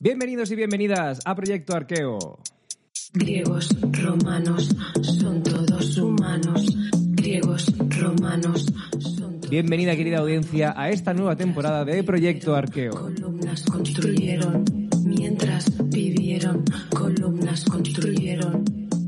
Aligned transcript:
Bienvenidos 0.00 0.52
y 0.52 0.54
bienvenidas 0.54 1.18
a 1.24 1.34
Proyecto 1.34 1.74
Arqueo. 1.74 2.38
Griegos, 3.14 3.68
romanos, 4.00 4.70
son 5.02 5.42
todos 5.42 5.98
humanos. 5.98 6.66
Griegos, 7.16 7.66
romanos, 7.98 8.66
son 9.00 9.40
todos 9.40 9.50
Bienvenida, 9.50 9.96
querida 9.96 10.18
audiencia, 10.18 10.72
a 10.76 10.90
esta 10.90 11.14
nueva 11.14 11.34
temporada 11.34 11.84
de 11.84 12.04
Proyecto 12.04 12.54
Arqueo. 12.54 12.92
columnas 12.92 13.64
construyeron 13.64 14.64
mientras 15.04 15.66
vivieron. 15.88 16.64
Columnas 16.90 17.64
construyeron. 17.64 18.62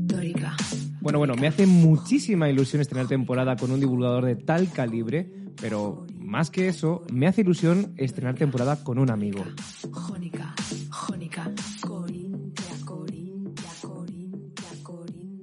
Dórica. 0.07 0.57
Bueno, 0.99 1.19
bueno, 1.19 1.35
me 1.35 1.47
hace 1.47 1.67
muchísima 1.67 2.49
ilusión 2.49 2.81
estrenar 2.81 3.07
temporada 3.07 3.55
con 3.55 3.71
un 3.71 3.79
divulgador 3.79 4.25
de 4.25 4.35
tal 4.35 4.69
calibre, 4.69 5.25
pero 5.61 6.05
más 6.19 6.49
que 6.49 6.67
eso, 6.67 7.05
me 7.13 7.27
hace 7.27 7.41
ilusión 7.41 7.93
estrenar 7.95 8.35
temporada 8.35 8.83
con 8.83 8.99
un 8.99 9.09
amigo. 9.09 9.45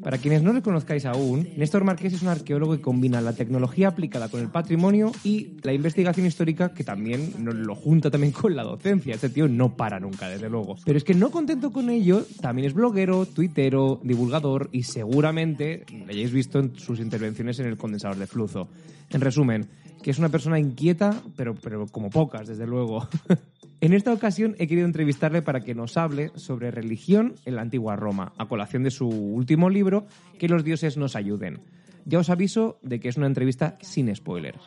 Para 0.08 0.16
quienes 0.16 0.42
no 0.42 0.54
le 0.54 0.62
conozcáis 0.62 1.04
aún, 1.04 1.50
Néstor 1.58 1.84
Marqués 1.84 2.14
es 2.14 2.22
un 2.22 2.28
arqueólogo 2.28 2.74
que 2.74 2.80
combina 2.80 3.20
la 3.20 3.34
tecnología 3.34 3.88
aplicada 3.88 4.30
con 4.30 4.40
el 4.40 4.48
patrimonio 4.48 5.12
y 5.22 5.58
la 5.62 5.74
investigación 5.74 6.24
histórica 6.24 6.72
que 6.72 6.82
también 6.82 7.34
lo 7.44 7.74
junta 7.74 8.10
también 8.10 8.32
con 8.32 8.56
la 8.56 8.62
docencia. 8.62 9.14
Este 9.14 9.28
tío 9.28 9.48
no 9.48 9.76
para 9.76 10.00
nunca, 10.00 10.30
desde 10.30 10.48
luego. 10.48 10.76
Pero 10.82 10.96
es 10.96 11.04
que 11.04 11.12
no 11.12 11.30
contento 11.30 11.72
con 11.72 11.90
ello, 11.90 12.24
también 12.40 12.66
es 12.66 12.72
bloguero, 12.72 13.26
tuitero, 13.26 14.00
divulgador 14.02 14.70
y 14.72 14.84
seguramente 14.84 15.84
le 15.92 16.10
hayáis 16.10 16.32
visto 16.32 16.58
en 16.58 16.74
sus 16.78 17.00
intervenciones 17.00 17.60
en 17.60 17.66
el 17.66 17.76
condensador 17.76 18.16
de 18.16 18.26
flujo. 18.26 18.66
En 19.10 19.20
resumen, 19.20 19.68
que 20.02 20.10
es 20.10 20.18
una 20.18 20.30
persona 20.30 20.58
inquieta, 20.58 21.20
pero, 21.36 21.54
pero 21.54 21.86
como 21.86 22.08
pocas, 22.08 22.48
desde 22.48 22.66
luego. 22.66 23.06
En 23.80 23.92
esta 23.92 24.12
ocasión 24.12 24.56
he 24.58 24.66
querido 24.66 24.86
entrevistarle 24.86 25.40
para 25.40 25.60
que 25.60 25.74
nos 25.74 25.96
hable 25.96 26.32
sobre 26.34 26.72
religión 26.72 27.34
en 27.44 27.54
la 27.54 27.62
antigua 27.62 27.94
Roma, 27.94 28.32
a 28.36 28.46
colación 28.46 28.82
de 28.82 28.90
su 28.90 29.08
último 29.08 29.70
libro, 29.70 30.06
Que 30.38 30.48
los 30.48 30.64
dioses 30.64 30.96
nos 30.96 31.14
ayuden. 31.14 31.60
Ya 32.04 32.18
os 32.18 32.30
aviso 32.30 32.78
de 32.82 32.98
que 32.98 33.08
es 33.08 33.16
una 33.16 33.26
entrevista 33.26 33.78
sin 33.80 34.14
spoilers. 34.14 34.58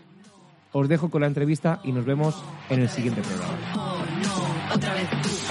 Os 0.72 0.88
dejo 0.88 1.09
con 1.09 1.22
la 1.22 1.28
entrevista 1.28 1.81
y 1.84 1.92
nos 1.92 2.06
vemos 2.06 2.42
en 2.70 2.81
el 2.81 2.90
siguiente 2.90 3.22
programa. 3.22 3.58
Oh 3.76 5.51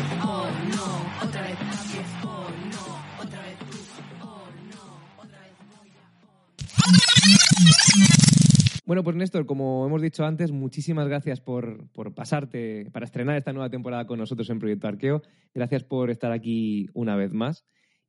Bueno, 8.90 9.04
pues 9.04 9.14
Néstor, 9.14 9.46
como 9.46 9.86
hemos 9.86 10.02
dicho 10.02 10.24
antes, 10.24 10.50
muchísimas 10.50 11.06
gracias 11.06 11.40
por, 11.40 11.88
por 11.92 12.12
pasarte, 12.12 12.90
para 12.90 13.06
estrenar 13.06 13.36
esta 13.36 13.52
nueva 13.52 13.70
temporada 13.70 14.04
con 14.04 14.18
nosotros 14.18 14.50
en 14.50 14.58
Proyecto 14.58 14.88
Arqueo. 14.88 15.22
Gracias 15.54 15.84
por 15.84 16.10
estar 16.10 16.32
aquí 16.32 16.88
una 16.92 17.14
vez 17.14 17.32
más. 17.32 17.64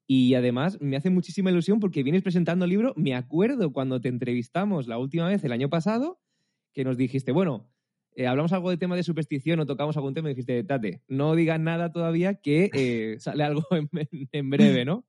Y 0.07 0.33
además 0.33 0.81
me 0.81 0.97
hace 0.97 1.11
muchísima 1.11 1.51
ilusión 1.51 1.79
porque 1.79 2.01
vienes 2.01 2.23
presentando 2.23 2.65
el 2.65 2.71
libro. 2.71 2.93
Me 2.97 3.13
acuerdo 3.13 3.71
cuando 3.71 4.01
te 4.01 4.09
entrevistamos 4.09 4.87
la 4.87 4.97
última 4.97 5.27
vez, 5.27 5.43
el 5.43 5.51
año 5.51 5.69
pasado, 5.69 6.19
que 6.73 6.83
nos 6.83 6.97
dijiste, 6.97 7.31
bueno, 7.31 7.69
eh, 8.15 8.25
hablamos 8.25 8.51
algo 8.51 8.71
de 8.71 8.77
tema 8.77 8.95
de 8.95 9.03
superstición 9.03 9.59
o 9.59 9.67
tocamos 9.67 9.97
algún 9.97 10.15
tema 10.15 10.29
y 10.29 10.33
dijiste, 10.33 10.63
Tate, 10.63 11.03
no 11.07 11.35
digas 11.35 11.59
nada 11.59 11.91
todavía 11.91 12.41
que 12.41 12.71
eh, 12.73 13.17
sale 13.19 13.43
algo 13.43 13.67
en, 14.31 14.49
breve, 14.49 14.83
¿no? 14.85 15.05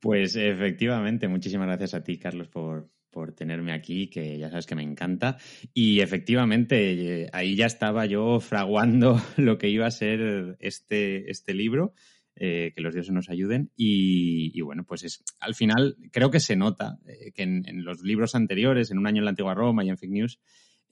Pues 0.00 0.36
efectivamente, 0.36 1.26
muchísimas 1.26 1.66
gracias 1.66 1.94
a 1.94 2.04
ti, 2.04 2.16
Carlos, 2.16 2.46
por, 2.46 2.88
por 3.12 3.32
tenerme 3.32 3.72
aquí, 3.72 4.08
que 4.08 4.38
ya 4.38 4.50
sabes 4.50 4.66
que 4.66 4.74
me 4.74 4.82
encanta. 4.82 5.36
Y 5.72 6.00
efectivamente, 6.00 7.22
eh, 7.22 7.30
ahí 7.32 7.54
ya 7.54 7.66
estaba 7.66 8.06
yo 8.06 8.40
fraguando 8.40 9.20
lo 9.36 9.58
que 9.58 9.68
iba 9.68 9.86
a 9.86 9.90
ser 9.92 10.56
este, 10.58 11.30
este 11.30 11.54
libro, 11.54 11.94
eh, 12.34 12.72
que 12.74 12.80
los 12.80 12.94
dioses 12.94 13.12
nos 13.12 13.28
ayuden. 13.28 13.70
Y, 13.76 14.60
bueno, 14.62 14.84
pues 14.84 15.04
es, 15.04 15.22
al 15.38 15.54
final 15.54 15.96
creo 16.10 16.30
que 16.30 16.40
se 16.40 16.56
nota 16.56 16.98
eh, 17.06 17.30
que 17.32 17.42
en 17.42 17.84
los 17.84 18.02
libros 18.02 18.34
anteriores, 18.34 18.90
en 18.90 18.98
Un 18.98 19.06
año 19.06 19.18
en 19.18 19.26
la 19.26 19.30
antigua 19.30 19.54
Roma 19.54 19.84
y 19.84 19.90
en 19.90 19.98
Fake 19.98 20.10
News, 20.12 20.40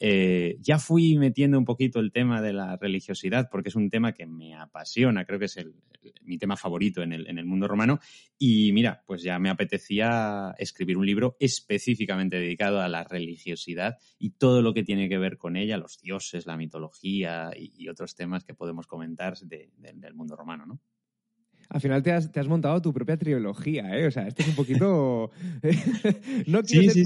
eh, 0.00 0.56
ya 0.61 0.78
fui 0.78 1.16
metiendo 1.19 1.59
un 1.59 1.65
poquito 1.65 2.00
el 2.00 2.11
tema 2.11 2.41
de 2.43 2.53
la 2.55 2.77
religiosidad, 2.77 3.49
porque 3.50 3.69
es 3.69 3.77
un 3.77 3.91
tema 3.91 4.12
que 4.15 4.27
me 4.27 4.55
apasiona, 4.55 5.25
creo 5.27 5.38
que 5.38 5.44
es 5.44 5.56
el- 5.59 5.75
el- 6.03 6.15
mi 6.25 6.38
tema 6.38 6.56
favorito 6.56 7.03
en 7.03 7.12
el, 7.12 7.27
en 7.28 7.38
el 7.38 7.44
mundo 7.44 7.69
romano. 7.69 8.00
Y 8.39 8.72
mira, 8.72 9.03
pues 9.06 9.22
ya 9.22 9.39
me 9.39 9.50
apetecía 9.50 10.55
escribir 10.59 10.97
un 10.97 11.05
libro 11.06 11.37
específicamente 11.39 12.37
dedicado 12.39 12.81
a 12.81 12.89
la 12.89 13.05
religiosidad 13.05 13.99
y 14.19 14.31
todo 14.31 14.62
lo 14.62 14.72
que 14.72 14.83
tiene 14.83 15.09
que 15.09 15.19
ver 15.19 15.37
con 15.37 15.56
ella, 15.56 15.77
los 15.77 16.00
dioses, 16.00 16.47
la 16.47 16.56
mitología 16.56 17.50
y, 17.55 17.72
y 17.77 17.89
otros 17.89 18.15
temas 18.15 18.44
que 18.44 18.55
podemos 18.55 18.87
comentar 18.87 19.37
de- 19.39 19.71
de- 19.77 19.93
del 19.94 20.15
mundo 20.15 20.34
romano, 20.37 20.65
¿no? 20.66 20.81
Al 21.69 21.81
final 21.81 22.03
te 22.03 22.10
has, 22.10 22.33
te 22.33 22.41
has 22.41 22.49
montado 22.49 22.83
tu 22.83 22.93
propia 22.93 23.16
trilogía, 23.16 23.97
¿eh? 23.97 24.06
O 24.06 24.10
sea, 24.10 24.27
esto 24.27 24.43
es 24.43 24.49
un 24.49 24.56
poquito... 24.56 25.31
no 26.47 26.62
quiero 26.62 26.83
Sí, 26.83 26.84
ser 26.91 26.93
sí, 26.94 27.05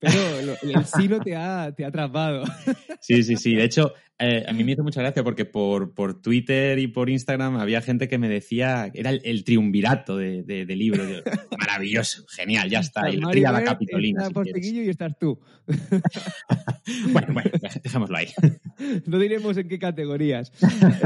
pero 0.00 0.54
el 0.62 0.84
sino 0.84 1.20
te 1.20 1.34
ha, 1.34 1.72
te 1.74 1.84
ha 1.84 1.88
atrapado. 1.88 2.44
Sí, 3.00 3.22
sí, 3.22 3.36
sí. 3.36 3.54
De 3.54 3.62
hecho, 3.64 3.94
eh, 4.18 4.44
a 4.46 4.52
mí 4.52 4.64
me 4.64 4.72
hizo 4.72 4.82
mucha 4.82 5.00
gracia 5.00 5.22
porque 5.22 5.44
por, 5.44 5.94
por 5.94 6.20
Twitter 6.20 6.78
y 6.80 6.88
por 6.88 7.08
Instagram 7.08 7.56
había 7.56 7.80
gente 7.80 8.08
que 8.08 8.18
me 8.18 8.28
decía, 8.28 8.90
era 8.92 9.10
el, 9.10 9.22
el 9.24 9.44
triunvirato 9.44 10.16
de, 10.16 10.42
de, 10.42 10.66
de 10.66 10.76
libro. 10.76 11.08
Yo, 11.08 11.22
Maravilloso, 11.56 12.24
genial, 12.28 12.68
ya 12.68 12.80
está. 12.80 13.08
Y 13.08 13.16
la 13.18 13.30
tríada 13.30 13.58
Bert, 13.58 13.70
capitolina. 13.70 14.26
está 14.26 14.42
si 14.44 14.80
y 14.82 14.88
estás 14.88 15.16
tú. 15.18 15.38
Bueno, 17.12 17.34
bueno, 17.34 17.50
dejémoslo 17.82 18.16
ahí. 18.16 18.28
No 19.06 19.18
diremos 19.18 19.56
en 19.56 19.68
qué 19.68 19.78
categorías. 19.78 20.52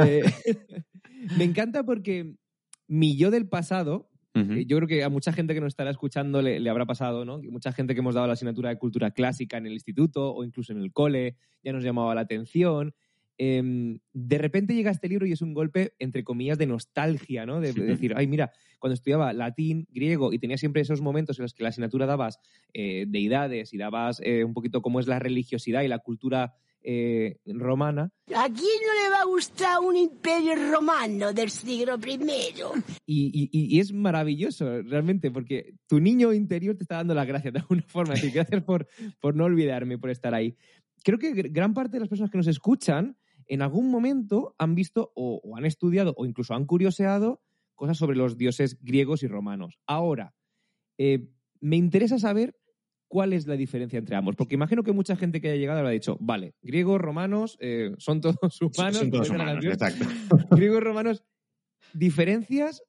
Eh, 0.05 0.23
me 1.37 1.45
encanta 1.45 1.85
porque 1.85 2.37
mi 2.89 3.17
yo 3.17 3.31
del 3.31 3.49
pasado, 3.49 4.11
Eh, 4.35 4.65
yo 4.67 4.77
creo 4.79 4.89
que 4.89 5.05
a 5.05 5.09
mucha 5.09 5.33
gente 5.33 5.55
que 5.55 5.61
nos 5.61 5.69
estará 5.69 5.91
escuchando 5.91 6.41
le, 6.41 6.59
le 6.59 6.71
habrá 6.71 6.87
pasado, 6.87 7.25
¿no? 7.25 7.39
Mucha 7.43 7.73
gente 7.73 7.95
que 7.95 8.01
hemos 8.01 8.15
dado 8.15 8.27
la 8.27 8.33
asignatura 8.33 8.71
de 8.71 8.79
cultura 8.79 9.11
clásica 9.11 9.59
en 9.59 9.67
el 9.67 9.73
instituto 9.73 10.35
o 10.35 10.45
incluso 10.45 10.73
en 10.73 10.81
el 10.81 10.93
cole 10.93 11.37
ya 11.63 11.73
nos 11.73 11.85
llamaba 11.85 12.15
la 12.15 12.23
atención. 12.23 12.95
Em, 13.39 13.99
de 14.13 14.39
repente 14.39 14.75
llega 14.75 14.91
este 14.91 15.09
libro 15.09 15.27
y 15.27 15.33
es 15.33 15.43
un 15.43 15.55
golpe, 15.55 15.95
entre 15.99 16.23
comillas, 16.23 16.59
de 16.59 16.67
nostalgia, 16.67 17.47
¿no? 17.47 17.61
De, 17.61 17.73
de 17.73 17.83
decir, 17.85 18.13
ay, 18.17 18.27
mira, 18.27 18.53
cuando 18.79 18.95
estudiaba 18.95 19.33
latín, 19.33 19.87
griego 19.91 20.33
y 20.33 20.39
tenía 20.39 20.59
siempre 20.59 20.83
esos 20.83 21.01
momentos 21.01 21.39
en 21.39 21.45
los 21.45 21.55
que 21.55 21.63
la 21.63 21.71
asignatura 21.71 22.07
dabas 22.07 22.41
eh, 22.75 23.07
deidades 23.09 23.73
y 23.73 23.79
dabas 23.79 24.21
eh, 24.23 24.45
un 24.45 24.55
poquito 24.55 24.83
cómo 24.83 25.01
es 25.01 25.07
la 25.07 25.19
religiosidad 25.19 25.83
y 25.83 25.89
la 25.89 25.99
cultura 25.99 26.55
eh, 26.85 27.39
romana, 27.47 28.11
¿A 28.35 28.45
quién 28.47 28.57
no 28.57 29.03
le 29.05 29.11
va 29.11 29.21
a 29.23 29.27
gustar 29.27 29.79
un 29.81 29.95
imperio 29.97 30.55
romano 30.71 31.33
del 31.33 31.51
siglo 31.51 31.97
I? 31.97 32.19
Y, 33.07 33.27
y- 33.27 33.49
y- 33.53 33.77
y 33.77 33.81
es 33.81 33.93
maravilloso, 33.93 34.83
realmente, 34.83 35.31
porque 35.31 35.75
tu 35.87 36.01
niño 36.01 36.33
interior 36.33 36.77
te 36.77 36.85
está 36.85 36.97
dando 36.97 37.15
las 37.15 37.27
gracias 37.27 37.53
de 37.53 37.61
alguna 37.61 37.83
forma. 37.87 38.15
Así 38.15 38.29
que 38.29 38.35
gracias 38.39 38.63
por, 38.65 38.87
por 39.21 39.35
no 39.37 39.45
olvidarme, 39.45 39.99
por 39.99 40.11
estar 40.11 40.35
ahí. 40.35 40.57
Creo 41.05 41.19
que 41.19 41.33
gr- 41.35 41.53
gran 41.53 41.75
parte 41.75 41.97
de 41.97 42.01
las 42.01 42.09
personas 42.09 42.31
que 42.31 42.39
nos 42.39 42.47
escuchan 42.47 43.17
en 43.49 43.61
algún 43.61 43.91
momento 43.91 44.55
han 44.59 44.75
visto 44.75 45.13
o, 45.15 45.41
o 45.45 45.57
han 45.57 45.65
estudiado 45.67 46.15
o 46.17 46.25
incluso 46.25 46.55
han 46.55 46.65
curioseado 46.65 47.43
cosas 47.75 47.99
sobre 47.99 48.17
los 48.17 48.37
dioses 48.39 48.79
griegos 48.81 49.23
y 49.25 49.27
romanos. 49.27 49.79
Ahora, 49.87 50.35
eh, 50.97 51.29
me 51.61 51.77
interesa 51.77 52.19
saber 52.19 52.57
cuál 53.13 53.35
es 53.35 53.47
la 53.47 53.59
diferencia 53.59 53.99
entre 53.99 54.17
ambos, 54.17 54.37
porque 54.37 54.55
imagino 54.55 54.83
que 54.83 54.93
mucha 54.93 55.17
gente 55.17 55.39
que 55.43 55.49
haya 55.51 55.61
llegado 55.61 55.81
habrá 55.81 55.91
dicho, 55.91 56.17
vale, 56.19 56.55
griegos, 56.63 56.99
romanos, 56.99 57.59
eh, 57.61 57.93
son 57.99 58.23
todos 58.23 58.37
humanos. 58.63 58.97
Son 58.97 59.11
todos 59.11 59.29
exacto. 59.65 60.07
griegos 60.57 60.83
romanos, 60.83 61.23
diferencias, 61.93 62.83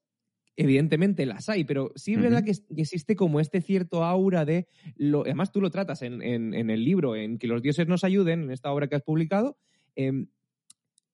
evidentemente 0.56 1.26
las 1.26 1.50
hay, 1.50 1.66
pero 1.66 1.92
sí 1.96 2.14
es 2.14 2.22
verdad 2.22 2.46
que, 2.46 2.54
existe 2.78 3.18
como 3.18 3.42
este 3.42 3.60
cierto 3.60 4.06
aura 4.06 4.46
de. 4.46 4.66
Lo, 4.96 5.24
además, 5.24 5.52
tú 5.52 5.60
lo 5.60 5.70
tratas 5.70 6.02
en, 6.04 6.22
en- 6.22 6.54
en 6.54 6.70
el 6.70 6.86
libro, 6.86 7.18
en 7.18 7.38
que 7.38 7.48
los 7.48 7.62
dioses 7.62 7.90
nos 7.90 8.06
ayuden, 8.06 8.44
en 8.44 8.52
esta 8.52 8.72
obra 8.72 8.88
que 8.88 8.96
has 8.96 9.04
publicado. 9.04 9.58
em, 9.98 10.28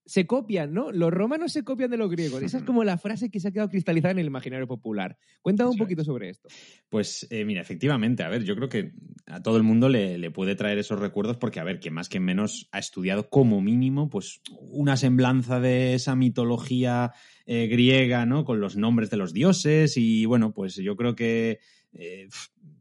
se 0.09 0.25
copian, 0.25 0.73
¿no? 0.73 0.91
Los 0.91 1.11
romanos 1.11 1.53
se 1.53 1.63
copian 1.63 1.91
de 1.91 1.97
los 1.97 2.09
griegos. 2.09 2.41
Esa 2.41 2.57
es 2.57 2.63
como 2.63 2.83
la 2.83 2.97
frase 2.97 3.29
que 3.29 3.39
se 3.39 3.47
ha 3.47 3.51
quedado 3.51 3.69
cristalizada 3.69 4.13
en 4.13 4.17
el 4.17 4.25
imaginario 4.25 4.65
popular. 4.65 5.19
Cuéntame 5.43 5.69
un 5.69 5.77
poquito 5.77 6.03
sobre 6.03 6.29
esto. 6.29 6.49
Pues 6.89 7.27
eh, 7.29 7.45
mira, 7.45 7.61
efectivamente, 7.61 8.23
a 8.23 8.29
ver, 8.29 8.43
yo 8.43 8.55
creo 8.55 8.69
que 8.69 8.93
a 9.27 9.43
todo 9.43 9.57
el 9.57 9.61
mundo 9.61 9.87
le, 9.87 10.17
le 10.17 10.31
puede 10.31 10.55
traer 10.55 10.79
esos 10.79 10.99
recuerdos 10.99 11.37
porque, 11.37 11.59
a 11.59 11.63
ver, 11.63 11.79
que 11.79 11.91
más 11.91 12.09
que 12.09 12.19
menos 12.19 12.67
ha 12.71 12.79
estudiado 12.79 13.29
como 13.29 13.61
mínimo, 13.61 14.09
pues 14.09 14.41
una 14.59 14.97
semblanza 14.97 15.59
de 15.59 15.93
esa 15.93 16.15
mitología 16.15 17.11
eh, 17.45 17.67
griega, 17.67 18.25
¿no? 18.25 18.45
Con 18.45 18.59
los 18.59 18.77
nombres 18.77 19.11
de 19.11 19.17
los 19.17 19.31
dioses 19.31 19.95
y, 19.95 20.25
bueno, 20.25 20.53
pues 20.53 20.75
yo 20.75 20.95
creo 20.95 21.15
que 21.15 21.59
eh, 21.93 22.27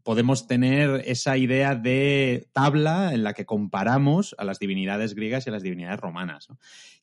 podemos 0.09 0.47
tener 0.47 1.03
esa 1.05 1.37
idea 1.37 1.75
de 1.75 2.49
tabla 2.55 3.13
en 3.13 3.23
la 3.23 3.35
que 3.35 3.45
comparamos 3.45 4.35
a 4.39 4.45
las 4.45 4.59
divinidades 4.59 5.15
griegas 5.15 5.45
y 5.45 5.51
a 5.51 5.53
las 5.53 5.63
divinidades 5.63 6.01
romanas. 6.01 6.49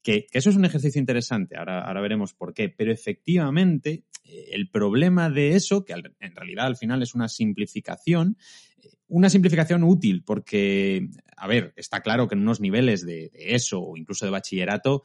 Que, 0.01 0.25
eso 0.31 0.49
es 0.49 0.55
un 0.55 0.65
ejercicio 0.65 0.99
interesante, 0.99 1.55
ahora, 1.55 2.01
veremos 2.01 2.33
por 2.33 2.55
qué, 2.55 2.67
pero 2.67 2.91
efectivamente 2.91 4.05
eh, 4.23 4.47
el 4.53 4.71
problema 4.71 5.29
de 5.29 5.53
eso, 5.55 5.85
que 5.85 5.93
en 5.93 6.35
realidad 6.35 6.65
al 6.65 6.77
final 6.77 7.03
es 7.03 7.13
una 7.13 7.29
simplificación, 7.29 8.37
eh, 8.81 8.89
una 9.07 9.29
simplificación 9.29 9.83
útil, 9.83 10.23
porque, 10.23 11.07
a 11.37 11.45
ver, 11.45 11.73
está 11.75 12.01
claro 12.01 12.27
que 12.27 12.33
en 12.33 12.41
unos 12.41 12.59
niveles 12.59 13.05
de, 13.05 13.29
eso 13.35 13.81
o 13.83 13.97
incluso 13.97 14.25
de 14.25 14.31
bachillerato, 14.31 15.03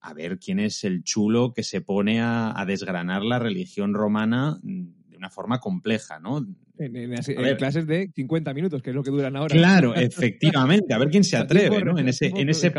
a 0.00 0.14
ver 0.14 0.38
quién 0.38 0.58
es 0.58 0.84
el 0.84 1.04
chulo 1.04 1.52
que 1.52 1.64
se 1.64 1.82
pone 1.82 2.22
a, 2.22 2.64
desgranar 2.66 3.22
la 3.22 3.38
religión 3.38 3.92
romana 3.92 4.58
de 4.62 5.01
una 5.22 5.30
forma 5.30 5.60
compleja, 5.60 6.18
¿no? 6.18 6.38
En, 6.78 6.96
en- 6.96 7.12
en 7.14 7.36
ver. 7.42 7.56
clases 7.56 7.86
de 7.86 8.10
50 8.14 8.52
minutos, 8.54 8.82
que 8.82 8.90
es 8.90 8.96
lo 8.96 9.02
que 9.02 9.10
duran 9.10 9.36
ahora. 9.36 9.54
Claro, 9.54 9.94
efectivamente, 9.96 10.92
a 10.94 10.98
ver 10.98 11.08
quién 11.10 11.24
se 11.24 11.36
atreve, 11.36 11.84
¿no? 11.84 11.96
En 11.98 12.08
ese, 12.08 12.26
en 12.34 12.48
ese 12.48 12.72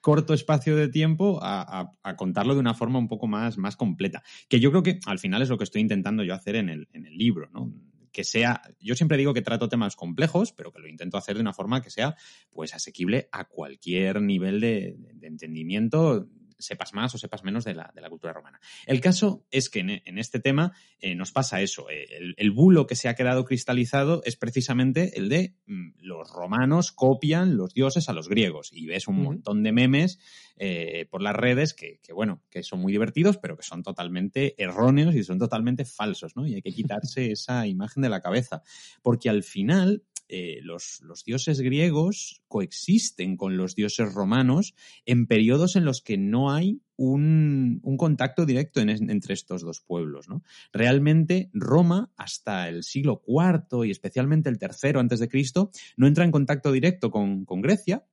corto 0.00 0.34
espacio 0.34 0.76
de 0.76 0.88
tiempo 0.88 1.40
a, 1.42 1.80
a- 1.80 1.90
a 2.02 2.16
contarlo 2.16 2.54
de 2.54 2.60
una 2.60 2.74
forma 2.74 2.98
un 2.98 3.08
poco 3.08 3.26
más, 3.26 3.58
más 3.58 3.76
completa. 3.76 4.22
Que 4.48 4.60
yo 4.60 4.70
creo 4.70 4.82
que 4.82 4.98
al 5.06 5.18
final 5.18 5.42
es 5.42 5.48
lo 5.48 5.58
que 5.58 5.64
estoy 5.64 5.80
intentando 5.80 6.22
yo 6.24 6.34
hacer 6.34 6.56
en 6.56 6.68
el, 6.68 6.88
en 6.92 7.06
el 7.06 7.16
libro, 7.16 7.48
¿no? 7.52 7.72
Que 8.12 8.24
sea, 8.24 8.60
yo 8.80 8.94
siempre 8.94 9.16
digo 9.16 9.32
que 9.32 9.42
trato 9.42 9.68
temas 9.68 9.96
complejos, 9.96 10.52
pero 10.52 10.70
que 10.70 10.80
lo 10.80 10.88
intento 10.88 11.16
hacer 11.16 11.34
de 11.36 11.40
una 11.40 11.52
forma 11.54 11.80
que 11.82 11.90
sea, 11.90 12.14
pues, 12.50 12.74
asequible 12.74 13.28
a 13.32 13.44
cualquier 13.46 14.20
nivel 14.20 14.60
de, 14.60 14.96
de 15.14 15.26
entendimiento, 15.28 16.28
sepas 16.62 16.94
más 16.94 17.14
o 17.14 17.18
sepas 17.18 17.44
menos 17.44 17.64
de 17.64 17.74
la, 17.74 17.92
de 17.94 18.00
la 18.00 18.08
cultura 18.08 18.32
romana. 18.32 18.60
El 18.86 19.00
caso 19.00 19.44
es 19.50 19.68
que 19.68 19.80
en, 19.80 19.90
en 20.04 20.18
este 20.18 20.40
tema 20.40 20.72
eh, 21.00 21.14
nos 21.14 21.32
pasa 21.32 21.60
eso. 21.60 21.90
eh, 21.90 22.06
El, 22.10 22.34
el 22.36 22.50
bulo 22.50 22.86
que 22.86 22.96
se 22.96 23.08
ha 23.08 23.14
quedado 23.14 23.44
cristalizado 23.44 24.22
es 24.24 24.36
precisamente 24.36 25.18
el 25.18 25.28
de 25.28 25.54
mm, 25.66 25.90
los 26.00 26.30
romanos 26.30 26.92
copian 26.92 27.56
los 27.56 27.74
dioses 27.74 28.08
a 28.08 28.12
los 28.12 28.28
griegos. 28.28 28.70
Y 28.72 28.86
ves 28.86 29.08
un 29.08 29.22
montón 29.22 29.62
de 29.62 29.72
memes 29.72 30.18
eh, 30.56 31.06
por 31.10 31.22
las 31.22 31.34
redes 31.34 31.74
que, 31.74 31.98
que, 32.02 32.12
bueno, 32.12 32.42
que 32.50 32.62
son 32.62 32.80
muy 32.80 32.92
divertidos, 32.92 33.38
pero 33.38 33.56
que 33.56 33.62
son 33.62 33.82
totalmente 33.82 34.54
erróneos 34.62 35.14
y 35.14 35.24
son 35.24 35.38
totalmente 35.38 35.84
falsos, 35.84 36.36
¿no? 36.36 36.46
Y 36.46 36.54
hay 36.54 36.62
que 36.62 36.72
quitarse 36.72 37.30
esa 37.32 37.66
imagen 37.66 38.02
de 38.02 38.08
la 38.08 38.20
cabeza. 38.20 38.62
Porque 39.02 39.28
al 39.28 39.42
final. 39.42 40.04
Eh, 40.28 40.60
los, 40.62 41.02
dioses 41.26 41.60
griegos 41.60 42.42
coexisten 42.48 43.36
con 43.36 43.56
los 43.56 43.74
dioses 43.74 44.12
romanos 44.14 44.74
en 45.04 45.26
periodos 45.26 45.76
en 45.76 45.84
los 45.84 46.00
que 46.00 46.16
no 46.16 46.52
hay 46.52 46.80
un, 46.96 47.80
contacto 47.98 48.46
directo 48.46 48.80
en- 48.80 49.10
entre 49.10 49.34
estos 49.34 49.62
dos 49.62 49.80
pueblos. 49.80 50.28
¿no? 50.28 50.42
Realmente 50.72 51.50
Roma, 51.52 52.10
hasta 52.16 52.68
el 52.68 52.82
siglo 52.82 53.22
IV 53.26 53.86
y 53.86 53.90
especialmente 53.90 54.48
el 54.48 54.58
tercero 54.58 55.00
antes 55.00 55.20
de 55.20 55.28
Cristo, 55.28 55.70
no 55.96 56.06
entra 56.06 56.24
en 56.24 56.30
contacto 56.30 56.72
directo 56.72 57.10
con 57.10 57.44
Grecia. 57.60 58.06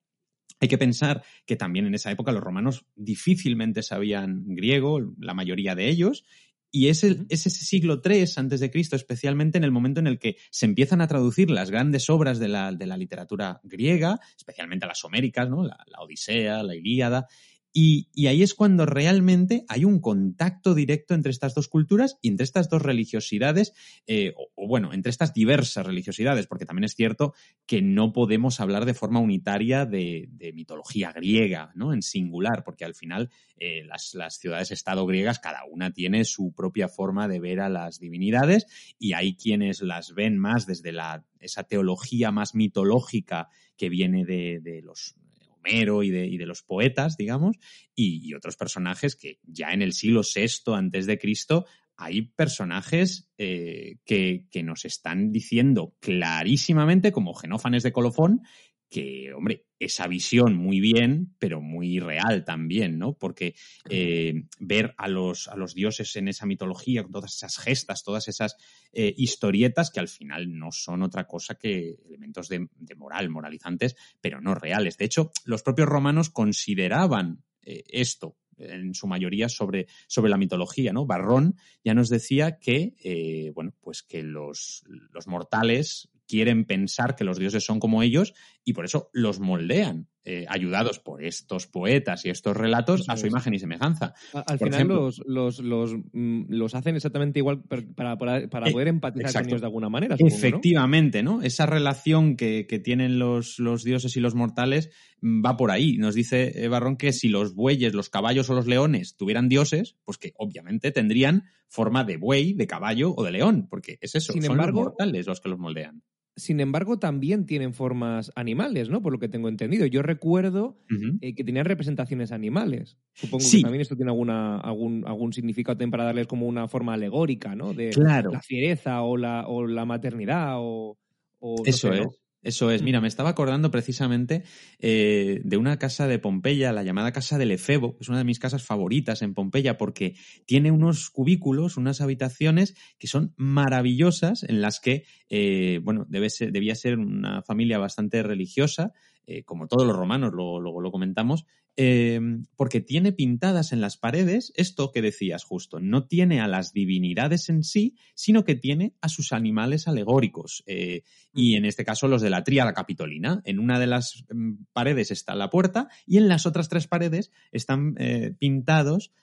Hay 0.61 0.67
que 0.67 0.77
pensar 0.77 1.23
que 1.45 1.55
también 1.55 1.85
en 1.85 1.95
esa 1.95 2.11
época 2.11 2.33
los 2.33 2.43
romanos 2.43 2.85
difícilmente 2.95 3.81
sabían 3.81 4.43
griego, 4.45 4.99
la 5.17 5.33
mayoría 5.33 5.73
de 5.73 5.87
ellos, 5.87 6.25
y 6.71 6.87
es, 6.87 7.03
el, 7.03 7.13
Ujú. 7.13 7.25
es 7.29 7.47
ese 7.47 7.65
siglo 7.65 8.01
III 8.03 8.25
antes 8.37 8.59
de 8.59 8.69
Cristo, 8.69 8.95
especialmente 8.95 9.57
en 9.57 9.63
el 9.63 9.71
momento 9.71 9.99
en 9.99 10.07
el 10.07 10.19
que 10.19 10.37
se 10.51 10.65
empiezan 10.65 11.01
a 11.01 11.07
traducir 11.07 11.49
las 11.49 11.71
grandes 11.71 12.09
obras 12.09 12.39
de 12.39 12.47
la, 12.47 12.71
de 12.71 12.85
la 12.85 12.97
literatura 12.97 13.59
griega, 13.63 14.19
especialmente 14.37 14.85
las 14.85 15.03
homéricas, 15.03 15.49
¿no? 15.49 15.63
la, 15.63 15.77
la 15.87 16.01
Odisea, 16.01 16.63
la 16.63 16.75
Ilíada, 16.75 17.27
y, 17.71 18.07
ahí 18.27 18.41
es 18.41 18.55
cuando 18.55 18.85
realmente 18.85 19.63
hay 19.67 19.85
un 19.85 19.99
contacto 19.99 20.73
directo 20.73 21.13
entre 21.13 21.31
estas 21.31 21.53
dos 21.53 21.67
culturas 21.67 22.17
y 22.21 22.29
entre 22.29 22.43
estas 22.43 22.67
dos 22.67 22.81
religiosidades, 22.81 23.73
eh, 24.07 24.33
o, 24.55 24.67
bueno, 24.67 24.91
entre 24.91 25.11
estas 25.11 25.33
diversas 25.33 25.85
religiosidades, 25.85 26.47
porque 26.47 26.65
también 26.65 26.85
es 26.85 26.95
cierto 26.95 27.33
que 27.67 27.81
no 27.81 28.11
podemos 28.11 28.59
hablar 28.59 28.85
de 28.85 28.95
forma 28.95 29.19
unitaria 29.19 29.85
de, 29.85 30.29
mitología 30.53 31.11
griega, 31.11 31.71
¿no? 31.75 31.93
En 31.93 32.01
singular, 32.01 32.63
porque 32.63 32.85
al 32.85 32.95
final 32.95 33.29
eh, 33.57 33.83
las, 33.85 34.39
ciudades-estado 34.39 35.05
griegas, 35.05 35.39
cada 35.39 35.63
una 35.65 35.91
tiene 35.91 36.25
su 36.25 36.53
propia 36.53 36.87
forma 36.87 37.27
de 37.27 37.39
ver 37.39 37.59
a 37.59 37.69
las 37.69 37.99
divinidades 37.99 38.65
y 38.97 39.13
hay 39.13 39.35
quienes 39.35 39.81
las 39.81 40.13
ven 40.15 40.37
más 40.37 40.65
desde 40.65 40.91
esa 41.39 41.63
teología 41.63 42.31
más 42.31 42.55
mitológica 42.55 43.49
que 43.77 43.89
viene 43.89 44.25
de 44.25 44.81
los 44.83 45.15
Homero 45.59 46.03
y 46.03 46.09
de, 46.09 46.45
los 46.45 46.63
poetas, 46.63 47.17
digamos, 47.17 47.57
y, 47.95 48.27
y, 48.27 48.33
otros 48.33 48.55
personajes 48.55 49.15
que 49.15 49.39
ya 49.43 49.71
en 49.71 49.81
el 49.81 49.93
siglo 49.93 50.21
VI 50.21 50.73
antes 50.73 51.05
de 51.05 51.19
Cristo 51.19 51.65
hay 52.01 52.21
personajes 52.21 53.29
eh, 53.37 53.97
que, 54.05 54.45
que, 54.49 54.63
nos 54.63 54.85
están 54.85 55.33
diciendo 55.33 55.95
clarísimamente, 55.99 57.11
como 57.11 57.33
Genófanes 57.33 57.83
de 57.83 57.91
Colofón, 57.91 58.41
que, 58.89 59.33
hombre, 59.33 59.65
esa 59.79 60.07
visión 60.07 60.55
muy 60.55 60.79
bien, 60.79 61.35
pero 61.39 61.61
muy 61.61 61.99
real 61.99 62.43
también, 62.43 62.99
¿no? 62.99 63.13
Porque 63.13 63.55
eh, 63.89 64.43
ver 64.59 64.93
a 64.97 65.07
los, 65.07 65.47
a 65.47 65.55
los 65.55 65.73
dioses 65.73 66.15
en 66.15 66.27
esa 66.27 66.45
mitología, 66.45 67.03
con 67.03 67.13
todas 67.13 67.35
esas 67.35 67.57
gestas, 67.57 68.03
todas 68.03 68.27
esas 68.27 68.57
eh, 68.91 69.13
historietas 69.15 69.89
que 69.89 69.99
al 69.99 70.09
final 70.09 70.57
no 70.57 70.71
son 70.71 71.03
otra 71.03 71.25
cosa 71.25 71.55
que 71.55 71.97
elementos 72.07 72.49
de, 72.49 72.67
de 72.75 72.95
moral, 72.95 73.29
moralizantes, 73.29 73.95
pero 74.19 74.41
no 74.41 74.53
reales. 74.55 74.97
De 74.97 75.05
hecho, 75.05 75.31
los 75.45 75.63
propios 75.63 75.87
romanos 75.87 76.29
consideraban 76.29 77.43
eh, 77.61 77.83
esto 77.87 78.37
en 78.57 78.93
su 78.93 79.07
mayoría 79.07 79.47
sobre, 79.47 79.87
sobre 80.07 80.29
la 80.29 80.37
mitología, 80.37 80.91
¿no? 80.91 81.05
Barrón 81.05 81.55
ya 81.81 81.93
nos 81.93 82.09
decía 82.09 82.59
que, 82.59 83.53
bueno, 83.55 83.73
pues 83.79 84.03
que 84.03 84.21
los, 84.21 84.83
los 85.13 85.27
mortales 85.27 86.09
quieren 86.29 86.63
pensar 86.65 87.15
que 87.15 87.23
los 87.23 87.39
dioses 87.39 87.65
son 87.65 87.79
como 87.79 88.03
ellos 88.03 88.35
y 88.65 88.73
por 88.73 88.85
eso 88.85 89.09
los 89.13 89.39
moldean, 89.39 90.07
eh, 90.25 90.45
ayudados 90.47 90.99
por 90.99 91.23
estos 91.23 91.65
poetas 91.65 92.23
y 92.25 92.29
estos 92.29 92.55
relatos 92.55 93.09
a 93.09 93.17
su 93.17 93.25
imagen 93.25 93.53
y 93.55 93.59
semejanza. 93.59 94.13
A- 94.33 94.39
Al 94.41 94.59
Por 94.59 94.67
final 94.67 94.73
ejemplo. 94.73 94.95
los, 95.01 95.21
los, 95.25 95.59
los, 95.59 95.93
mm, 96.13 96.43
los 96.49 96.75
hacen 96.75 96.95
exactamente 96.95 97.39
igual 97.39 97.63
para, 97.95 98.17
para, 98.17 98.37
Eh, 98.69 98.71
poder 98.71 98.89
empatizar 98.89 99.41
con 99.41 99.49
ellos 99.49 99.61
de 99.61 99.67
alguna 99.67 99.89
manera. 99.89 100.17
Efectivamente, 100.19 101.23
¿no? 101.23 101.41
Esa 101.41 101.65
relación 101.65 102.35
que, 102.35 102.67
que 102.67 102.79
tienen 102.79 103.17
los, 103.17 103.57
los 103.59 103.83
dioses 103.83 104.15
y 104.17 104.19
los 104.19 104.35
mortales 104.35 104.91
mm, 105.21 105.43
va 105.43 105.57
por 105.57 105.71
ahí. 105.71 105.97
Nos 105.97 106.13
dice 106.13 106.67
Barrón 106.67 106.97
que 106.97 107.11
si 107.13 107.29
los 107.29 107.55
bueyes, 107.55 107.93
los 107.93 108.09
caballos 108.09 108.49
o 108.49 108.53
los 108.55 108.67
leones 108.67 109.15
tuvieran 109.15 109.49
dioses, 109.49 109.95
pues 110.05 110.17
que 110.17 110.33
obviamente 110.35 110.91
tendrían 110.91 111.45
forma 111.67 112.03
de 112.03 112.17
buey, 112.17 112.53
de 112.53 112.67
caballo 112.67 113.13
o 113.15 113.23
de 113.23 113.31
león, 113.31 113.67
porque 113.69 113.97
es 114.01 114.15
eso, 114.15 114.33
Sin 114.33 114.43
son 114.43 114.51
embargo- 114.53 114.79
los 114.81 114.87
mortales 114.89 115.25
los 115.27 115.39
que 115.41 115.49
los 115.49 115.59
moldean. 115.59 116.03
Sin 116.39 116.59
embargo, 116.59 116.97
también 116.97 117.45
tienen 117.45 117.73
formas 117.73 118.31
animales, 118.35 118.89
¿no? 118.89 119.01
Por 119.01 119.13
lo 119.13 119.19
que 119.19 119.29
tengo 119.29 119.49
entendido. 119.49 119.85
Yo 119.85 120.01
recuerdo 120.01 120.77
eh, 121.21 121.35
que 121.35 121.43
tenían 121.43 121.65
representaciones 121.65 122.31
animales. 122.31 122.97
Supongo 123.13 123.43
Sí. 123.43 123.57
que 123.57 123.63
también 123.63 123.81
esto 123.81 123.95
tiene 123.95 124.09
alguna, 124.11 124.57
algún, 124.59 125.03
algún 125.05 125.33
significado 125.33 125.75
también 125.75 125.91
para 125.91 126.05
darles 126.05 126.27
como 126.27 126.47
una 126.47 126.67
forma 126.67 126.93
alegórica, 126.95 127.55
¿no? 127.55 127.73
De 127.73 127.89
Claro. 127.91 128.31
la 128.31 128.41
fiereza 128.41 129.01
o 129.03 129.17
la, 129.17 129.47
o 129.47 129.67
la 129.67 129.85
maternidad 129.85 130.55
o... 130.57 130.97
o 131.39 131.55
no 131.57 131.63
Eso 131.65 131.89
sé, 131.89 131.95
es. 131.99 132.01
¿no? 132.05 132.11
Eso 132.41 132.71
es. 132.71 132.81
Mira, 132.81 133.01
me 133.01 133.09
estaba 133.09 133.29
acordando 133.29 133.69
precisamente 133.69 134.43
eh, 134.79 135.41
de 135.43 135.57
una 135.57 135.77
casa 135.77 136.07
de 136.07 136.19
Pompeya, 136.19 136.71
la 136.71 136.83
llamada 136.83 137.11
Casa 137.11 137.37
del 137.37 137.51
Efebo, 137.51 137.97
que 137.97 138.03
es 138.03 138.09
una 138.09 138.19
de 138.19 138.23
mis 138.23 138.39
casas 138.39 138.63
favoritas 138.63 139.21
en 139.21 139.33
Pompeya, 139.33 139.77
porque 139.77 140.15
tiene 140.45 140.71
unos 140.71 141.09
cubículos, 141.09 141.75
unas 141.75 141.99
habitaciones 141.99 142.75
que 142.97 143.07
son 143.07 143.33
maravillosas, 143.35 144.43
en 144.43 144.61
las 144.61 144.79
que, 144.79 145.03
eh, 145.29 145.81
bueno, 145.83 146.05
debe 146.07 146.29
ser, 146.29 146.53
debía 146.53 146.75
ser 146.75 146.97
una 146.97 147.41
familia 147.41 147.77
bastante 147.77 148.23
religiosa, 148.23 148.93
eh, 149.29 149.43
como 149.43 149.67
todos 149.67 149.85
los 149.85 149.95
romanos, 149.95 150.31
luego, 150.33 150.59
luego 150.59 150.81
lo 150.81 150.91
comentamos, 150.91 151.45
eh, 151.81 152.19
porque 152.57 152.81
tiene 152.81 153.13
pintadas 153.13 153.71
en 153.71 153.79
las 153.79 153.95
paredes 153.95 154.51
esto 154.57 154.91
que 154.91 155.01
decías 155.01 155.45
justo, 155.45 155.79
no 155.79 156.07
tiene 156.07 156.41
a 156.41 156.47
las 156.49 156.73
divinidades 156.73 157.47
en 157.47 157.63
sí, 157.63 157.95
sino 158.15 158.43
que 158.43 158.55
tiene 158.55 158.95
a 158.99 159.07
sus 159.07 159.31
animales 159.31 159.87
alegóricos. 159.87 160.61
Eh, 160.65 161.03
y 161.33 161.55
en 161.55 161.63
este 161.63 161.85
caso 161.85 162.09
los 162.09 162.21
de 162.21 162.31
la 162.31 162.43
tríada 162.43 162.73
capitolina. 162.73 163.41
En 163.45 163.59
una 163.59 163.79
de 163.79 163.87
las 163.87 164.25
mm, 164.29 164.63
paredes 164.73 165.11
está 165.11 165.35
la 165.35 165.49
puerta 165.49 165.87
y 166.05 166.17
en 166.17 166.27
las 166.27 166.45
otras 166.45 166.67
tres 166.67 166.87
paredes 166.87 167.31
están 167.53 167.95
eh, 167.97 168.33
pintados 168.37 169.13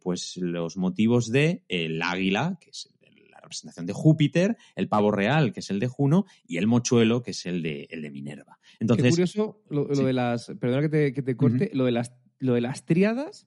pues 0.00 0.36
los 0.36 0.76
motivos 0.76 1.26
de 1.32 1.64
el 1.66 2.00
águila, 2.00 2.56
que 2.60 2.70
es 2.70 2.88
representación 3.46 3.86
de 3.86 3.92
Júpiter, 3.94 4.56
el 4.74 4.88
pavo 4.88 5.10
real, 5.10 5.52
que 5.52 5.60
es 5.60 5.70
el 5.70 5.80
de 5.80 5.86
Juno, 5.86 6.26
y 6.46 6.58
el 6.58 6.66
mochuelo, 6.66 7.22
que 7.22 7.30
es 7.30 7.46
el 7.46 7.62
de, 7.62 7.86
el 7.90 8.02
de 8.02 8.10
Minerva. 8.10 8.58
Qué 8.62 8.76
Entonces, 8.80 9.10
curioso 9.10 9.62
lo, 9.70 9.86
lo 9.88 9.94
sí. 9.94 10.04
de 10.04 10.12
las. 10.12 10.52
Perdona 10.60 10.82
que 10.82 10.88
te, 10.88 11.12
que 11.12 11.22
te 11.22 11.36
corte, 11.36 11.70
lo, 11.72 11.84
de 11.86 11.92
las, 11.92 12.12
lo 12.38 12.54
de 12.54 12.60
las 12.60 12.84
tríadas. 12.84 13.46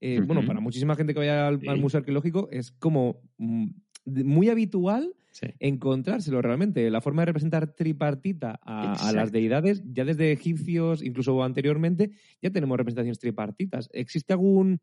eh. 0.00 0.20
Bueno, 0.26 0.44
para 0.46 0.60
muchísima 0.60 0.96
gente 0.96 1.12
que 1.12 1.20
vaya 1.20 1.46
al, 1.48 1.60
Sí. 1.60 1.68
al 1.68 1.78
Museo 1.78 1.98
Arqueológico 1.98 2.48
es 2.50 2.72
como 2.72 3.20
mm, 3.38 3.68
muy 4.06 4.48
habitual 4.48 5.14
sí. 5.30 5.46
encontrárselo 5.60 6.42
realmente. 6.42 6.90
La 6.90 7.00
forma 7.00 7.22
de 7.22 7.26
representar 7.26 7.74
tripartita 7.74 8.58
a, 8.64 9.12
las 9.12 9.30
deidades, 9.32 9.82
ya 9.92 10.04
desde 10.04 10.32
egipcios, 10.32 11.02
incluso 11.02 11.42
anteriormente, 11.44 12.10
ya 12.40 12.50
tenemos 12.50 12.76
representaciones 12.76 13.18
tripartitas. 13.18 13.88
¿Existe 13.92 14.32
algún 14.32 14.80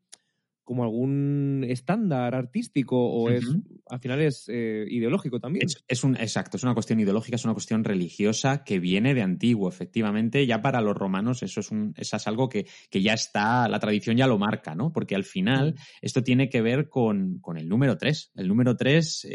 como 0.70 0.84
algún 0.84 1.66
estándar 1.68 2.32
artístico 2.36 2.96
o 2.96 3.28
es 3.28 3.44
al 3.88 3.98
final 3.98 4.20
es 4.20 4.44
eh, 4.46 4.86
ideológico 4.88 5.40
también? 5.40 5.66
Es, 5.66 5.82
es 5.88 6.04
un, 6.04 6.14
exacto, 6.14 6.58
es 6.58 6.62
una 6.62 6.74
cuestión 6.74 7.00
ideológica, 7.00 7.34
es 7.34 7.44
una 7.44 7.54
cuestión 7.54 7.82
religiosa 7.82 8.62
que 8.62 8.78
viene 8.78 9.12
de 9.12 9.22
antiguo, 9.22 9.68
efectivamente. 9.68 10.46
Ya 10.46 10.62
para 10.62 10.80
los 10.80 10.96
romanos 10.96 11.42
eso 11.42 11.58
es, 11.58 11.72
un, 11.72 11.92
eso 11.96 12.16
es 12.16 12.26
algo 12.28 12.48
que, 12.48 12.68
que 12.88 13.02
ya 13.02 13.14
está, 13.14 13.66
la 13.68 13.80
tradición 13.80 14.16
ya 14.16 14.28
lo 14.28 14.38
marca, 14.38 14.76
¿no? 14.76 14.92
Porque 14.92 15.16
al 15.16 15.24
final 15.24 15.74
esto 16.02 16.22
tiene 16.22 16.48
que 16.48 16.62
ver 16.62 16.88
con, 16.88 17.40
con 17.40 17.58
el 17.58 17.68
número 17.68 17.98
3. 17.98 18.30
El 18.36 18.46
número 18.46 18.76
3, 18.76 19.26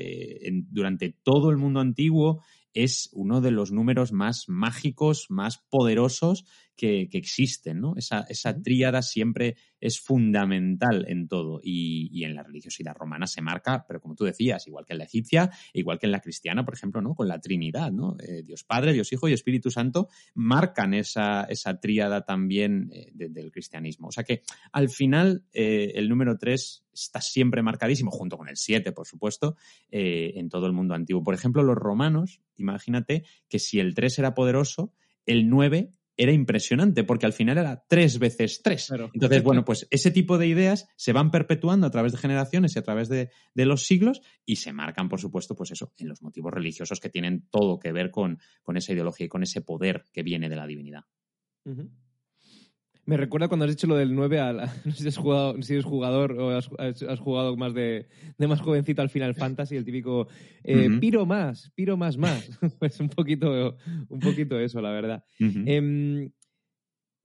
durante 0.70 1.18
todo 1.22 1.52
el 1.52 1.58
mundo 1.58 1.82
antiguo, 1.82 2.46
es 2.74 3.10
uno 3.12 3.42
de 3.42 3.52
los 3.52 3.74
números 3.74 4.14
más 4.14 4.46
mágicos, 4.48 5.26
más 5.30 5.58
poderosos 5.70 6.46
que, 6.76 7.08
que 7.10 7.18
existen, 7.18 7.80
¿no? 7.80 7.96
Esa, 7.98 8.26
esa 8.30 8.62
tríada 8.62 9.02
siempre 9.02 9.56
es 9.80 10.00
fundamental 10.00 11.06
en 11.08 11.28
todo 11.28 11.60
y, 11.64 12.10
y, 12.12 12.24
en 12.24 12.36
la 12.36 12.44
religiosidad 12.44 12.96
romana 12.96 13.28
se 13.28 13.42
marca, 13.42 13.86
pero 13.88 14.02
como 14.02 14.16
tú 14.16 14.26
decías, 14.26 14.68
igual 14.68 14.86
que 14.86 14.94
en 14.94 15.00
la 15.00 15.06
egipcia, 15.06 15.52
igual 15.74 16.00
que 16.00 16.08
en 16.08 16.12
la 16.12 16.22
cristiana, 16.22 16.66
por 16.66 16.74
ejemplo, 16.74 17.02
¿no? 17.02 17.16
Con 17.16 17.28
la 17.28 17.40
Trinidad, 17.40 17.92
¿no? 17.92 18.16
Eh, 18.20 18.44
Dios 18.44 18.64
Padre, 18.64 18.94
Dios 18.94 19.12
Hijo 19.14 19.28
y 19.28 19.34
Espíritu 19.34 19.70
Santo 19.72 20.10
marcan 20.34 20.94
esa, 20.94 21.44
esa 21.44 21.80
tríada 21.80 22.26
también 22.26 22.90
eh, 22.94 23.12
de, 23.14 23.30
del 23.30 23.52
cristianismo. 23.52 24.08
O 24.08 24.12
sea 24.12 24.24
que 24.24 24.42
al 24.72 24.90
final 24.90 25.46
eh, 25.54 25.94
el 25.96 26.10
número 26.10 26.38
3 26.38 26.86
está 26.94 27.22
siempre 27.22 27.62
marcadísimo, 27.62 28.12
junto 28.12 28.38
con 28.38 28.50
el 28.50 28.58
7, 28.58 28.92
por 28.92 29.06
supuesto, 29.06 29.56
eh, 29.92 30.34
en 30.36 30.50
todo 30.50 30.66
el 30.66 30.74
mundo 30.74 30.96
antiguo. 30.96 31.24
Por 31.24 31.34
ejemplo, 31.34 31.64
los 31.64 31.76
romanos, 31.76 32.42
imagínate 32.58 33.24
que 33.50 33.60
si 33.60 33.80
el 33.80 33.94
3 33.94 34.20
era 34.20 34.34
poderoso, 34.34 34.94
el 35.26 35.50
9 35.50 35.92
era 36.18 36.32
impresionante, 36.32 37.04
porque 37.04 37.26
al 37.26 37.34
final 37.34 37.58
era 37.58 37.84
tres 37.88 38.20
veces 38.20 38.62
tres. 38.64 38.88
Claro. 38.88 39.10
Entonces, 39.14 39.44
bueno, 39.44 39.66
pues 39.66 39.88
ese 39.92 40.12
tipo 40.12 40.38
de 40.38 40.48
ideas 40.48 40.88
se 40.96 41.14
van 41.14 41.32
perpetuando 41.32 41.88
a 41.88 41.92
través 41.92 42.12
de 42.12 42.18
generaciones 42.18 42.76
y 42.76 42.80
a 42.80 42.84
través 42.84 43.10
de, 43.10 43.30
de, 43.54 43.66
los 43.66 43.86
siglos 43.86 44.22
y 44.46 44.58
se 44.58 44.74
marcan, 44.74 45.10
por 45.10 45.20
supuesto, 45.20 45.56
pues 45.56 45.72
eso, 45.72 45.94
en 45.98 46.08
los 46.08 46.22
motivos 46.22 46.54
religiosos 46.54 47.00
que 47.00 47.10
tienen 47.10 47.48
todo 47.50 47.80
que 47.80 47.92
ver 47.92 48.12
con, 48.12 48.40
con 48.64 48.78
esa 48.78 48.94
ideología 48.94 49.26
y 49.26 49.30
con 49.30 49.44
ese 49.44 49.62
poder 49.62 50.06
que 50.14 50.24
viene 50.24 50.50
de 50.50 50.56
la 50.56 50.68
divinidad. 50.68 51.04
Uh 51.66 51.72
-huh. 51.72 52.05
Me 53.08 53.18
recuerda 53.18 53.48
cuando 53.48 53.66
has 53.66 53.72
dicho 53.72 53.86
lo 53.86 53.96
del 53.96 54.16
9 54.16 54.40
a 54.40 54.54
la, 54.54 54.66
no 54.86 54.92
sé 54.92 55.04
si 55.04 55.08
has 55.08 55.18
jugado, 55.18 55.62
si 55.62 55.74
eres 55.74 55.86
jugador 55.86 56.32
o 56.34 56.58
has, 56.58 56.70
has 56.80 57.20
jugado 57.20 57.56
más 57.56 57.74
de, 57.74 58.08
de, 58.38 58.48
más 58.48 58.62
jovencito 58.62 59.02
al 59.02 59.10
Final 59.10 59.36
Fantasy, 59.36 59.76
el 59.76 59.86
típico 59.86 60.28
eh, 60.64 60.88
uh 60.88 60.92
-huh. 60.92 61.00
piro 61.00 61.26
más, 61.26 61.72
piro 61.76 61.98
más 61.98 62.18
más. 62.18 62.50
pues 62.80 63.00
un 63.00 63.10
poquito, 63.10 63.78
un 64.10 64.20
poquito 64.20 64.60
eso, 64.60 64.82
la 64.82 64.92
verdad. 64.92 65.24
Uh 65.40 65.44
-huh. 65.44 65.64
eh, 65.68 66.32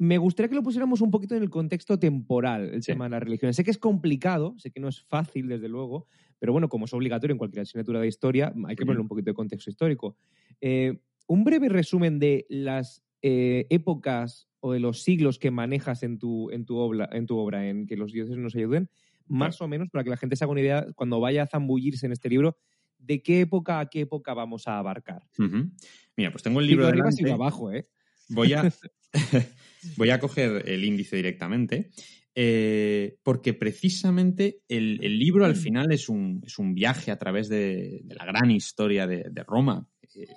me 0.01 0.17
gustaría 0.17 0.49
que 0.49 0.55
lo 0.55 0.63
pusiéramos 0.63 1.03
un 1.03 1.11
poquito 1.11 1.37
en 1.37 1.43
el 1.43 1.51
contexto 1.51 1.99
temporal, 1.99 2.71
el 2.73 2.83
sí. 2.83 2.93
tema 2.93 3.05
de 3.05 3.11
la 3.11 3.21
religión. 3.21 3.53
Sé 3.53 3.65
que 3.65 3.71
es 3.71 3.77
complicado, 3.77 4.55
sé 4.57 4.71
que 4.71 4.81
no 4.81 4.89
es 4.89 5.03
fácil, 5.03 5.47
desde 5.47 5.69
luego, 5.69 6.07
pero 6.39 6.53
bueno, 6.53 6.71
como 6.71 6.87
es 6.87 6.95
obligatorio 6.95 7.33
en 7.33 7.39
cualquier 7.39 7.63
asignatura 7.63 8.01
de 8.01 8.09
historia, 8.09 8.53
hay 8.67 8.77
que 8.77 8.87
ponerle 8.87 9.03
un 9.03 9.09
poquito 9.09 9.31
de 9.31 9.35
contexto 9.35 9.69
histórico. 9.69 10.17
Eh, 10.63 11.01
un 11.27 11.45
breve 11.45 11.69
resumen 11.69 12.19
de 12.19 12.47
las 12.49 13.05
eh, 13.21 13.67
épocas 13.69 14.50
o 14.61 14.73
de 14.73 14.81
los 14.81 15.03
siglos 15.03 15.39
que 15.39 15.51
manejas 15.51 16.03
en 16.03 16.19
tu, 16.19 16.51
en 16.51 16.65
tu, 16.65 16.77
obra, 16.77 17.09
en 17.13 17.27
tu 17.27 17.39
obra, 17.39 17.69
en 17.69 17.87
que 17.87 17.97
los 17.97 18.13
dioses 18.13 18.37
nos 18.37 18.55
ayuden, 18.55 18.89
más 19.27 19.57
claro. 19.57 19.67
o 19.67 19.69
menos 19.69 19.89
para 19.91 20.05
que 20.05 20.11
la 20.11 20.17
gente 20.17 20.37
se 20.37 20.45
haga 20.45 20.53
una 20.53 20.61
idea 20.61 20.87
cuando 20.95 21.21
vaya 21.21 21.45
a 21.45 21.47
zambullirse 21.47 22.07
en 22.07 22.13
este 22.13 22.29
libro 22.29 22.57
de 22.99 23.23
qué 23.23 23.41
época 23.41 23.81
a 23.81 23.87
qué 23.89 24.01
época 24.01 24.35
vamos 24.35 24.69
a 24.69 24.79
abarcar. 24.79 25.23
Uh 25.39 25.45
-huh. 25.45 25.71
Mira, 26.17 26.31
pues 26.31 26.43
tengo 26.43 26.61
el 26.61 26.67
libro 26.67 26.85
de 26.85 26.91
arriba 26.91 27.09
y 27.17 27.31
abajo, 27.31 27.73
¿eh? 27.73 27.89
Voy 28.29 28.53
a, 28.53 28.71
voy 29.97 30.11
a 30.11 30.21
coger 30.21 30.69
el 30.69 30.85
índice 30.85 31.17
directamente. 31.17 31.91
Eh, 32.35 33.19
porque 33.25 33.55
precisamente 33.55 34.61
el, 34.69 35.01
el, 35.03 35.19
libro 35.19 35.45
al 35.45 35.57
final 35.57 35.91
es 35.91 36.09
un, 36.09 36.41
es 36.47 36.61
un 36.61 36.75
viaje 36.75 37.11
a 37.11 37.19
través 37.19 37.49
de, 37.49 38.03
de 38.05 38.15
la 38.15 38.25
gran 38.25 38.53
historia 38.53 39.09
de, 39.09 39.25
de 39.31 39.43
Roma. 39.43 39.89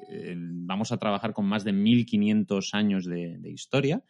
Eh, 0.10 0.36
vamos 0.38 0.92
a 0.92 0.98
trabajar 0.98 1.34
con 1.34 1.46
más 1.46 1.64
de 1.64 1.74
1500 1.74 2.74
años 2.74 3.06
de, 3.06 3.38
de 3.40 3.52
historia. 3.52 4.04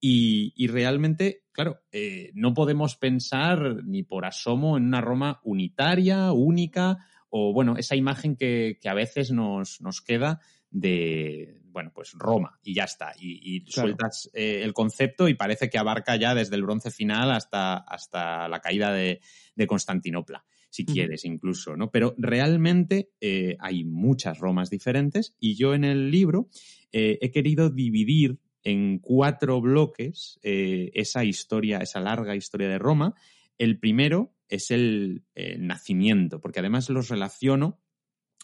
Y, 0.00 0.54
y, 0.56 0.68
realmente, 0.68 1.44
claro, 1.52 1.82
eh, 1.92 2.30
no 2.34 2.54
podemos 2.54 2.96
pensar 2.96 3.84
ni 3.84 4.02
por 4.02 4.24
asomo 4.24 4.78
en 4.78 4.84
una 4.84 5.02
Roma 5.02 5.40
unitaria, 5.44 6.32
única, 6.32 6.98
o 7.28 7.52
bueno, 7.52 7.76
esa 7.76 7.96
imagen 7.96 8.34
que, 8.34 8.78
que 8.80 8.88
a 8.88 8.94
veces 8.94 9.30
nos, 9.30 9.80
nos 9.82 10.00
queda 10.00 10.40
de, 10.70 11.60
bueno, 11.64 11.92
pues 11.94 12.12
Roma 12.14 12.58
y 12.62 12.74
ya 12.74 12.84
está. 12.84 13.12
Y, 13.18 13.56
y 13.56 13.64
claro. 13.64 13.88
sueltas 13.88 14.30
eh, 14.32 14.62
el 14.62 14.72
concepto 14.72 15.28
y 15.28 15.34
parece 15.34 15.68
que 15.68 15.78
abarca 15.78 16.16
ya 16.16 16.34
desde 16.34 16.56
el 16.56 16.62
bronce 16.62 16.90
final 16.90 17.30
hasta, 17.30 17.76
hasta 17.76 18.48
la 18.48 18.60
caída 18.60 18.92
de, 18.92 19.20
de 19.54 19.66
Constantinopla, 19.66 20.44
si 20.70 20.86
quieres, 20.86 21.24
incluso, 21.24 21.76
¿no? 21.76 21.90
Pero 21.90 22.14
realmente 22.16 23.10
eh, 23.20 23.56
hay 23.58 23.84
muchas 23.84 24.38
Romas 24.38 24.70
diferentes 24.70 25.34
y 25.40 25.56
yo 25.56 25.74
en 25.74 25.84
el 25.84 26.10
libro 26.10 26.48
eh, 26.92 27.18
he 27.20 27.30
querido 27.30 27.70
dividir 27.70 28.38
en 28.62 28.98
cuatro 28.98 29.60
bloques 29.60 30.38
eh, 30.42 30.90
esa 30.94 31.24
historia, 31.24 31.78
esa 31.78 32.00
larga 32.00 32.36
historia 32.36 32.68
de 32.68 32.78
Roma. 32.78 33.14
El 33.58 33.78
primero 33.78 34.32
es 34.48 34.70
el, 34.70 35.24
el 35.34 35.66
nacimiento, 35.66 36.40
porque 36.40 36.60
además 36.60 36.88
los 36.88 37.08
relaciono 37.08 37.80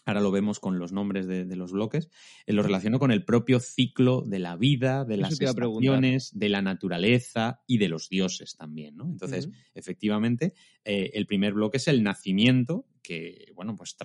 ahora 0.07 0.21
lo 0.21 0.31
vemos 0.31 0.59
con 0.59 0.79
los 0.79 0.91
nombres 0.91 1.27
de, 1.27 1.45
de 1.45 1.55
los 1.55 1.71
bloques, 1.71 2.09
eh, 2.45 2.53
lo 2.53 2.63
relaciono 2.63 2.99
con 2.99 3.11
el 3.11 3.23
propio 3.25 3.59
ciclo 3.59 4.21
de 4.21 4.39
la 4.39 4.55
vida, 4.55 5.05
de 5.05 5.17
las 5.17 5.39
estaciones, 5.39 6.31
de 6.37 6.49
la 6.49 6.61
naturaleza 6.61 7.61
y 7.67 7.77
de 7.77 7.89
los 7.89 8.09
dioses 8.09 8.55
también, 8.55 8.95
¿no? 8.95 9.05
Entonces, 9.05 9.47
uh 9.47 9.49
-huh. 9.51 9.55
efectivamente, 9.75 10.53
eh, 10.83 11.11
el 11.13 11.25
primer 11.25 11.53
bloque 11.53 11.77
es 11.77 11.87
el 11.87 12.03
nacimiento, 12.03 12.85
que, 13.07 13.53
bueno, 13.55 13.73
pues 13.77 13.95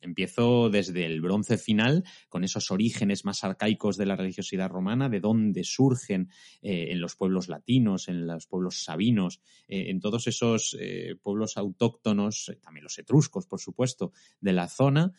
empiezo 0.00 0.70
desde 0.70 1.04
el 1.04 1.20
bronce 1.20 1.58
final, 1.58 2.02
con 2.30 2.44
esos 2.44 2.70
orígenes 2.70 3.26
más 3.26 3.44
arcaicos 3.44 3.98
de 3.98 4.06
la 4.06 4.16
religiosidad 4.16 4.70
romana, 4.70 5.10
de 5.10 5.20
dónde 5.20 5.64
surgen 5.64 6.30
eh, 6.62 6.92
en 6.92 7.00
los 7.02 7.14
pueblos 7.14 7.48
latinos, 7.48 8.08
en 8.08 8.26
los 8.26 8.46
pueblos 8.46 8.84
sabinos, 8.84 9.42
eh, 9.68 9.90
en 9.90 10.00
todos 10.00 10.26
esos 10.28 10.74
eh, 10.80 11.14
pueblos 11.22 11.58
autóctonos, 11.58 12.50
también 12.62 12.84
los 12.84 12.98
etruscos, 12.98 13.46
por 13.46 13.60
supuesto, 13.60 14.12
de 14.40 14.52
la 14.54 14.68
zona, 14.68 15.12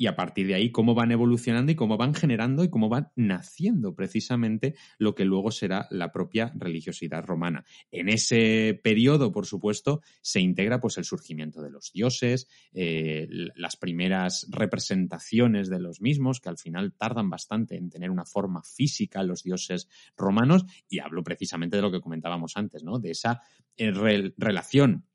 y 0.00 0.06
a 0.06 0.16
partir 0.16 0.46
de 0.46 0.54
ahí 0.54 0.72
cómo 0.72 0.94
van 0.94 1.12
evolucionando 1.12 1.70
y 1.70 1.74
cómo 1.74 1.98
van 1.98 2.14
generando 2.14 2.64
y 2.64 2.70
cómo 2.70 2.88
van 2.88 3.12
naciendo 3.16 3.94
precisamente 3.94 4.74
lo 4.96 5.14
que 5.14 5.26
luego 5.26 5.50
será 5.50 5.88
la 5.90 6.10
propia 6.10 6.54
religiosidad 6.56 7.22
romana. 7.22 7.66
En 7.90 8.08
ese 8.08 8.80
periodo, 8.82 9.30
por 9.30 9.44
supuesto, 9.44 10.00
se 10.22 10.40
integra 10.40 10.80
pues 10.80 10.96
el 10.96 11.04
surgimiento 11.04 11.60
de 11.60 11.68
los 11.68 11.92
dioses, 11.92 12.48
eh, 12.72 13.28
las 13.54 13.76
primeras 13.76 14.46
representaciones 14.48 15.68
de 15.68 15.80
los 15.80 16.00
mismos, 16.00 16.40
que 16.40 16.48
al 16.48 16.56
final 16.56 16.94
tardan 16.94 17.28
bastante 17.28 17.76
en 17.76 17.90
tener 17.90 18.10
una 18.10 18.24
forma 18.24 18.62
física 18.62 19.22
los 19.22 19.42
dioses 19.42 19.86
romanos, 20.16 20.64
y 20.88 21.00
hablo 21.00 21.22
precisamente 21.22 21.76
de 21.76 21.82
lo 21.82 21.92
que 21.92 22.00
comentábamos 22.00 22.56
antes, 22.56 22.82
¿no? 22.82 23.00
De 23.00 23.10
esa 23.10 23.42
eh, 23.76 23.90
re 23.90 24.32
relación 24.38 25.09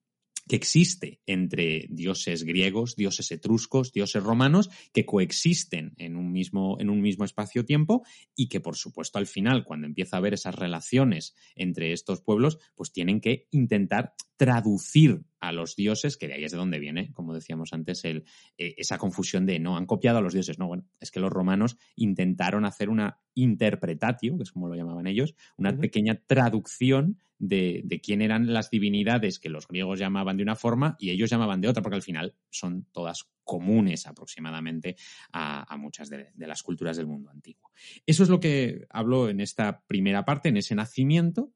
que 0.47 0.55
existe 0.55 1.21
entre 1.25 1.87
dioses 1.89 2.43
griegos, 2.43 2.95
dioses 2.95 3.31
etruscos, 3.31 3.91
dioses 3.91 4.23
romanos, 4.23 4.69
que 4.93 5.05
coexisten 5.05 5.93
en 5.97 6.15
un 6.15 6.31
mismo, 6.31 6.77
en 6.79 6.89
un 6.89 7.01
mismo 7.01 7.25
espacio-tiempo 7.25 8.03
y 8.35 8.47
que, 8.47 8.59
por 8.59 8.75
supuesto, 8.75 9.17
al 9.17 9.27
final, 9.27 9.63
cuando 9.63 9.87
empieza 9.87 10.17
a 10.17 10.19
haber 10.19 10.33
esas 10.33 10.55
relaciones 10.55 11.35
entre 11.55 11.93
estos 11.93 12.21
pueblos, 12.21 12.59
pues 12.75 12.91
tienen 12.91 13.21
que 13.21 13.47
intentar 13.51 14.13
traducir 14.37 15.23
a 15.47 15.51
los 15.51 15.75
dioses, 15.75 16.17
que 16.17 16.27
de 16.27 16.33
ahí 16.33 16.43
es 16.43 16.51
de 16.51 16.57
donde 16.57 16.79
viene, 16.79 17.11
como 17.13 17.33
decíamos 17.33 17.71
antes, 17.71 18.03
el, 18.05 18.25
eh, 18.57 18.73
esa 18.77 18.97
confusión 18.97 19.45
de 19.45 19.59
no, 19.59 19.77
han 19.77 19.85
copiado 19.85 20.17
a 20.17 20.21
los 20.21 20.33
dioses. 20.33 20.57
No, 20.57 20.67
bueno, 20.67 20.85
es 20.99 21.11
que 21.11 21.19
los 21.19 21.31
romanos 21.31 21.77
intentaron 21.95 22.65
hacer 22.65 22.89
una 22.89 23.19
interpretatio, 23.35 24.37
que 24.37 24.43
es 24.43 24.51
como 24.51 24.67
lo 24.67 24.75
llamaban 24.75 25.07
ellos, 25.07 25.35
una 25.57 25.69
uh 25.69 25.73
-huh. 25.73 25.81
pequeña 25.81 26.21
traducción 26.25 27.19
de, 27.37 27.81
de, 27.83 27.99
quién 27.99 28.21
eran 28.21 28.53
las 28.53 28.69
divinidades 28.69 29.39
que 29.39 29.49
los 29.49 29.67
griegos 29.67 29.99
llamaban 29.99 30.37
de 30.37 30.43
una 30.43 30.55
forma 30.55 30.95
y 30.99 31.11
ellos 31.11 31.29
llamaban 31.29 31.61
de 31.61 31.67
otra, 31.67 31.83
porque 31.83 31.97
al 31.97 32.01
final 32.01 32.33
son 32.49 32.87
todas 32.91 33.29
comunes 33.43 34.07
aproximadamente 34.07 34.95
a, 35.31 35.71
a 35.71 35.77
muchas 35.77 36.09
de, 36.09 36.31
de, 36.33 36.47
las 36.47 36.63
culturas 36.63 36.97
del 36.97 37.07
mundo 37.07 37.29
antiguo. 37.29 37.71
Eso 38.05 38.23
es 38.23 38.29
lo 38.29 38.39
que 38.39 38.87
hablo 38.89 39.29
en 39.29 39.41
esta 39.41 39.83
primera 39.85 40.23
parte, 40.23 40.49
en 40.49 40.57
ese 40.57 40.75
nacimiento, 40.75 41.51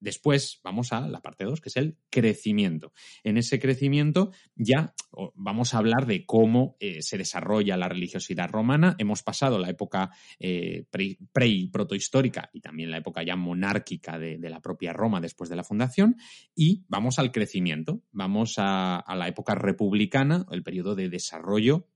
Después 0.00 0.60
vamos 0.62 0.92
a 0.92 1.08
la 1.08 1.20
parte 1.20 1.44
2, 1.44 1.60
que 1.60 1.68
es 1.68 1.76
el 1.76 1.96
crecimiento. 2.10 2.92
En 3.22 3.36
ese 3.36 3.58
crecimiento 3.58 4.32
ya 4.54 4.94
vamos 5.34 5.74
a 5.74 5.78
hablar 5.78 6.06
de 6.06 6.26
cómo 6.26 6.76
eh, 6.80 7.02
se 7.02 7.18
desarrolla 7.18 7.76
la 7.76 7.88
religiosidad 7.88 8.50
romana. 8.50 8.96
Hemos 8.98 9.22
pasado 9.22 9.58
la 9.58 9.70
época 9.70 10.10
eh, 10.38 10.86
pre, 10.90 11.46
y 11.46 11.68
protohistórica 11.68 12.50
y 12.52 12.60
también 12.60 12.90
la 12.90 12.98
época 12.98 13.22
ya 13.22 13.36
monárquica 13.36 14.18
de, 14.18 14.38
la 14.44 14.60
propia 14.60 14.92
Roma 14.92 15.20
después 15.20 15.48
de 15.48 15.56
la 15.56 15.64
fundación 15.64 16.16
y 16.54 16.84
vamos 16.88 17.18
al 17.18 17.32
crecimiento. 17.32 18.02
Vamos 18.12 18.54
a, 18.58 18.96
a 18.96 19.16
la 19.16 19.28
época 19.28 19.54
republicana, 19.54 20.46
el 20.50 20.62
periodo 20.62 20.94
de 20.94 21.08
desarrollo 21.08 21.88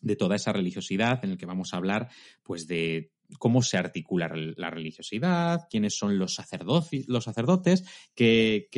de 0.00 0.16
toda 0.16 0.36
esa 0.36 0.52
religiosidad 0.52 1.24
en 1.24 1.32
el 1.32 1.38
que 1.38 1.46
vamos 1.46 1.72
a 1.72 1.76
hablar 1.76 2.08
pues 2.42 2.66
de 2.66 3.12
cómo 3.38 3.62
se 3.62 3.76
articula 3.76 4.30
la 4.34 4.70
religiosidad, 4.70 5.66
quiénes 5.70 5.96
son 5.96 6.18
los 6.18 6.34
sacerdotes, 6.34 7.84
qué, 8.14 8.68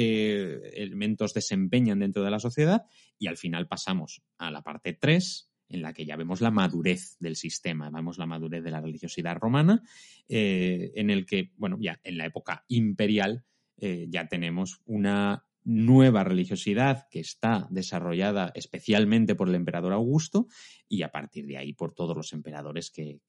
elementos 0.74 1.34
desempeñan 1.34 2.00
dentro 2.00 2.22
de 2.22 2.30
la 2.30 2.38
sociedad 2.38 2.84
y 3.18 3.26
al 3.26 3.36
final 3.36 3.68
pasamos 3.68 4.22
a 4.38 4.50
la 4.50 4.62
parte 4.62 4.92
3 4.94 5.50
en 5.68 5.82
la 5.82 5.92
que 5.92 6.04
ya 6.04 6.16
vemos 6.16 6.40
la 6.40 6.50
madurez 6.50 7.16
del 7.18 7.36
sistema, 7.36 7.90
vemos 7.90 8.18
la 8.18 8.26
madurez 8.26 8.62
de 8.62 8.70
la 8.70 8.80
religiosidad 8.80 9.36
romana, 9.36 9.82
eh, 10.28 10.92
en 10.96 11.08
el 11.08 11.24
que, 11.24 11.52
bueno, 11.56 11.78
ya 11.80 11.98
en 12.04 12.18
la 12.18 12.26
época 12.26 12.64
imperial 12.68 13.44
eh, 13.78 14.06
ya 14.10 14.28
tenemos 14.28 14.82
una 14.84 15.46
nueva 15.64 16.24
religiosidad 16.24 17.08
que 17.10 17.20
está 17.20 17.68
desarrollada 17.70 18.52
especialmente 18.54 19.34
por 19.34 19.48
el 19.48 19.54
emperador 19.54 19.92
Augusto 19.92 20.48
y 20.88 21.02
a 21.02 21.10
partir 21.10 21.46
de 21.46 21.56
ahí 21.56 21.72
por 21.72 21.94
todos 21.94 22.16
los 22.16 22.32
emperadores 22.32 22.90
que, 22.90 23.20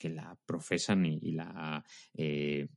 que 0.00 0.08
la 0.08 0.36
profesan 0.46 1.04
y, 1.04 1.32
la 1.32 1.84
eh, 2.14 2.68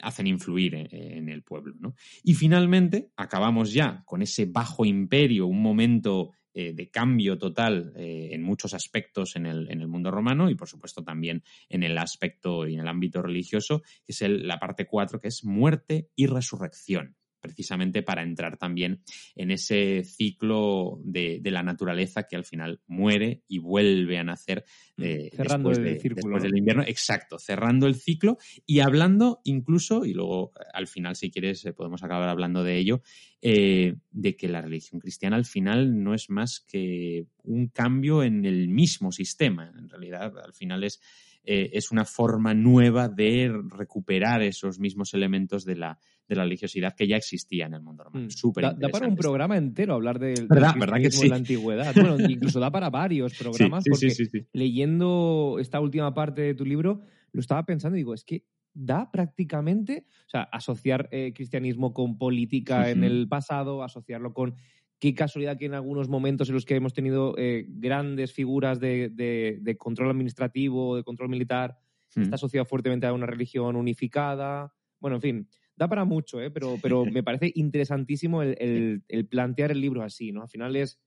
hacen 0.00 0.26
influir 0.26 0.74
en, 0.74 0.88
en 0.92 1.28
el 1.30 1.42
pueblo. 1.42 1.74
¿no? 1.80 1.94
Y 2.22 2.34
finalmente 2.34 3.10
acabamos 3.16 3.72
ya 3.72 4.02
con 4.04 4.20
ese 4.20 4.44
bajo 4.44 4.84
imperio, 4.84 5.46
un 5.46 5.62
momento 5.62 6.32
eh, 6.58 6.72
de 6.72 6.90
cambio 6.90 7.36
total 7.36 7.92
eh, 7.96 8.30
en 8.32 8.42
muchos 8.42 8.72
aspectos 8.72 9.36
en 9.36 9.44
el, 9.44 9.70
en 9.70 9.82
el, 9.82 9.88
mundo 9.88 10.10
romano 10.10 10.48
y, 10.48 10.54
por 10.54 10.66
supuesto, 10.66 11.04
también 11.04 11.42
en 11.68 11.82
el 11.82 11.98
aspecto 11.98 12.66
y 12.66 12.72
en 12.72 12.80
el 12.80 12.88
ámbito 12.88 13.20
religioso, 13.20 13.82
que 13.82 14.12
es 14.12 14.22
el, 14.22 14.48
la 14.48 14.58
parte 14.58 14.86
4, 14.86 15.20
que 15.20 15.28
es 15.28 15.44
muerte 15.44 16.08
y 16.16 16.24
resurrección 16.24 17.14
precisamente 17.46 18.02
para 18.02 18.22
entrar 18.22 18.56
también 18.56 19.02
en 19.36 19.50
ese 19.50 20.02
ciclo 20.04 21.00
de, 21.04 21.38
de, 21.40 21.50
la 21.50 21.62
naturaleza 21.62 22.24
que 22.24 22.36
al 22.36 22.44
final 22.44 22.80
muere 22.88 23.42
y 23.48 23.58
vuelve 23.58 24.18
a 24.18 24.24
nacer 24.24 24.64
eh, 24.98 25.30
cerrando 25.32 25.68
después, 25.68 25.78
el 25.78 25.94
de, 25.94 26.00
círculo, 26.00 26.22
después 26.22 26.42
¿no? 26.42 26.48
del 26.48 26.58
invierno. 26.58 26.82
Exacto, 26.86 27.38
cerrando 27.38 27.86
el 27.86 27.94
ciclo 27.94 28.38
y 28.66 28.80
hablando 28.80 29.40
incluso, 29.44 30.04
y 30.04 30.12
luego 30.12 30.52
al 30.74 30.88
final, 30.88 31.14
si 31.14 31.30
quieres, 31.30 31.64
eh, 31.64 31.72
podemos 31.72 32.02
acabar 32.02 32.28
hablando 32.28 32.64
de 32.64 32.78
ello, 32.78 33.02
eh, 33.40 33.94
de 34.10 34.36
que 34.36 34.48
la 34.48 34.62
religión 34.62 35.00
cristiana 35.00 35.36
al 35.36 35.44
final 35.44 36.02
no 36.02 36.14
es 36.14 36.30
más 36.30 36.60
que 36.60 37.26
un 37.44 37.68
cambio 37.68 38.22
en 38.24 38.44
el 38.44 38.68
mismo 38.68 39.12
sistema. 39.12 39.72
En 39.78 39.88
realidad, 39.88 40.36
al 40.38 40.52
final 40.52 40.82
es 40.82 41.00
eh, 41.46 41.70
es 41.74 41.92
una 41.92 42.04
forma 42.04 42.54
nueva 42.54 43.08
de 43.08 43.48
recuperar 43.68 44.42
esos 44.42 44.80
mismos 44.80 45.14
elementos 45.14 45.64
de 45.64 45.76
la, 45.76 46.00
de 46.28 46.36
la 46.36 46.42
religiosidad 46.42 46.94
que 46.94 47.06
ya 47.06 47.16
existía 47.16 47.66
en 47.66 47.74
el 47.74 47.82
mundo 47.82 48.04
romano. 48.04 48.26
Mm. 48.26 48.30
Súper 48.30 48.64
da, 48.64 48.72
da, 48.74 48.88
para 48.88 49.06
un 49.06 49.16
programa 49.16 49.56
entero 49.56 49.94
hablar 49.94 50.18
del, 50.18 50.46
¿Verdad? 50.48 50.72
del 50.72 50.80
¿verdad 50.80 50.96
que 50.98 51.10
sí? 51.10 51.24
en 51.24 51.30
la 51.30 51.36
antigüedad. 51.36 51.94
Bueno, 51.94 52.16
incluso 52.28 52.60
da 52.60 52.70
para 52.70 52.90
varios 52.90 53.34
programas 53.34 53.84
sí, 53.84 53.90
sí, 53.94 54.08
porque 54.24 54.40
sí, 54.40 54.46
leyendo 54.52 55.58
esta 55.60 55.80
última 55.80 56.12
parte 56.14 56.42
de 56.42 56.54
tu 56.54 56.64
libro 56.64 57.02
lo 57.32 57.40
estaba 57.40 57.64
pensando 57.64 57.96
y 57.96 58.00
digo, 58.00 58.14
es 58.14 58.24
que 58.24 58.44
da 58.72 59.10
prácticamente, 59.10 60.06
o 60.26 60.28
sea, 60.28 60.42
asociar 60.42 61.08
eh, 61.10 61.32
cristianismo 61.34 61.94
con 61.94 62.18
política 62.18 62.80
uh 62.80 62.82
-huh. 62.84 62.92
en 62.92 63.04
el 63.04 63.28
pasado, 63.28 63.82
asociarlo 63.82 64.34
con 64.34 64.54
qué 64.98 65.14
casualidad 65.14 65.58
que 65.58 65.66
en 65.66 65.74
algunos 65.74 66.08
momentos 66.08 66.48
en 66.48 66.54
los 66.54 66.64
que 66.64 66.76
hemos 66.76 66.92
tenido 66.92 67.34
eh, 67.38 67.66
grandes 67.68 68.32
figuras 68.32 68.80
de, 68.80 69.10
de, 69.10 69.58
de, 69.60 69.76
control 69.76 70.10
administrativo, 70.10 70.96
de 70.96 71.04
control 71.04 71.28
militar, 71.28 71.78
está 72.14 72.36
asociado 72.36 72.64
fuertemente 72.64 73.06
a 73.06 73.12
una 73.12 73.26
religión 73.26 73.76
unificada. 73.76 74.72
Bueno, 75.00 75.16
en 75.16 75.22
fin, 75.22 75.48
da 75.76 75.88
para 75.88 76.04
mucho, 76.04 76.40
¿eh? 76.40 76.50
pero, 76.50 76.76
pero 76.82 77.04
me 77.04 77.22
parece 77.22 77.52
interesantísimo 77.54 78.42
el, 78.42 78.56
el, 78.58 79.02
el, 79.08 79.26
plantear 79.26 79.70
el 79.70 79.80
libro 79.80 80.02
así, 80.02 80.32
¿no? 80.32 80.42
Al 80.42 80.48
final 80.48 80.76
es 80.76 80.98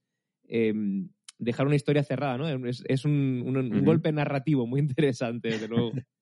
eh, 0.48 0.72
dejar 1.38 1.66
una 1.66 1.76
historia 1.76 2.04
cerrada, 2.04 2.38
¿no? 2.38 2.66
Es, 2.66 2.82
es 2.86 3.04
un, 3.04 3.42
un, 3.46 3.56
un 3.56 3.72
uh 3.72 3.76
-huh. 3.76 3.84
golpe 3.84 4.12
narrativo 4.12 4.66
muy 4.66 4.80
interesante, 4.80 5.48
desde 5.48 5.68
luego. 5.68 5.92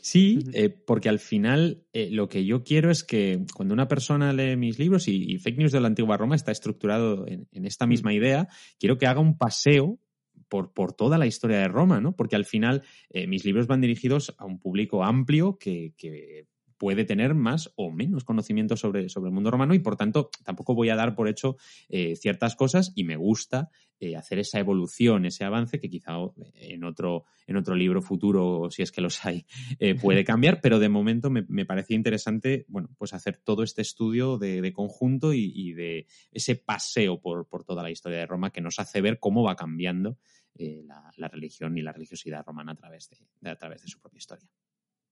Sí, 0.00 0.40
eh, 0.54 0.70
porque 0.70 1.08
al 1.08 1.20
final 1.20 1.86
eh, 1.92 2.08
lo 2.10 2.28
que 2.28 2.44
yo 2.44 2.64
quiero 2.64 2.90
es 2.90 3.04
que 3.04 3.44
cuando 3.54 3.72
una 3.72 3.88
persona 3.88 4.32
lee 4.32 4.56
mis 4.56 4.78
libros 4.78 5.06
y, 5.08 5.32
y 5.32 5.38
Fake 5.38 5.56
News 5.56 5.72
de 5.72 5.80
la 5.80 5.86
Antigua 5.86 6.16
Roma 6.16 6.34
está 6.34 6.50
estructurado 6.50 7.26
en, 7.28 7.46
en 7.52 7.64
esta 7.64 7.86
misma 7.86 8.12
idea, 8.12 8.48
quiero 8.78 8.98
que 8.98 9.06
haga 9.06 9.20
un 9.20 9.38
paseo 9.38 10.00
por, 10.48 10.72
por, 10.72 10.92
toda 10.92 11.16
la 11.16 11.26
historia 11.26 11.58
de 11.58 11.68
Roma, 11.68 12.00
¿no? 12.00 12.14
Porque 12.14 12.36
al 12.36 12.44
final 12.44 12.82
eh, 13.10 13.26
mis 13.26 13.44
libros 13.44 13.66
van 13.66 13.80
dirigidos 13.80 14.34
a 14.36 14.44
un 14.44 14.58
público 14.58 15.04
amplio 15.04 15.56
que, 15.58 15.94
que 15.96 16.46
puede 16.82 17.04
tener 17.04 17.32
más 17.32 17.72
o 17.76 17.92
menos 17.92 18.24
conocimiento 18.24 18.76
sobre, 18.76 19.08
sobre, 19.08 19.28
el 19.28 19.34
mundo 19.34 19.52
romano 19.52 19.72
y 19.72 19.78
por 19.78 19.94
tanto 19.94 20.30
tampoco 20.42 20.74
voy 20.74 20.88
a 20.88 20.96
dar 20.96 21.14
por 21.14 21.28
hecho 21.28 21.56
eh, 21.88 22.16
ciertas 22.16 22.56
cosas 22.56 22.90
y 22.96 23.04
me 23.04 23.14
gusta 23.14 23.70
eh, 24.00 24.16
hacer 24.16 24.40
esa 24.40 24.58
evolución, 24.58 25.24
ese 25.24 25.44
avance 25.44 25.78
que 25.78 25.88
quizá 25.88 26.14
en 26.56 26.82
otro, 26.82 27.24
en 27.46 27.56
otro 27.56 27.76
libro 27.76 28.02
futuro, 28.02 28.68
si 28.68 28.82
es 28.82 28.90
que 28.90 29.00
los 29.00 29.24
hay, 29.24 29.46
eh, 29.78 29.94
puede 29.94 30.24
cambiar, 30.24 30.60
pero 30.60 30.80
de 30.80 30.88
momento 30.88 31.30
me, 31.30 31.44
me, 31.46 31.64
parecía 31.64 31.94
interesante, 31.94 32.64
bueno, 32.66 32.88
pues 32.98 33.14
hacer 33.14 33.36
todo 33.36 33.62
este 33.62 33.82
estudio 33.82 34.36
de, 34.36 34.60
de 34.60 34.72
conjunto 34.72 35.32
y, 35.32 35.52
y, 35.54 35.74
de 35.74 36.08
ese 36.32 36.56
paseo 36.56 37.20
por, 37.20 37.46
por, 37.46 37.62
toda 37.62 37.84
la 37.84 37.92
historia 37.92 38.18
de 38.18 38.26
Roma 38.26 38.50
que 38.50 38.60
nos 38.60 38.80
hace 38.80 39.00
ver 39.00 39.20
cómo 39.20 39.44
va 39.44 39.54
cambiando 39.54 40.18
eh, 40.56 40.82
la, 40.84 41.12
la, 41.16 41.28
religión 41.28 41.78
y 41.78 41.82
la 41.82 41.92
religiosidad 41.92 42.44
romana 42.44 42.72
a 42.72 42.76
través 42.76 43.08
de, 43.08 43.18
de, 43.40 43.50
a 43.50 43.56
través 43.56 43.82
de 43.82 43.88
su 43.88 44.00
propia 44.00 44.18
historia. 44.18 44.50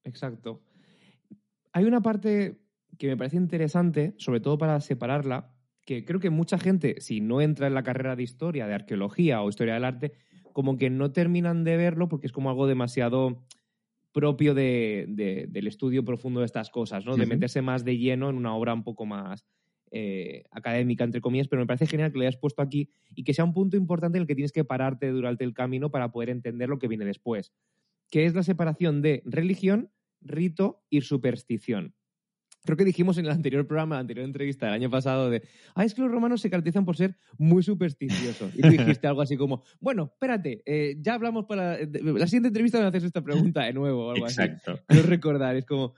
Exacto 0.02 0.64
hay 1.72 1.84
una 1.84 2.02
parte 2.02 2.60
que 2.98 3.08
me 3.08 3.16
parece 3.16 3.36
interesante, 3.36 4.14
sobre 4.18 4.40
todo 4.40 4.58
para 4.58 4.80
separarla, 4.80 5.54
que 5.86 6.04
creo 6.04 6.20
que 6.20 6.30
mucha 6.30 6.58
gente, 6.58 7.00
si 7.00 7.20
no 7.20 7.40
entra 7.40 7.66
en 7.66 7.74
la 7.74 7.82
carrera 7.82 8.16
de 8.16 8.22
historia, 8.22 8.66
de 8.66 8.74
arqueología 8.74 9.42
o 9.42 9.48
historia 9.48 9.74
del 9.74 9.84
arte, 9.84 10.12
como 10.52 10.76
que 10.76 10.90
no 10.90 11.12
terminan 11.12 11.64
de 11.64 11.76
verlo 11.76 12.08
porque 12.08 12.26
es 12.26 12.32
como 12.32 12.50
algo 12.50 12.66
demasiado 12.66 13.44
propio 14.12 14.54
de, 14.54 15.06
de, 15.08 15.46
del 15.48 15.66
estudio 15.66 16.04
profundo 16.04 16.40
de 16.40 16.46
estas 16.46 16.70
cosas, 16.70 17.04
¿no? 17.06 17.16
De 17.16 17.26
meterse 17.26 17.62
más 17.62 17.84
de 17.84 17.96
lleno 17.96 18.28
en 18.28 18.36
una 18.36 18.54
obra 18.54 18.74
un 18.74 18.82
poco 18.82 19.06
más 19.06 19.46
eh, 19.92 20.44
académica, 20.50 21.04
entre 21.04 21.20
comillas, 21.20 21.48
pero 21.48 21.62
me 21.62 21.66
parece 21.66 21.86
genial 21.86 22.12
que 22.12 22.18
lo 22.18 22.22
hayas 22.22 22.36
puesto 22.36 22.62
aquí 22.62 22.90
y 23.14 23.24
que 23.24 23.34
sea 23.34 23.44
un 23.44 23.52
punto 23.52 23.76
importante 23.76 24.18
en 24.18 24.22
el 24.22 24.28
que 24.28 24.36
tienes 24.36 24.52
que 24.52 24.64
pararte 24.64 25.08
durante 25.08 25.44
el 25.44 25.52
camino 25.52 25.90
para 25.90 26.12
poder 26.12 26.30
entender 26.30 26.68
lo 26.68 26.78
que 26.78 26.86
viene 26.86 27.04
después, 27.04 27.52
que 28.08 28.24
es 28.24 28.34
la 28.34 28.44
separación 28.44 29.02
de 29.02 29.22
religión 29.24 29.90
rito 30.20 30.82
y 30.90 31.00
superstición. 31.02 31.94
Creo 32.64 32.76
que 32.76 32.84
dijimos 32.84 33.16
en 33.16 33.24
el 33.24 33.32
anterior 33.32 33.66
programa, 33.66 33.94
la 33.94 34.02
anterior 34.02 34.24
entrevista 34.24 34.66
del 34.66 34.74
año 34.74 34.90
pasado, 34.90 35.30
de, 35.30 35.42
ah, 35.74 35.84
es 35.84 35.94
que 35.94 36.02
los 36.02 36.10
romanos 36.10 36.42
se 36.42 36.50
caracterizan 36.50 36.84
por 36.84 36.96
ser 36.96 37.16
muy 37.38 37.62
supersticiosos. 37.62 38.54
Y 38.54 38.60
tú 38.60 38.68
dijiste 38.68 39.06
algo 39.06 39.22
así 39.22 39.36
como, 39.36 39.62
bueno, 39.80 40.10
espérate, 40.12 40.62
eh, 40.66 40.96
ya 41.00 41.14
hablamos 41.14 41.46
para... 41.46 41.78
La 41.78 42.26
siguiente 42.26 42.48
entrevista 42.48 42.78
me 42.78 42.86
haces 42.86 43.04
esta 43.04 43.22
pregunta 43.22 43.64
de 43.64 43.72
nuevo 43.72 44.08
o 44.08 44.10
algo 44.10 44.26
Exacto. 44.26 44.72
así. 44.72 45.00
No 45.00 45.02
recordar, 45.08 45.56
es 45.56 45.64
como, 45.64 45.94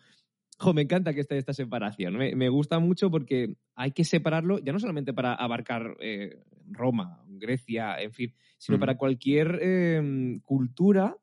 jo, 0.56 0.72
me 0.72 0.82
encanta 0.82 1.12
que 1.12 1.20
esté 1.20 1.36
esta 1.36 1.52
separación. 1.52 2.16
Me, 2.16 2.36
me, 2.36 2.48
gusta 2.48 2.78
mucho 2.78 3.10
porque 3.10 3.56
hay 3.74 3.90
que 3.90 4.04
separarlo, 4.04 4.60
ya 4.60 4.72
no 4.72 4.78
solamente 4.78 5.12
para 5.12 5.34
abarcar 5.34 5.96
eh, 6.00 6.44
Roma, 6.70 7.24
Grecia, 7.26 8.00
en 8.00 8.12
fin, 8.12 8.34
sino 8.58 8.78
mm. 8.78 8.80
para 8.80 8.96
cualquier 8.96 9.58
eh, 9.60 10.38
cultura 10.44 11.16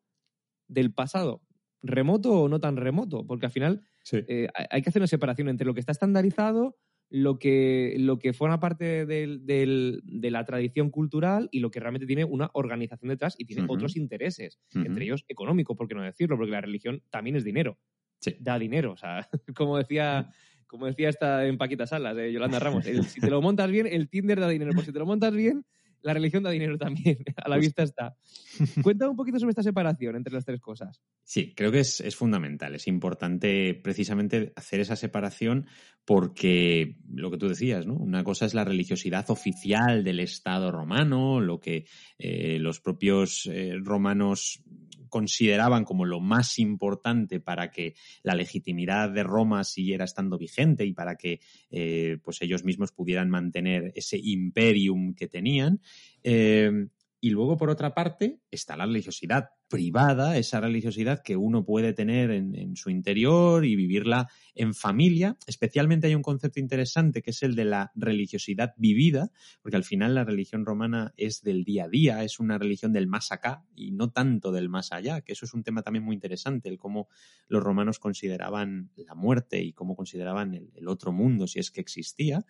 del 0.67 0.93
pasado 0.93 1.41
remoto 1.81 2.31
o 2.33 2.49
no 2.49 2.59
tan 2.59 2.77
remoto, 2.77 3.25
porque 3.25 3.45
al 3.45 3.51
final 3.51 3.81
sí. 4.03 4.19
eh, 4.27 4.47
hay 4.69 4.81
que 4.81 4.89
hacer 4.89 5.01
una 5.01 5.07
separación 5.07 5.49
entre 5.49 5.65
lo 5.65 5.73
que 5.73 5.79
está 5.79 5.91
estandarizado, 5.91 6.77
lo 7.09 7.39
que, 7.39 7.95
lo 7.97 8.19
que 8.19 8.33
forma 8.33 8.59
parte 8.59 9.05
del, 9.05 9.45
del, 9.45 10.01
de 10.03 10.31
la 10.31 10.45
tradición 10.45 10.91
cultural 10.91 11.49
y 11.51 11.59
lo 11.59 11.71
que 11.71 11.79
realmente 11.79 12.05
tiene 12.05 12.23
una 12.23 12.51
organización 12.53 13.09
detrás 13.09 13.35
y 13.37 13.45
tiene 13.45 13.63
uh 13.63 13.65
-huh. 13.65 13.75
otros 13.75 13.95
intereses, 13.97 14.59
uh 14.75 14.79
-huh. 14.79 14.85
entre 14.85 15.05
ellos 15.05 15.25
económico, 15.27 15.75
por 15.75 15.87
qué 15.87 15.95
no 15.95 16.03
decirlo, 16.03 16.37
porque 16.37 16.51
la 16.51 16.61
religión 16.61 17.01
también 17.09 17.35
es 17.35 17.43
dinero, 17.43 17.79
sí. 18.19 18.35
da 18.39 18.59
dinero, 18.59 18.93
o 18.93 18.97
sea, 18.97 19.27
como 19.55 19.77
decía... 19.77 20.29
Como 20.71 20.85
decía 20.85 21.09
esta 21.09 21.47
en 21.47 21.57
Paquita 21.57 21.87
Salas, 21.87 22.15
eh, 22.15 22.31
Yolanda 22.31 22.59
Ramos, 22.59 22.85
el, 22.85 23.03
si 23.05 23.19
te 23.19 23.31
lo 23.31 23.41
montas 23.41 23.71
bien, 23.71 23.87
el 23.87 24.07
Tinder 24.07 24.39
da 24.39 24.47
dinero, 24.47 24.69
pues 24.75 24.85
si 24.85 24.93
te 24.93 24.99
lo 24.99 25.07
montas 25.07 25.33
bien, 25.33 25.65
la 26.01 26.13
religión 26.13 26.43
da 26.43 26.51
dinero 26.51 26.77
también, 26.77 27.17
a 27.37 27.49
la 27.49 27.55
pues... 27.55 27.67
vista 27.67 27.83
está. 27.83 28.15
Cuéntame 28.83 29.11
un 29.11 29.17
poquito 29.17 29.39
sobre 29.39 29.51
esta 29.51 29.63
separación 29.63 30.15
entre 30.15 30.33
las 30.33 30.45
tres 30.45 30.59
cosas. 30.59 31.01
Sí, 31.23 31.53
creo 31.55 31.71
que 31.71 31.79
es, 31.79 31.99
es, 31.99 32.15
fundamental, 32.15 32.75
es 32.75 32.87
importante 32.87 33.73
precisamente 33.75 34.51
hacer 34.55 34.79
esa 34.79 34.95
separación 34.95 35.67
porque 36.05 36.95
lo 37.13 37.29
que 37.29 37.37
tú 37.37 37.47
decías, 37.47 37.85
¿no? 37.85 37.93
Una 37.93 38.23
cosa 38.23 38.45
es 38.45 38.53
la 38.53 38.63
religiosidad 38.65 39.29
oficial 39.29 40.03
del 40.03 40.19
Estado 40.19 40.71
romano, 40.71 41.39
lo 41.39 41.59
que 41.59 41.85
eh, 42.17 42.57
los 42.59 42.79
propios 42.79 43.45
eh, 43.45 43.73
romanos 43.79 44.63
consideraban 45.09 45.83
como 45.83 46.05
lo 46.05 46.19
más 46.19 46.59
importante 46.59 47.39
para 47.39 47.71
que 47.71 47.95
la 48.23 48.35
legitimidad 48.35 49.09
de 49.09 49.23
Roma 49.23 49.63
siguiera 49.63 50.05
estando 50.05 50.37
vigente 50.37 50.85
y 50.85 50.93
para 50.93 51.15
que 51.15 51.41
eh, 51.71 52.17
pues 52.23 52.41
ellos 52.41 52.63
mismos 52.63 52.91
pudieran 52.91 53.29
mantener 53.29 53.91
ese 53.95 54.17
imperium 54.21 55.13
que 55.13 55.27
tenían. 55.27 55.81
Eh, 56.23 56.87
y 57.21 57.31
luego, 57.31 57.57
por 57.57 57.69
otra 57.69 57.93
parte, 57.93 58.39
está 58.49 58.77
la 58.77 58.85
religiosidad 58.85 59.49
privada, 59.69 60.37
esa 60.37 60.59
religiosidad 60.59 61.21
que 61.23 61.37
uno 61.37 61.63
puede 61.63 61.93
tener 61.93 62.31
en, 62.31 62.75
su 62.75 62.89
interior 62.89 63.65
y 63.65 63.75
vivirla 63.75 64.27
en 64.55 64.73
familia. 64.73 65.37
Especialmente 65.45 66.07
hay 66.07 66.15
un 66.15 66.23
concepto 66.23 66.59
interesante 66.59 67.21
que 67.21 67.29
es 67.29 67.43
el 67.43 67.55
de 67.55 67.65
la 67.65 67.91
religiosidad 67.95 68.73
vivida, 68.77 69.31
porque 69.61 69.77
al 69.77 69.83
final 69.83 70.15
la 70.15 70.23
religión 70.23 70.65
romana 70.65 71.13
es 71.17 71.41
del 71.43 71.63
día 71.63 71.85
a 71.85 71.87
día, 71.87 72.23
es 72.23 72.39
una 72.39 72.57
religión 72.57 72.91
del 72.91 73.07
más 73.07 73.31
acá 73.31 73.63
y 73.75 73.91
no 73.91 74.11
tanto 74.11 74.51
del 74.51 74.69
más 74.69 74.91
allá, 74.91 75.21
que 75.21 75.33
eso 75.33 75.45
es 75.45 75.53
un 75.53 75.63
tema 75.63 75.83
también 75.83 76.03
muy 76.03 76.15
interesante, 76.15 76.67
el 76.67 76.79
cómo 76.79 77.07
los 77.47 77.63
romanos 77.63 77.99
consideraban 77.99 78.89
la 78.95 79.13
muerte 79.13 79.61
y 79.61 79.73
cómo 79.73 79.95
consideraban 79.95 80.55
el, 80.55 80.71
el 80.75 80.87
otro 80.87 81.11
mundo, 81.11 81.47
si 81.47 81.59
es 81.59 81.69
que 81.69 81.81
existía. 81.81 82.43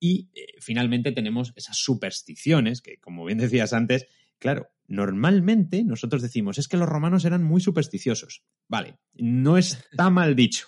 Y 0.00 0.28
eh, 0.34 0.46
finalmente 0.60 1.12
tenemos 1.12 1.52
esas 1.56 1.76
supersticiones 1.76 2.82
que, 2.82 2.98
como 2.98 3.24
bien 3.24 3.38
decías 3.38 3.72
antes, 3.72 4.06
Claro, 4.38 4.68
normalmente 4.86 5.84
nosotros 5.84 6.22
decimos, 6.22 6.58
es 6.58 6.68
que 6.68 6.76
los 6.76 6.88
romanos 6.88 7.24
eran 7.24 7.42
muy 7.42 7.60
supersticiosos. 7.60 8.44
Vale, 8.68 8.98
no 9.14 9.58
está 9.58 10.10
mal 10.10 10.34
dicho, 10.34 10.66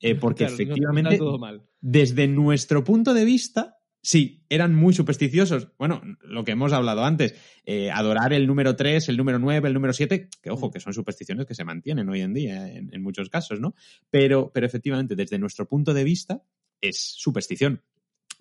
eh, 0.00 0.14
porque 0.14 0.46
claro, 0.46 0.54
efectivamente, 0.54 1.18
no, 1.18 1.38
mal. 1.38 1.62
desde 1.80 2.26
nuestro 2.28 2.84
punto 2.84 3.14
de 3.14 3.24
vista, 3.24 3.76
Sí, 4.02 4.46
eran 4.48 4.74
muy 4.74 4.94
supersticiosos. 4.94 5.68
Bueno, 5.78 6.00
lo 6.22 6.42
que 6.42 6.52
hemos 6.52 6.72
hablado 6.72 7.04
antes, 7.04 7.34
eh, 7.66 7.90
adorar 7.90 8.32
el 8.32 8.46
número 8.46 8.74
3, 8.74 9.10
el 9.10 9.18
número 9.18 9.38
9, 9.38 9.68
el 9.68 9.74
número 9.74 9.92
7, 9.92 10.30
que 10.40 10.50
ojo, 10.50 10.70
que 10.70 10.80
son 10.80 10.94
supersticiones 10.94 11.44
que 11.44 11.54
se 11.54 11.64
mantienen 11.64 12.08
hoy 12.08 12.22
en 12.22 12.32
día 12.32 12.66
en, 12.66 12.88
en 12.94 13.02
muchos 13.02 13.28
casos, 13.28 13.60
¿no? 13.60 13.74
Pero, 14.08 14.52
pero 14.54 14.64
efectivamente, 14.64 15.16
desde 15.16 15.38
nuestro 15.38 15.68
punto 15.68 15.92
de 15.92 16.04
vista, 16.04 16.42
es 16.80 16.96
superstición. 16.98 17.82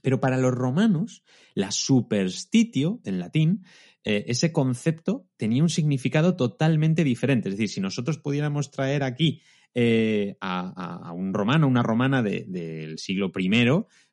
Pero 0.02 0.22
para 0.22 0.38
los 0.38 0.54
romanos, 0.54 1.24
la 1.56 1.72
superstitio, 1.72 3.02
en 3.04 3.20
latín, 3.20 3.66
eh, 4.04 4.26
ese 4.28 4.52
concepto 4.52 5.28
tenía 5.38 5.64
un 5.64 5.70
significado 5.70 6.36
totalmente 6.36 7.04
diferente. 7.04 7.50
Es 7.50 7.56
decir, 7.56 7.70
si 7.70 7.82
nosotros 7.82 8.18
pudiéramos 8.18 8.72
traer 8.72 9.04
aquí 9.04 9.42
eh, 9.74 10.36
a, 10.42 11.12
un 11.14 11.34
romano, 11.34 11.68
una 11.68 11.84
romana 11.84 12.24
de- 12.24 12.46
del 12.48 12.98
siglo 12.98 13.32
I, 13.38 13.50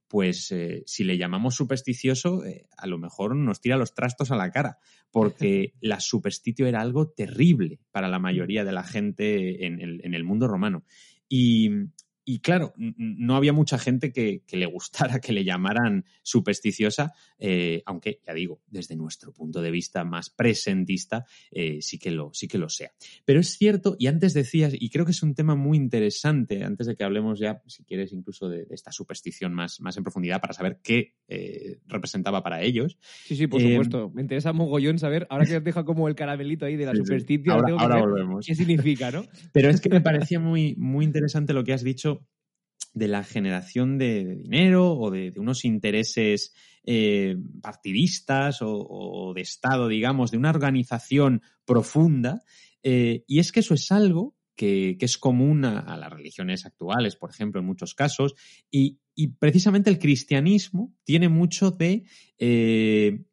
pues 0.08 0.52
eh, 0.52 0.82
si 0.86 1.04
le 1.04 1.18
llamamos 1.18 1.56
supersticioso, 1.56 2.44
eh, 2.44 2.68
a 2.76 2.86
lo 2.86 2.98
mejor 2.98 3.34
nos 3.34 3.60
tira 3.60 3.76
los 3.76 3.94
trastos 3.94 4.30
a 4.30 4.36
la 4.36 4.50
cara, 4.50 4.78
porque 5.10 5.74
la 5.80 6.00
superstitio 6.00 6.66
era 6.66 6.80
algo 6.80 7.08
terrible 7.08 7.80
para 7.90 8.08
la 8.08 8.18
mayoría 8.18 8.64
de 8.64 8.72
la 8.72 8.84
gente 8.84 9.66
en 9.66 9.80
el, 9.80 10.00
en 10.04 10.14
el 10.14 10.24
mundo 10.24 10.46
romano. 10.46 10.84
Y, 11.28 11.70
y 12.28 12.40
claro, 12.40 12.74
no 12.76 13.36
había 13.36 13.52
mucha 13.52 13.78
gente 13.78 14.12
que, 14.12 14.42
que 14.48 14.56
le 14.56 14.66
gustara 14.66 15.20
que 15.20 15.32
le 15.32 15.44
llamaran 15.44 16.04
supersticiosa, 16.22 17.12
eh, 17.38 17.82
aunque, 17.86 18.20
ya 18.26 18.34
digo, 18.34 18.60
desde 18.66 18.96
nuestro 18.96 19.32
punto 19.32 19.62
de 19.62 19.70
vista 19.70 20.02
más 20.04 20.28
presentista, 20.28 21.24
eh, 21.52 21.78
sí, 21.80 22.00
que 22.00 22.10
lo, 22.10 22.32
sí 22.34 22.48
que 22.48 22.58
lo 22.58 22.68
sea. 22.68 22.90
Pero 23.24 23.38
es 23.38 23.56
cierto, 23.56 23.94
y 23.98 24.08
antes 24.08 24.34
decías, 24.34 24.74
y 24.76 24.90
creo 24.90 25.04
que 25.04 25.12
es 25.12 25.22
un 25.22 25.36
tema 25.36 25.54
muy 25.54 25.76
interesante, 25.76 26.64
antes 26.64 26.88
de 26.88 26.96
que 26.96 27.04
hablemos 27.04 27.38
ya, 27.38 27.62
si 27.68 27.84
quieres, 27.84 28.12
incluso 28.12 28.48
de, 28.48 28.64
de 28.66 28.74
esta 28.74 28.90
superstición 28.90 29.54
más, 29.54 29.80
más 29.80 29.96
en 29.96 30.02
profundidad 30.02 30.40
para 30.40 30.52
saber 30.52 30.80
qué 30.82 31.14
eh, 31.28 31.78
representaba 31.86 32.42
para 32.42 32.60
ellos. 32.60 32.98
Sí, 33.24 33.36
sí, 33.36 33.46
por 33.46 33.60
supuesto. 33.62 34.10
Me 34.12 34.22
interesa 34.22 34.52
mogollón 34.52 34.98
saber, 34.98 35.28
ahora 35.30 35.46
que 35.46 35.58
os 35.58 35.62
deja 35.64 35.84
como 35.84 36.08
el 36.08 36.16
caramelito 36.16 36.66
ahí 36.66 36.74
de 36.74 36.86
la 36.86 36.92
Sí, 36.92 36.98
sí. 36.98 37.04
superstición, 37.04 37.54
Ahora, 37.54 37.66
tengo 37.66 37.78
que 37.78 37.84
ahora 37.84 38.00
volvemos. 38.00 38.46
qué 38.46 38.54
significa, 38.56 39.12
¿no? 39.12 39.22
Pero 39.52 39.70
es 39.70 39.80
que 39.80 39.90
me 39.90 40.00
parecía 40.00 40.40
muy, 40.40 40.74
muy 40.76 41.04
interesante 41.04 41.52
lo 41.52 41.62
que 41.62 41.72
has 41.72 41.84
dicho 41.84 42.15
de 42.96 43.08
la 43.08 43.22
generación 43.24 43.98
de, 43.98 44.24
dinero 44.36 44.94
o 44.94 45.10
de, 45.10 45.30
unos 45.36 45.66
intereses 45.66 46.54
eh, 46.82 47.36
partidistas 47.60 48.60
o, 48.62 49.34
de 49.34 49.42
Estado, 49.42 49.86
digamos, 49.86 50.30
de 50.30 50.38
una 50.38 50.48
organización 50.48 51.42
profunda. 51.66 52.40
Eh, 52.82 53.22
y 53.26 53.38
es 53.38 53.52
que 53.52 53.60
eso 53.60 53.74
es 53.74 53.92
algo 53.92 54.34
que, 54.54 54.96
que 54.98 55.04
es 55.04 55.18
común 55.18 55.66
a, 55.66 55.94
las 55.98 56.10
religiones 56.10 56.64
actuales, 56.64 57.16
por 57.16 57.28
ejemplo, 57.28 57.60
en 57.60 57.66
muchos 57.66 57.94
casos. 57.94 58.34
Y, 58.70 58.98
y 59.14 59.28
precisamente 59.28 59.90
el 59.90 59.98
cristianismo 59.98 60.94
tiene 61.04 61.28
mucho 61.28 61.72
de 61.72 62.04
eh, 62.38 63.26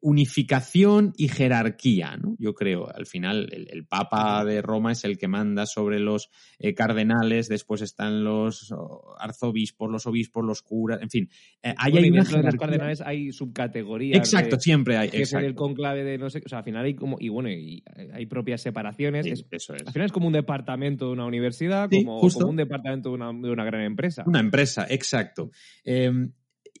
unificación 0.00 1.12
y 1.16 1.28
jerarquía, 1.28 2.16
¿no? 2.16 2.36
Yo 2.38 2.54
creo, 2.54 2.88
al 2.94 3.06
final, 3.06 3.48
el, 3.52 3.68
el 3.70 3.86
Papa 3.86 4.44
de 4.44 4.62
Roma 4.62 4.92
es 4.92 5.04
el 5.04 5.18
que 5.18 5.28
manda 5.28 5.66
sobre 5.66 5.98
los 6.00 6.30
eh, 6.58 6.74
cardenales, 6.74 7.48
después 7.48 7.82
están 7.82 8.24
los 8.24 8.72
arzobispos, 9.18 9.90
los 9.90 10.06
obispos, 10.06 10.44
los 10.44 10.62
curas, 10.62 11.00
en 11.02 11.10
fin, 11.10 11.28
eh, 11.62 11.74
Bueno, 11.90 11.98
hay 11.98 12.10
una 12.10 12.20
dentro 12.22 12.36
de 12.38 12.42
los 12.44 12.54
cardenales 12.56 13.00
hay 13.00 13.32
subcategorías. 13.32 14.18
Exacto, 14.18 14.56
de 14.56 14.62
siempre 14.62 14.96
hay. 14.96 15.10
del 15.10 15.20
Exacto. 15.20 15.54
conclave 15.54 16.04
de 16.04 16.18
no 16.18 16.30
sé, 16.30 16.42
o 16.44 16.48
sea, 16.48 16.58
al 16.58 16.64
final 16.64 16.84
hay 16.84 16.94
como 16.94 17.16
y 17.20 17.28
bueno, 17.28 17.50
y 17.50 17.82
hay 18.12 18.26
propias 18.26 18.60
separaciones. 18.62 19.24
Sí, 19.26 19.32
Es- 19.32 19.46
eso 19.50 19.74
es. 19.74 19.86
al 19.86 19.92
final 19.92 20.06
es 20.06 20.12
como 20.12 20.26
un 20.26 20.32
departamento 20.32 21.06
de 21.06 21.12
una 21.12 21.26
universidad, 21.26 21.88
Sí, 21.90 22.04
como, 22.04 22.20
un 22.20 22.56
departamento 22.56 23.08
de 23.10 23.14
una, 23.14 23.26
de 23.32 23.50
una 23.50 23.64
gran 23.64 23.82
empresa. 23.82 24.24
Una 24.26 24.40
empresa, 24.40 24.86
exacto. 24.88 25.50
Eh, 25.84 26.10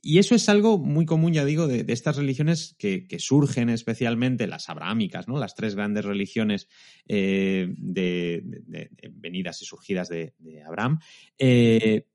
y 0.02 0.18
eso 0.18 0.34
es 0.34 0.48
algo 0.48 0.78
muy 0.78 1.06
común, 1.06 1.32
ya 1.32 1.44
digo, 1.44 1.68
de, 1.68 1.84
de 1.84 1.92
estas 1.92 2.16
religiones 2.16 2.74
que, 2.78 3.06
que 3.06 3.18
surgen 3.20 3.68
especialmente, 3.70 4.46
las 4.48 4.68
abrahámicas, 4.68 5.28
¿no? 5.28 5.38
Las 5.38 5.54
tres 5.54 5.74
grandes 5.76 6.04
religiones 6.04 6.68
eh, 7.06 7.68
de, 7.78 8.42
de- 8.44 8.60
de- 8.66 8.90
de 8.92 9.10
venidas 9.14 9.62
y 9.62 9.64
surgidas 9.64 10.08
de, 10.08 10.34
Abraham. 10.66 10.98
Eh, 11.38 12.06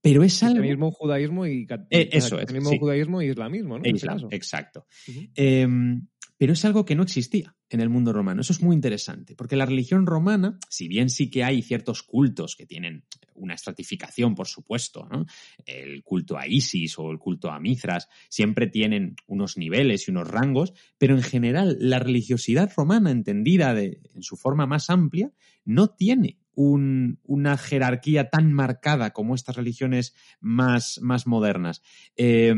pero 0.00 0.22
es 0.22 0.42
algo. 0.42 0.56
Cristianismo, 0.56 0.90
judaísmo 0.92 1.46
y 1.46 1.66
Eh, 1.90 2.08
eso 2.12 2.38
es, 2.40 2.50
sí. 2.50 2.78
judaísmo 2.78 3.22
y 3.22 3.30
islamismo, 3.30 3.78
¿no? 3.78 3.84
este 3.84 3.96
Islam, 3.96 4.18
exacto. 4.30 4.86
Eh, 5.34 5.66
pero 6.36 6.52
es 6.52 6.64
algo 6.64 6.84
que 6.84 6.94
no 6.94 7.02
existía 7.02 7.54
en 7.70 7.80
el 7.80 7.88
mundo 7.88 8.12
romano. 8.12 8.40
Eso 8.40 8.52
es 8.52 8.62
muy 8.62 8.74
interesante, 8.74 9.34
porque 9.34 9.56
la 9.56 9.66
religión 9.66 10.06
romana, 10.06 10.58
si 10.68 10.88
bien 10.88 11.10
sí 11.10 11.30
que 11.30 11.44
hay 11.44 11.62
ciertos 11.62 12.02
cultos 12.02 12.56
que 12.56 12.66
tienen 12.66 13.04
una 13.34 13.54
estratificación, 13.54 14.34
por 14.34 14.48
supuesto, 14.48 15.06
¿no? 15.10 15.26
el 15.64 16.02
culto 16.02 16.36
a 16.38 16.46
Isis 16.46 16.98
o 16.98 17.10
el 17.10 17.18
culto 17.18 17.50
a 17.50 17.60
Mithras, 17.60 18.08
siempre 18.28 18.66
tienen 18.66 19.14
unos 19.26 19.56
niveles 19.56 20.08
y 20.08 20.10
unos 20.10 20.28
rangos, 20.28 20.72
pero 20.98 21.14
en 21.14 21.22
general 21.22 21.76
la 21.80 21.98
religiosidad 21.98 22.70
romana, 22.76 23.10
entendida 23.10 23.80
en 23.80 24.22
su 24.22 24.36
forma 24.36 24.66
más 24.66 24.90
amplia, 24.90 25.30
no 25.64 25.88
tiene 25.88 26.38
un- 26.54 27.20
una 27.22 27.56
jerarquía 27.56 28.30
tan 28.30 28.52
marcada 28.52 29.12
como 29.12 29.36
estas 29.36 29.54
religiones 29.56 30.14
más, 30.40 30.98
más 31.02 31.26
modernas. 31.26 31.82
Eh. 32.16 32.54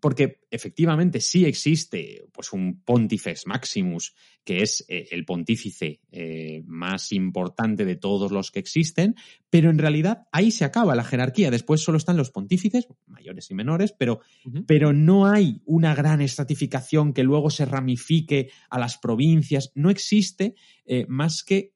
Porque 0.00 0.40
efectivamente 0.50 1.20
sí 1.20 1.44
existe 1.44 2.26
pues 2.32 2.52
un 2.52 2.82
pontifex 2.82 3.46
maximus, 3.46 4.14
que 4.44 4.62
es 4.62 4.84
eh, 4.88 5.08
el 5.10 5.24
pontífice 5.24 6.00
eh, 6.10 6.62
más 6.66 7.12
importante 7.12 7.84
de 7.84 7.96
todos 7.96 8.30
los 8.30 8.50
que 8.50 8.58
existen, 8.58 9.14
pero 9.50 9.70
en 9.70 9.78
realidad 9.78 10.26
ahí 10.32 10.50
se 10.50 10.64
acaba 10.64 10.94
la 10.94 11.04
jerarquía. 11.04 11.50
Después 11.50 11.80
solo 11.80 11.98
están 11.98 12.16
los 12.16 12.30
pontífices, 12.30 12.86
mayores 13.06 13.50
y 13.50 13.54
menores, 13.54 13.94
pero, 13.98 14.20
pero 14.66 14.92
no 14.92 15.26
hay 15.26 15.62
una 15.64 15.94
gran 15.94 16.20
estratificación 16.20 17.12
que 17.12 17.24
luego 17.24 17.50
se 17.50 17.64
ramifique 17.64 18.50
a 18.70 18.78
las 18.78 18.98
provincias. 18.98 19.72
No 19.74 19.90
existe 19.90 20.54
eh, 20.84 21.06
más 21.08 21.42
que 21.42 21.74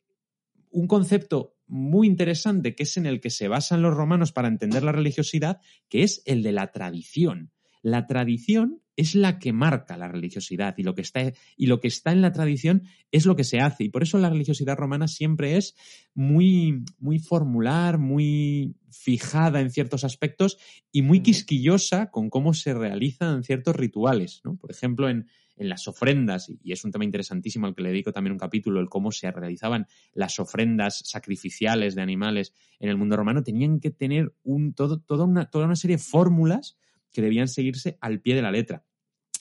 un 0.71 0.87
concepto 0.87 1.57
muy 1.67 2.07
interesante 2.07 2.75
que 2.75 2.83
es 2.83 2.97
en 2.97 3.07
el 3.07 3.21
que 3.21 3.31
se 3.31 3.49
basan 3.49 3.83
los 3.83 3.95
romanos 3.95 4.33
para 4.33 4.49
entender 4.49 4.83
la 4.83 4.93
religiosidad, 4.93 5.61
que 5.89 6.03
es 6.03 6.23
el 6.27 6.43
de 6.43 6.53
la 6.53 6.71
tradición. 6.71 7.51
La 7.83 8.07
tradición 8.07 8.81
es 8.95 9.15
la 9.15 9.39
que 9.39 9.53
marca 9.53 9.97
la 9.97 10.07
religiosidad 10.09 10.75
y 10.77 10.83
lo 10.83 10.95
que 10.95 11.01
está, 11.03 11.33
y 11.57 11.67
lo 11.67 11.81
que 11.81 11.89
está 11.89 12.13
en 12.13 12.21
la 12.21 12.33
tradición 12.33 12.83
es 13.11 13.25
lo 13.27 13.37
que 13.37 13.45
se 13.45 13.59
hace. 13.61 13.85
Y 13.85 13.89
por 13.89 14.03
eso 14.03 14.19
la 14.19 14.29
religiosidad 14.31 14.77
romana 14.77 15.09
siempre 15.09 15.57
es 15.57 15.75
muy, 16.15 16.85
muy 16.99 17.19
formular, 17.19 17.99
muy 17.99 18.77
fijada 18.91 19.61
en 19.61 19.71
ciertos 19.71 20.05
aspectos 20.05 20.59
y 20.93 21.03
muy 21.03 21.21
quisquillosa 21.21 22.11
con 22.11 22.29
cómo 22.29 22.53
se 22.55 22.75
realizan 22.75 23.43
ciertos 23.45 23.75
rituales. 23.77 24.43
¿no? 24.45 24.57
Por 24.57 24.71
ejemplo, 24.71 25.09
en, 25.09 25.27
en 25.57 25.69
las 25.71 25.89
ofrendas, 25.89 26.51
y- 26.51 26.61
y 26.63 26.73
es 26.73 26.85
un 26.85 26.93
tema 26.93 27.07
interesantísimo 27.07 27.67
al 27.67 27.75
que 27.75 27.83
le 27.83 27.89
dedico 27.89 28.13
también 28.13 28.33
un 28.33 28.39
capítulo, 28.39 28.79
el 28.79 28.91
cómo 28.91 29.11
se 29.11 29.31
realizaban 29.31 29.87
las 30.13 30.39
ofrendas 30.39 30.99
sacrificiales 31.07 31.95
de 31.95 32.03
animales 32.03 32.53
en 32.79 32.91
el 32.91 32.99
mundo 32.99 33.17
romano, 33.17 33.43
tenían 33.43 33.81
que 33.81 33.91
tener 33.91 34.35
un, 34.43 34.75
todo, 34.75 35.01
toda, 35.01 35.25
una, 35.25 35.47
toda 35.49 35.65
una 35.65 35.77
serie 35.77 35.97
de 35.97 36.03
fórmulas 36.03 36.77
que 37.13 37.23
debían 37.23 37.49
seguirse 37.49 37.99
al 38.01 38.21
pie 38.21 38.35
de 38.35 38.43
la 38.43 38.51
letra. 38.51 38.85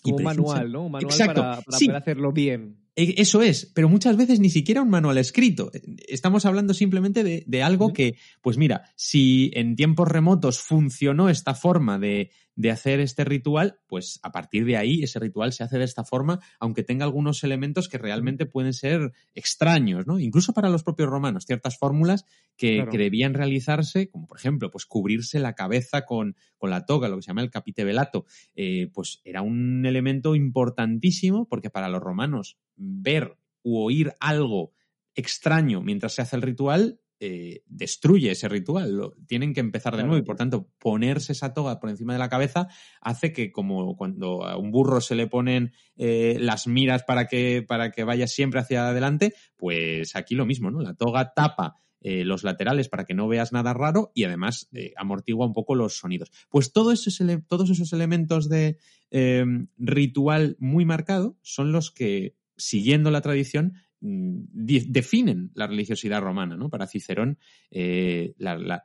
Como 0.01 0.17
un 0.17 0.23
manual, 0.23 0.71
¿no? 0.71 0.85
Un 0.85 0.91
manual 0.93 1.11
Exacto, 1.11 1.41
para, 1.41 1.61
para 1.61 1.77
sí. 1.77 1.85
poder 1.85 2.01
hacerlo 2.01 2.31
bien. 2.31 2.77
E- 2.95 3.15
Eso 3.17 3.41
es, 3.41 3.71
pero 3.73 3.87
muchas 3.87 4.17
veces 4.17 4.39
ni 4.39 4.49
siquiera 4.49 4.81
un 4.81 4.89
manual 4.89 5.17
escrito. 5.17 5.71
Estamos 6.07 6.45
hablando 6.45 6.73
simplemente 6.73 7.23
de, 7.23 7.43
de 7.47 7.63
algo 7.63 7.93
que, 7.93 8.15
pues 8.41 8.57
mira, 8.57 8.83
si 8.95 9.51
en 9.53 9.75
tiempos 9.75 10.07
remotos 10.07 10.59
funcionó 10.59 11.29
esta 11.29 11.53
forma 11.53 11.99
de, 11.99 12.31
de 12.55 12.71
hacer 12.71 12.99
este 12.99 13.23
ritual, 13.23 13.79
pues 13.87 14.19
a 14.23 14.31
partir 14.31 14.65
de 14.65 14.77
ahí 14.77 15.03
ese 15.03 15.19
ritual 15.19 15.53
se 15.53 15.63
hace 15.63 15.77
de 15.77 15.85
esta 15.85 16.03
forma, 16.03 16.39
aunque 16.59 16.83
tenga 16.83 17.05
algunos 17.05 17.43
elementos 17.43 17.89
que 17.89 17.97
realmente 17.97 18.45
pueden 18.45 18.73
ser 18.73 19.13
extraños, 19.33 20.05
¿no? 20.07 20.19
Incluso 20.19 20.53
para 20.53 20.69
los 20.69 20.83
propios 20.83 21.09
romanos, 21.09 21.45
ciertas 21.45 21.77
fórmulas 21.77 22.25
que, 22.57 22.75
Claro. 22.77 22.91
que 22.91 22.97
debían 22.97 23.33
realizarse, 23.33 24.09
como 24.09 24.27
por 24.27 24.37
ejemplo, 24.37 24.69
pues 24.69 24.85
cubrirse 24.85 25.39
la 25.39 25.55
cabeza 25.55 26.05
con, 26.05 26.35
con 26.57 26.69
la 26.69 26.85
toga, 26.85 27.09
lo 27.09 27.17
que 27.17 27.23
se 27.23 27.27
llama 27.27 27.41
el 27.41 27.49
capite 27.51 27.83
velato, 27.83 28.25
eh, 28.55 28.89
pues 28.93 29.21
era 29.23 29.41
un 29.41 29.85
elemento 29.85 30.35
importantísimo 30.35 31.47
porque 31.47 31.69
para 31.69 31.89
los 31.89 32.01
romanos 32.01 32.57
ver 32.75 33.37
u 33.63 33.79
oír 33.79 34.13
algo 34.19 34.73
extraño 35.15 35.81
mientras 35.81 36.13
se 36.13 36.21
hace 36.21 36.35
el 36.37 36.41
ritual 36.41 37.00
eh, 37.23 37.61
destruye 37.67 38.31
ese 38.31 38.49
ritual. 38.49 38.97
Lo- 38.97 39.13
tienen 39.27 39.53
que 39.53 39.59
empezar 39.59 39.93
de 39.93 39.97
Claro. 39.99 40.07
nuevo 40.09 40.23
y 40.23 40.25
por 40.25 40.35
tanto 40.37 40.67
ponerse 40.79 41.33
esa 41.33 41.53
toga 41.53 41.79
por 41.79 41.89
encima 41.91 42.13
de 42.13 42.19
la 42.19 42.29
cabeza 42.29 42.67
hace 42.99 43.31
que 43.31 43.51
como 43.51 43.95
cuando 43.95 44.43
a 44.43 44.57
un 44.57 44.71
burro 44.71 44.99
se 45.01 45.13
le 45.15 45.27
ponen 45.27 45.71
eh, 45.97 46.37
las 46.39 46.65
miras 46.65 47.03
para 47.03 47.27
que, 47.27 47.63
para 47.67 47.91
que 47.91 48.03
vaya 48.03 48.25
siempre 48.25 48.59
hacia 48.59 48.87
adelante, 48.89 49.33
pues 49.55 50.15
aquí 50.15 50.33
lo 50.35 50.45
mismo, 50.47 50.71
¿no? 50.71 50.81
La 50.81 50.95
toga 50.95 51.33
tapa 51.35 51.75
eh, 52.03 52.25
los 52.25 52.43
laterales 52.43 52.89
para 52.89 53.05
que 53.05 53.13
no 53.13 53.27
veas 53.27 53.53
nada 53.53 53.75
raro 53.75 54.11
y 54.15 54.23
además 54.23 54.67
eh, 54.73 54.91
amortigua 54.97 55.45
un 55.45 55.53
poco 55.53 55.75
los 55.75 55.97
sonidos. 55.97 56.31
Pues 56.49 56.73
todo 56.73 56.91
esos 56.91 57.21
todos 57.47 57.69
esos 57.69 57.93
elementos 57.93 58.49
de 58.49 58.79
eh, 59.11 59.45
ritual 59.77 60.55
muy 60.59 60.85
marcado 60.85 61.37
son 61.43 61.71
los 61.71 61.91
que, 61.91 62.35
siguiendo 62.57 63.11
la 63.11 63.21
tradición, 63.21 63.73
di- 63.73 63.90
definen 64.01 65.51
la 65.53 65.67
religiosidad 65.67 66.21
romana. 66.21 66.57
¿no? 66.57 66.69
Para 66.69 66.87
Cicerón, 66.87 67.37
eh, 67.69 68.33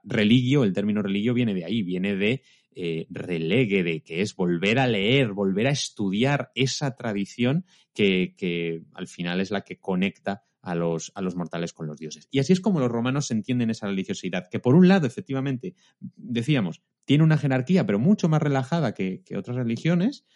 religio, 0.05 0.63
el 0.65 0.73
término 0.73 1.03
religio 1.03 1.35
viene 1.35 1.55
de 1.55 1.65
ahí, 1.65 1.83
viene 1.83 2.15
de 2.17 2.43
eh, 2.75 3.07
relegue 3.09 3.83
de 3.83 4.03
que 4.03 4.21
es 4.21 4.37
volver 4.37 4.79
a 4.79 4.87
leer, 4.87 5.33
volver 5.33 5.67
a 5.67 5.71
estudiar 5.71 6.51
esa 6.55 6.95
tradición 6.95 7.65
que, 7.95 8.35
que 8.37 8.83
al 8.93 9.07
final 9.07 9.41
es 9.41 9.51
la 9.51 9.63
que 9.63 9.79
conecta 9.79 10.43
a 10.61 10.75
los, 10.75 11.11
a 11.15 11.23
los 11.23 11.37
mortales 11.37 11.73
con 11.73 11.87
los 11.87 11.97
dioses. 11.97 12.29
Y 12.31 12.41
así 12.41 12.53
es 12.53 12.61
como 12.61 12.81
los 12.81 12.91
romanos 12.91 13.31
entienden 13.31 13.71
esa 13.71 13.87
religiosidad, 13.87 14.49
que 14.51 14.59
por 14.59 14.75
un 14.75 14.89
lado, 14.89 15.07
efectivamente, 15.07 15.75
decíamos, 16.17 16.83
tiene 17.07 17.25
una 17.25 17.39
jerarquía, 17.39 17.87
pero 17.87 17.99
mucho 17.99 18.29
más 18.29 18.43
relajada 18.43 18.93
que 18.93 19.23
otras 19.37 19.57
religiones, 19.57 20.27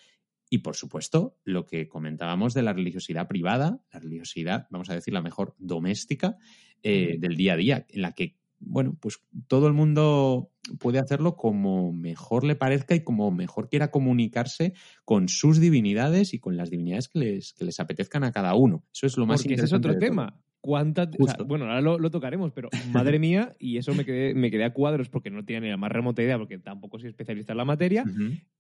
y 0.51 0.59
por 0.59 0.75
supuesto, 0.75 1.39
lo 1.45 1.65
que 1.65 1.89
comentábamos 1.89 2.55
de 2.55 2.63
la 2.63 2.73
religiosidad 2.73 3.29
privada, 3.29 3.81
la 3.93 4.01
religiosidad, 4.01 4.67
vamos 4.71 4.91
a 4.91 4.95
decir, 4.95 5.15
la 5.15 5.23
mejor 5.23 5.55
doméstica 5.59 6.37
eh, 6.83 7.17
del 7.21 7.37
día 7.37 7.53
a 7.53 7.57
día, 7.57 7.87
en 7.89 8.03
la 8.03 8.13
que, 8.13 8.37
bueno, 8.59 8.97
pues 9.01 9.23
todo 9.47 9.69
el 9.69 9.75
mundo 9.75 10.51
puede 10.81 10.99
hacerlo 10.99 11.37
como 11.37 11.93
mejor 11.93 12.43
le 12.43 12.57
parezca 12.57 12.97
y 12.97 13.05
como 13.05 13.31
mejor 13.31 13.69
quiera 13.69 13.93
comunicarse 13.93 14.75
con 15.05 15.29
sus 15.29 15.61
divinidades 15.61 16.35
y 16.35 16.41
con 16.41 16.57
las 16.57 16.69
divinidades 16.69 17.09
que 17.09 17.21
les, 17.21 17.53
que 17.53 17.65
les 17.65 17.79
apetezcan 17.79 18.25
a 18.25 18.33
cada 18.33 18.55
uno. 18.55 18.85
Eso 18.93 19.07
es 19.07 19.17
lo 19.17 19.27
más 19.27 19.43
Porque 19.43 19.55
ese 19.55 19.67
es 19.67 19.73
interesante. 19.73 19.89
otro 19.89 20.15
todo. 20.15 20.50
Tema. 20.61 20.71
¿Cuántas, 20.71 21.09
o 21.09 21.11
sea, 21.13 21.19
Justo. 21.19 21.45
bueno, 21.45 21.65
ahora 21.67 21.81
lo, 21.81 21.99
lo 21.99 22.11
tocaremos, 22.11 22.53
pero 22.53 22.69
madre 22.93 23.19
mía, 23.19 23.57
y 23.59 23.79
eso 23.79 23.95
me 23.95 24.05
quedé, 24.05 24.35
me 24.35 24.51
quedé 24.51 24.65
a 24.65 24.73
cuadros 24.73 25.09
porque 25.09 25.31
no 25.31 25.45
tenía 25.45 25.61
ni 25.61 25.69
la 25.69 25.77
más 25.77 25.93
remota 25.93 26.23
idea, 26.23 26.39
porque 26.39 26.59
tampoco 26.59 26.99
soy 26.99 27.11
especialista 27.11 27.53
en 27.53 27.59
la 27.59 27.65
materia. 27.65 28.05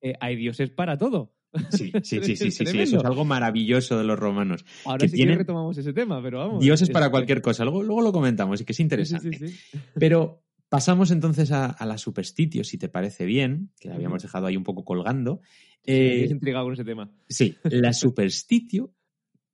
Eh, 0.00 0.14
hay 0.20 0.36
dioses 0.36 0.70
para 0.70 0.96
todo. 0.96 1.32
Sí, 1.70 1.92
sí, 2.02 2.20
sí, 2.22 2.36
sí, 2.36 2.50
sí, 2.50 2.64
eso 2.78 2.98
es 2.98 3.04
algo 3.04 3.24
maravilloso 3.24 3.98
de 3.98 4.04
los 4.04 4.18
romanos. 4.18 4.64
Ahora 4.84 4.98
que 4.98 5.08
sí 5.08 5.16
tienen 5.16 5.34
que 5.34 5.38
retomamos 5.40 5.76
ese 5.76 5.92
tema, 5.92 6.22
pero 6.22 6.38
vamos. 6.38 6.60
Dioses 6.60 6.88
es 6.88 6.92
para 6.92 7.10
cualquier 7.10 7.42
cosa. 7.42 7.64
Luego, 7.64 7.82
luego 7.82 8.02
lo 8.02 8.12
comentamos 8.12 8.60
y 8.60 8.64
que 8.64 8.72
es 8.72 8.80
interesante. 8.80 9.48
sí. 9.48 9.58
Pero 9.94 10.44
pasamos 10.68 11.10
entonces 11.10 11.50
a, 11.50 11.66
a 11.66 11.84
la 11.84 11.98
superstitio, 11.98 12.64
si 12.64 12.78
te 12.78 12.88
parece 12.88 13.26
bien, 13.26 13.72
que 13.78 13.88
la 13.88 13.96
habíamos 13.96 14.22
dejado 14.22 14.46
ahí 14.46 14.56
un 14.56 14.62
poco 14.64 14.84
colgando. 14.84 15.42
Eh, 15.84 16.28
intrigado 16.30 16.64
con 16.64 16.74
ese 16.74 16.84
tema. 16.84 17.10
sí, 17.28 17.56
la 17.64 17.92
superstitio, 17.92 18.94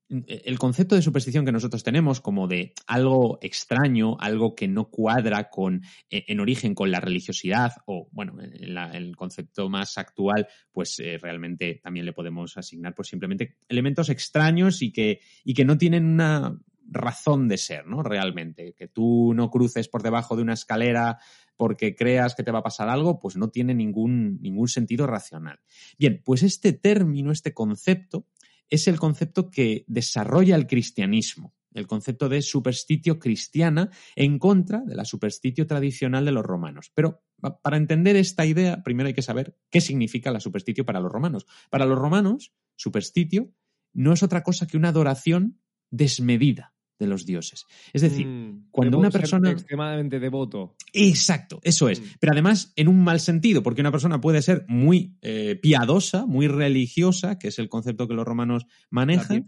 el 0.08 0.58
concepto 0.58 0.94
de 0.94 1.02
superstición 1.02 1.44
que 1.44 1.52
nosotros 1.52 1.82
tenemos 1.82 2.20
como 2.20 2.46
de 2.46 2.74
algo 2.86 3.38
extraño, 3.42 4.16
algo 4.20 4.54
que 4.54 4.68
no 4.68 4.88
cuadra 4.88 5.50
con, 5.50 5.82
eh, 6.10 6.24
en 6.28 6.40
origen 6.40 6.74
con 6.74 6.90
la 6.90 7.00
religiosidad, 7.00 7.72
o 7.86 8.08
bueno, 8.12 8.36
el 8.40 9.16
concepto 9.16 9.68
más 9.68 9.98
actual, 9.98 10.46
pues 10.70 10.98
eh, 11.00 11.18
realmente 11.20 11.80
también 11.82 12.06
le 12.06 12.12
podemos 12.12 12.56
asignar 12.56 12.94
pues 12.94 13.08
simplemente 13.08 13.56
elementos 13.68 14.08
extraños 14.08 14.82
y 14.82 14.92
que, 14.92 15.20
y 15.44 15.54
que 15.54 15.64
no 15.64 15.76
tienen 15.76 16.06
una 16.06 16.56
razón 16.88 17.48
de 17.48 17.58
ser, 17.58 17.86
¿no? 17.86 18.02
Realmente. 18.02 18.74
Que 18.74 18.88
tú 18.88 19.32
no 19.34 19.50
cruces 19.50 19.88
por 19.88 20.02
debajo 20.02 20.36
de 20.36 20.42
una 20.42 20.54
escalera 20.54 21.18
porque 21.56 21.94
creas 21.94 22.34
que 22.34 22.42
te 22.42 22.50
va 22.50 22.60
a 22.60 22.64
pasar 22.64 22.88
algo, 22.88 23.18
pues 23.18 23.36
no 23.36 23.48
tiene 23.48 23.74
ningún, 23.74 24.40
ningún 24.40 24.68
sentido 24.68 25.06
racional. 25.06 25.58
Bien, 25.98 26.22
pues 26.24 26.42
este 26.42 26.72
término, 26.72 27.32
este 27.32 27.54
concepto, 27.54 28.26
es 28.70 28.88
el 28.88 28.98
concepto 28.98 29.50
que 29.50 29.84
desarrolla 29.86 30.56
el 30.56 30.66
cristianismo, 30.66 31.54
el 31.74 31.86
concepto 31.86 32.28
de 32.28 32.42
superstitio 32.42 33.18
cristiana 33.18 33.90
en 34.14 34.38
contra 34.38 34.80
de 34.80 34.94
la 34.94 35.04
superstitio 35.04 35.66
tradicional 35.66 36.24
de 36.24 36.32
los 36.32 36.44
romanos. 36.44 36.90
Pero 36.94 37.22
pa- 37.40 37.60
para 37.60 37.76
entender 37.76 38.16
esta 38.16 38.46
idea, 38.46 38.82
primero 38.82 39.08
hay 39.08 39.14
que 39.14 39.22
saber 39.22 39.56
qué 39.70 39.80
significa 39.80 40.30
la 40.30 40.40
superstitio 40.40 40.84
para 40.86 41.00
los 41.00 41.12
romanos. 41.12 41.46
Para 41.70 41.86
los 41.86 41.98
romanos, 41.98 42.52
superstitio 42.76 43.52
no 43.92 44.12
es 44.12 44.22
otra 44.22 44.42
cosa 44.42 44.66
que 44.66 44.76
una 44.76 44.88
adoración 44.88 45.60
desmedida 45.90 46.74
de 46.98 47.06
los 47.06 47.26
dioses. 47.26 47.66
Es 47.92 48.02
decir, 48.02 48.26
Mm, 48.26 48.68
cuando 48.70 48.98
una 48.98 49.10
ser 49.10 49.20
persona- 49.20 49.50
extremadamente 49.50 50.18
devoto. 50.18 50.76
Exacto, 50.92 51.60
eso 51.62 51.88
es. 51.88 52.00
Mm. 52.00 52.04
Pero 52.20 52.32
además 52.32 52.72
en 52.76 52.88
un 52.88 53.04
mal 53.04 53.20
sentido, 53.20 53.62
porque 53.62 53.82
una 53.82 53.92
persona 53.92 54.20
puede 54.20 54.40
ser 54.42 54.64
muy 54.68 55.16
eh, 55.22 55.58
piadosa, 55.60 56.24
muy 56.26 56.48
religiosa, 56.48 57.38
que 57.38 57.48
es 57.48 57.58
el 57.58 57.68
concepto 57.68 58.08
que 58.08 58.14
los 58.14 58.26
romanos 58.26 58.66
manejan. 58.90 59.44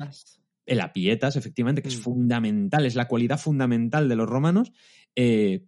La 0.66 0.92
pietas, 0.92 1.36
efectivamente, 1.36 1.80
que 1.80 1.88
es 1.88 1.98
Mm. 1.98 2.02
fundamental, 2.02 2.84
es 2.84 2.94
la 2.94 3.08
cualidad 3.08 3.38
fundamental 3.40 4.08
de 4.08 4.16
los 4.16 4.28
romanos, 4.28 4.70
eh, 5.16 5.64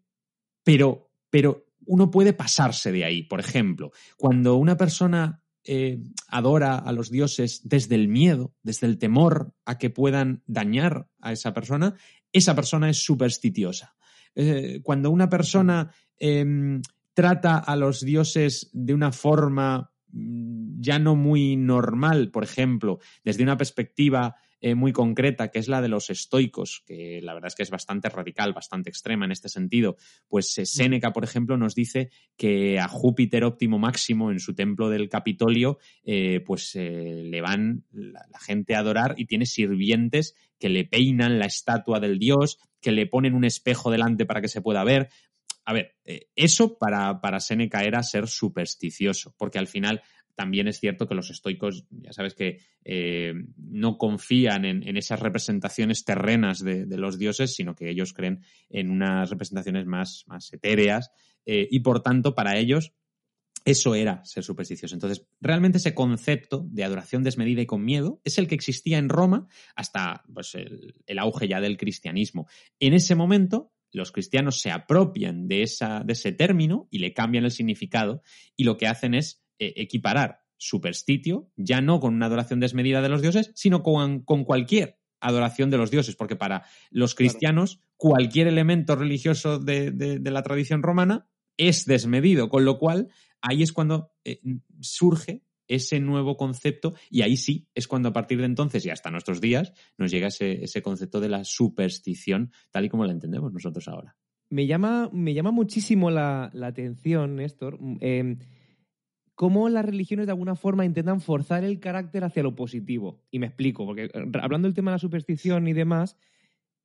pero, 0.63 1.11
pero 1.31 1.65
uno 1.87 2.11
puede 2.11 2.35
pasarse 2.35 2.93
de 2.93 3.05
ahí. 3.05 3.23
Por 3.23 3.41
ejemplo, 3.41 3.93
cuando 4.19 4.57
una 4.57 4.77
persona 4.77 5.43
eh, 5.73 6.01
adora 6.27 6.75
a 6.75 6.91
los 6.91 7.13
dioses 7.13 7.61
desde 7.63 7.95
el 7.95 8.09
miedo, 8.09 8.53
desde 8.65 8.89
el 8.89 8.99
temor 8.99 9.55
a 9.65 9.79
que 9.79 9.89
puedan 9.89 10.43
dañar 10.49 11.07
a 11.21 11.31
esa 11.31 11.55
persona, 11.55 11.95
esa 12.33 12.57
persona 12.57 12.91
es 12.91 13.05
supersticiosa. 13.05 13.95
Eh, 14.35 14.81
cuando 14.83 15.13
una 15.13 15.29
persona 15.29 15.93
em, 16.19 16.83
trata 17.15 17.59
a 17.59 17.77
los 17.77 18.01
dioses 18.01 18.69
de 18.73 18.95
una 18.95 19.13
forma 19.13 19.93
mm, 20.09 20.81
ya 20.81 20.99
no 20.99 21.15
muy 21.15 21.55
normal, 21.55 22.33
por 22.33 22.43
ejemplo, 22.43 22.99
desde 23.23 23.45
una 23.45 23.57
perspectiva 23.57 24.35
eh, 24.61 24.75
muy 24.75 24.93
concreta, 24.93 25.51
que 25.51 25.59
es 25.59 25.69
la 25.69 25.81
de 25.81 25.89
los 25.89 26.11
estoicos, 26.11 26.83
que 26.87 27.21
la 27.23 27.35
verdad 27.35 27.49
es 27.49 27.55
que 27.55 27.63
es 27.63 27.71
bastante 27.71 28.09
radical, 28.09 28.53
bastante 28.53 28.91
extrema 28.91 29.25
en 29.25 29.33
este 29.33 29.49
sentido, 29.49 29.97
pues 30.29 30.57
eh, 30.59 30.67
Séneca, 30.67 31.13
por 31.13 31.25
ejemplo, 31.25 31.57
nos 31.57 31.75
dice 31.75 32.11
que 32.37 32.79
a 32.79 32.89
Júpiter 32.89 33.45
óptimo 33.45 33.79
máximo 33.79 34.31
en 34.31 34.39
su 34.39 34.55
templo 34.55 34.91
del 34.91 35.09
Capitolio, 35.09 35.79
eh, 36.05 36.41
pues 36.41 36.75
eh, 36.75 37.23
le 37.25 37.41
van 37.41 37.85
la, 37.91 38.27
la 38.31 38.39
gente 38.39 38.75
a 38.75 38.81
adorar 38.81 39.15
y 39.17 39.27
tiene 39.27 39.47
sirvientes 39.47 40.35
que 40.59 40.69
le 40.69 40.85
peinan 40.85 41.39
la 41.39 41.47
estatua 41.47 42.01
del 42.01 42.19
dios, 42.19 42.59
que 42.81 42.93
le 42.93 43.07
ponen 43.07 43.35
un 43.35 43.45
espejo 43.45 43.91
delante 43.91 44.27
para 44.27 44.41
que 44.41 44.49
se 44.49 44.61
pueda 44.61 44.85
ver. 44.85 45.09
A 45.65 45.73
ver, 45.73 45.95
eso 46.35 46.79
para, 46.79 47.21
para 47.21 47.39
Séneca 47.39 47.85
era 47.85 48.03
ser 48.03 48.27
supersticioso, 48.27 49.35
porque 49.39 49.59
al 49.59 49.69
final 49.69 50.03
también 50.41 50.69
es 50.69 50.81
cierto 50.81 51.07
que 51.07 51.15
los 51.15 51.29
estoicos, 51.29 51.85
ya 51.91 52.15
sabes 52.15 52.33
que 52.33 52.61
eh, 52.83 53.35
no 53.59 53.99
confían 53.99 54.65
en, 54.65 54.89
en 54.89 54.97
esas 54.97 55.21
representaciones 55.21 56.03
terrenas 56.07 56.65
de, 56.65 56.87
los 56.97 57.19
dioses, 57.19 57.55
sino 57.55 57.75
que 57.75 57.91
ellos 57.91 58.15
creen 58.15 58.41
en 58.71 58.89
unas 58.89 59.29
representaciones 59.29 59.85
más, 59.85 60.25
más 60.29 60.51
etéreas 60.55 61.11
eh, 61.45 61.69
y 61.71 61.81
por 61.81 62.03
tanto 62.03 62.35
para 62.35 62.57
ellos 62.57 62.95
eso 63.67 63.95
era 63.95 64.25
ser 64.25 64.43
supersticioso. 64.43 64.95
Entonces, 64.95 65.27
realmente 65.43 65.77
ese 65.77 65.95
concepto 65.95 66.67
de 66.71 66.85
adoración 66.85 67.23
desmedida 67.23 67.61
y 67.61 67.67
con 67.67 67.85
miedo 67.85 68.23
es 68.25 68.39
el 68.39 68.49
que 68.49 68.55
existía 68.55 68.97
en 68.97 69.11
Roma 69.11 69.47
hasta 69.77 70.25
pues, 70.33 70.55
el, 70.55 70.95
el 71.05 71.19
auge 71.19 71.49
ya 71.49 71.61
del 71.61 71.77
cristianismo. 71.77 72.49
En 72.79 72.95
ese 72.95 73.15
momento, 73.15 73.75
los 73.93 74.11
cristianos 74.11 74.59
se 74.59 74.71
apropian 74.71 75.49
de, 75.49 75.65
esa, 75.65 76.03
de 76.03 76.15
ese 76.15 76.33
término 76.33 76.89
y 76.91 77.01
le 77.01 77.13
cambian 77.13 77.45
el 77.45 77.51
significado 77.51 78.23
y 78.57 78.65
lo 78.65 78.79
que 78.79 78.87
hacen 78.87 79.13
es 79.13 79.45
eh, 79.61 79.75
equiparar 79.77 80.41
superstitio, 80.57 81.51
ya 81.57 81.81
no 81.81 82.01
con 82.01 82.15
una 82.15 82.27
adoración 82.27 82.61
desmedida 82.61 83.01
de 83.01 83.09
los 83.09 83.23
dioses, 83.23 83.53
sino 83.55 83.83
con, 83.83 84.25
con 84.25 84.45
cualquier 84.45 84.99
adoración 85.21 85.71
de 85.71 85.79
los 85.79 85.91
dioses, 85.91 86.17
porque 86.17 86.37
para 86.37 86.65
los 86.91 87.15
cristianos 87.15 87.81
cualquier 87.97 88.49
elemento 88.49 88.97
religioso 88.97 89.59
de, 89.59 89.91
de, 89.91 90.19
de, 90.19 90.31
la 90.31 90.43
tradición 90.43 90.83
romana 90.83 91.29
es 91.57 91.85
desmedido, 91.85 92.49
con 92.49 92.65
lo 92.65 92.79
cual 92.79 93.09
ahí 93.43 93.63
es 93.63 93.73
cuando 93.73 94.13
eh, 94.25 94.41
surge 94.81 95.45
ese 95.69 96.01
nuevo 96.01 96.37
concepto 96.37 96.95
y 97.11 97.23
ahí 97.23 97.37
sí 97.37 97.69
es 97.75 97.87
cuando 97.87 98.09
a 98.09 98.13
partir 98.13 98.39
de 98.39 98.47
entonces 98.47 98.85
y 98.85 98.91
hasta 98.91 99.11
nuestros 99.11 99.41
días 99.41 99.73
nos 99.97 100.11
llega 100.11 100.29
ese, 100.29 100.65
ese 100.65 100.83
concepto 100.83 101.21
de 101.21 101.29
la 101.29 101.45
superstición 101.45 102.51
tal 102.71 102.87
y 102.87 102.89
como 102.89 103.05
la 103.05 103.13
entendemos 103.13 103.53
nosotros 103.53 103.87
ahora. 103.87 104.17
Me 104.49 104.67
llama, 104.67 105.09
me 105.13 105.33
llama 105.33 105.53
muchísimo 105.53 106.11
la, 106.11 106.51
la 106.55 106.67
atención, 106.67 107.37
Néstor, 107.37 107.79
eh, 108.01 108.37
cómo 109.41 109.71
las 109.71 109.87
religiones 109.87 110.27
de 110.27 110.33
alguna 110.33 110.55
forma 110.55 110.85
intentan 110.85 111.23
forzar 111.23 111.65
el 111.65 111.81
carácter 111.81 112.25
hacia 112.25 112.43
lo 112.43 112.55
positivo. 112.55 113.23
Y 113.31 113.39
me 113.39 113.47
explico, 113.47 113.87
porque 113.87 114.11
eh, 114.13 114.33
hablando 114.39 114.69
del 114.69 114.75
tema 114.75 114.91
de 114.91 114.97
la 114.97 114.99
superstición 114.99 115.67
y 115.67 115.73
demás, 115.73 116.19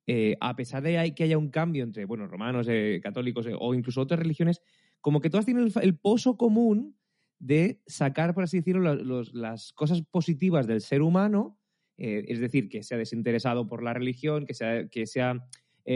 eh, 0.06 0.38
a 0.40 0.56
pesar 0.56 0.82
de 0.82 1.12
que 1.14 1.24
haya 1.24 1.36
un 1.36 1.50
cambio 1.50 1.84
entre 1.84 2.06
bueno, 2.06 2.26
romanos, 2.26 2.66
eh, 2.70 2.98
católicos 3.02 3.46
o 3.58 3.74
incluso 3.74 4.00
otras 4.00 4.20
religiones, 4.20 4.62
como 5.02 5.20
que 5.20 5.28
todas 5.28 5.44
tienen 5.44 5.70
el, 5.82 5.98
pozo 5.98 6.38
común 6.38 6.96
de 7.38 7.82
sacar, 7.86 8.32
por 8.32 8.44
así 8.44 8.56
decirlo, 8.56 9.22
las 9.34 9.74
cosas 9.74 10.00
positivas 10.10 10.66
del 10.66 10.80
ser 10.80 11.02
humano, 11.02 11.58
es 11.98 12.40
decir, 12.40 12.70
que 12.70 12.82
sea 12.82 12.96
desinteresado 12.96 13.66
por 13.66 13.82
la 13.82 13.92
religión, 13.92 14.46
que 14.46 14.54
sea, 14.54 14.88
que 14.88 15.06
sea 15.06 15.46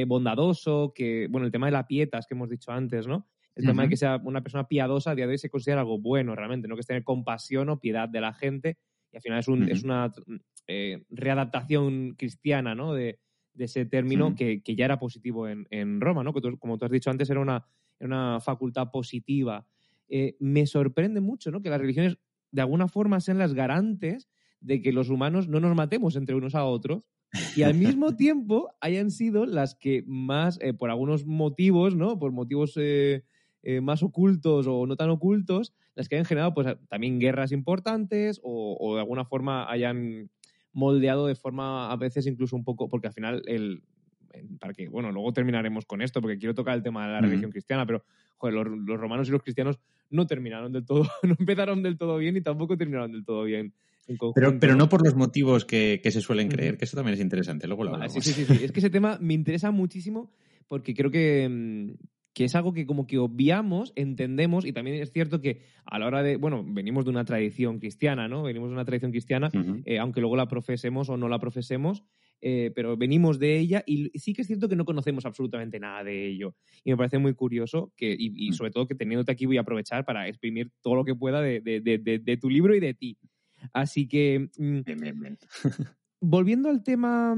bondadoso, 0.07 0.93
que, 0.95 1.27
bueno, 1.31 1.47
el 1.47 1.53
tema 1.53 1.69
de 1.69 1.73
la 1.73 1.87
pietas 1.87 2.27
que 2.27 2.35
hemos 2.35 2.51
dicho 2.51 2.71
antes, 2.71 3.07
¿no? 3.07 3.30
El 3.57 3.65
uh 3.65 3.67
-huh. 3.67 3.71
tema 3.71 3.83
de 3.83 3.89
que 3.89 3.97
sea 3.97 4.21
una 4.23 4.43
persona 4.43 4.69
piadosa 4.69 5.11
a 5.11 5.15
día 5.15 5.27
de 5.27 5.33
hoy 5.33 5.39
se 5.39 5.51
considera 5.51 5.81
algo 5.81 5.99
bueno 5.99 6.35
realmente, 6.35 6.69
no 6.69 6.75
que 6.77 6.81
es 6.81 6.87
tener 6.87 7.05
compasión 7.05 7.69
o 7.69 7.81
piedad 7.81 8.09
de 8.09 8.21
la 8.21 8.33
gente 8.33 8.79
y 9.13 9.17
al 9.17 9.23
final 9.23 9.39
es, 9.41 9.49
un, 9.49 9.63
uh 9.63 9.67
-huh. 9.67 9.73
es 9.73 9.83
una 9.83 10.13
eh, 10.67 11.03
readaptación 11.11 12.15
cristiana, 12.17 12.75
¿no? 12.75 12.95
De, 12.95 13.19
de 13.55 13.65
ese 13.65 13.85
término 13.87 14.29
uh 14.29 14.31
-huh. 14.31 14.37
que, 14.37 14.63
que, 14.63 14.77
ya 14.77 14.85
era 14.85 14.99
positivo 14.99 15.49
en, 15.49 15.67
en 15.71 16.01
Roma, 16.01 16.23
¿no? 16.23 16.33
Que 16.33 16.41
tú, 16.41 16.59
como 16.59 16.79
tú 16.79 16.85
has 16.85 16.91
dicho 16.91 17.11
antes, 17.11 17.29
era 17.29 17.41
una, 17.41 17.67
era 17.99 18.07
una 18.07 18.41
facultad 18.41 18.91
positiva. 18.91 19.67
Eh, 20.09 20.37
me 20.41 20.67
sorprende 20.67 21.21
mucho, 21.21 21.51
¿no? 21.51 21.63
Que 21.63 21.71
las 21.71 21.81
religiones 21.81 22.19
de 22.53 22.63
alguna 22.63 22.89
forma 22.89 23.21
sean 23.21 23.39
las 23.39 23.55
garantes 23.55 24.29
de 24.61 24.83
que 24.83 24.93
los 24.93 25.09
humanos 25.09 25.49
no 25.49 25.61
nos 25.61 25.75
matemos 25.75 26.17
entre 26.17 26.35
unos 26.35 26.55
a 26.55 26.65
otros 26.65 27.09
y 27.57 27.63
al 27.63 27.75
mismo 27.75 28.15
tiempo 28.17 28.71
hayan 28.81 29.11
sido 29.11 29.47
las 29.47 29.75
que 29.75 30.05
más, 30.07 30.59
eh, 30.61 30.75
por 30.75 30.91
algunos 30.91 31.27
motivos, 31.27 31.95
¿no? 31.95 32.19
Por 32.19 32.33
motivos 32.33 32.75
eh, 32.77 33.25
eh, 33.63 33.81
más 33.81 34.03
ocultos 34.03 34.67
o 34.69 34.87
no 34.87 34.97
tan 34.97 35.11
ocultos, 35.11 35.73
las 35.95 36.09
que 36.09 36.17
hayan 36.17 36.27
generado 36.27 36.55
pues 36.55 36.77
también 36.89 37.19
guerras 37.19 37.53
importantes 37.53 38.41
o, 38.43 38.77
o 38.81 38.95
de 38.95 39.01
alguna 39.01 39.25
forma 39.25 39.71
hayan 39.71 40.31
moldeado 40.73 41.27
de 41.27 41.35
forma 41.35 41.91
a 41.91 41.97
veces 41.97 42.27
incluso 42.27 42.57
un 42.57 42.65
poco, 42.65 42.89
porque 42.89 43.09
al 43.09 43.13
final 43.13 43.43
el, 43.47 43.83
para 44.59 44.73
que, 44.73 44.89
bueno, 44.89 45.11
luego 45.13 45.33
terminaremos 45.33 45.85
con 45.85 46.03
esto, 46.03 46.21
porque 46.21 46.39
quiero 46.39 46.55
tocar 46.55 46.77
el 46.77 46.83
tema 46.83 47.07
de 47.07 47.13
la 47.13 47.21
religión 47.21 47.51
cristiana, 47.51 47.87
pero 47.87 48.05
joder, 48.37 48.55
los, 48.55 48.67
los 48.67 48.99
romanos 48.99 49.29
y 49.29 49.33
los 49.33 49.43
cristianos 49.43 49.79
no 50.11 50.27
terminaron 50.27 50.73
del 50.73 50.85
todo, 50.85 51.03
no 51.23 51.37
empezaron 51.39 51.83
del 51.83 51.99
todo 51.99 52.19
bien 52.19 52.37
y 52.37 52.41
tampoco 52.41 52.77
terminaron 52.77 53.13
del 53.13 53.25
todo 53.25 53.45
bien. 53.45 53.75
Pero, 54.35 54.59
pero 54.59 54.75
no 54.75 54.89
por 54.89 55.05
los 55.05 55.15
motivos 55.15 55.65
que, 55.65 56.01
que 56.03 56.11
se 56.11 56.21
suelen 56.21 56.49
creer, 56.49 56.77
que 56.77 56.85
eso 56.85 56.97
también 56.97 57.15
es 57.15 57.21
interesante. 57.21 57.69
Luego 57.69 57.85
lo 57.85 57.95
hablamos. 57.95 58.13
sí, 58.13 58.21
sí, 58.21 58.33
sí, 58.33 58.45
sí. 58.45 58.65
Es 58.65 58.73
que 58.73 58.81
ese 58.81 58.91
tema 58.91 59.19
me 59.21 59.35
interesa 59.35 59.71
muchísimo 59.71 60.33
porque 60.67 60.95
creo 60.95 61.13
que, 61.13 61.49
mm, 61.49 61.93
que 62.33 62.45
es 62.45 62.55
algo 62.55 62.73
que 62.73 62.87
como 62.87 63.07
que 63.07 63.19
obviamos, 63.19 63.93
entendemos 63.97 64.65
y 64.65 64.73
también 64.73 65.03
es 65.03 65.13
cierto 65.13 65.41
que 65.41 65.63
a 65.85 65.99
la 65.99 66.07
hora 66.07 66.23
de, 66.23 66.37
bueno, 66.37 66.65
venimos 66.67 67.05
de 67.05 67.11
una 67.11 67.25
tradición 67.25 67.79
cristiana, 67.81 68.29
¿no? 68.29 68.43
Venimos 68.45 68.69
de 68.69 68.75
una 68.75 68.85
tradición 68.85 69.11
cristiana, 69.11 69.51
eh, 69.85 69.99
aunque 69.99 70.21
luego 70.21 70.37
la 70.37 70.47
profesemos 70.47 71.09
o 71.09 71.17
no 71.17 71.29
la 71.29 71.41
profesemos, 71.41 72.05
eh, 72.41 72.71
pero 72.75 72.97
venimos 72.97 73.39
de 73.39 73.59
ella 73.59 73.83
y 73.85 74.11
sí 74.19 74.33
que 74.33 74.43
es 74.43 74.47
cierto 74.47 74.69
que 74.69 74.77
no 74.77 74.85
conocemos 74.85 75.27
absolutamente 75.27 75.81
nada 75.81 76.05
de 76.05 76.27
ello. 76.29 76.55
Y 76.85 76.91
me 76.93 76.97
parece 76.97 77.19
muy 77.19 77.35
curioso 77.35 77.93
que, 77.97 78.13
y, 78.13 78.33
y 78.47 78.51
Mm. 78.51 78.53
sobre 78.53 78.71
todo 78.71 78.87
que 78.87 78.95
teniéndote 78.95 79.33
aquí 79.33 79.47
voy 79.47 79.59
a 79.59 79.63
aprovechar 79.63 80.05
para 80.05 80.29
exprimir 80.29 80.71
todo 80.83 80.95
lo 80.95 81.05
que 81.05 81.15
pueda 81.17 81.41
de, 81.43 81.61
de- 81.61 81.81
de- 81.81 81.99
de- 81.99 82.19
de 82.21 82.37
tu 82.37 82.49
libro 82.49 82.75
y 82.77 82.81
de 82.81 82.95
ti. 82.95 83.19
Así 83.73 84.07
que 84.09 84.49
mm, 84.57 84.81
Bien, 84.87 84.99
bien, 84.99 85.21
bien. 85.21 85.39
volviendo 86.21 86.69
al 86.71 86.83
tema 86.83 87.37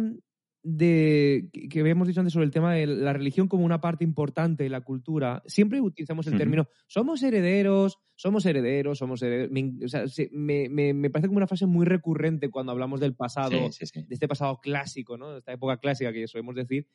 de 0.65 1.49
que 1.71 1.81
habíamos 1.81 2.07
dicho 2.07 2.21
antes 2.21 2.33
sobre 2.33 2.47
el 2.47 2.53
tema 2.53 2.73
de 2.75 2.87
la 2.87 3.13
religión 3.13 3.49
como 3.49 3.65
una 3.65 3.81
parte 3.81 4.05
importante 4.05 4.63
de 4.63 4.71
la 4.71 4.81
cultura, 4.83 5.43
siempre 5.47 5.81
utilizamos 5.81 6.27
el 6.29 6.37
término 6.39 6.69
somos 6.87 7.23
herederos, 7.25 7.99
somos 8.15 8.47
herederos, 8.47 8.99
somos 8.99 9.21
herederos. 9.23 9.51
Me, 9.51 9.73
o 9.85 9.89
sea, 9.89 10.07
se- 10.07 10.31
me- 10.33 10.69
me- 10.69 10.95
me 10.95 11.11
parece 11.11 11.27
como 11.27 11.39
una 11.39 11.49
frase 11.49 11.67
muy 11.67 11.85
recurrente 11.85 12.49
cuando 12.49 12.71
hablamos 12.71 13.01
del 13.01 13.15
pasado, 13.15 13.73
Sí, 13.73 13.87
sí, 13.87 14.01
sí. 14.01 14.07
de 14.07 14.15
este 14.15 14.29
pasado 14.29 14.61
clásico, 14.61 15.19
¿no? 15.19 15.33
De 15.33 15.39
esta 15.39 15.53
época 15.53 15.79
clásica 15.79 16.13
que 16.13 16.29
solemos 16.29 16.55
decir. 16.55 16.87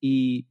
Y 0.00 0.46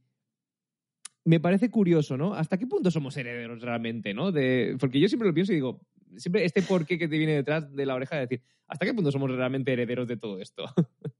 me 1.24 1.40
parece 1.40 1.70
curioso, 1.70 2.16
¿no? 2.16 2.34
¿Hasta 2.34 2.58
qué 2.58 2.66
punto 2.66 2.90
somos 2.90 3.16
herederos 3.16 3.60
realmente, 3.62 4.12
¿no? 4.14 4.30
De, 4.32 4.76
porque 4.78 5.00
yo 5.00 5.08
siempre 5.08 5.28
lo 5.28 5.34
pienso 5.34 5.52
y 5.52 5.56
digo, 5.56 5.80
siempre 6.16 6.44
este 6.44 6.62
porqué 6.62 6.98
que 6.98 7.08
te 7.08 7.16
viene 7.18 7.32
detrás 7.34 7.74
de 7.74 7.86
la 7.86 7.94
oreja 7.94 8.16
de 8.16 8.22
decir, 8.22 8.42
¿hasta 8.66 8.84
qué 8.86 8.92
punto 8.94 9.10
somos 9.10 9.30
realmente 9.30 9.72
herederos 9.72 10.06
de 10.06 10.16
todo 10.18 10.38
esto? 10.40 10.64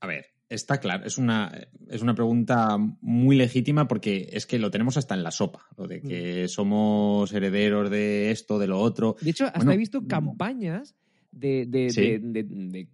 A 0.00 0.06
ver, 0.06 0.26
está 0.50 0.78
claro, 0.78 1.06
es 1.06 1.16
una, 1.16 1.50
es 1.88 2.02
una 2.02 2.14
pregunta 2.14 2.76
muy 3.00 3.36
legítima 3.36 3.86
porque 3.88 4.28
es 4.32 4.46
que 4.46 4.58
lo 4.58 4.70
tenemos 4.70 4.96
hasta 4.96 5.14
en 5.14 5.22
la 5.22 5.30
sopa, 5.30 5.66
lo 5.78 5.86
de 5.86 6.02
que 6.02 6.48
somos 6.48 7.32
herederos 7.32 7.88
de 7.88 8.32
esto, 8.32 8.58
de 8.58 8.66
lo 8.66 8.80
otro. 8.80 9.16
De 9.20 9.30
hecho, 9.30 9.46
hasta 9.46 9.60
Bueno, 9.60 9.72
he 9.72 9.76
visto 9.76 10.06
campañas 10.06 10.96
de, 11.32 11.66
de- 11.66 11.90
Sí. 11.90 12.18
de- 12.20 12.88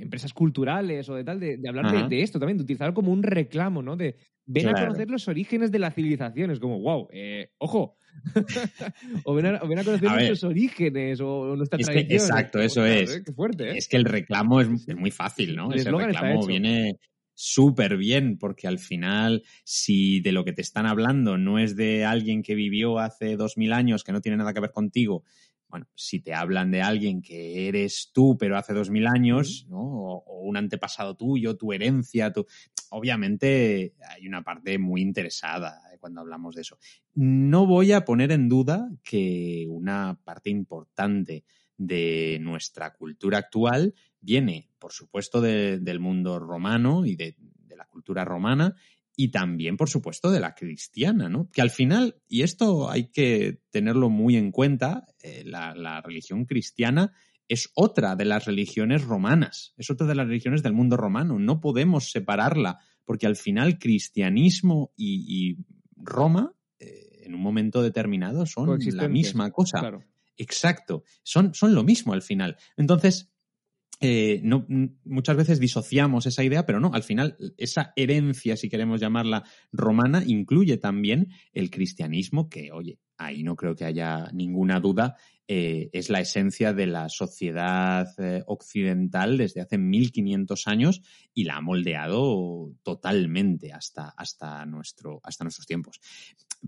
empresas 0.00 0.32
culturales 0.32 1.08
o 1.08 1.14
de 1.14 1.24
tal, 1.24 1.40
de, 1.40 1.58
hablar 1.68 2.08
de, 2.08 2.22
esto 2.22 2.38
también, 2.38 2.56
de 2.58 2.64
utilizarlo 2.64 2.94
como 2.94 3.12
un 3.12 3.22
reclamo, 3.22 3.82
¿no? 3.82 3.96
De 3.96 4.16
ven 4.46 4.68
a 4.68 4.72
conocer 4.72 5.10
los 5.10 5.28
orígenes 5.28 5.70
de 5.70 5.78
la 5.78 5.90
civilización. 5.90 6.50
Es 6.50 6.58
como, 6.60 6.80
wow, 6.80 7.08
eh, 7.12 7.50
ojo. 7.58 7.96
o, 9.24 9.34
ven 9.34 9.46
a, 9.46 9.60
o 9.62 9.68
ven 9.68 9.78
a 9.78 9.84
conocer 9.84 10.08
A 10.08 10.12
ver. 10.16 10.26
nuestros 10.28 10.50
orígenes 10.50 11.20
o, 11.20 11.54
nuestra 11.56 11.78
Es 11.78 11.86
que- 11.88 11.92
tradición. 11.92 12.20
exacto, 12.20 12.60
eso 12.60 12.84
es. 12.84 13.16
eh, 13.16 13.22
Qué 13.24 13.32
fuerte, 13.32 13.70
¿eh? 13.70 13.74
Es 13.76 13.88
que 13.88 13.96
el 13.96 14.04
reclamo 14.04 14.60
es, 14.60 14.68
es 14.88 14.96
muy 14.96 15.10
fácil, 15.10 15.54
¿no? 15.56 15.72
El 15.72 15.80
Ese 15.80 15.90
reclamo 15.90 16.46
viene 16.46 16.98
súper 17.34 17.96
bien 17.96 18.36
porque 18.36 18.66
al 18.66 18.78
final, 18.80 19.44
si 19.62 20.20
de 20.20 20.32
lo 20.32 20.44
que 20.44 20.52
te 20.52 20.62
están 20.62 20.86
hablando 20.86 21.38
no 21.38 21.60
es 21.60 21.76
de 21.76 22.04
alguien 22.04 22.42
que 22.42 22.56
vivió 22.56 22.98
hace 22.98 23.36
dos 23.36 23.56
mil 23.56 23.72
años, 23.72 24.02
que 24.02 24.10
no 24.12 24.20
tiene 24.20 24.38
nada 24.38 24.52
que 24.52 24.60
ver 24.60 24.72
contigo, 24.72 25.22
bueno, 25.68 25.86
si 25.94 26.20
te 26.20 26.32
hablan 26.34 26.70
de 26.70 26.80
alguien 26.82 27.20
que 27.20 27.68
eres 27.68 28.10
tú, 28.14 28.36
pero 28.38 28.56
hace 28.56 28.72
dos 28.72 28.90
mil 28.90 29.06
años, 29.06 29.66
¿no? 29.68 29.78
O, 29.80 30.24
o 30.24 30.40
un 30.42 30.56
antepasado 30.56 31.14
tuyo, 31.16 31.56
tu 31.56 31.72
herencia, 31.72 32.32
tu... 32.32 32.46
obviamente 32.90 33.94
hay 34.08 34.26
una 34.26 34.42
parte 34.42 34.78
muy 34.78 35.02
interesada 35.02 35.80
eh, 35.92 35.98
cuando 35.98 36.20
hablamos 36.20 36.54
de 36.54 36.62
eso. 36.62 36.78
No 37.14 37.66
voy 37.66 37.92
a 37.92 38.04
poner 38.04 38.32
en 38.32 38.48
duda 38.48 38.88
que 39.02 39.66
una 39.68 40.18
parte 40.24 40.50
importante 40.50 41.44
de 41.76 42.38
nuestra 42.40 42.94
cultura 42.94 43.38
actual 43.38 43.94
viene, 44.20 44.70
por 44.78 44.92
supuesto, 44.92 45.40
de- 45.40 45.78
del 45.78 46.00
mundo 46.00 46.38
romano 46.38 47.04
y 47.06 47.14
de, 47.14 47.36
de 47.38 47.76
la 47.76 47.86
cultura 47.86 48.24
romana 48.24 48.74
y 49.20 49.32
también, 49.32 49.76
por 49.76 49.90
supuesto, 49.90 50.30
de 50.30 50.38
la 50.38 50.54
cristiana, 50.54 51.28
¿no? 51.28 51.50
Que 51.50 51.60
al 51.60 51.70
final, 51.70 52.22
y 52.28 52.42
esto 52.42 52.88
hay 52.88 53.10
que 53.10 53.62
tenerlo 53.70 54.10
muy 54.10 54.36
en 54.36 54.52
cuenta, 54.52 55.08
eh, 55.20 55.42
la, 55.44 55.74
la 55.74 56.00
religión 56.00 56.44
cristiana 56.44 57.12
es 57.48 57.72
otra 57.74 58.14
de 58.14 58.24
las 58.24 58.44
religiones 58.44 59.02
romanas, 59.02 59.74
es 59.76 59.90
otra 59.90 60.06
de 60.06 60.14
las 60.14 60.28
religiones 60.28 60.62
del 60.62 60.72
mundo 60.72 60.96
romano. 60.96 61.40
No 61.40 61.60
podemos 61.60 62.12
separarla, 62.12 62.78
porque 63.04 63.26
al 63.26 63.34
final 63.34 63.80
cristianismo 63.80 64.92
y, 64.94 65.24
y 65.26 65.56
Roma, 65.96 66.54
eh, 66.78 67.22
en 67.24 67.34
un 67.34 67.40
momento 67.40 67.82
determinado, 67.82 68.46
son 68.46 68.78
la 68.78 69.08
misma 69.08 69.50
cosa. 69.50 69.80
Claro. 69.80 70.04
Exacto. 70.36 71.02
Son, 71.24 71.54
son 71.54 71.74
lo 71.74 71.82
mismo 71.82 72.12
al 72.12 72.22
final. 72.22 72.56
Entonces, 72.76 73.32
eh, 74.00 74.42
muchas 75.04 75.36
veces 75.36 75.58
disociamos 75.58 76.26
esa 76.26 76.44
idea, 76.44 76.64
pero 76.64 76.78
no, 76.78 76.92
al 76.94 77.02
final 77.02 77.36
esa 77.56 77.92
herencia, 77.96 78.56
si 78.56 78.68
queremos 78.68 79.00
llamarla 79.00 79.44
romana, 79.72 80.22
incluye 80.24 80.76
también 80.76 81.28
el 81.52 81.70
cristianismo, 81.70 82.48
que, 82.48 82.70
oye, 82.70 83.00
ahí 83.16 83.42
no 83.42 83.56
creo 83.56 83.74
que 83.74 83.84
haya 83.84 84.30
ninguna 84.32 84.78
duda, 84.78 85.16
eh, 85.48 85.90
es 85.92 86.10
la 86.10 86.20
esencia 86.20 86.72
de 86.72 86.86
la 86.86 87.08
sociedad 87.08 88.06
eh, 88.18 88.44
occidental 88.46 89.38
desde 89.38 89.62
hace 89.62 89.78
1500 89.78 90.68
años 90.68 91.02
y 91.34 91.44
la 91.44 91.56
ha 91.56 91.60
moldeado 91.60 92.74
totalmente 92.82 93.72
hasta, 93.72 94.10
hasta, 94.10 94.64
nuestro, 94.66 95.20
hasta 95.24 95.44
nuestros 95.44 95.66
tiempos. 95.66 96.00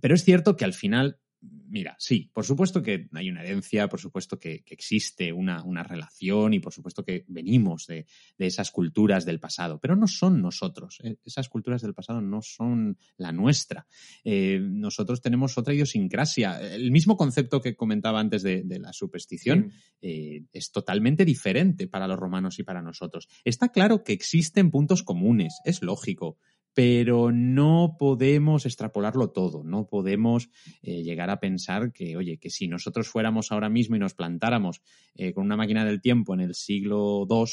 Pero 0.01 0.14
es 0.14 0.25
cierto 0.25 0.57
que 0.57 0.64
al 0.64 0.73
final 0.73 1.19
Mira, 1.42 1.96
sí, 1.98 2.31
por 2.35 2.44
supuesto 2.44 2.83
que 2.83 3.09
hay 3.14 3.31
una 3.31 3.42
herencia, 3.42 3.88
por 3.88 3.98
supuesto 3.98 4.38
que, 4.38 4.62
que 4.62 4.74
existe 4.74 5.33
una, 5.33 5.62
una, 5.62 5.83
relación 5.83 6.53
y 6.53 6.61
por 6.61 6.74
supuesto 6.74 7.03
que 7.03 7.24
venimos 7.29 7.87
de, 7.87 8.07
de, 8.37 8.46
esas 8.46 8.70
culturas 8.70 9.24
del 9.24 9.40
pasado, 9.40 9.79
pero 9.81 9.96
no 9.96 10.07
son 10.07 10.42
nosotros. 10.42 10.98
¿eh? 11.03 11.16
Esas 11.24 11.48
culturas 11.48 11.81
del 11.81 11.94
pasado 11.94 12.20
no 12.20 12.42
son 12.42 12.98
la 13.16 13.33
nuestra. 13.33 13.87
Eh, 14.22 14.61
nosotros 14.61 15.22
tenemos 15.22 15.57
otra 15.57 15.72
idiosincrasia. 15.72 16.61
El 16.61 16.90
mismo 16.90 17.16
concepto 17.16 17.62
que 17.62 17.74
comentaba 17.74 18.20
antes 18.20 18.42
de, 18.42 18.62
de 18.62 18.79
la 18.79 18.92
superstición 18.92 19.70
sí. 19.70 19.79
eh, 20.03 20.44
es 20.53 20.72
totalmente 20.72 21.24
diferente 21.24 21.87
para 21.87 22.07
los 22.07 22.18
romanos 22.18 22.59
y 22.59 22.64
para 22.64 22.83
nosotros. 22.83 23.29
Está 23.44 23.70
claro 23.70 24.05
que 24.05 24.12
existen 24.12 24.70
puntos 24.70 25.03
comunes, 25.03 25.61
es 25.64 25.81
lógico 25.83 26.38
pero 26.83 27.31
no 27.31 27.97
podemos 27.99 28.64
extrapolarlo 28.64 29.29
todo, 29.33 29.62
no 29.62 29.87
podemos 29.87 30.49
eh, 30.81 31.03
llegar 31.03 31.29
a 31.29 31.38
pensar 31.38 31.93
que, 31.93 32.16
oye, 32.16 32.38
que 32.38 32.49
si 32.49 32.69
nosotros 32.69 33.07
fuéramos 33.07 33.53
ahora 33.53 33.69
mismo 33.69 33.97
y 33.97 33.99
nos 33.99 34.14
plantáramos 34.14 34.81
eh, 35.14 35.35
con 35.35 35.45
una 35.45 35.59
máquina 35.59 35.85
del 35.85 36.01
tiempo 36.01 36.33
en 36.33 36.40
el 36.40 36.55
siglo 36.55 37.27
II, 37.29 37.45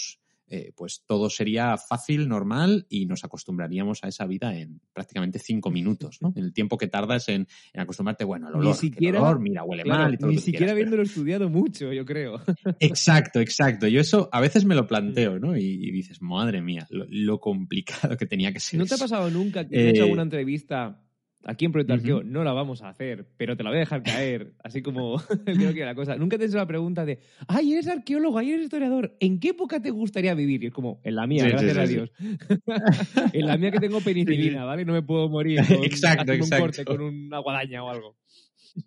eh, 0.49 0.71
pues 0.75 1.03
todo 1.05 1.29
sería 1.29 1.77
fácil, 1.77 2.27
normal 2.29 2.85
y 2.89 3.05
nos 3.05 3.23
acostumbraríamos 3.23 4.03
a 4.03 4.07
esa 4.07 4.25
vida 4.25 4.57
en 4.57 4.79
prácticamente 4.93 5.39
cinco 5.39 5.69
minutos, 5.69 6.19
¿no? 6.21 6.33
El 6.35 6.53
tiempo 6.53 6.77
que 6.77 6.87
tardas 6.87 7.27
en, 7.29 7.47
en 7.73 7.81
acostumbrarte, 7.81 8.23
bueno, 8.23 8.47
al 8.47 8.55
olor, 8.55 8.67
ni 8.67 8.73
siquiera, 8.73 9.17
el 9.17 9.23
olor 9.23 9.39
mira, 9.39 9.63
huele 9.63 9.83
claro, 9.83 10.03
mal 10.03 10.13
y 10.13 10.17
todo 10.17 10.29
Ni 10.29 10.35
lo 10.35 10.39
que 10.39 10.45
siquiera 10.45 10.59
quieras, 10.59 10.73
habiéndolo 10.73 11.03
pero... 11.03 11.09
estudiado 11.09 11.49
mucho, 11.49 11.91
yo 11.91 12.05
creo. 12.05 12.41
Exacto, 12.79 13.39
exacto. 13.39 13.87
Yo 13.87 13.99
eso 13.99 14.29
a 14.31 14.39
veces 14.39 14.65
me 14.65 14.75
lo 14.75 14.87
planteo, 14.87 15.39
¿no? 15.39 15.57
Y, 15.57 15.63
y 15.63 15.91
dices, 15.91 16.21
madre 16.21 16.61
mía, 16.61 16.87
lo, 16.89 17.05
lo, 17.09 17.39
complicado 17.39 18.15
que 18.17 18.25
tenía 18.25 18.53
que 18.53 18.59
ser. 18.59 18.79
¿No 18.79 18.85
te 18.85 18.95
ha 18.95 18.97
pasado 18.97 19.29
nunca 19.29 19.63
que 19.63 19.75
te 19.75 19.87
eh... 19.87 19.89
hecho 19.89 20.03
alguna 20.03 20.23
entrevista 20.23 21.06
Aquí 21.43 21.65
en 21.65 21.71
Proyecto 21.71 21.93
Arqueo 21.93 22.17
uh 22.17 22.21
-huh. 22.21 22.25
no 22.25 22.43
la 22.43 22.51
vamos 22.51 22.81
a 22.81 22.89
hacer, 22.89 23.25
pero 23.37 23.55
te 23.55 23.63
la 23.63 23.69
voy 23.69 23.77
a 23.77 23.79
dejar 23.81 24.03
caer, 24.03 24.53
así 24.63 24.81
como 24.81 25.17
creo 25.45 25.73
que 25.73 25.85
la 25.85 25.95
cosa. 25.95 26.15
Nunca 26.17 26.37
te 26.37 26.43
he 26.43 26.47
hecho 26.47 26.57
la 26.57 26.67
pregunta 26.67 27.05
de, 27.05 27.19
ay, 27.47 27.73
eres 27.73 27.87
arqueólogo, 27.87 28.37
ay, 28.37 28.51
eres 28.51 28.63
historiador, 28.65 29.15
¿en 29.19 29.39
qué 29.39 29.49
época 29.49 29.81
te 29.81 29.91
gustaría 29.91 30.33
vivir? 30.33 30.63
Y 30.63 30.67
es 30.67 30.73
como, 30.73 30.99
en 31.03 31.15
la 31.15 31.25
mía, 31.27 31.43
sí, 31.43 31.49
gracias 31.49 31.73
sí, 31.73 31.79
a 31.79 31.87
sí, 31.87 31.93
Dios. 31.93 32.11
en 33.33 33.45
la 33.45 33.57
mía 33.57 33.71
que 33.71 33.79
tengo 33.79 34.01
penicilina, 34.01 34.65
¿vale? 34.65 34.83
No 34.83 34.93
me 34.93 35.03
puedo 35.03 35.29
morir 35.29 35.59
con, 35.67 35.83
exacto, 35.83 36.33
exacto. 36.33 36.55
un 36.55 36.61
corte 36.61 36.85
con 36.85 37.01
una 37.01 37.39
guadaña 37.39 37.83
o 37.83 37.89
algo. 37.89 38.17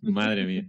Madre 0.03 0.45
mía. 0.45 0.69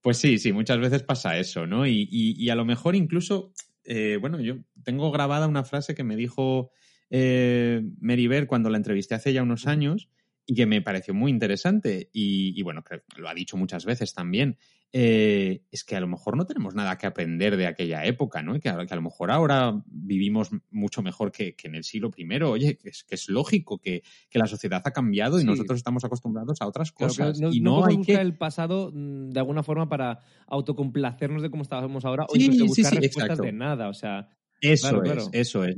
Pues 0.00 0.16
sí, 0.16 0.38
sí, 0.38 0.52
muchas 0.52 0.78
veces 0.78 1.02
pasa 1.02 1.38
eso, 1.38 1.66
¿no? 1.66 1.86
Y, 1.86 2.08
y, 2.10 2.42
y 2.42 2.48
a 2.50 2.54
lo 2.54 2.64
mejor 2.64 2.94
incluso, 2.94 3.52
eh, 3.84 4.16
bueno, 4.20 4.40
yo 4.40 4.58
tengo 4.84 5.10
grabada 5.10 5.48
una 5.48 5.64
frase 5.64 5.94
que 5.94 6.04
me 6.04 6.16
dijo 6.16 6.70
eh, 7.10 7.82
Meribel 8.00 8.46
cuando 8.46 8.70
la 8.70 8.78
entrevisté 8.78 9.14
hace 9.14 9.32
ya 9.32 9.42
unos 9.42 9.66
años 9.66 10.08
y 10.50 10.54
que 10.54 10.64
me 10.64 10.80
pareció 10.80 11.12
muy 11.12 11.30
interesante 11.30 12.08
y, 12.10 12.58
y 12.58 12.62
bueno, 12.62 12.82
lo 13.18 13.28
ha 13.28 13.34
dicho 13.34 13.58
muchas 13.58 13.84
veces 13.84 14.14
también. 14.14 14.56
eh, 14.94 15.60
es 15.70 15.84
que 15.84 15.94
a 15.96 16.00
lo 16.00 16.08
mejor 16.08 16.34
no 16.38 16.46
tenemos 16.46 16.74
nada 16.74 16.96
que 16.96 17.06
aprender 17.06 17.58
de 17.58 17.66
aquella 17.66 18.06
época, 18.06 18.42
¿no? 18.42 18.58
Que 18.58 18.70
a, 18.70 18.86
que 18.86 18.94
a 18.94 18.96
lo 18.96 19.02
mejor 19.02 19.30
ahora 19.30 19.82
vivimos 19.84 20.48
mucho 20.70 21.02
mejor 21.02 21.30
que, 21.30 21.54
que 21.54 21.68
en 21.68 21.74
el 21.74 21.84
siglo 21.84 22.10
I. 22.16 22.42
Oye, 22.44 22.78
que 22.78 22.88
es, 22.88 23.04
que 23.04 23.14
es 23.16 23.28
lógico 23.28 23.76
que, 23.78 24.02
que 24.30 24.38
la 24.38 24.46
sociedad 24.46 24.80
ha 24.86 24.90
cambiado 24.92 25.36
y 25.38 25.42
Sí. 25.42 25.46
nosotros 25.46 25.76
estamos 25.76 26.02
acostumbrados 26.06 26.62
a 26.62 26.66
otras 26.66 26.92
Claro, 26.92 27.10
cosas. 27.12 27.38
no, 27.38 27.52
y 27.52 27.60
no 27.60 27.72
no, 27.72 27.76
podemos 27.82 27.88
hay 27.90 27.96
buscar 27.98 28.16
que... 28.16 28.22
el 28.22 28.38
pasado 28.38 28.90
mm, 28.94 29.28
de 29.28 29.40
alguna 29.40 29.62
forma 29.62 29.90
para 29.90 30.20
autocomplacernos 30.46 31.42
de 31.42 31.50
cómo 31.50 31.62
estábamos 31.64 32.06
ahora 32.06 32.24
o 32.26 32.34
Sí, 32.34 32.44
incluso 32.46 32.74
sí, 32.74 32.82
buscar 32.82 32.90
sí, 32.94 32.96
respuestas 33.00 33.24
exacto. 33.38 33.42
de 33.42 33.52
nada. 33.52 33.88
O 33.90 33.94
sea, 33.94 34.28
Eso 34.62 35.00
Claro, 35.02 35.20
es, 35.20 35.28
eso 35.32 35.64
es. 35.64 35.76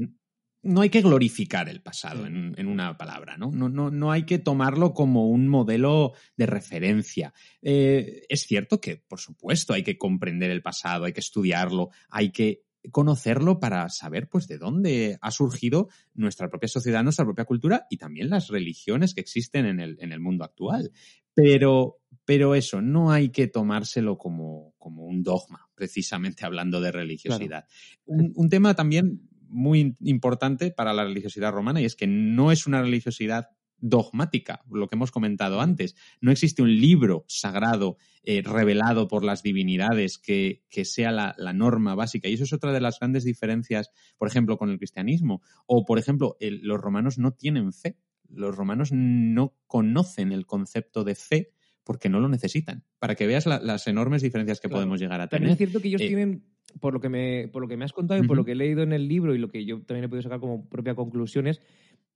No 0.62 0.82
hay 0.82 0.90
que 0.90 1.00
glorificar 1.00 1.68
el 1.68 1.80
pasado 1.80 2.26
en, 2.26 2.54
en 2.58 2.66
una 2.66 2.98
palabra, 2.98 3.36
¿no? 3.38 3.50
No, 3.50 3.68
no, 3.68 3.90
no 3.90 4.12
hay 4.12 4.24
que 4.24 4.38
tomarlo 4.38 4.92
como 4.92 5.28
un 5.28 5.48
modelo 5.48 6.12
de 6.36 6.46
referencia. 6.46 7.32
Eh, 7.62 8.26
es 8.28 8.42
cierto 8.42 8.80
que, 8.80 8.96
por 8.96 9.20
supuesto, 9.20 9.72
hay 9.72 9.82
que 9.82 9.96
comprender 9.96 10.50
el 10.50 10.62
pasado, 10.62 11.06
hay 11.06 11.12
que 11.12 11.20
estudiarlo, 11.20 11.90
hay 12.11 12.30
que 12.30 12.64
conocerlo 12.90 13.61
para 13.61 13.88
saber 13.88 14.28
pues 14.28 14.46
de 14.48 14.58
dónde 14.58 15.18
ha 15.20 15.30
surgido 15.30 15.88
nuestra 16.14 16.48
propia 16.48 16.68
sociedad, 16.68 17.02
nuestra 17.02 17.24
propia 17.24 17.44
cultura 17.44 17.86
y 17.90 17.98
también 17.98 18.30
las 18.30 18.48
religiones 18.48 19.14
que 19.14 19.20
existen 19.20 19.66
en 19.66 19.80
el, 19.80 19.98
en 20.00 20.12
el 20.12 20.20
mundo 20.20 20.44
actual. 20.44 20.90
Pero, 21.34 21.98
pero 22.24 22.54
eso, 22.54 22.80
no 22.80 23.12
hay 23.12 23.30
que 23.30 23.46
tomárselo 23.46 24.18
como, 24.18 24.74
como 24.78 25.04
un 25.04 25.22
dogma, 25.22 25.68
precisamente 25.74 26.44
hablando 26.44 26.80
de 26.80 26.92
religiosidad. 26.92 27.66
Un, 28.04 28.32
un 28.34 28.48
tema 28.48 28.74
también 28.74 29.29
muy 29.51 29.96
importante 30.01 30.70
para 30.70 30.92
la 30.92 31.05
religiosidad 31.05 31.53
romana 31.53 31.80
y 31.80 31.84
es 31.84 31.96
que 31.96 32.07
no 32.07 32.53
es 32.53 32.66
una 32.66 32.80
religiosidad 32.82 33.48
dogmática, 33.82 34.62
lo 34.70 34.88
que 34.88 34.96
hemos 34.96 35.11
comentado 35.11 35.61
antes. 35.61 35.96
No 36.20 36.30
existe 36.30 36.62
un 36.62 36.74
libro 36.76 37.24
sagrado 37.28 37.96
eh, 38.22 38.42
revelado 38.44 39.09
por 39.09 39.24
las 39.24 39.42
divinidades 39.42 40.18
que, 40.18 40.62
que 40.68 40.84
sea 40.84 41.11
la, 41.12 41.34
la, 41.38 41.53
norma 41.55 41.94
básica. 41.94 42.28
Y 42.28 42.34
eso 42.34 42.44
es 42.44 42.53
otra 42.53 42.72
de 42.72 42.80
las 42.80 42.98
grandes 42.98 43.24
diferencias, 43.24 43.90
por 44.18 44.28
ejemplo, 44.28 44.59
con 44.59 44.70
el 44.70 44.76
cristianismo. 44.76 45.40
O, 45.66 45.84
por 45.86 45.98
ejemplo, 45.98 46.36
el, 46.40 46.61
los 46.62 46.78
romanos 46.78 47.16
no 47.18 47.32
tienen 47.32 47.72
fe. 47.72 47.96
Los 48.28 48.55
romanos 48.55 48.90
no 48.92 49.57
conocen 49.66 50.30
el 50.32 50.44
concepto 50.44 51.03
de 51.03 51.14
fe 51.14 51.53
porque 51.82 52.11
no 52.11 52.20
lo 52.20 52.28
necesitan. 52.28 52.84
Para 52.98 53.14
que 53.14 53.26
veas 53.26 53.46
la, 53.46 53.59
las 53.61 53.86
enormes 53.86 54.20
diferencias 54.22 54.61
que 54.61 54.68
Claro. 54.68 54.80
podemos 54.80 55.01
llegar 55.01 55.22
a 55.22 55.28
tener. 55.28 55.40
también 55.40 55.53
es 55.53 55.59
cierto 55.59 55.80
que 55.80 55.88
ellos 55.88 56.03
Eh, 56.03 56.09
tienen, 56.09 56.44
por 56.80 56.92
lo, 56.94 57.00
que 57.00 57.08
me, 57.08 57.48
por 57.48 57.62
lo 57.62 57.68
que 57.68 57.76
me 57.76 57.84
has 57.84 57.92
contado 57.92 58.22
y 58.22 58.26
por 58.26 58.36
lo 58.36 58.44
que 58.44 58.52
he 58.52 58.56
leído 58.56 58.82
en 58.82 58.92
el 58.92 59.08
libro 59.08 59.34
y 59.34 59.38
lo 59.38 59.48
que 59.48 59.64
yo 59.64 59.82
también 59.82 60.04
he 60.04 60.08
podido 60.08 60.22
sacar 60.22 60.40
como 60.40 60.68
propia 60.68 60.94
conclusiones, 60.94 61.60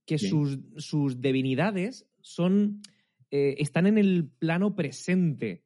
que 0.06 0.18
Sí. 0.18 0.28
sus, 0.28 0.58
sus 0.76 1.20
divinidades 1.20 2.06
son, 2.20 2.80
eh, 3.30 3.56
están 3.58 3.86
en 3.86 3.98
el 3.98 4.28
plano 4.38 4.76
presente. 4.76 5.64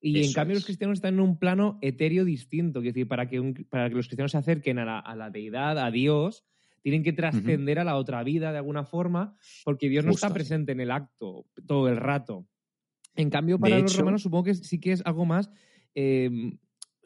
Y 0.00 0.24
en 0.24 0.32
cambio 0.32 0.52
es. 0.54 0.58
los 0.60 0.64
cristianos 0.66 0.98
están 0.98 1.14
en 1.14 1.20
un 1.20 1.38
plano 1.38 1.78
etéreo 1.82 2.24
distinto. 2.24 2.80
Es 2.80 2.86
decir, 2.86 3.08
para 3.08 3.28
que, 3.28 3.40
un- 3.40 3.54
para 3.68 3.88
que 3.88 3.94
los 3.96 4.06
cristianos 4.06 4.32
se 4.32 4.38
acerquen 4.38 4.78
a 4.78 4.84
la, 4.84 4.98
a 4.98 5.16
la 5.16 5.30
deidad, 5.30 5.78
a 5.78 5.90
Dios, 5.90 6.44
tienen 6.82 7.02
que 7.02 7.12
trascender 7.12 7.78
a 7.80 7.84
la 7.84 7.96
otra 7.96 8.22
vida 8.22 8.52
de 8.52 8.58
alguna 8.58 8.84
forma, 8.84 9.34
porque 9.64 9.88
Dios 9.88 10.04
no 10.04 10.12
está 10.12 10.32
presente 10.32 10.72
en 10.72 10.80
el 10.80 10.90
acto 10.92 11.46
todo 11.66 11.88
el 11.88 11.96
rato. 11.96 12.46
En 13.16 13.30
cambio, 13.30 13.56
De 13.56 13.60
para 13.62 13.78
los 13.80 13.90
hecho- 13.90 14.00
romanos 14.02 14.22
supongo 14.22 14.44
que 14.44 14.54
sí 14.54 14.78
que 14.78 14.92
es 14.92 15.02
algo 15.04 15.24
más... 15.24 15.50
eh, 15.94 16.30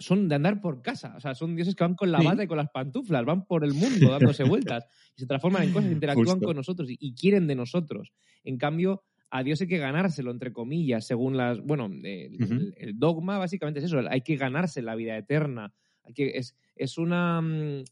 son 0.00 0.28
de 0.28 0.34
andar 0.34 0.60
por 0.60 0.82
casa, 0.82 1.14
o 1.16 1.20
sea, 1.20 1.34
son 1.34 1.54
dioses 1.54 1.76
que 1.76 1.84
van 1.84 1.94
con 1.94 2.10
la 2.10 2.18
Sí. 2.18 2.26
bata 2.26 2.42
y 2.42 2.46
con 2.48 2.56
las 2.56 2.70
pantuflas, 2.70 3.24
van 3.24 3.44
por 3.44 3.64
el 3.64 3.74
mundo 3.74 4.10
dándose 4.10 4.42
vueltas 4.74 4.86
y 5.14 5.20
se 5.20 5.26
transforman 5.26 5.62
en 5.62 5.72
cosas, 5.72 5.92
interactúan 5.92 6.38
Justo. 6.38 6.46
con 6.46 6.56
nosotros 6.56 6.90
y, 6.90 6.96
y 6.98 7.14
quieren 7.14 7.46
de 7.46 7.54
nosotros. 7.54 8.12
En 8.42 8.56
cambio, 8.56 9.04
a 9.30 9.42
Dios 9.44 9.60
hay 9.60 9.68
que 9.68 9.78
ganárselo, 9.78 10.30
entre 10.32 10.52
comillas, 10.52 11.06
según 11.06 11.36
las. 11.36 11.60
Bueno, 11.60 11.88
el, 12.02 12.98
dogma 12.98 13.38
básicamente 13.38 13.78
es 13.78 13.86
eso, 13.86 14.00
hay 14.08 14.22
que 14.22 14.36
ganarse 14.36 14.82
la 14.82 14.96
vida 14.96 15.16
eterna. 15.16 15.72
Hay 16.02 16.14
que, 16.14 16.36
es, 16.36 16.56
es 16.74 16.98
una 16.98 17.40
mm, 17.40 17.84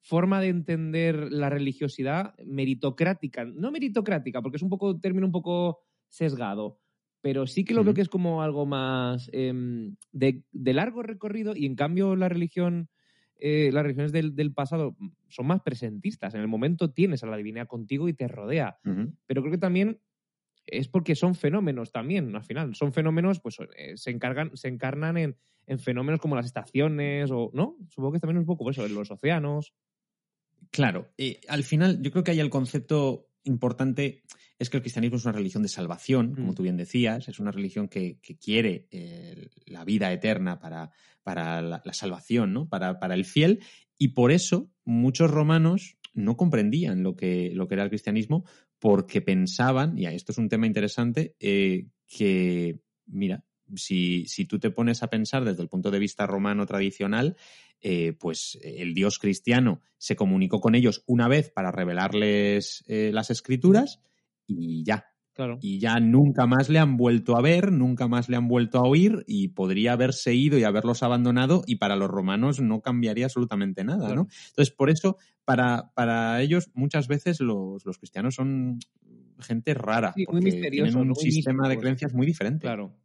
forma 0.00 0.40
de 0.40 0.48
entender 0.48 1.32
la 1.32 1.50
religiosidad 1.50 2.34
meritocrática. 2.44 3.44
No 3.44 3.70
meritocrática, 3.70 4.40
porque 4.40 4.56
es 4.56 4.62
un 4.62 4.70
poco 4.70 4.98
término 4.98 5.26
un 5.26 5.32
poco 5.32 5.80
sesgado, 6.08 6.78
pero 7.20 7.46
sí 7.46 7.64
que 7.64 7.74
lo 7.74 7.80
Ujú. 7.80 7.86
veo 7.86 7.94
que 7.94 8.02
es 8.02 8.08
como 8.08 8.42
algo 8.42 8.66
más 8.66 9.28
em, 9.32 9.96
de, 10.12 10.42
de 10.52 10.72
largo 10.72 11.02
recorrido 11.02 11.54
y 11.56 11.66
en 11.66 11.74
cambio 11.74 12.16
la 12.16 12.28
religión, 12.28 12.88
eh, 13.38 13.70
las 13.72 13.82
religiones 13.82 14.12
del, 14.12 14.34
del 14.36 14.52
pasado 14.52 14.96
son 15.28 15.46
más 15.46 15.60
presentistas. 15.62 16.34
En 16.34 16.40
el 16.40 16.48
momento 16.48 16.92
tienes 16.92 17.22
a 17.22 17.26
la 17.26 17.36
divinidad 17.36 17.66
contigo 17.66 18.08
y 18.08 18.14
te 18.14 18.28
rodea. 18.28 18.78
Pero 19.26 19.42
creo 19.42 19.50
que 19.50 19.58
también 19.58 20.00
es 20.66 20.88
porque 20.88 21.14
son 21.14 21.34
fenómenos 21.34 21.92
también, 21.92 22.34
al 22.34 22.44
final. 22.44 22.74
Son 22.74 22.92
fenómenos, 22.92 23.40
pues 23.40 23.58
eh, 23.76 23.96
se 23.96 24.10
encargan, 24.10 24.56
se 24.56 24.68
encarnan 24.68 25.16
en, 25.16 25.36
en 25.66 25.78
fenómenos 25.78 26.20
como 26.20 26.36
las 26.36 26.46
estaciones, 26.46 27.30
o 27.30 27.50
¿no? 27.54 27.76
Supongo 27.88 28.12
que 28.12 28.20
también 28.20 28.38
es 28.38 28.42
un 28.42 28.56
poco 28.56 28.70
eso, 28.70 28.84
en 28.84 28.94
los 28.94 29.10
océanos. 29.10 29.74
Claro, 30.70 31.12
eh, 31.18 31.40
al 31.48 31.62
final 31.62 32.02
yo 32.02 32.10
creo 32.10 32.24
que 32.24 32.32
ahí 32.32 32.40
el 32.40 32.50
concepto 32.50 33.28
importante 33.46 34.22
es 34.58 34.70
que 34.70 34.78
el 34.78 34.82
cristianismo 34.82 35.16
es 35.18 35.24
una 35.24 35.32
religión 35.32 35.62
de 35.62 35.68
salvación, 35.68 36.34
como 36.34 36.52
Mm. 36.52 36.54
tú 36.54 36.62
bien 36.62 36.76
decías, 36.76 37.28
es 37.28 37.38
una 37.38 37.50
religión 37.50 37.88
que, 37.88 38.18
que 38.22 38.36
quiere 38.36 38.86
eh, 38.90 39.48
la 39.66 39.84
vida 39.84 40.12
eterna 40.12 40.58
para, 40.58 40.90
para 41.22 41.60
la, 41.60 41.82
la 41.84 41.92
salvación, 41.92 42.52
¿no? 42.52 42.68
Para, 42.68 42.98
para 42.98 43.14
el 43.14 43.24
fiel, 43.24 43.60
y 43.98 44.08
por 44.08 44.32
eso 44.32 44.70
muchos 44.84 45.30
romanos 45.30 45.96
no 46.14 46.36
comprendían 46.36 47.02
lo 47.02 47.14
que, 47.14 47.50
lo 47.54 47.68
que 47.68 47.74
era 47.74 47.84
el 47.84 47.90
cristianismo 47.90 48.44
porque 48.78 49.20
pensaban, 49.20 49.98
y 49.98 50.06
esto 50.06 50.32
es 50.32 50.38
un 50.38 50.48
tema 50.48 50.66
interesante, 50.66 51.34
eh, 51.40 51.86
que, 52.06 52.80
mira, 53.06 53.44
si, 53.74 54.26
si 54.26 54.44
tú 54.44 54.58
te 54.58 54.70
pones 54.70 55.02
a 55.02 55.08
pensar 55.10 55.44
desde 55.44 55.62
el 55.62 55.68
punto 55.68 55.90
de 55.90 55.98
vista 55.98 56.26
romano 56.26 56.66
tradicional, 56.66 57.36
eh, 57.80 58.14
pues 58.18 58.58
el 58.62 58.94
dios 58.94 59.18
cristiano 59.18 59.80
se 59.98 60.16
comunicó 60.16 60.60
con 60.60 60.74
ellos 60.74 61.02
una 61.06 61.28
vez 61.28 61.50
para 61.50 61.70
revelarles 61.70 62.84
eh, 62.88 63.10
las 63.12 63.30
escrituras 63.30 64.00
y 64.46 64.84
ya. 64.84 65.06
Claro. 65.34 65.58
Y 65.60 65.78
ya 65.80 66.00
nunca 66.00 66.46
más 66.46 66.70
le 66.70 66.78
han 66.78 66.96
vuelto 66.96 67.36
a 67.36 67.42
ver, 67.42 67.70
nunca 67.70 68.08
más 68.08 68.30
le 68.30 68.36
han 68.36 68.48
vuelto 68.48 68.78
a 68.78 68.88
oír 68.88 69.22
y 69.26 69.48
podría 69.48 69.92
haberse 69.92 70.34
ido 70.34 70.58
y 70.58 70.64
haberlos 70.64 71.02
abandonado 71.02 71.62
y 71.66 71.76
para 71.76 71.94
los 71.94 72.08
romanos 72.08 72.58
no 72.60 72.80
cambiaría 72.80 73.26
absolutamente 73.26 73.84
nada, 73.84 74.06
Claro. 74.06 74.14
¿no? 74.22 74.28
Entonces, 74.48 74.74
por 74.74 74.88
eso, 74.88 75.18
para, 75.44 75.92
para 75.94 76.40
ellos 76.40 76.70
muchas 76.72 77.06
veces 77.06 77.40
los, 77.40 77.84
los 77.84 77.98
cristianos 77.98 78.34
son 78.34 78.78
gente 79.38 79.74
rara, 79.74 80.14
Sí, 80.14 80.24
muy 80.26 80.40
porque 80.40 80.70
tienen 80.70 80.96
un 80.96 81.14
sistema 81.14 81.68
de 81.68 81.78
creencias 81.78 82.14
muy 82.14 82.26
diferente. 82.26 82.62
Claro. 82.62 82.96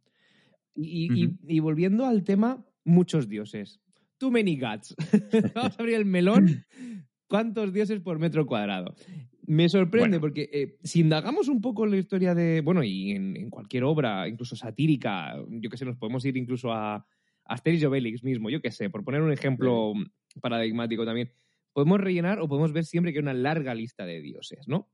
Y, 0.74 1.28
y 1.46 1.60
volviendo 1.60 2.06
al 2.06 2.24
tema, 2.24 2.64
muchos 2.84 3.28
dioses. 3.28 3.82
Too 4.22 4.30
many 4.30 4.56
gods. 4.56 4.94
Vamos 5.56 5.76
a 5.76 5.82
abrir 5.82 5.96
el 5.96 6.04
melón. 6.04 6.64
¿Cuántos 7.26 7.72
dioses 7.72 7.98
por 7.98 8.20
metro 8.20 8.46
cuadrado? 8.46 8.94
Me 9.48 9.68
sorprende 9.68 10.18
Bueno. 10.18 10.20
porque 10.20 10.48
eh, 10.52 10.78
si 10.84 11.00
indagamos 11.00 11.48
un 11.48 11.60
poco 11.60 11.84
en 11.84 11.90
la 11.90 11.96
historia 11.96 12.32
de, 12.32 12.60
bueno, 12.60 12.84
y 12.84 13.10
en, 13.10 13.36
en 13.36 13.50
cualquier 13.50 13.82
obra, 13.82 14.28
incluso 14.28 14.54
satírica, 14.54 15.34
yo 15.48 15.68
que 15.68 15.76
sé, 15.76 15.84
nos 15.84 15.96
podemos 15.96 16.24
ir 16.24 16.36
incluso 16.36 16.72
a 16.72 17.04
Asterix 17.46 17.82
y 17.82 17.86
Obelix 17.86 18.22
mismo, 18.22 18.48
yo 18.48 18.62
que 18.62 18.70
sé, 18.70 18.90
por 18.90 19.02
poner 19.02 19.22
un 19.22 19.32
ejemplo 19.32 19.92
paradigmático 20.40 21.04
también, 21.04 21.32
podemos 21.72 22.00
rellenar 22.00 22.38
o 22.38 22.46
podemos 22.46 22.72
ver 22.72 22.84
siempre 22.84 23.12
que 23.12 23.18
hay 23.18 23.22
una 23.24 23.34
larga 23.34 23.74
lista 23.74 24.06
de 24.06 24.20
dioses, 24.20 24.68
¿no? 24.68 24.88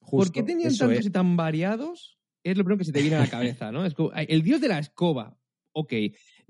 ¿Por 0.00 0.08
Justo, 0.08 0.32
qué 0.32 0.42
tenían 0.42 0.76
tantos 0.76 0.98
es. 0.98 1.06
y 1.06 1.10
tan 1.10 1.36
variados? 1.36 2.18
Es 2.42 2.58
lo 2.58 2.64
primero 2.64 2.78
que 2.78 2.84
se 2.84 2.92
te 2.92 3.00
viene 3.00 3.14
a 3.14 3.20
la 3.20 3.30
cabeza, 3.30 3.70
¿no? 3.70 3.86
Es 3.86 3.94
como, 3.94 4.10
el 4.12 4.42
dios 4.42 4.60
de 4.60 4.66
la 4.66 4.80
escoba. 4.80 5.38
Ok. 5.72 5.92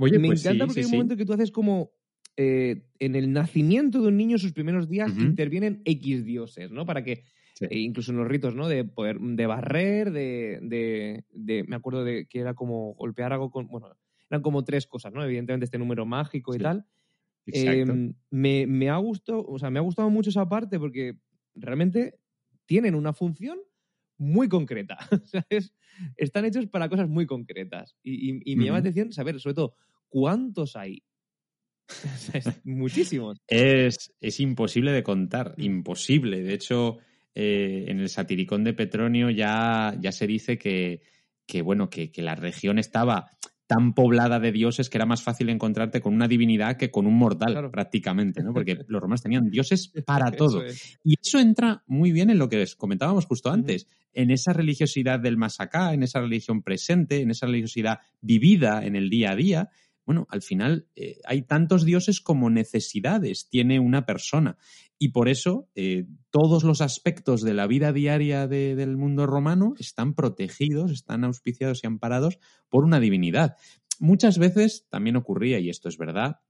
Oye, 0.02 0.18
Me 0.18 0.28
pues 0.28 0.40
encanta 0.44 0.64
sí, 0.64 0.68
porque 0.68 0.74
sí, 0.74 0.80
hay 0.80 0.84
un 0.86 0.90
sí. 0.90 0.96
momento 0.96 1.16
que 1.16 1.24
tú 1.26 1.32
haces 1.32 1.50
como. 1.50 1.92
eh, 2.36 2.84
en 2.98 3.14
el 3.14 3.32
nacimiento 3.32 4.00
de 4.00 4.08
un 4.08 4.16
niño, 4.16 4.38
sus 4.38 4.52
primeros 4.52 4.88
días, 4.88 5.12
intervienen 5.18 5.82
X 5.84 6.24
dioses, 6.24 6.70
¿no? 6.70 6.86
Para 6.86 7.02
que. 7.04 7.24
Sí. 7.54 7.66
eh, 7.70 7.78
incluso 7.78 8.10
en 8.12 8.16
los 8.18 8.26
ritos, 8.28 8.54
¿no? 8.54 8.68
De 8.68 8.84
poder. 8.84 9.18
De 9.20 9.46
barrer, 9.46 10.10
de, 10.10 10.58
de, 10.62 11.24
de- 11.30 11.64
Me 11.64 11.76
acuerdo 11.76 12.04
de 12.04 12.26
que 12.26 12.40
era 12.40 12.54
como 12.54 12.94
golpear 12.94 13.32
algo 13.32 13.50
con. 13.50 13.66
Bueno, 13.68 13.88
eran 14.30 14.42
como 14.42 14.64
tres 14.64 14.86
cosas, 14.86 15.12
¿no? 15.12 15.22
Evidentemente, 15.24 15.64
este 15.64 15.78
número 15.78 16.06
mágico 16.06 16.54
y 16.54 16.58
tal. 16.58 16.86
Exacto. 17.46 17.92
Eh, 17.94 18.14
me, 18.30 18.66
me 18.66 18.88
ha 18.88 18.96
gustado, 18.96 19.44
o 19.46 19.58
sea, 19.58 19.68
me 19.70 19.78
ha 19.78 19.82
gustado 19.82 20.08
mucho 20.10 20.30
esa 20.30 20.48
parte 20.48 20.78
porque 20.78 21.16
realmente 21.54 22.18
tienen 22.66 22.94
una 22.94 23.12
función 23.12 23.58
muy 24.16 24.48
concreta. 24.48 24.96
O 25.10 25.26
sea, 25.26 25.44
es- 25.50 25.74
están 26.16 26.44
hechos 26.46 26.66
para 26.68 26.88
cosas 26.88 27.08
muy 27.08 27.26
concretas. 27.26 27.96
Y, 28.02 28.30
y- 28.32 28.40
y 28.44 28.56
me 28.56 28.64
llama 28.64 28.76
la 28.78 28.80
atención 28.80 29.12
saber, 29.12 29.38
sobre 29.40 29.54
todo, 29.54 29.74
cuántos 30.12 30.76
hay. 30.76 31.02
Muchísimos. 32.64 33.38
Es, 33.48 34.12
es 34.20 34.40
imposible 34.40 34.92
de 34.92 35.02
contar, 35.02 35.54
Mm. 35.58 35.62
imposible. 35.62 36.42
De 36.42 36.54
hecho, 36.54 36.98
eh, 37.34 37.86
en 37.88 38.00
el 38.00 38.08
satiricón 38.08 38.64
de 38.64 38.74
Petronio 38.74 39.30
ya, 39.30 39.96
ya 40.00 40.12
se 40.12 40.26
dice 40.26 40.58
que, 40.58 41.00
que 41.46 41.62
bueno, 41.62 41.88
que, 41.90 42.10
que 42.10 42.22
la 42.22 42.34
región 42.34 42.78
estaba 42.78 43.30
tan 43.66 43.94
poblada 43.94 44.38
de 44.38 44.52
dioses 44.52 44.90
que 44.90 44.98
era 44.98 45.06
más 45.06 45.22
fácil 45.22 45.48
encontrarte 45.48 46.02
con 46.02 46.12
una 46.14 46.28
divinidad 46.28 46.76
que 46.76 46.90
con 46.90 47.06
un 47.06 47.14
mortal, 47.16 47.52
Claro. 47.52 47.70
prácticamente, 47.70 48.42
¿no? 48.42 48.52
Porque 48.52 48.76
los 48.88 49.00
romanos 49.00 49.22
tenían 49.22 49.48
dioses 49.50 49.92
para 50.04 50.30
todo. 50.30 50.62
es. 50.64 50.98
Y 51.04 51.14
eso 51.22 51.38
entra 51.38 51.82
muy 51.86 52.12
bien 52.12 52.28
en 52.28 52.38
lo 52.38 52.48
que 52.50 52.58
les 52.58 52.76
comentábamos 52.76 53.24
justo 53.24 53.50
antes, 53.50 53.86
en 54.12 54.30
esa 54.30 54.52
religiosidad 54.52 55.20
del 55.20 55.38
más 55.38 55.58
acá, 55.60 55.94
en 55.94 56.02
esa 56.02 56.20
religión 56.20 56.62
presente, 56.62 57.20
en 57.22 57.30
esa 57.30 57.46
religiosidad 57.46 58.00
vivida 58.20 58.84
en 58.84 58.94
el 58.94 59.08
día 59.08 59.30
a 59.30 59.36
día. 59.36 59.70
Bueno, 60.04 60.26
al 60.30 60.42
final 60.42 60.88
eh, 60.96 61.18
hay 61.24 61.42
tantos 61.42 61.84
dioses 61.84 62.20
como 62.20 62.50
necesidades 62.50 63.48
tiene 63.48 63.78
una 63.80 64.04
persona. 64.04 64.56
Y 64.98 65.08
por 65.10 65.28
eso 65.28 65.68
eh, 65.74 66.06
todos 66.30 66.64
los 66.64 66.80
aspectos 66.80 67.42
de 67.42 67.54
la 67.54 67.66
vida 67.66 67.92
diaria 67.92 68.46
de- 68.48 68.74
del 68.76 68.96
mundo 68.96 69.26
romano 69.26 69.74
están 69.78 70.14
protegidos, 70.14 70.90
están 70.92 71.24
auspiciados 71.24 71.82
y 71.82 71.86
amparados 71.86 72.38
por 72.68 72.84
una 72.84 73.00
divinidad. 73.00 73.56
Muchas 74.00 74.38
veces 74.38 74.86
también 74.90 75.16
ocurría, 75.16 75.58
y 75.60 75.68
esto 75.68 75.88
es 75.88 75.96
verdad, 75.98 76.40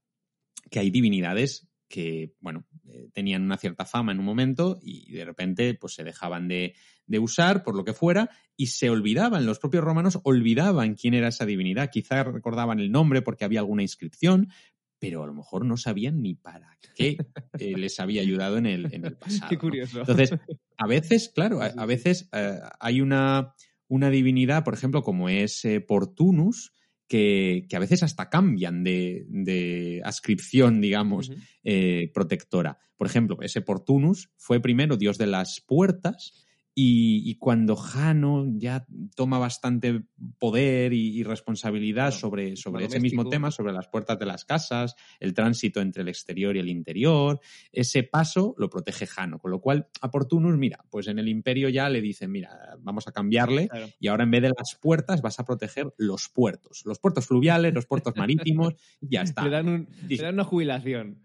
que 0.71 0.79
hay 0.79 0.89
divinidades 0.89 1.67
que, 1.93 2.33
bueno, 2.39 2.65
eh, 2.87 3.11
tenían 3.13 3.43
una 3.43 3.55
cierta 3.55 3.85
fama 3.85 4.11
en 4.13 4.17
un 4.17 4.25
momento 4.25 4.79
y 4.81 5.11
de 5.11 5.25
repente 5.25 5.75
pues 5.75 5.93
se 5.93 6.03
dejaban 6.03 6.47
de, 6.47 6.73
de 7.05 7.19
usar 7.19 7.63
por 7.63 7.75
lo 7.75 7.83
que 7.83 7.93
fuera 7.93 8.31
y 8.57 8.67
se 8.67 8.89
olvidaban, 8.89 9.45
los 9.45 9.59
propios 9.59 9.83
romanos 9.83 10.19
olvidaban 10.23 10.95
quién 10.95 11.13
era 11.13 11.27
esa 11.27 11.45
divinidad, 11.45 11.91
quizás 11.91 12.25
recordaban 12.25 12.79
el 12.79 12.91
nombre 12.91 13.21
porque 13.21 13.45
había 13.45 13.59
alguna 13.59 13.83
inscripción, 13.83 14.49
pero 14.97 15.21
a 15.21 15.27
lo 15.27 15.35
mejor 15.35 15.65
no 15.65 15.77
sabían 15.77 16.23
ni 16.23 16.33
para 16.33 16.79
qué 16.95 17.17
eh, 17.59 17.77
les 17.77 17.99
había 17.99 18.23
ayudado 18.23 18.57
en 18.57 18.65
el, 18.65 18.91
en 18.91 19.05
el 19.05 19.15
pasado. 19.15 19.49
Qué 19.49 19.55
¿no? 19.57 19.61
curioso. 19.61 19.99
Entonces, 19.99 20.31
a 20.77 20.87
veces, 20.87 21.29
claro, 21.29 21.59
a, 21.61 21.85
veces 21.85 22.27
eh, 22.31 22.57
hay 22.79 23.01
una, 23.01 23.53
una 23.87 24.09
divinidad, 24.09 24.63
por 24.63 24.73
ejemplo, 24.73 25.03
como 25.03 25.29
es 25.29 25.61
Portunus, 25.87 26.73
que, 27.07 27.65
que 27.69 27.75
a 27.75 27.79
veces 27.79 28.03
hasta 28.03 28.29
cambian 28.29 28.83
de, 28.83 29.25
de 29.29 30.01
ascripción, 30.03 30.81
digamos, 30.81 31.31
eh, 31.63 32.11
protectora. 32.13 32.79
Por 32.97 33.07
ejemplo, 33.07 33.37
ese 33.41 33.61
Portunus 33.61 34.31
fue 34.37 34.59
primero 34.61 34.97
dios 34.97 35.17
de 35.17 35.27
las 35.27 35.61
puertas 35.61 36.45
y, 36.75 37.21
y 37.29 37.35
cuando 37.35 37.75
Jano 37.75 38.45
ya 38.57 38.85
toma 39.15 39.37
bastante 39.37 40.03
poder 40.39 40.91
y, 40.93 41.19
y 41.19 41.23
responsabilidad 41.23 42.11
sobre, 42.11 42.55
sobre 42.55 42.85
ese 42.85 42.99
mismo 42.99 43.29
tema, 43.29 43.51
sobre 43.51 43.73
las 43.73 43.87
puertas 43.87 44.17
de 44.17 44.25
las 44.25 44.43
casas, 44.43 44.95
el 45.19 45.33
tránsito 45.35 45.81
entre 45.81 46.01
el 46.01 46.07
exterior 46.09 46.55
y 46.55 46.59
el 46.59 46.69
interior, 46.69 47.39
ese 47.71 48.01
paso 48.03 48.55
lo 48.57 48.69
protege 48.69 49.05
Jano, 49.05 49.37
con 49.39 49.51
lo 49.51 49.61
cual 49.61 49.87
a 50.01 50.09
Portunus, 50.09 50.57
mira, 50.57 50.83
pues 50.89 51.07
en 51.07 51.19
el 51.19 51.27
imperio 51.27 51.69
ya 51.69 51.89
le 51.89 52.01
dicen, 52.01 52.31
mira, 52.31 52.75
vamos 52.81 53.07
a 53.07 53.11
cambiarle 53.11 53.67
Claro. 53.67 53.87
y 53.99 54.07
ahora 54.07 54.23
en 54.23 54.31
vez 54.31 54.41
de 54.41 54.49
las 54.57 54.75
puertas 54.81 55.21
vas 55.21 55.39
a 55.39 55.45
proteger 55.45 55.93
los 55.97 56.29
puertos, 56.29 56.83
los 56.85 56.97
puertos 56.99 57.27
fluviales, 57.27 57.73
los 57.73 57.85
puertos 57.85 58.15
marítimos, 58.15 58.73
y 58.99 59.09
ya 59.13 59.21
está. 59.21 59.43
Le 59.45 59.49
dan, 59.51 59.67
un- 59.69 59.87
Sí. 60.07 60.17
le 60.17 60.23
dan 60.23 60.33
una 60.33 60.43
jubilación. 60.43 61.19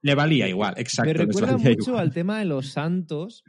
Le 0.00 0.14
valía 0.14 0.48
igual, 0.48 0.74
exacto. 0.76 1.08
Me 1.12 1.12
recuerda 1.26 1.56
mucho 1.56 1.70
igual. 1.90 1.98
al 2.00 2.12
tema 2.12 2.38
de 2.38 2.44
los 2.44 2.68
santos. 2.68 3.42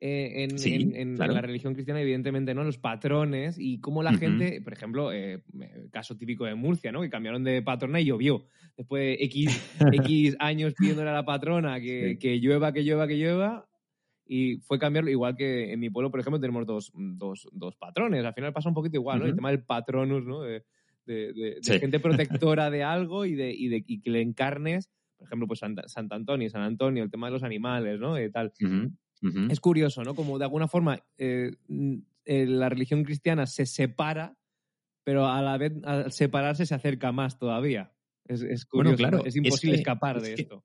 Eh, 0.00 0.44
en, 0.44 0.58
Sí, 0.58 0.74
en- 0.74 0.94
en- 0.94 0.96
en 1.10 1.16
claro. 1.16 1.32
la 1.34 1.40
religión 1.40 1.74
cristiana, 1.74 2.00
evidentemente, 2.00 2.54
¿no? 2.54 2.62
Los 2.64 2.78
patrones 2.78 3.56
y 3.58 3.80
cómo 3.80 4.02
la 4.02 4.12
gente, 4.14 4.60
por 4.62 4.72
ejemplo, 4.72 5.12
eh, 5.12 5.42
caso 5.90 6.16
típico 6.16 6.44
de 6.44 6.54
Murcia, 6.54 6.92
¿no? 6.92 7.00
Que 7.02 7.10
cambiaron 7.10 7.42
de 7.44 7.62
patrona 7.62 8.00
y 8.00 8.04
llovió. 8.06 8.44
Después 8.76 9.02
de 9.18 9.24
X, 9.24 9.46
X 10.12 10.36
años 10.38 10.74
pidiéndole 10.78 11.10
a 11.10 11.14
la 11.14 11.24
patrona 11.24 11.80
que, 11.80 12.10
Sí. 12.12 12.18
que 12.18 12.38
llueva, 12.38 12.72
que 12.72 12.84
llueva, 12.84 13.08
que 13.08 13.16
llueva. 13.16 13.64
Y 14.30 14.58
fue 14.58 14.78
cambiarlo, 14.78 15.10
igual 15.10 15.34
que 15.36 15.72
en 15.72 15.80
mi 15.80 15.88
pueblo, 15.90 16.10
por 16.10 16.20
ejemplo, 16.20 16.38
tenemos 16.38 16.66
dos, 16.66 16.92
dos, 16.94 17.48
dos 17.52 17.74
patrones. 17.76 18.24
Al 18.24 18.34
final 18.34 18.52
pasa 18.52 18.68
un 18.68 18.74
poquito 18.74 18.96
igual, 18.96 19.18
¿no? 19.20 19.24
El 19.24 19.30
tema 19.32 19.48
tema 19.48 19.50
del 19.50 19.64
patronus, 19.64 20.24
¿no? 20.26 20.42
De, 20.42 20.64
de- 21.06 21.32
de- 21.32 21.54
de 21.54 21.58
Sí. 21.62 21.78
gente 21.80 21.98
protectora 22.46 22.70
de 22.70 22.82
algo 22.84 23.24
y, 23.24 23.34
de, 23.34 23.50
y, 23.52 23.68
de, 23.68 23.82
y 23.86 24.00
que 24.02 24.10
le 24.10 24.20
encarnes, 24.20 24.90
por 25.16 25.26
ejemplo, 25.26 25.46
pues 25.48 25.60
Sant 25.60 26.12
Antonio, 26.12 26.48
San 26.50 26.60
Antonio, 26.62 27.02
el 27.02 27.10
tema 27.10 27.28
de 27.28 27.32
los 27.32 27.42
animales, 27.42 27.98
¿no? 27.98 28.22
Y 28.22 28.30
tal. 28.30 28.52
Es 29.50 29.60
curioso, 29.60 30.02
¿no? 30.04 30.14
Como 30.14 30.38
de 30.38 30.44
alguna 30.44 30.68
forma 30.68 31.02
eh, 31.18 31.52
eh, 32.24 32.46
la 32.46 32.68
religión 32.68 33.02
cristiana 33.04 33.46
se 33.46 33.66
separa, 33.66 34.36
pero 35.04 35.26
a 35.26 35.40
la 35.42 35.56
vez 35.58 35.72
al 35.84 36.12
separarse 36.12 36.66
se 36.66 36.74
acerca 36.74 37.10
más 37.12 37.38
todavía. 37.38 37.92
Es, 38.26 38.42
es 38.42 38.66
Bueno, 38.72 38.90
curioso. 38.90 38.96
claro, 38.96 39.16
¿no? 39.18 39.22
Es 39.24 39.28
es 39.34 39.36
imposible 39.36 39.76
que- 39.76 39.80
escapar 39.80 40.16
es 40.18 40.22
de 40.22 40.34
que- 40.34 40.42
esto. 40.42 40.64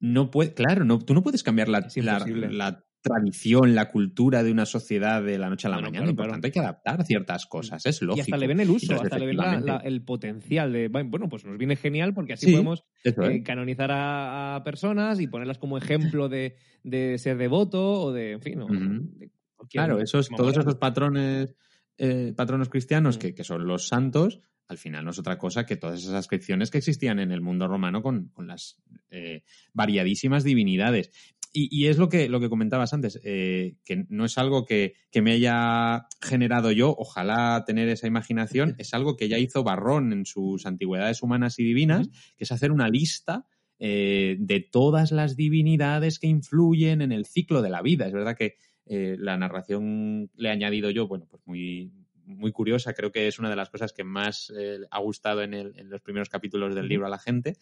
No 0.00 0.30
puede, 0.30 0.52
claro, 0.54 0.84
no, 0.84 0.98
tú 0.98 1.14
no 1.14 1.22
puedes 1.22 1.42
cambiar 1.42 1.68
la, 1.68 1.88
la, 1.96 2.18
la 2.26 2.84
tradición, 3.04 3.74
la 3.74 3.90
cultura 3.90 4.42
de 4.42 4.50
una 4.50 4.64
sociedad 4.66 5.22
de 5.22 5.38
la 5.38 5.50
noche 5.50 5.66
a 5.68 5.70
la 5.70 5.76
mañana. 5.76 5.98
claro, 5.98 6.10
y 6.10 6.14
por 6.14 6.24
claro. 6.24 6.32
tanto 6.32 6.46
hay 6.46 6.52
que 6.52 6.58
adaptar 6.60 7.04
ciertas 7.04 7.46
cosas, 7.46 7.84
es 7.86 8.00
lógico. 8.02 8.16
Y 8.18 8.20
hasta 8.22 8.36
le 8.38 8.46
ven 8.46 8.60
el 8.60 8.70
uso, 8.70 8.84
Entonces, 8.86 9.04
hasta 9.12 9.18
le 9.18 9.26
ven 9.26 9.36
la- 9.66 9.76
el 9.84 10.02
potencial 10.02 10.72
de, 10.72 10.88
bueno, 10.88 11.28
pues 11.28 11.44
nos 11.44 11.58
viene 11.58 11.76
genial 11.76 12.14
porque 12.14 12.32
así 12.32 12.46
Sí, 12.46 12.52
podemos 12.52 12.84
es. 13.04 13.14
eh, 13.16 13.42
canonizar 13.44 13.90
a, 13.92 14.56
a 14.56 14.64
personas 14.64 15.20
y 15.20 15.26
ponerlas 15.26 15.58
como 15.58 15.76
ejemplo 15.78 16.28
de, 16.30 16.56
de 16.82 17.18
ser 17.18 17.36
devoto 17.36 18.00
o 18.02 18.12
de, 18.12 18.32
en 18.32 18.40
fin, 18.40 18.60
o 18.62 18.68
de 18.68 19.30
Claro, 19.70 20.00
esos, 20.00 20.28
todos 20.28 20.56
esos 20.56 20.76
patrones, 20.76 21.54
eh, 21.98 22.32
patronos 22.36 22.68
cristianos 22.68 23.16
Mm. 23.16 23.20
que, 23.20 23.34
que 23.34 23.44
son 23.44 23.66
los 23.66 23.86
santos, 23.88 24.40
al 24.68 24.78
final 24.78 25.04
no 25.04 25.10
es 25.10 25.18
otra 25.18 25.36
cosa 25.38 25.66
que 25.66 25.76
todas 25.76 26.00
esas 26.00 26.14
ascripciones 26.14 26.70
que 26.70 26.78
existían 26.78 27.18
en 27.18 27.32
el 27.32 27.40
mundo 27.42 27.68
romano 27.68 28.02
con, 28.02 28.28
con 28.28 28.46
las 28.46 28.82
eh, 29.10 29.42
variadísimas 29.74 30.42
divinidades. 30.44 31.10
Y, 31.56 31.68
y 31.70 31.86
es 31.86 31.98
lo 31.98 32.08
que, 32.08 32.28
lo 32.28 32.40
que 32.40 32.48
comentabas 32.48 32.92
antes, 32.92 33.20
eh, 33.22 33.76
que 33.84 34.06
no 34.08 34.24
es 34.24 34.36
algo 34.38 34.64
que, 34.64 34.94
que 35.12 35.22
me 35.22 35.30
haya 35.30 36.08
generado 36.20 36.72
yo, 36.72 36.92
ojalá 36.98 37.62
tener 37.64 37.88
esa 37.88 38.08
imaginación, 38.08 38.74
es 38.78 38.92
algo 38.92 39.16
que 39.16 39.28
ya 39.28 39.38
hizo 39.38 39.62
Barrón 39.62 40.12
en 40.12 40.26
sus 40.26 40.66
antigüedades 40.66 41.22
humanas 41.22 41.60
y 41.60 41.64
divinas, 41.64 42.08
que 42.36 42.42
es 42.42 42.50
hacer 42.50 42.72
una 42.72 42.88
lista 42.88 43.46
eh, 43.78 44.36
de 44.40 44.60
todas 44.60 45.12
las 45.12 45.36
divinidades 45.36 46.18
que 46.18 46.26
influyen 46.26 47.02
en 47.02 47.12
el 47.12 47.24
ciclo 47.24 47.62
de 47.62 47.70
la 47.70 47.82
vida. 47.82 48.06
Es 48.06 48.12
verdad 48.12 48.36
que 48.36 48.56
eh, 48.86 49.16
la 49.18 49.36
narración 49.38 50.30
le 50.34 50.48
he 50.48 50.52
añadido 50.52 50.90
yo, 50.90 51.06
bueno, 51.06 51.26
pues 51.30 51.42
muy, 51.46 51.92
muy 52.26 52.52
curiosa, 52.52 52.94
creo 52.94 53.10
que 53.12 53.26
es 53.28 53.38
una 53.38 53.50
de 53.50 53.56
las 53.56 53.70
cosas 53.70 53.92
que 53.92 54.04
más 54.04 54.52
eh, 54.58 54.78
ha 54.90 54.98
gustado 55.00 55.42
en, 55.42 55.54
el- 55.54 55.72
en 55.78 55.90
los 55.90 56.00
primeros 56.00 56.28
capítulos 56.28 56.74
del 56.74 56.88
libro 56.88 57.06
a 57.06 57.10
la 57.10 57.18
gente, 57.18 57.56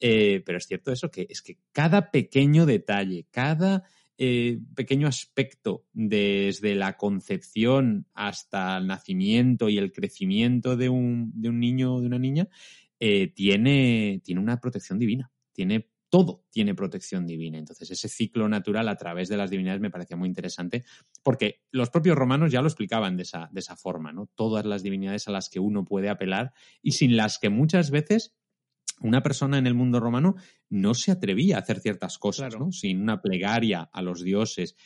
Eh, 0.00 0.42
pero 0.46 0.58
es 0.58 0.66
cierto 0.66 0.92
eso, 0.92 1.10
que 1.10 1.26
es 1.28 1.42
que 1.42 1.58
cada 1.72 2.10
pequeño 2.10 2.66
detalle, 2.66 3.26
cada 3.30 3.82
eh, 4.16 4.58
pequeño 4.74 5.06
aspecto, 5.08 5.86
desde 5.92 6.74
la 6.74 6.96
concepción 6.96 8.06
hasta 8.14 8.78
el 8.78 8.86
nacimiento 8.86 9.68
y 9.68 9.78
el 9.78 9.92
crecimiento 9.92 10.76
de 10.76 10.88
un, 10.88 11.32
de 11.34 11.48
un 11.48 11.58
niño 11.60 11.94
o 11.94 12.00
de 12.00 12.06
una 12.06 12.18
niña, 12.18 12.48
tiene, 13.34 14.20
tiene 14.24 14.40
una 14.40 14.60
protección 14.60 14.98
divina, 14.98 15.30
tiene 15.52 15.88
todo 16.08 16.44
tiene 16.50 16.74
protección 16.74 17.26
divina. 17.26 17.58
Entonces, 17.58 17.90
ese 17.90 18.08
ciclo 18.08 18.48
natural 18.48 18.88
a 18.88 18.96
través 18.96 19.28
de 19.28 19.36
las 19.36 19.50
divinidades 19.50 19.80
me 19.80 19.90
parecía 19.90 20.16
muy 20.16 20.28
interesante, 20.28 20.84
porque 21.22 21.62
los 21.70 21.90
propios 21.90 22.16
romanos 22.16 22.50
ya 22.52 22.62
lo 22.62 22.68
explicaban 22.68 23.16
de 23.16 23.24
esa, 23.24 23.48
de 23.52 23.60
esa 23.60 23.76
forma, 23.76 24.12
¿no? 24.12 24.26
Todas 24.34 24.64
las 24.64 24.82
divinidades 24.82 25.28
a 25.28 25.32
las 25.32 25.48
que 25.48 25.60
uno 25.60 25.84
puede 25.84 26.08
apelar 26.08 26.52
y 26.82 26.92
sin 26.92 27.16
las 27.16 27.38
que 27.38 27.50
muchas 27.50 27.90
veces 27.90 28.34
una 29.00 29.22
persona 29.22 29.58
en 29.58 29.66
el 29.66 29.74
mundo 29.74 30.00
romano 30.00 30.36
no 30.68 30.94
se 30.94 31.12
atrevía 31.12 31.56
a 31.56 31.60
hacer 31.60 31.80
ciertas 31.80 32.18
cosas, 32.18 32.48
Claro. 32.50 32.66
¿no? 32.66 32.72
Sin 32.72 33.00
una 33.00 33.20
plegaria 33.20 33.82
a 33.92 34.02
los 34.02 34.22
dioses, 34.22 34.76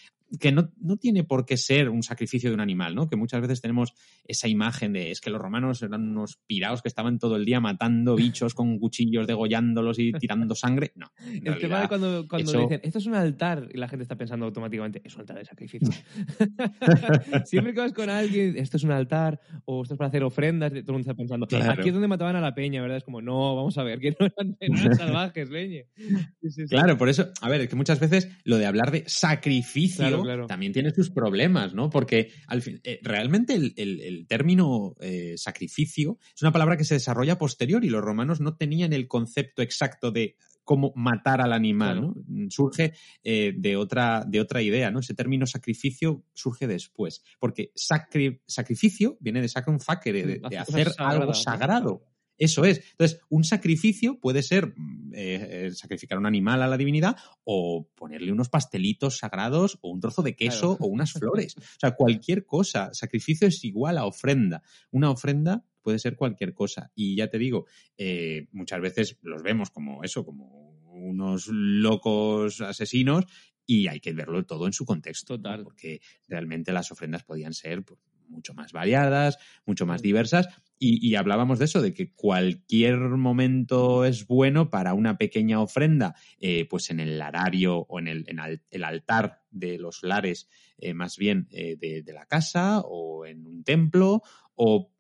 que 0.41 0.53
no, 0.53 0.71
no 0.81 0.97
tiene 0.97 1.25
por 1.25 1.45
qué 1.45 1.57
ser 1.57 1.89
un 1.91 2.03
sacrificio 2.03 2.51
de 2.51 2.55
un 2.55 2.61
animal, 2.61 2.95
¿no? 2.95 3.09
Que 3.09 3.17
muchas 3.17 3.41
veces 3.41 3.61
tenemos 3.61 3.93
esa 4.25 4.49
imagen 4.49 4.93
de 4.93 5.11
es 5.11 5.21
que 5.21 5.31
los 5.31 5.41
romanos 5.41 5.83
eran 5.83 6.09
unos 6.09 6.39
piraos 6.47 6.81
que 6.83 6.89
estaban 6.89 7.19
todo 7.19 7.37
el 7.37 7.45
día 7.45 7.61
matando 7.61 8.17
bichos 8.17 8.55
con 8.55 8.79
cuchillos, 8.79 9.27
degollándolos 9.27 9.99
y 9.99 10.13
tirando 10.13 10.55
sangre. 10.55 10.93
No. 10.97 11.11
El 11.27 11.43
tema 11.43 11.55
de 11.57 11.59
realidad, 11.61 11.89
cuando, 11.89 12.27
cuando 12.29 12.51
eso- 12.51 12.61
dicen, 12.61 12.81
esto 12.83 12.99
es 12.99 13.07
un 13.07 13.15
altar, 13.15 13.69
y 13.73 13.77
la 13.79 13.89
gente 13.89 14.03
está 14.05 14.17
pensando 14.17 14.47
automáticamente, 14.47 15.03
es 15.05 15.15
un 15.15 15.21
altar 15.21 15.39
de 15.39 15.45
sacrificio. 15.45 15.91
Siempre 17.45 17.75
que 17.75 17.81
vas 17.81 17.93
con 17.93 18.09
alguien, 18.11 18.57
esto 18.57 18.77
es 18.77 18.85
un 18.85 18.93
altar, 18.93 19.41
o 19.65 19.83
esto 19.83 19.95
es 19.95 19.99
para 19.99 20.09
hacer 20.09 20.23
ofrendas, 20.25 20.71
todo 20.71 20.79
el 20.81 20.85
mundo 20.87 21.01
está 21.01 21.15
pensando, 21.15 21.47
Claro. 21.47 21.73
aquí 21.81 21.89
es 21.89 21.93
donde 21.95 22.09
mataban 22.09 22.37
a 22.37 22.41
la 22.41 22.55
peña, 22.55 22.81
¿verdad? 22.81 22.97
Es 22.99 23.05
como, 23.05 23.21
no, 23.21 23.55
vamos 23.57 23.77
a 23.79 23.83
ver, 23.83 23.99
que 23.99 24.15
no 24.19 24.27
eran, 24.27 24.57
eran 24.61 24.97
salvajes, 24.97 25.51
leñe. 25.51 25.87
Sí, 25.97 26.51
sí, 26.51 26.51
sí. 26.63 26.67
Claro, 26.69 26.97
por 26.97 27.09
eso, 27.09 27.31
a 27.41 27.49
ver, 27.49 27.61
es 27.63 27.69
que 27.69 27.77
muchas 27.77 28.01
veces 28.01 28.29
lo 28.45 28.57
de 28.59 28.67
hablar 28.67 28.91
de 28.91 29.05
sacrificio 29.07 30.07
Claro, 30.07 30.22
claro. 30.23 30.47
también 30.47 30.73
tiene 30.73 30.91
sus 30.91 31.11
problemas, 31.11 31.75
¿no? 31.75 31.91
Porque 31.91 32.31
al 32.47 32.63
fin, 32.63 32.81
eh, 32.85 33.01
realmente 33.03 33.55
el, 33.55 33.75
el- 33.77 34.01
el 34.01 34.27
término 34.27 34.95
eh, 35.01 35.35
sacrificio 35.37 36.19
es 36.35 36.43
una 36.43 36.53
palabra 36.53 36.77
que 36.77 36.85
se 36.85 36.95
desarrolla 36.95 37.39
posterior 37.39 37.85
y 37.85 37.91
los 37.91 38.03
romanos 38.03 38.41
no 38.41 38.57
tenían 38.57 38.93
el 38.93 39.09
concepto 39.09 39.63
exacto 39.63 40.11
de 40.11 40.37
cómo 40.65 40.93
matar 40.95 41.41
al 41.41 41.53
animal, 41.53 41.99
Claro. 41.99 42.15
¿no? 42.29 42.51
Surge 42.51 42.93
eh, 43.25 43.53
de, 43.57 43.77
otra, 43.77 44.25
de 44.27 44.41
otra 44.41 44.63
idea, 44.63 44.93
¿no? 44.93 45.01
Ese 45.01 45.13
término 45.15 45.45
sacrificio 45.45 46.25
surge 46.35 46.69
después, 46.69 47.23
porque 47.41 47.73
sacri- 47.75 48.41
sacrificio 48.47 49.17
viene 49.21 49.41
de 49.41 49.49
sacrum 49.49 49.81
facere, 49.81 50.25
de, 50.25 50.41
de 50.49 50.59
Hacer 50.59 50.93
algo 50.99 51.35
sagrado. 51.35 52.05
Eso 52.39 52.65
es. 52.65 52.83
Entonces, 52.93 53.21
un 53.29 53.45
sacrificio 53.45 54.19
puede 54.19 54.43
ser 54.43 54.75
mm, 54.77 55.13
eh, 55.15 55.67
eh, 55.67 55.71
sacrificar 55.73 56.19
un 56.19 56.27
animal 56.27 56.63
a 56.63 56.67
la 56.67 56.77
divinidad 56.77 57.17
o 57.45 57.89
ponerle 57.95 58.33
unos 58.33 58.49
pastelitos 58.49 59.19
sagrados 59.19 59.79
o 59.83 59.91
un 59.91 60.01
trozo 60.01 60.23
de 60.23 60.35
queso 60.35 60.77
Claro. 60.77 60.85
o 60.85 60.87
unas 60.87 61.13
flores. 61.13 61.57
O 61.57 61.61
sea, 61.79 61.93
cualquier 61.93 62.45
cosa. 62.45 62.93
Sacrificio 62.95 63.47
es 63.47 63.63
igual 63.65 63.99
a 63.99 64.07
ofrenda. 64.07 64.63
Una 64.91 65.11
ofrenda 65.11 65.65
puede 65.83 65.99
ser 65.99 66.17
cualquier 66.17 66.55
cosa. 66.55 66.91
Y 66.95 67.17
ya 67.17 67.29
te 67.29 67.39
digo, 67.39 67.67
eh, 67.97 68.49
muchas 68.53 68.81
veces 68.81 69.19
los 69.23 69.43
vemos 69.43 69.71
como 69.71 70.03
eso, 70.05 70.25
como 70.25 70.81
unos 70.93 71.49
locos 71.49 72.61
asesinos 72.61 73.25
y 73.67 73.89
hay 73.89 74.01
que 74.01 74.13
verlo 74.13 74.45
todo 74.45 74.67
en 74.67 74.73
su 74.73 74.85
contexto. 74.85 75.37
Total. 75.37 75.63
porque 75.65 76.01
realmente 76.29 76.73
las 76.73 76.91
ofrendas 76.91 77.25
podían 77.25 77.55
ser 77.55 77.85
pues, 77.85 78.01
mucho 78.29 78.55
más 78.55 78.73
variadas, 78.73 79.39
mucho 79.67 79.87
más 79.87 80.03
diversas 80.03 80.49
y, 80.85 81.15
hablábamos 81.15 81.61
de 81.61 81.67
eso, 81.67 81.81
de 81.81 81.95
que 81.95 82.13
cualquier 82.13 82.99
momento 82.99 84.05
es 84.05 84.27
bueno 84.27 84.69
para 84.69 84.95
una 84.95 85.17
pequeña 85.17 85.61
ofrenda, 85.61 86.17
eh, 86.41 86.67
pues 86.69 86.91
en 86.91 86.99
el 86.99 87.19
larario 87.19 87.87
o 87.89 88.01
en 88.01 88.09
el, 88.09 88.85
altar 88.85 89.43
de 89.51 89.79
los 89.79 90.03
lares, 90.03 90.49
eh, 90.79 90.93
más 90.93 91.17
bien 91.17 91.47
eh, 91.53 91.77
de, 91.79 92.03
de 92.03 92.13
la 92.13 92.27
casa 92.27 92.81
o 92.81 93.27
en 93.27 93.47
un 93.47 93.63
templo 93.63 94.23
o, 94.57 94.93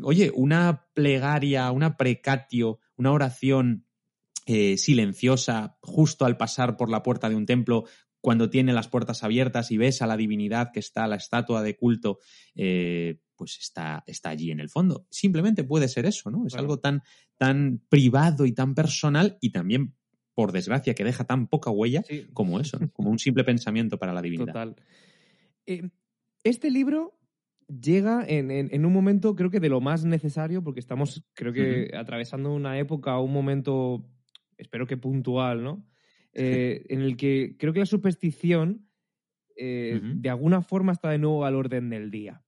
oye, 0.00 0.30
una 0.32 0.86
plegaria, 0.94 1.72
una 1.72 1.96
precatio, 1.96 2.78
una 2.96 3.12
oración 3.12 3.82
silenciosa 4.76 5.76
justo 5.80 6.24
al 6.24 6.36
pasar 6.36 6.76
por 6.76 6.88
la 6.88 7.02
puerta 7.02 7.28
de 7.28 7.34
un 7.34 7.46
templo 7.46 7.86
cuando 8.26 8.50
tiene 8.50 8.72
las 8.72 8.88
puertas 8.88 9.22
abiertas 9.22 9.70
y 9.70 9.76
ves 9.76 10.02
a 10.02 10.06
la 10.08 10.16
divinidad 10.16 10.72
que 10.72 10.80
está, 10.80 11.06
la 11.06 11.14
estatua 11.14 11.62
de 11.62 11.76
culto, 11.76 12.18
eh, 12.56 13.20
pues 13.36 13.58
está, 13.60 14.02
está 14.06 14.30
allí 14.30 14.50
en 14.50 14.60
el 14.60 14.68
fondo. 14.68 15.06
Simplemente 15.10 15.64
puede 15.64 15.88
ser 15.88 16.06
eso, 16.06 16.30
¿no? 16.30 16.46
Es 16.46 16.52
Claro. 16.54 16.64
algo 16.64 16.78
tan, 16.78 17.02
tan 17.36 17.80
privado 17.88 18.46
y 18.46 18.52
tan 18.52 18.74
personal 18.74 19.38
y 19.40 19.50
también, 19.50 19.94
por 20.34 20.52
desgracia, 20.52 20.94
que 20.94 21.04
deja 21.04 21.24
tan 21.24 21.46
poca 21.48 21.70
huella 21.70 22.02
Sí. 22.02 22.26
como 22.32 22.58
eso, 22.60 22.78
¿no? 22.78 22.90
como 22.92 23.10
un 23.10 23.18
simple 23.18 23.44
pensamiento 23.44 23.98
para 23.98 24.12
la 24.12 24.22
divinidad. 24.22 24.52
Total. 24.52 24.76
Eh, 25.66 25.88
este 26.44 26.70
libro 26.70 27.18
llega 27.68 28.24
en, 28.26 28.50
en- 28.50 28.68
en 28.72 28.84
un 28.86 28.92
momento, 28.92 29.34
creo 29.34 29.50
que 29.50 29.60
de 29.60 29.68
lo 29.68 29.80
más 29.80 30.04
necesario, 30.04 30.62
porque 30.62 30.80
estamos, 30.80 31.24
creo 31.34 31.52
que, 31.52 31.90
atravesando 31.96 32.52
una 32.54 32.78
época, 32.78 33.18
un 33.18 33.32
momento, 33.32 34.08
espero 34.56 34.86
que 34.86 34.96
puntual, 34.96 35.64
¿no? 35.64 35.86
Eh, 36.32 36.84
en 36.90 37.00
el 37.00 37.16
que 37.16 37.56
creo 37.58 37.72
que 37.72 37.80
la 37.80 37.86
superstición, 37.86 38.88
eh, 39.56 40.00
de 40.02 40.28
alguna 40.30 40.60
forma, 40.62 40.92
está 40.92 41.10
de 41.10 41.18
nuevo 41.18 41.44
al 41.46 41.54
orden 41.56 41.88
del 41.90 42.10
día. 42.10 42.44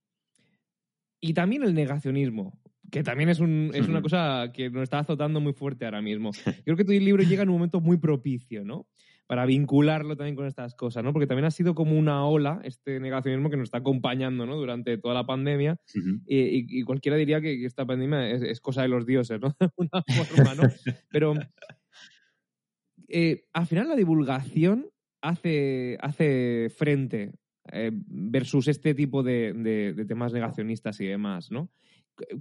Y 1.21 1.35
también 1.35 1.63
el 1.65 1.75
negacionismo, 1.75 2.59
que 2.91 3.03
también 3.03 3.29
es, 3.29 3.41
un- 3.41 3.71
es 3.75 3.89
una 3.89 4.01
cosa 4.03 4.51
que 4.55 4.71
nos 4.71 4.83
está 4.85 5.01
azotando 5.01 5.41
muy 5.41 5.53
fuerte 5.53 5.85
ahora 5.85 6.01
mismo. 6.01 6.31
Creo 6.65 6.77
que 6.77 6.85
tu 6.85 6.93
libro 6.93 7.23
llega 7.23 7.43
en 7.43 7.49
un 7.49 7.57
momento 7.57 7.81
muy 7.81 7.99
propicio, 7.99 8.65
¿no? 8.65 8.87
Para 9.27 9.45
vincularlo 9.45 10.17
también 10.17 10.37
con 10.37 10.47
estas 10.47 10.75
cosas, 10.75 11.05
¿no? 11.05 11.13
Porque 11.13 11.27
también 11.27 11.45
ha 11.45 11.51
sido 11.51 11.75
como 11.75 11.99
una 11.99 12.25
ola, 12.25 12.61
este 12.65 12.99
negacionismo 12.99 13.51
que 13.51 13.59
nos 13.59 13.65
está 13.67 13.79
acompañando, 13.79 14.47
¿no? 14.47 14.57
Durante 14.57 14.97
toda 14.97 15.13
la 15.15 15.27
pandemia. 15.27 15.79
Y, 16.27 16.39
y- 16.39 16.67
y 16.69 16.83
cualquiera 16.85 17.19
diría 17.19 17.41
que, 17.43 17.59
que 17.59 17.67
esta 17.67 17.85
pandemia 17.85 18.31
es, 18.31 18.41
es 18.43 18.61
cosa 18.61 18.83
de 18.83 18.89
los 18.89 19.05
dioses, 19.05 19.39
¿no? 19.41 19.49
De 19.61 19.67
alguna 19.67 20.03
forma, 20.25 20.55
¿no? 20.55 20.63
Pero 21.11 21.35
eh, 23.09 23.43
al 23.53 23.67
final 23.67 23.89
la 23.89 23.97
divulgación 23.97 24.87
hace, 25.23 25.99
hace 26.01 26.69
frente 26.75 27.33
eh, 27.73 27.91
versus 27.95 28.69
este 28.69 28.95
tipo 28.95 29.23
de, 29.23 29.53
de- 29.53 29.93
de 29.95 30.05
temas 30.05 30.33
negacionistas 30.33 31.01
y 31.01 31.07
demás, 31.07 31.51
¿no? 31.51 31.71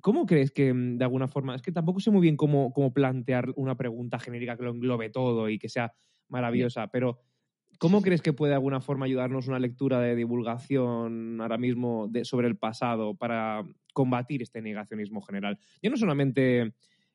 ¿Cómo 0.02 0.26
crees 0.26 0.52
que, 0.52 0.74
mm, 0.74 0.98
de 0.98 1.04
alguna 1.04 1.28
forma, 1.28 1.56
es 1.56 1.62
que 1.62 1.72
tampoco 1.72 2.00
sé 2.00 2.12
muy 2.12 2.22
bien 2.22 2.38
cómo, 2.38 2.74
cómo 2.74 2.94
plantear 2.94 3.52
una 3.56 3.76
pregunta 3.78 4.20
genérica 4.20 4.58
que 4.58 4.64
lo 4.64 4.72
englobe 4.72 5.10
todo 5.10 5.50
y 5.50 5.60
que 5.60 5.70
sea 5.70 5.94
maravillosa, 6.30 6.88
pero 6.88 7.20
¿cómo 7.80 8.02
crees 8.02 8.22
que 8.22 8.34
puede 8.34 8.52
de 8.52 8.56
alguna 8.56 8.82
forma 8.82 9.06
ayudarnos 9.06 9.48
una 9.48 9.60
lectura 9.60 10.00
de 10.00 10.16
divulgación 10.16 11.40
ahora 11.42 11.58
mismo 11.58 12.08
de- 12.10 12.26
sobre 12.26 12.48
el 12.48 12.58
pasado 12.58 13.16
para 13.16 13.64
combatir 13.94 14.42
este 14.42 14.62
negacionismo 14.62 15.22
general? 15.22 15.60
Yo 15.82 15.90
no 15.92 15.98
solamente 15.98 16.74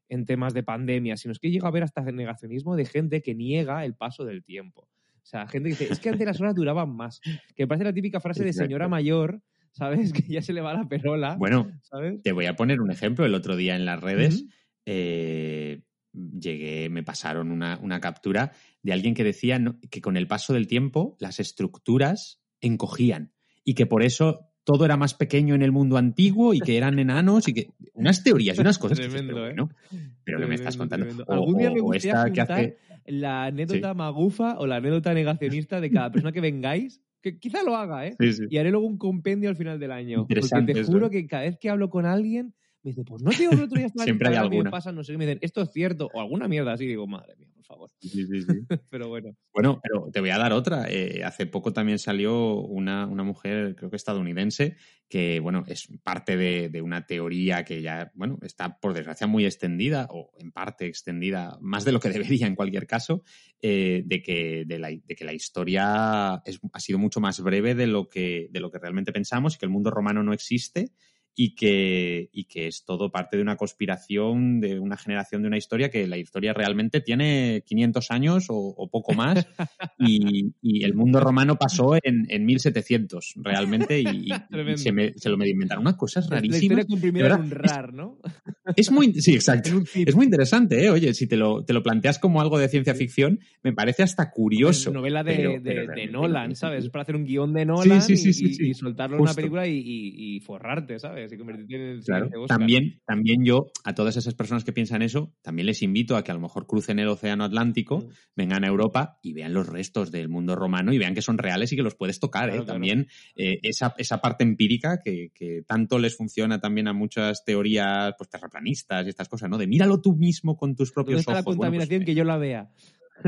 en 0.08 0.26
temas 0.26 0.54
de 0.54 0.62
pandemia, 0.62 1.16
sino 1.16 1.32
es 1.32 1.38
que 1.38 1.50
llega 1.50 1.68
a 1.68 1.70
ver 1.72 1.82
hasta 1.84 2.02
negacionismo 2.02 2.76
de 2.76 2.84
gente 2.84 3.22
que 3.22 3.34
niega 3.34 3.84
el 3.84 3.94
paso 3.94 4.24
del 4.24 4.44
tiempo. 4.44 4.88
O 5.22 5.26
sea, 5.26 5.46
gente 5.48 5.70
que 5.70 5.76
dice, 5.76 5.92
es 5.92 6.00
que 6.00 6.08
antes 6.10 6.26
las 6.26 6.40
horas 6.40 6.54
duraban 6.54 6.94
más. 6.94 7.20
Que 7.54 7.62
me 7.62 7.66
parece 7.68 7.84
la 7.84 7.92
típica 7.92 8.20
frase 8.20 8.44
de 8.44 8.52
señora 8.52 8.88
mayor, 8.88 9.40
¿sabes? 9.70 10.12
Que 10.12 10.22
ya 10.28 10.42
se 10.42 10.52
le 10.52 10.60
va 10.60 10.74
la 10.74 10.88
perola, 10.88 11.36
Bueno, 11.38 11.70
¿sabes? 11.82 12.22
te 12.22 12.32
voy 12.32 12.46
a 12.46 12.56
poner 12.56 12.80
un 12.80 12.90
ejemplo. 12.90 13.24
El 13.24 13.34
otro 13.34 13.56
día 13.56 13.76
en 13.76 13.84
las 13.84 14.00
redes 14.00 14.44
eh, 14.84 15.82
llegué, 16.12 16.88
me 16.90 17.02
pasaron 17.02 17.50
una, 17.50 17.78
una 17.80 18.00
captura 18.00 18.52
de 18.82 18.92
alguien 18.92 19.14
que 19.14 19.24
decía 19.24 19.58
no- 19.58 19.78
que 19.90 20.00
con 20.00 20.16
el 20.16 20.26
paso 20.26 20.52
del 20.52 20.66
tiempo 20.66 21.16
las 21.20 21.40
estructuras 21.40 22.40
encogían 22.60 23.32
y 23.64 23.74
que 23.74 23.86
por 23.86 24.02
eso 24.02 24.48
todo 24.64 24.84
era 24.84 24.96
más 24.96 25.14
pequeño 25.14 25.54
en 25.54 25.62
el 25.62 25.72
mundo 25.72 25.96
antiguo 25.96 26.52
y 26.54 26.60
que 26.60 26.76
eran 26.76 26.98
enanos 26.98 27.48
y 27.48 27.54
que 27.54 27.68
unas 27.94 28.22
teorías 28.22 28.56
y 28.56 28.60
unas 28.60 28.78
cosas 28.78 28.98
que 28.98 29.06
dices, 29.06 29.22
Tremendo, 29.22 29.42
pero 29.48 29.64
¿eh? 29.64 29.98
pero 30.24 30.38
que 30.40 30.46
me 30.46 30.54
estás 30.54 30.76
contando. 30.76 31.24
O- 31.26 31.94
esta 31.94 32.30
que 32.30 32.40
hace 32.40 32.76
la 33.06 33.44
anécdota 33.44 33.94
magufa 33.94 34.58
o 34.58 34.66
la 34.66 34.76
anécdota 34.76 35.14
negacionista 35.14 35.80
de 35.80 35.90
cada 35.90 36.10
persona 36.10 36.32
que 36.32 36.40
vengáis, 36.40 37.02
que 37.20 37.38
quizá 37.38 37.62
lo 37.62 37.76
haga, 37.76 38.06
¿eh? 38.06 38.16
Sí, 38.18 38.32
sí. 38.32 38.44
Y 38.50 38.58
haré 38.58 38.70
luego 38.70 38.86
un 38.86 38.98
compendio 38.98 39.48
al 39.48 39.56
final 39.56 39.78
del 39.78 39.92
año. 39.92 40.26
Porque 40.26 40.72
te 40.72 40.84
juro 40.84 41.06
¿eh? 41.06 41.10
que 41.10 41.26
cada 41.26 41.44
vez 41.44 41.56
que 41.58 41.70
hablo 41.70 41.88
con 41.88 42.04
alguien, 42.04 42.54
me 42.82 42.90
dice, 42.90 43.04
pues 43.04 43.22
no 43.22 43.34
te 43.34 43.42
digo 43.42 43.54
que 43.54 43.60
el 43.60 43.64
otro 43.66 43.78
día 43.78 43.86
estaba 43.86 44.04
Siempre 44.04 44.28
hay 44.28 44.36
me 44.50 44.64
alguna. 44.64 44.70
pasa, 44.70 44.92
no 44.92 45.04
sé, 45.04 45.12
qué", 45.12 45.14
y 45.14 45.18
me 45.18 45.26
dicen, 45.26 45.38
esto 45.42 45.62
es 45.62 45.70
cierto, 45.72 46.10
o 46.12 46.20
alguna 46.20 46.48
mierda 46.48 46.72
así, 46.72 46.86
digo, 46.86 47.06
madre 47.06 47.36
mía, 47.36 47.50
por 47.54 47.64
favor. 47.64 47.90
Sí, 48.00 48.26
sí, 48.26 48.42
sí. 48.42 48.66
Pero 48.90 49.08
bueno. 49.08 49.36
Bueno, 49.54 49.80
pero 49.82 50.10
te 50.12 50.20
voy 50.20 50.30
a 50.30 50.38
dar 50.38 50.52
otra. 50.52 50.86
Eh, 50.90 51.24
hace 51.24 51.46
poco 51.46 51.72
también 51.72 51.98
salió 51.98 52.56
una, 52.56 53.06
una 53.06 53.22
mujer, 53.24 53.76
creo 53.76 53.90
que 53.90 53.96
estadounidense, 53.96 54.76
que, 55.08 55.40
bueno, 55.40 55.64
es 55.68 55.88
parte 56.04 56.36
de, 56.38 56.70
de 56.70 56.82
una 56.82 57.06
teoría 57.06 57.64
que 57.64 57.82
ya, 57.82 58.12
bueno, 58.14 58.38
está 58.42 58.80
por 58.80 58.94
desgracia 58.94 59.26
muy 59.26 59.46
extendida, 59.46 60.08
o 60.10 60.32
en 60.38 60.52
parte 60.52 60.86
extendida, 60.86 61.58
más 61.62 61.84
de 61.84 61.92
lo 61.92 62.00
que 62.00 62.10
debería 62.10 62.46
en 62.46 62.56
cualquier 62.56 62.86
caso, 62.86 63.24
eh, 63.60 64.02
de, 64.06 64.22
que, 64.22 64.64
de, 64.66 64.78
la, 64.78 64.88
de 64.90 65.14
que 65.16 65.24
la 65.24 65.34
historia 65.34 66.42
es- 66.46 66.60
ha 66.72 66.80
sido 66.80 66.98
mucho 66.98 67.20
más 67.20 67.40
breve 67.42 67.74
de 67.74 67.86
lo, 67.88 68.08
que, 68.08 68.48
de 68.50 68.60
lo 68.60 68.70
que 68.70 68.78
realmente 68.78 69.12
pensamos 69.12 69.56
y 69.56 69.58
que 69.58 69.66
el 69.66 69.72
mundo 69.72 69.90
romano 69.90 70.22
no 70.22 70.32
existe 70.32 70.92
y 71.34 71.54
que, 71.54 72.28
y 72.32 72.44
que 72.44 72.66
es 72.66 72.84
todo 72.84 73.10
parte 73.10 73.36
de 73.38 73.42
una 73.42 73.56
conspiración, 73.56 74.60
de 74.60 74.78
una 74.78 74.96
generación 74.98 75.42
de 75.42 75.48
una 75.48 75.56
historia 75.56 75.90
que 75.90 76.06
la 76.06 76.18
historia 76.18 76.52
realmente 76.52 77.00
tiene 77.00 77.62
500 77.66 78.10
años 78.10 78.46
o, 78.50 78.56
o 78.56 78.90
poco 78.90 79.14
más 79.14 79.46
y, 79.98 80.52
y 80.60 80.84
el 80.84 80.94
mundo 80.94 81.20
romano 81.20 81.56
pasó 81.56 81.94
en, 82.02 82.26
en 82.28 82.44
1700 82.44 83.34
realmente 83.36 84.00
y, 84.00 84.28
se, 84.76 84.92
me- 84.92 85.14
se 85.14 85.28
lo 85.30 85.36
medio 85.38 85.52
inventaron 85.52 85.82
unas 85.82 85.96
cosas 85.96 86.28
La 86.28 86.36
rarísimas. 86.36 86.86
en 86.90 87.32
un 87.32 87.44
es- 87.46 87.50
RAR, 87.50 87.92
¿no? 87.94 88.18
Es 88.76 88.90
muy, 88.90 89.12
sí, 89.14 89.34
exacto. 89.34 89.70
Es 89.94 90.14
muy 90.14 90.24
interesante, 90.26 90.84
¿eh? 90.84 90.90
Oye, 90.90 91.14
si 91.14 91.26
te 91.26 91.36
lo, 91.36 91.64
te 91.64 91.72
lo 91.72 91.82
planteas 91.82 92.18
como 92.18 92.40
algo 92.40 92.58
de 92.58 92.68
ciencia 92.68 92.94
ficción, 92.94 93.40
me 93.62 93.72
parece 93.72 94.02
hasta 94.02 94.30
curioso. 94.30 94.90
novela 94.92 95.24
de, 95.24 95.36
pero- 95.36 95.50
de- 95.52 95.60
pero 95.60 95.80
de 95.80 95.86
realmente 95.86 96.12
Nolan, 96.12 96.48
no 96.50 96.54
¿sabes? 96.54 96.84
Es 96.84 96.90
para 96.90 97.02
hacer 97.02 97.16
un 97.16 97.24
guion 97.24 97.52
de 97.52 97.64
Nolan 97.66 98.00
sí, 98.02 98.16
sí, 98.16 98.28
y- 98.30 98.54
sí, 98.54 98.74
soltarlo 98.74 99.16
en 99.16 99.22
una 99.22 99.34
película 99.34 99.66
y 99.66 100.40
forrarte, 100.40 100.98
¿sabes? 100.98 101.21
Y 101.30 101.36
convertirte 101.36 101.74
en 101.74 101.80
el 101.82 102.02
Claro. 102.02 102.24
siguiente 102.26 102.38
Oscar. 102.38 102.58
También, 102.58 103.00
también 103.06 103.44
yo, 103.44 103.66
a 103.84 103.94
todas 103.94 104.16
esas 104.16 104.34
personas 104.34 104.64
que 104.64 104.72
piensan 104.72 105.02
eso, 105.02 105.34
también 105.42 105.66
les 105.66 105.82
invito 105.82 106.16
a 106.16 106.24
que 106.24 106.30
a 106.30 106.34
lo 106.34 106.40
mejor 106.40 106.66
crucen 106.66 106.98
el 106.98 107.08
Océano 107.08 107.44
Atlántico, 107.44 107.98
Mm. 108.00 108.08
vengan 108.36 108.64
a 108.64 108.68
Europa 108.68 109.18
y 109.22 109.32
vean 109.34 109.52
los 109.52 109.66
restos 109.68 110.10
del 110.10 110.28
mundo 110.28 110.56
romano 110.56 110.92
y 110.92 110.98
vean 110.98 111.14
que 111.14 111.22
son 111.22 111.38
reales 111.38 111.72
y 111.72 111.76
que 111.76 111.82
los 111.82 111.94
puedes 111.94 112.18
tocar. 112.18 112.48
¿eh? 112.48 112.52
Claro. 112.52 112.64
También 112.66 113.06
eh, 113.36 113.58
esa, 113.62 113.94
esa 113.98 114.20
parte 114.20 114.42
empírica 114.44 115.00
que, 115.04 115.30
que 115.34 115.62
tanto 115.66 115.98
les 115.98 116.16
funciona 116.16 116.60
también 116.60 116.88
a 116.88 116.92
muchas 116.92 117.44
teorías 117.44 118.14
pues, 118.16 118.30
terraplanistas 118.30 119.06
y 119.06 119.10
estas 119.10 119.28
cosas, 119.28 119.50
¿no? 119.50 119.58
De 119.58 119.66
míralo 119.66 120.00
tú 120.00 120.16
mismo 120.16 120.56
con 120.56 120.74
tus 120.74 120.88
¿Dónde 120.88 120.94
propios 120.94 121.20
está 121.20 121.32
la 121.32 121.40
ojos. 121.40 121.56
Bueno, 121.56 121.70
pues, 121.72 121.80
contaminación 121.80 122.04
que 122.06 122.14
yo 122.14 122.24
la 122.24 122.36
vea? 122.38 122.70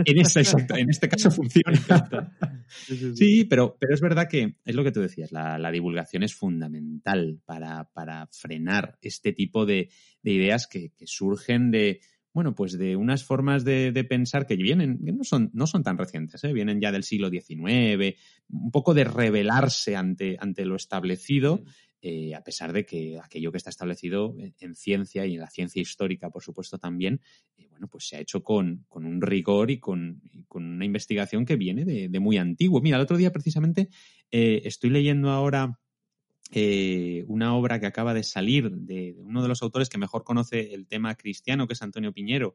En, 0.04 0.18
esta, 0.18 0.40
exacto, 0.40 0.76
en 0.76 0.90
este 0.90 1.08
caso 1.08 1.30
funciona. 1.30 1.72
Sí, 3.14 3.44
pero, 3.44 3.76
pero 3.78 3.94
es 3.94 4.00
verdad 4.00 4.26
que 4.28 4.56
es 4.64 4.74
lo 4.74 4.82
que 4.82 4.90
tú 4.90 5.00
decías, 5.00 5.30
la, 5.30 5.58
la 5.58 5.70
divulgación 5.70 6.22
es 6.22 6.34
fundamental 6.34 7.40
para, 7.44 7.84
para 7.92 8.26
frenar 8.32 8.98
este 9.00 9.32
tipo 9.32 9.64
de, 9.64 9.90
de 10.22 10.32
ideas 10.32 10.66
que, 10.66 10.90
que 10.96 11.06
surgen 11.06 11.70
de, 11.70 12.00
bueno, 12.34 12.54
pues 12.54 12.76
de 12.76 12.96
unas 12.96 13.24
formas 13.24 13.64
de, 13.64 13.92
de 13.92 14.04
pensar 14.04 14.44
que 14.44 14.56
vienen, 14.56 14.98
que 15.04 15.12
no 15.12 15.22
son, 15.22 15.50
no 15.54 15.68
son 15.68 15.84
tan 15.84 15.96
recientes, 15.96 16.42
¿eh? 16.42 16.52
vienen 16.52 16.80
ya 16.80 16.90
del 16.90 17.04
siglo 17.04 17.30
XIX, 17.30 18.16
un 18.48 18.70
poco 18.72 18.92
de 18.92 19.04
rebelarse 19.04 19.94
ante, 19.94 20.36
ante 20.40 20.64
lo 20.64 20.74
establecido, 20.74 21.62
eh, 22.06 22.34
a 22.34 22.44
pesar 22.44 22.74
de 22.74 22.84
que 22.84 23.18
aquello 23.18 23.50
que 23.50 23.56
está 23.56 23.70
establecido 23.70 24.36
en, 24.38 24.54
en 24.60 24.74
ciencia 24.74 25.24
y 25.24 25.36
en 25.36 25.40
la 25.40 25.48
ciencia 25.48 25.80
histórica, 25.80 26.28
por 26.28 26.42
supuesto, 26.42 26.76
también, 26.76 27.22
eh, 27.56 27.66
bueno, 27.70 27.88
pues 27.88 28.06
se 28.06 28.16
ha 28.16 28.20
hecho 28.20 28.42
con, 28.42 28.84
un 28.90 29.22
rigor 29.22 29.70
y 29.70 29.80
con, 29.80 30.20
y 30.22 30.44
con 30.44 30.66
una 30.66 30.84
investigación 30.84 31.46
que 31.46 31.56
viene 31.56 31.86
de, 31.86 32.20
muy 32.20 32.36
antiguo. 32.36 32.82
Mira, 32.82 32.98
el 32.98 33.02
otro 33.04 33.16
día 33.16 33.32
precisamente 33.32 33.88
eh, 34.30 34.60
estoy 34.64 34.90
leyendo 34.90 35.30
ahora 35.30 35.80
una 37.26 37.56
obra 37.56 37.80
que 37.80 37.86
acaba 37.86 38.14
de 38.14 38.22
salir 38.22 38.70
de, 38.70 39.16
uno 39.18 39.42
de 39.42 39.48
los 39.48 39.62
autores 39.62 39.88
que 39.88 39.98
mejor 39.98 40.22
conoce 40.22 40.74
el 40.74 40.86
tema 40.86 41.16
cristiano, 41.16 41.66
que 41.66 41.72
es 41.72 41.82
Antonio 41.82 42.12
Piñero, 42.12 42.54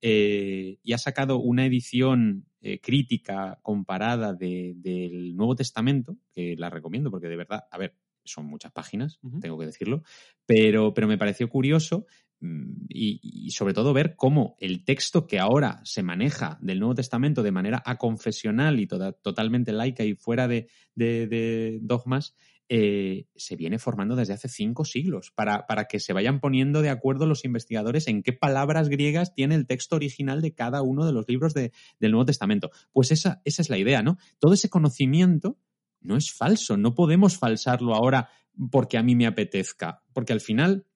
y 0.00 0.92
ha 0.92 0.98
sacado 0.98 1.38
una 1.38 1.64
edición 1.64 2.46
crítica 2.82 3.60
comparada 3.62 4.32
de- 4.32 4.74
del 4.78 5.36
Nuevo 5.36 5.54
Testamento, 5.54 6.16
que 6.32 6.56
la 6.56 6.70
recomiendo 6.70 7.08
porque 7.08 7.28
de 7.28 7.36
verdad, 7.36 7.64
a 7.70 7.78
ver, 7.78 7.94
son 8.26 8.46
muchas 8.46 8.72
páginas, 8.72 9.18
tengo 9.40 9.58
que 9.58 9.66
decirlo, 9.66 10.02
pero, 10.46 10.92
pero 10.94 11.06
me 11.08 11.18
pareció 11.18 11.48
curioso 11.48 12.06
mm, 12.40 12.86
y, 12.88 13.20
y 13.46 13.50
sobre 13.50 13.74
todo 13.74 13.92
ver 13.92 14.14
cómo 14.16 14.56
el 14.60 14.84
texto 14.84 15.26
que 15.26 15.38
ahora 15.38 15.80
se 15.84 16.02
maneja 16.02 16.58
del 16.60 16.78
Nuevo 16.80 16.94
Testamento 16.94 17.42
de 17.42 17.52
manera 17.52 17.82
aconfesional 17.84 18.78
y 18.80 18.86
toda- 18.86 19.12
totalmente 19.12 19.72
laica 19.72 20.04
y 20.04 20.14
fuera 20.14 20.48
de, 20.48 20.68
de- 20.94 21.26
de 21.26 21.78
dogmas, 21.82 22.34
eh, 22.68 23.28
se 23.36 23.54
viene 23.54 23.78
formando 23.78 24.16
desde 24.16 24.32
hace 24.32 24.48
cinco 24.48 24.84
siglos 24.84 25.30
para, 25.30 25.68
para 25.68 25.84
que 25.84 26.00
se 26.00 26.12
vayan 26.12 26.40
poniendo 26.40 26.82
de 26.82 26.90
acuerdo 26.90 27.24
los 27.24 27.44
investigadores 27.44 28.08
en 28.08 28.24
qué 28.24 28.32
palabras 28.32 28.88
griegas 28.88 29.32
tiene 29.34 29.54
el 29.54 29.68
texto 29.68 29.94
original 29.94 30.42
de 30.42 30.52
cada 30.52 30.82
uno 30.82 31.06
de 31.06 31.12
los 31.12 31.28
libros 31.28 31.54
de- 31.54 31.70
del 32.00 32.10
Nuevo 32.10 32.24
Testamento. 32.26 32.72
Pues 32.92 33.12
esa, 33.12 33.40
esa 33.44 33.62
es 33.62 33.70
la 33.70 33.78
idea, 33.78 34.02
¿no? 34.02 34.18
Todo 34.40 34.52
ese 34.52 34.68
conocimiento 34.68 35.58
no 36.06 36.16
es 36.16 36.32
falso, 36.32 36.76
no 36.76 36.94
podemos 36.94 37.36
falsarlo 37.38 37.94
ahora 37.94 38.28
porque 38.70 38.96
a 38.98 39.02
mí 39.02 39.14
me 39.14 39.26
apetezca, 39.26 40.02
porque 40.12 40.32
al 40.32 40.40
final 40.40 40.86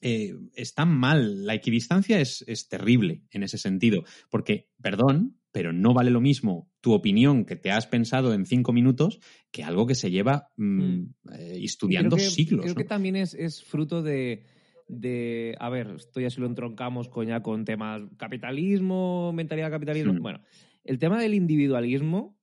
eh, 0.00 0.34
está 0.54 0.84
mal, 0.84 1.44
la 1.46 1.54
equidistancia 1.54 2.20
es, 2.20 2.42
es 2.46 2.68
terrible 2.68 3.22
en 3.30 3.42
ese 3.42 3.58
sentido, 3.58 4.04
porque, 4.30 4.68
perdón, 4.80 5.36
pero 5.52 5.72
no 5.72 5.94
vale 5.94 6.10
lo 6.10 6.20
mismo 6.20 6.68
tu 6.80 6.92
opinión 6.92 7.44
que 7.44 7.56
te 7.56 7.70
has 7.70 7.86
pensado 7.86 8.34
en 8.34 8.44
cinco 8.44 8.72
minutos 8.72 9.20
que 9.50 9.62
algo 9.62 9.86
que 9.86 9.94
se 9.94 10.10
lleva 10.10 10.50
mm, 10.56 10.80
Mm. 10.82 11.14
eh, 11.32 11.58
estudiando 11.62 12.16
creo 12.16 12.28
que- 12.28 12.34
siglos. 12.34 12.62
Creo 12.62 12.74
¿no? 12.74 12.78
que 12.78 12.84
también 12.88 13.16
es, 13.16 13.34
es 13.34 13.62
fruto 13.62 14.02
de, 14.02 14.42
de. 14.88 15.54
A 15.60 15.70
ver, 15.70 15.94
esto 15.96 16.20
ya 16.20 16.28
si 16.28 16.40
lo 16.40 16.46
entroncamos 16.48 17.08
con, 17.08 17.26
ya 17.28 17.40
con 17.42 17.64
temas 17.64 18.02
capitalismo, 18.16 19.32
mentalidad 19.32 19.70
capitalismo. 19.70 20.12
Mm. 20.12 20.20
Bueno, 20.22 20.40
el 20.84 20.98
tema 20.98 21.20
del 21.20 21.34
individualismo 21.34 22.33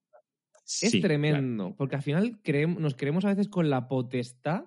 es 0.83 0.91
Sí, 0.91 0.99
claro. 0.99 1.07
tremendo, 1.09 1.75
porque 1.77 1.95
al 1.95 2.01
final 2.01 2.41
creem- 2.43 2.77
nos 2.77 2.95
creemos 2.95 3.25
a 3.25 3.29
veces 3.29 3.47
con 3.47 3.69
la 3.69 3.87
potestad. 3.87 4.65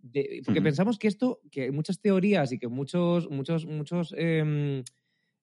De, 0.00 0.42
porque 0.44 0.62
pensamos 0.62 0.96
que 0.98 1.08
esto, 1.08 1.40
que 1.50 1.72
muchas 1.72 2.00
teorías 2.00 2.52
y 2.52 2.58
que 2.58 2.68
muchos, 2.68 3.28
muchos, 3.30 3.66
muchos 3.66 4.14
em, 4.16 4.84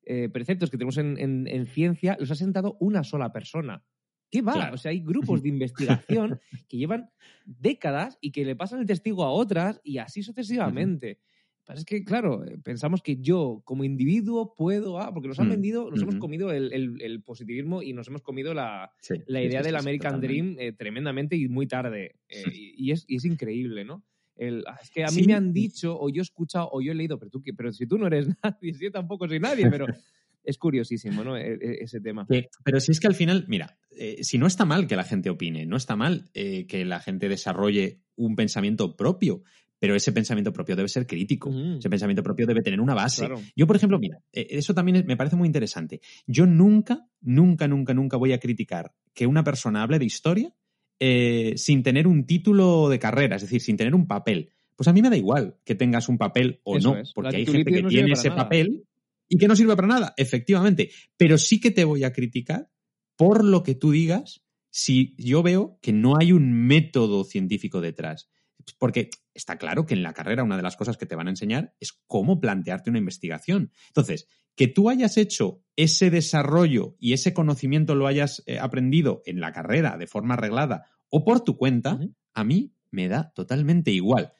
eh, 0.04 0.30
preceptos 0.30 0.70
que 0.70 0.78
tenemos 0.78 0.98
en, 0.98 1.18
en- 1.18 1.48
en 1.48 1.66
ciencia 1.68 2.16
los 2.20 2.32
ha 2.32 2.36
sentado 2.36 2.78
una 2.80 3.04
sola 3.04 3.32
persona. 3.34 3.84
¿Qué 4.32 4.42
va? 4.42 4.54
Claro. 4.54 4.76
O 4.76 4.78
sea, 4.78 4.92
hay 4.92 5.02
grupos 5.02 5.44
de 5.44 5.50
investigación 5.50 6.40
que 6.70 6.78
llevan 6.78 7.10
décadas 7.46 8.18
y 8.22 8.32
que 8.32 8.46
le 8.46 8.56
pasan 8.56 8.80
el 8.80 8.86
testigo 8.86 9.24
a 9.24 9.30
otras 9.32 9.82
y 9.84 9.98
así 9.98 10.24
sucesivamente. 10.24 11.20
Pero 11.66 11.80
es 11.80 11.86
que, 11.86 12.04
claro, 12.04 12.46
eh, 12.46 12.58
pensamos 12.64 13.02
que 13.02 13.18
yo, 13.18 13.62
como 13.66 13.84
individuo, 13.84 14.54
puedo. 14.56 15.00
Ah, 15.00 15.14
porque 15.14 15.28
nos 15.28 15.40
han 15.40 15.48
Mm, 15.48 15.50
vendido, 15.50 15.90
nos 15.90 16.02
hemos 16.02 16.16
comido 16.16 16.52
el, 16.52 16.72
el- 16.74 17.02
el 17.02 17.24
positivismo 17.24 17.82
y 17.82 17.94
nos 17.94 18.08
hemos 18.08 18.22
comido 18.22 18.54
la, 18.54 18.92
Sí, 19.00 19.16
la 19.26 19.42
idea 19.42 19.64
del 19.64 19.76
American. 19.76 20.22
Dream 20.22 20.58
eh, 20.60 20.74
tremendamente 20.74 21.36
y 21.36 21.48
muy 21.48 21.68
tarde. 21.68 22.16
Eh, 22.30 22.52
y, 22.54 22.74
y 22.90 22.92
es, 22.92 23.06
y 23.08 23.16
es 23.18 23.26
increíble, 23.26 23.84
¿no? 23.84 24.06
El, 24.36 24.64
ah, 24.68 24.78
es 24.82 24.92
que 24.92 25.04
a 25.06 25.12
mí 25.12 25.24
Sí, 25.24 25.26
me 25.26 25.34
han 25.34 25.54
dicho, 25.54 25.98
o 26.00 26.10
yo 26.10 26.22
he 26.22 26.24
escuchado, 26.24 26.70
o 26.72 26.82
yo 26.82 26.92
he 26.92 26.96
leído, 26.96 27.18
pero, 27.18 27.32
tú, 27.32 27.42
pero 27.58 27.72
si 27.74 27.88
tú 27.88 27.98
no 27.98 28.08
eres 28.08 28.28
nadie, 28.44 28.74
si 28.74 28.84
yo 28.86 28.92
tampoco 28.92 29.28
soy 29.28 29.40
nadie, 29.40 29.68
pero 29.68 29.90
es 30.44 30.58
curiosísimo, 30.58 31.24
¿no? 31.24 31.38
E- 31.38 31.54
e- 31.54 31.84
ese 31.84 32.00
tema. 32.02 32.30
Pero 32.64 32.80
si 32.80 32.92
es 32.92 33.00
que 33.00 33.08
al 33.08 33.14
final, 33.16 33.46
mira, 33.48 33.80
eh, 33.92 34.24
si 34.24 34.38
no 34.38 34.48
está 34.48 34.66
mal 34.66 34.88
que 34.88 34.96
la 34.96 35.04
gente 35.04 35.30
opine, 35.30 35.66
no 35.66 35.78
está 35.78 35.96
mal 35.96 36.30
eh, 36.34 36.66
que 36.66 36.84
la 36.84 37.00
gente 37.00 37.30
desarrolle 37.30 38.02
un 38.16 38.36
pensamiento 38.36 38.96
propio, 38.96 39.44
pero 39.80 39.96
ese 39.96 40.12
pensamiento 40.12 40.52
propio 40.54 40.76
debe 40.76 40.88
ser 40.90 41.06
crítico, 41.06 41.50
Ujú. 41.50 41.78
ese 41.80 41.90
pensamiento 41.90 42.24
propio 42.24 42.46
debe 42.48 42.62
tener 42.62 42.80
una 42.80 42.94
base. 42.94 43.26
Claro. 43.26 43.42
Yo, 43.56 43.68
por 43.68 43.76
ejemplo, 43.76 44.00
mira, 44.00 44.20
eh, 44.32 44.48
eso 44.52 44.74
también 44.74 45.04
me 45.08 45.18
parece 45.18 45.36
muy 45.36 45.48
interesante. 45.48 46.02
Yo 46.28 46.46
nunca, 46.46 47.08
nunca, 47.22 47.68
nunca, 47.68 47.94
nunca 47.94 48.18
voy 48.18 48.34
a 48.34 48.40
criticar 48.40 48.94
que 49.14 49.28
una 49.28 49.44
persona 49.44 49.84
hable 49.84 50.00
de 50.00 50.06
historia 50.06 50.54
eh, 51.00 51.54
sin 51.58 51.84
tener 51.84 52.08
un 52.08 52.26
título 52.26 52.88
de 52.90 53.00
carrera, 53.00 53.36
es 53.36 53.42
decir, 53.42 53.62
sin 53.62 53.76
tener 53.78 53.94
un 53.96 54.08
papel. 54.08 54.50
Pues 54.78 54.88
a 54.88 54.94
mí 54.94 55.02
me 55.02 55.10
da 55.10 55.18
igual 55.18 55.58
que 55.66 55.76
tengas 55.76 56.10
un 56.10 56.18
papel 56.18 56.60
o 56.64 56.78
Eso 56.78 56.94
no, 56.94 57.00
es. 57.00 57.14
porque 57.14 57.32
La 57.34 57.38
hay 57.38 57.46
gente 57.46 57.72
que 57.72 57.82
no 57.82 57.90
tiene 57.90 58.12
ese 58.12 58.30
nada. 58.30 58.44
papel 58.44 58.86
y 59.28 59.38
que 59.38 59.48
no 59.48 59.56
sirve 59.56 59.76
para 59.76 59.88
nada, 59.88 60.14
efectivamente. 60.18 60.90
Pero 61.18 61.38
sí 61.38 61.60
que 61.60 61.72
te 61.72 61.84
voy 61.84 62.04
a 62.04 62.14
criticar 62.14 62.70
por 63.18 63.44
lo 63.44 63.64
que 63.64 63.76
tú 63.76 63.92
digas 63.92 64.42
si 64.70 65.16
yo 65.18 65.42
veo 65.44 65.80
que 65.82 65.94
no 65.94 66.18
hay 66.20 66.32
un 66.34 66.52
método 66.52 67.24
científico 67.24 67.80
detrás. 67.82 68.30
Porque 68.78 69.10
está 69.34 69.58
claro 69.58 69.86
que 69.86 69.94
en 69.94 70.04
la 70.04 70.14
carrera 70.14 70.44
una 70.44 70.58
de 70.58 70.64
las 70.64 70.76
cosas 70.76 70.98
que 70.98 71.06
te 71.06 71.16
van 71.16 71.28
a 71.28 71.32
enseñar 71.32 71.76
es 71.80 71.94
cómo 72.08 72.40
plantearte 72.40 72.90
una 72.90 73.00
investigación. 73.00 73.72
Entonces, 73.88 74.28
que 74.56 74.68
tú 74.68 74.90
hayas 74.90 75.18
hecho 75.18 75.62
ese 75.76 76.10
desarrollo 76.10 76.96
y 77.00 77.14
ese 77.14 77.34
conocimiento 77.34 77.94
lo 77.96 78.08
hayas 78.08 78.42
eh, 78.46 78.60
aprendido 78.60 79.22
en 79.26 79.40
la 79.40 79.52
carrera 79.52 79.98
de 79.98 80.08
forma 80.08 80.36
arreglada 80.36 80.86
o 81.10 81.24
por 81.24 81.42
tu 81.44 81.58
cuenta, 81.58 82.00
a 82.34 82.44
mí 82.44 82.74
me 82.92 83.08
da 83.08 83.32
totalmente 83.34 83.92
igual. 83.92 84.34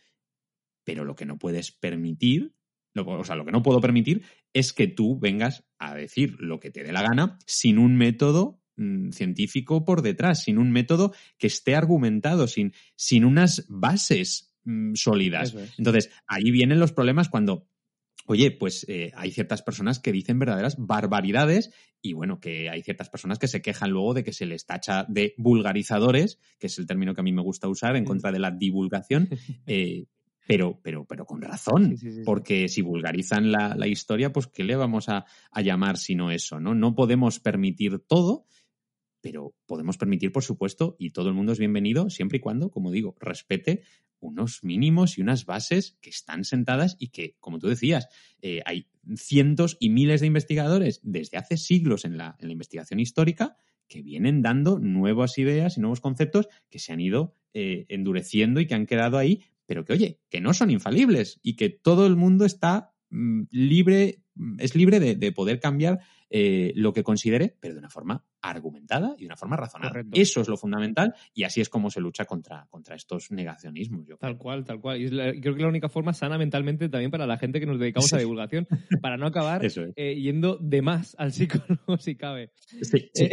Pero 0.84 1.04
lo 1.04 1.16
que 1.16 1.26
no 1.26 1.38
puedes 1.38 1.72
permitir, 1.72 2.56
lo- 2.94 3.06
o 3.06 3.24
sea, 3.24 3.36
lo 3.36 3.46
que 3.46 3.52
no 3.52 3.64
puedo 3.64 3.82
permitir 3.82 4.24
es 4.54 4.72
que 4.74 4.88
tú 4.88 5.20
vengas 5.20 5.66
a 5.78 5.96
decir 5.96 6.38
lo 6.40 6.60
que 6.60 6.72
te 6.72 6.84
dé 6.84 6.94
la 6.94 7.02
gana 7.02 7.38
sin 7.46 7.78
un 7.78 7.96
método 7.98 8.62
mm, 8.78 9.10
científico 9.12 9.86
por 9.86 10.02
detrás, 10.02 10.44
sin 10.44 10.58
un 10.58 10.72
método 10.72 11.14
que 11.38 11.48
esté 11.48 11.76
argumentado, 11.76 12.48
sin, 12.48 12.74
sin 12.96 13.26
unas 13.26 13.66
bases 13.70 14.54
mm, 14.64 14.94
sólidas. 14.96 15.54
Es. 15.54 15.74
Entonces, 15.78 16.10
ahí 16.28 16.52
vienen 16.52 16.80
los 16.80 16.92
problemas 16.94 17.30
cuando, 17.30 17.68
oye, 18.28 18.52
pues 18.52 18.86
eh, 18.90 19.12
hay 19.16 19.32
ciertas 19.32 19.62
personas 19.62 20.00
que 20.00 20.12
dicen 20.12 20.40
verdaderas 20.40 20.76
barbaridades 20.78 21.72
y 22.02 22.14
bueno, 22.14 22.40
que 22.40 22.70
hay 22.70 22.84
ciertas 22.84 23.10
personas 23.10 23.40
que 23.40 23.48
se 23.48 23.62
quejan 23.62 23.90
luego 23.92 24.14
de 24.14 24.24
que 24.24 24.34
se 24.34 24.46
les 24.46 24.66
tacha 24.66 25.06
de 25.10 25.34
vulgarizadores, 25.38 26.40
que 26.60 26.68
es 26.68 26.78
el 26.78 26.86
término 26.86 27.14
que 27.16 27.22
a 27.22 27.24
mí 27.24 27.32
me 27.34 27.42
gusta 27.42 27.68
usar 27.68 27.96
en 27.96 28.04
Mm. 28.04 28.08
contra 28.08 28.32
de 28.32 28.40
la 28.40 28.52
divulgación, 28.52 29.28
eh, 29.66 30.06
pero, 30.48 30.80
pero, 30.84 31.06
pero 31.06 31.26
con 31.26 31.42
razón, 31.42 31.90
Sí, 31.92 31.98
sí, 31.98 32.12
sí, 32.12 32.18
sí. 32.18 32.22
porque 32.24 32.68
si 32.68 32.84
vulgarizan 32.84 33.52
la, 33.52 33.74
la 33.76 33.88
historia, 33.88 34.32
pues 34.32 34.46
¿qué 34.46 34.64
le 34.64 34.76
vamos 34.76 35.10
a, 35.10 35.26
a 35.50 35.62
llamar 35.62 35.98
sino 35.98 36.30
eso? 36.30 36.60
¿no? 36.60 36.76
no 36.76 36.94
podemos 36.94 37.40
permitir 37.40 37.98
todo, 37.98 38.46
pero 39.26 39.56
podemos 39.66 39.98
permitir, 39.98 40.32
por 40.32 40.44
supuesto, 40.44 40.96
y 41.00 41.10
todo 41.10 41.30
el 41.30 41.34
mundo 41.34 41.52
es 41.52 41.58
bienvenido, 41.58 42.12
siempre 42.12 42.38
y 42.38 42.42
cuando, 42.42 42.70
como 42.70 42.92
digo, 42.92 43.16
respete 43.20 43.82
unos 44.20 44.64
mínimos 44.64 45.18
y 45.18 45.24
unas 45.24 45.48
bases 45.48 45.98
que 46.00 46.12
están 46.12 46.44
sentadas 46.44 46.96
y 47.00 47.08
que, 47.08 47.36
como 47.40 47.58
tú 47.58 47.68
decías, 47.68 48.08
eh, 48.44 48.62
hay 48.68 48.88
cientos 49.16 49.78
y 49.80 49.90
miles 49.90 50.22
de 50.22 50.28
investigadores 50.28 51.00
desde 51.02 51.40
hace 51.40 51.58
siglos 51.58 52.06
en 52.06 52.20
la, 52.20 52.38
investigación 52.40 53.00
histórica 53.00 53.56
que 53.88 54.04
vienen 54.04 54.44
dando 54.44 54.78
nuevas 54.78 55.40
ideas 55.40 55.76
y 55.76 55.82
nuevos 55.82 56.02
conceptos 56.02 56.48
que 56.70 56.78
se 56.78 56.94
han 56.94 57.02
ido 57.02 57.36
eh, 57.56 57.88
endureciendo 57.90 58.60
y 58.60 58.68
que 58.68 58.76
han 58.76 58.86
quedado 58.86 59.18
ahí, 59.18 59.42
pero 59.66 59.86
que, 59.86 59.94
oye, 59.94 60.20
que 60.30 60.40
no 60.40 60.54
son 60.54 60.70
infalibles 60.70 61.40
y 61.42 61.56
que 61.56 61.72
todo 61.72 62.06
el 62.06 62.16
mundo 62.16 62.46
está 62.46 62.94
mm, 63.10 63.46
libre, 63.50 64.22
es 64.60 64.76
libre 64.76 65.00
de, 65.00 65.16
de 65.16 65.32
poder 65.32 65.60
cambiar 65.60 66.00
eh, 66.30 66.74
lo 66.76 66.92
que 66.94 67.04
considere, 67.04 67.56
pero 67.60 67.74
de 67.76 67.80
una 67.80 67.90
forma 67.90 68.24
argumentada 68.42 69.16
y 69.18 69.22
de 69.22 69.26
una 69.28 69.38
forma 69.38 69.56
razonada. 69.58 69.92
Correcto. 69.92 70.12
Eso 70.20 70.42
es 70.42 70.48
lo 70.48 70.58
fundamental 70.58 71.14
y 71.34 71.44
así 71.44 71.62
es 71.62 71.70
como 71.70 71.90
se 71.90 72.02
lucha 72.02 72.26
contra, 72.26 72.68
contra 72.70 72.96
estos 72.96 73.32
negacionismos. 73.32 74.02
Yo 74.08 74.18
creo. 74.18 74.32
Tal 74.32 74.38
cual, 74.38 74.64
tal 74.66 74.82
cual. 74.82 75.02
Y 75.02 75.06
es 75.06 75.12
la- 75.14 75.32
creo 75.40 75.56
que 75.56 75.62
la 75.62 75.68
única 75.70 75.88
forma 75.90 76.14
sana 76.14 76.38
mentalmente 76.38 76.90
también 76.90 77.12
para 77.12 77.26
la 77.28 77.38
gente 77.38 77.60
que 77.60 77.66
nos 77.66 77.80
dedicamos 77.80 78.12
a 78.14 78.18
Sí. 78.18 78.22
divulgación, 78.24 78.68
para 79.02 79.18
no 79.18 79.28
acabar 79.28 79.64
es. 79.66 79.78
eh, 79.96 80.16
yendo 80.20 80.58
de 80.58 80.82
más 80.82 81.16
al 81.18 81.32
psicólogo 81.32 81.98
si 82.00 82.16
cabe. 82.16 82.52
Sí, 82.82 83.10
sí. 83.14 83.24
Eh, 83.24 83.30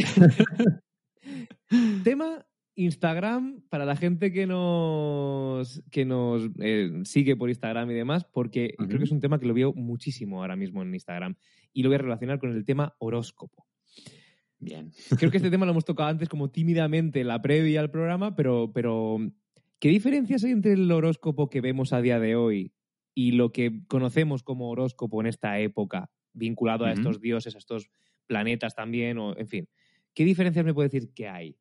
tema 2.05 2.44
Instagram 2.74 3.62
para 3.68 3.84
la 3.84 3.96
gente 3.96 4.32
que 4.32 4.46
nos 4.46 5.82
que 5.90 6.04
nos 6.04 6.48
eh, 6.60 7.02
sigue 7.04 7.36
por 7.36 7.50
Instagram 7.50 7.90
y 7.90 7.94
demás, 7.94 8.24
porque 8.24 8.74
creo 8.78 8.98
que 8.98 9.04
es 9.04 9.10
un 9.10 9.20
tema 9.20 9.38
que 9.38 9.46
lo 9.46 9.54
veo 9.54 9.72
muchísimo 9.74 10.40
ahora 10.40 10.56
mismo 10.56 10.82
en 10.82 10.94
Instagram 10.94 11.34
y 11.72 11.82
lo 11.82 11.90
voy 11.90 11.96
a 11.96 11.98
relacionar 11.98 12.38
con 12.38 12.50
el 12.50 12.64
tema 12.64 12.94
horóscopo. 12.98 13.66
Bien. 14.58 14.92
Creo 15.18 15.30
que 15.30 15.38
este 15.38 15.50
tema 15.50 15.66
lo 15.66 15.72
hemos 15.72 15.84
tocado 15.84 16.08
antes 16.08 16.28
como 16.28 16.50
tímidamente 16.50 17.20
en 17.20 17.28
la 17.28 17.42
previa 17.42 17.80
al 17.80 17.90
programa, 17.90 18.36
pero, 18.36 18.70
pero 18.72 19.18
¿qué 19.80 19.88
diferencias 19.88 20.44
hay 20.44 20.52
entre 20.52 20.74
el 20.74 20.90
horóscopo 20.90 21.50
que 21.50 21.60
vemos 21.60 21.92
a 21.92 22.00
día 22.00 22.20
de 22.20 22.36
hoy 22.36 22.72
y 23.12 23.32
lo 23.32 23.52
que 23.52 23.82
conocemos 23.88 24.44
como 24.44 24.70
horóscopo 24.70 25.20
en 25.20 25.26
esta 25.26 25.58
época, 25.58 26.10
vinculado 26.32 26.84
a 26.84 26.92
estos 26.92 27.20
dioses, 27.20 27.56
a 27.56 27.58
estos 27.58 27.90
planetas 28.26 28.76
también, 28.76 29.18
o 29.18 29.36
en 29.36 29.48
fin? 29.48 29.68
¿Qué 30.14 30.24
diferencias 30.24 30.64
me 30.64 30.74
puede 30.74 30.90
decir 30.90 31.12
que 31.12 31.28
hay? 31.28 31.56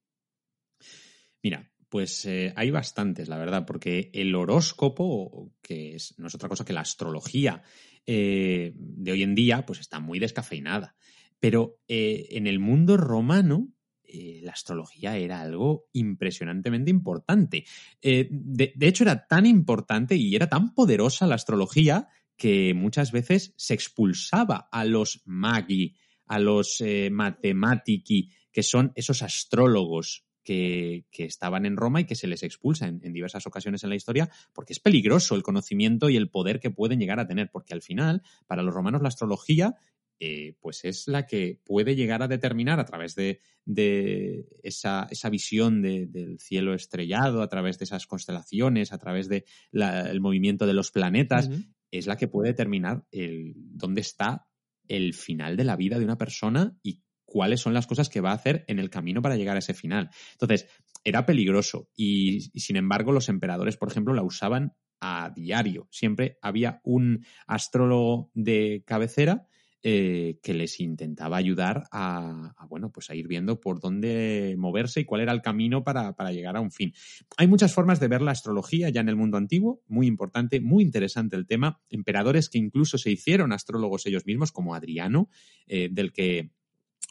Mira, 1.44 1.72
pues 1.90 2.26
eh, 2.26 2.54
hay 2.56 2.72
bastantes, 2.72 3.28
la 3.28 3.38
verdad, 3.38 3.66
porque 3.66 4.10
el 4.14 4.34
horóscopo, 4.36 5.54
que 5.62 5.96
es, 5.96 6.18
no 6.18 6.28
es 6.28 6.36
otra 6.36 6.50
cosa 6.50 6.66
que 6.66 6.74
la 6.74 6.82
astrología 6.82 7.64
eh, 8.06 8.74
de 8.76 9.12
hoy 9.12 9.24
en 9.24 9.36
día, 9.36 9.66
pues 9.66 9.80
está 9.80 10.00
muy 10.00 10.20
descafeinada. 10.20 10.96
Pero 11.40 11.80
eh, 11.88 12.28
en 12.32 12.48
el 12.48 12.60
mundo 12.60 12.98
romano, 12.98 13.74
la 14.14 14.52
astrología 14.52 15.16
era 15.16 15.40
algo 15.40 15.88
impresionantemente 15.94 16.92
importante. 16.92 17.64
De, 18.02 18.74
de 18.76 18.88
hecho, 18.88 19.06
era 19.06 19.26
tan 19.26 19.46
importante 19.46 20.18
y 20.18 20.36
era 20.36 20.50
tan 20.50 20.74
poderosa 20.74 21.28
la 21.28 21.36
astrología 21.36 22.10
que 22.42 22.74
muchas 22.74 23.12
veces 23.12 23.54
se 23.56 23.76
expulsaba 23.76 24.68
a 24.72 24.84
los 24.84 25.22
magi, 25.26 25.96
a 26.26 26.40
los 26.40 26.82
eh, 26.82 27.10
matematici, 27.12 28.32
que 28.52 28.64
son 28.64 28.92
esos 28.96 29.22
astrólogos 29.22 30.26
que, 30.44 31.06
que 31.12 31.26
estaban 31.26 31.66
en 31.66 31.78
Roma 31.78 32.02
y 32.02 32.06
que 32.06 32.16
se 32.16 32.28
les 32.28 32.44
expulsa 32.44 32.88
en, 32.88 33.02
en 33.04 33.14
diversas 33.14 33.46
ocasiones 33.48 33.84
en 33.84 33.90
la 33.90 33.96
historia, 33.96 34.30
porque 34.54 34.74
es 34.74 34.80
peligroso 34.80 35.36
el 35.36 35.44
conocimiento 35.44 36.10
y 36.10 36.18
el 36.18 36.30
poder 36.30 36.60
que 36.60 36.72
pueden 36.72 37.00
llegar 37.00 37.20
a 37.20 37.28
tener, 37.28 37.50
porque 37.52 37.74
al 37.74 37.82
final, 37.82 38.22
para 38.48 38.64
los 38.64 38.74
romanos 38.74 39.02
la 39.02 39.10
astrología 39.10 39.76
eh, 40.24 40.56
pues 40.62 40.86
es 40.86 41.08
la 41.08 41.26
que 41.26 41.60
puede 41.66 41.96
llegar 41.96 42.22
a 42.22 42.28
determinar 42.28 42.80
a 42.80 42.86
través 42.86 43.16
de, 43.16 43.42
de 43.66 44.46
esa, 44.62 45.08
esa, 45.10 45.32
visión 45.32 45.82
de, 45.82 46.06
del 46.06 46.40
cielo 46.40 46.76
estrellado, 46.76 47.42
a 47.42 47.50
través 47.50 47.80
de 47.80 47.86
esas 47.86 48.06
constelaciones, 48.06 48.94
a 48.94 49.00
través 49.00 49.28
del 49.28 49.46
de 49.72 50.20
movimiento 50.20 50.68
de 50.68 50.76
los 50.76 50.92
planetas, 50.92 51.48
uh 51.48 51.54
-huh. 51.54 51.74
es 51.90 52.06
la 52.06 52.18
que 52.18 52.28
puede 52.28 52.50
determinar 52.50 53.04
el, 53.12 53.54
dónde 53.56 54.02
está 54.02 54.46
el 54.88 55.16
final 55.16 55.58
de 55.58 55.64
la 55.64 55.76
vida 55.76 55.98
de 55.98 56.06
una 56.06 56.20
persona 56.20 56.78
y 56.84 57.02
cuáles 57.32 57.62
son 57.62 57.74
las 57.74 57.88
cosas 57.88 58.10
que 58.10 58.20
va 58.20 58.32
a 58.32 58.36
hacer 58.36 58.66
en 58.68 58.78
el 58.78 58.90
camino 58.90 59.22
para 59.22 59.38
llegar 59.38 59.56
a 59.56 59.60
ese 59.60 59.74
final. 59.74 60.10
Entonces, 60.34 60.68
era 61.06 61.26
peligroso 61.26 61.88
y, 61.96 62.42
sin 62.60 62.76
embargo 62.76 63.14
los 63.14 63.30
emperadores, 63.30 63.78
por 63.78 63.90
ejemplo, 63.90 64.14
la 64.14 64.22
usaban 64.22 64.74
a 65.00 65.32
diario. 65.34 65.88
Siempre 65.92 66.38
había 66.42 66.82
un 66.84 67.26
astrólogo 67.48 68.32
de 68.34 68.84
cabecera 68.86 69.48
eh, 69.82 70.40
que 70.44 70.54
les 70.54 70.80
intentaba 70.82 71.38
ayudar 71.38 71.86
a, 71.90 72.54
bueno, 72.68 72.92
pues 72.92 73.10
a 73.10 73.16
ir 73.16 73.30
viendo 73.30 73.62
por 73.62 73.80
dónde 73.80 74.56
moverse 74.58 75.00
y 75.00 75.06
cuál 75.06 75.22
era 75.22 75.32
el 75.32 75.42
camino 75.42 75.86
para, 75.86 76.14
para, 76.18 76.34
llegar 76.34 76.58
a 76.58 76.62
un 76.62 76.70
fin. 76.70 76.94
Hay 77.38 77.48
muchas 77.48 77.74
formas 77.74 78.02
de 78.02 78.10
ver 78.10 78.22
la 78.22 78.32
astrología 78.32 78.90
ya 78.90 79.00
en 79.00 79.10
el 79.10 79.16
mundo 79.16 79.38
antiguo, 79.38 79.82
muy 79.88 80.06
importante, 80.06 80.60
muy 80.60 80.84
interesante 80.84 81.38
el 81.38 81.48
tema. 81.48 81.82
Emperadores 81.90 82.50
que 82.50 82.58
incluso 82.58 82.98
se 82.98 83.10
hicieron 83.10 83.54
astrólogos 83.54 84.06
ellos 84.06 84.26
mismos, 84.26 84.52
como 84.52 84.76
Adriano, 84.76 85.30
eh, 85.66 85.88
del 85.90 86.12
que 86.12 86.52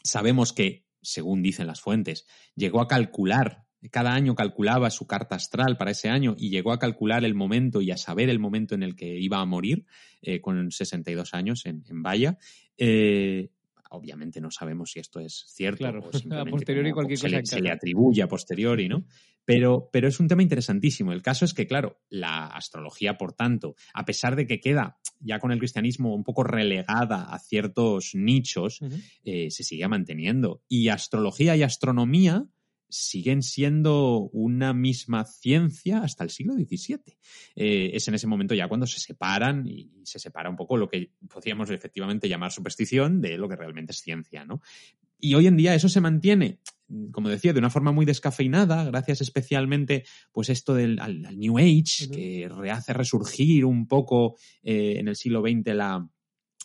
sabemos 0.03 0.53
que, 0.53 0.85
según 1.01 1.41
dicen 1.41 1.67
las 1.67 1.81
fuentes, 1.81 2.25
llegó 2.55 2.81
a 2.81 2.87
calcular 2.87 3.65
cada 3.89 4.13
año 4.13 4.35
calculaba 4.35 4.91
su 4.91 5.07
carta 5.07 5.35
astral 5.35 5.75
para 5.75 5.91
ese 5.91 6.09
año 6.09 6.35
y 6.37 6.51
llegó 6.51 6.71
a 6.71 6.77
calcular 6.77 7.25
el 7.25 7.33
momento 7.33 7.81
y 7.81 7.89
a 7.89 7.97
saber 7.97 8.29
el 8.29 8.37
momento 8.37 8.75
en 8.75 8.83
el 8.83 8.95
que 8.95 9.17
iba 9.19 9.39
a 9.39 9.45
morir 9.45 9.85
eh, 10.21 10.39
con 10.39 10.71
62 10.71 11.33
años 11.33 11.65
en, 11.65 11.83
en 11.89 12.03
Valla. 12.03 12.37
Eh, 12.77 13.49
obviamente 13.91 14.41
no 14.41 14.51
sabemos 14.51 14.91
si 14.91 14.99
esto 14.99 15.19
es 15.19 15.45
cierto 15.47 15.79
claro, 15.79 15.99
o 15.99 16.11
simplemente 16.17 16.49
a 16.49 16.51
posteriori 16.51 16.89
como, 16.91 16.95
cualquier 16.95 17.19
se, 17.19 17.27
cosa 17.27 17.37
le, 17.37 17.45
se 17.45 17.61
le 17.61 17.71
atribuye 17.71 18.21
a 18.21 18.27
posteriori, 18.27 18.87
¿no? 18.87 19.05
Pero, 19.43 19.89
pero 19.91 20.07
es 20.07 20.19
un 20.19 20.27
tema 20.27 20.43
interesantísimo. 20.43 21.11
El 21.11 21.21
caso 21.21 21.45
es 21.45 21.53
que, 21.53 21.65
claro, 21.65 21.99
la 22.09 22.45
astrología, 22.47 23.17
por 23.17 23.33
tanto, 23.33 23.75
a 23.93 24.05
pesar 24.05 24.35
de 24.35 24.45
que 24.45 24.59
queda 24.59 24.99
ya 25.19 25.39
con 25.39 25.51
el 25.51 25.59
cristianismo 25.59 26.13
un 26.13 26.23
poco 26.23 26.43
relegada 26.43 27.23
a 27.23 27.39
ciertos 27.39 28.11
nichos, 28.13 28.81
uh 28.81 28.85
-huh. 28.85 29.03
eh, 29.23 29.51
se 29.51 29.63
sigue 29.63 29.87
manteniendo. 29.87 30.63
Y 30.67 30.89
astrología 30.89 31.55
y 31.55 31.63
astronomía 31.63 32.45
siguen 32.91 33.41
siendo 33.41 34.29
una 34.33 34.73
misma 34.73 35.25
ciencia 35.25 36.03
hasta 36.03 36.23
el 36.23 36.29
siglo 36.29 36.53
XVII. 36.53 37.17
Eh, 37.55 37.91
es 37.93 38.07
en 38.07 38.15
ese 38.15 38.27
momento 38.27 38.53
ya 38.53 38.67
cuando 38.67 38.85
se 38.85 38.99
separan 38.99 39.65
y 39.65 39.91
se 40.03 40.19
separa 40.19 40.49
un 40.49 40.55
poco 40.55 40.77
lo 40.77 40.87
que 40.89 41.11
podríamos 41.29 41.69
efectivamente 41.69 42.29
llamar 42.29 42.51
superstición 42.51 43.21
de 43.21 43.37
lo 43.37 43.49
que 43.49 43.55
realmente 43.55 43.93
es 43.93 44.01
ciencia, 44.01 44.45
¿no? 44.45 44.61
Y 45.19 45.35
hoy 45.35 45.47
en 45.47 45.55
día 45.55 45.75
eso 45.75 45.87
se 45.87 46.01
mantiene, 46.01 46.59
como 47.11 47.29
decía, 47.29 47.53
de 47.53 47.59
una 47.59 47.69
forma 47.69 47.91
muy 47.91 48.05
descafeinada, 48.05 48.83
gracias 48.85 49.21
especialmente 49.21 50.03
pues 50.31 50.49
esto 50.49 50.73
del 50.73 50.99
al, 50.99 51.25
al 51.25 51.37
New 51.37 51.59
Age, 51.59 51.69
uh 51.69 52.09
-huh. 52.09 52.61
que 52.63 52.71
hace 52.71 52.93
resurgir 52.93 53.65
un 53.65 53.87
poco 53.87 54.35
eh, 54.63 54.95
en 54.97 55.07
el 55.07 55.15
siglo 55.15 55.41
XX 55.41 55.75
la, 55.75 56.09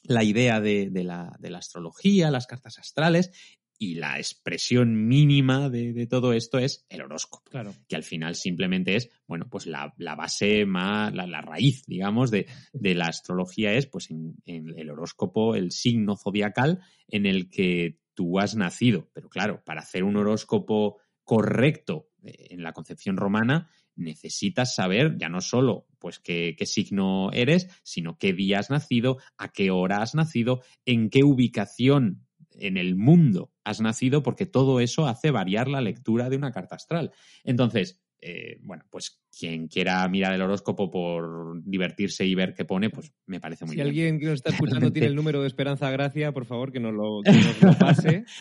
la 0.05 0.24
idea 0.24 0.61
de, 0.61 0.89
de, 0.91 1.05
la, 1.05 1.37
de 1.39 1.51
la 1.51 1.59
astrología, 1.59 2.31
las 2.31 2.47
cartas 2.47 2.79
astrales, 2.79 3.31
y 3.79 3.95
la 3.95 4.18
expresión 4.18 5.07
mínima 5.07 5.68
de, 5.68 5.93
de, 5.93 6.07
todo 6.07 6.33
esto 6.33 6.59
es 6.59 6.87
el 6.89 7.03
horóscopo. 7.03 7.51
Claro. 7.51 7.74
Que 7.89 7.97
al 7.97 8.03
final 8.03 8.35
simplemente 8.35 8.97
es, 8.97 9.11
bueno, 9.27 9.49
pues 9.51 9.66
la, 9.66 9.95
la 9.99 10.14
base 10.14 10.66
más, 10.66 11.14
la, 11.14 11.27
la, 11.27 11.41
raíz, 11.41 11.85
digamos, 11.87 12.31
de, 12.31 12.47
de, 12.72 12.95
la 12.95 13.07
astrología 13.07 13.72
es, 13.72 13.87
pues, 13.87 14.11
en, 14.11 14.37
en, 14.47 14.79
el 14.79 14.91
horóscopo, 14.91 15.55
el 15.55 15.72
signo 15.72 16.16
zodiacal 16.16 16.81
en 17.09 17.27
el 17.27 17.51
que 17.51 17.99
tú 18.14 18.39
has 18.39 18.57
nacido. 18.57 19.09
Pero 19.12 19.29
claro, 19.29 19.62
para 19.64 19.83
hacer 19.83 20.05
un 20.05 20.16
horóscopo 20.16 20.99
correcto 21.22 22.09
eh, 22.22 22.49
en 22.51 22.62
la 22.62 22.72
concepción 22.72 23.16
romana, 23.16 23.70
necesitas 23.97 24.74
saber 24.74 25.16
ya 25.18 25.29
no 25.29 25.41
solo 25.41 25.87
pues 25.99 26.18
qué, 26.18 26.55
qué, 26.59 26.66
signo 26.66 27.31
eres, 27.33 27.68
sino 27.83 28.18
qué 28.18 28.33
día 28.33 28.59
has 28.59 28.70
nacido, 28.70 29.18
a 29.39 29.53
qué 29.53 29.70
hora 29.70 30.03
has 30.03 30.14
nacido, 30.14 30.62
en 30.85 31.11
qué 31.11 31.24
ubicación 31.24 32.26
en 32.59 32.77
el 32.77 32.97
mundo 32.97 33.53
has 33.65 33.81
nacido, 33.81 34.23
porque 34.23 34.47
todo 34.47 34.81
eso 34.81 35.07
hace 35.07 35.31
variar 35.31 35.69
la 35.69 35.81
lectura 35.81 36.29
de 36.31 36.37
una 36.37 36.53
carta 36.53 36.77
astral. 36.77 37.13
Entonces, 37.45 38.03
eh, 38.21 38.59
bueno, 38.63 38.85
pues 38.91 39.23
quien 39.39 39.69
quiera 39.69 40.09
mirar 40.09 40.33
el 40.33 40.43
horóscopo 40.43 40.91
por 40.91 41.63
divertirse 41.65 42.25
y 42.25 42.35
ver 42.35 42.55
qué 42.55 42.65
pone, 42.65 42.91
pues 42.91 43.13
me 43.27 43.41
parece 43.41 43.65
muy 43.65 43.73
si 43.73 43.77
bien. 43.77 43.85
Si 43.85 43.89
alguien 43.89 44.19
que 44.19 44.27
nos 44.27 44.35
está 44.35 44.51
escuchando 44.51 44.93
tiene 44.93 45.09
el 45.09 45.15
número 45.15 45.41
de 45.43 45.49
Esperanza 45.49 45.91
Gracia, 45.91 46.33
por 46.33 46.47
favor, 46.47 46.73
que 46.73 46.81
nos 46.81 46.95
lo, 46.95 47.21
que 47.23 47.33
nos 47.33 47.63
lo 47.63 47.79
pase. 47.79 48.25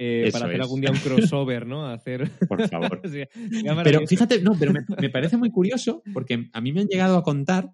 Eh, 0.00 0.30
para 0.32 0.44
hacer 0.44 0.60
es. 0.60 0.62
algún 0.62 0.80
día 0.80 0.92
un 0.92 0.98
crossover, 0.98 1.66
¿no? 1.66 1.84
Hacer... 1.84 2.30
Por 2.48 2.68
favor. 2.68 3.02
sí, 3.10 3.24
pero 3.82 4.06
fíjate, 4.06 4.40
no, 4.40 4.56
pero 4.56 4.72
me, 4.72 4.84
me, 4.96 5.10
parece 5.10 5.36
muy 5.36 5.50
curioso 5.50 6.04
porque 6.14 6.48
a 6.52 6.60
mí 6.60 6.72
me 6.72 6.82
han 6.82 6.86
llegado 6.86 7.16
a 7.16 7.24
contar 7.24 7.72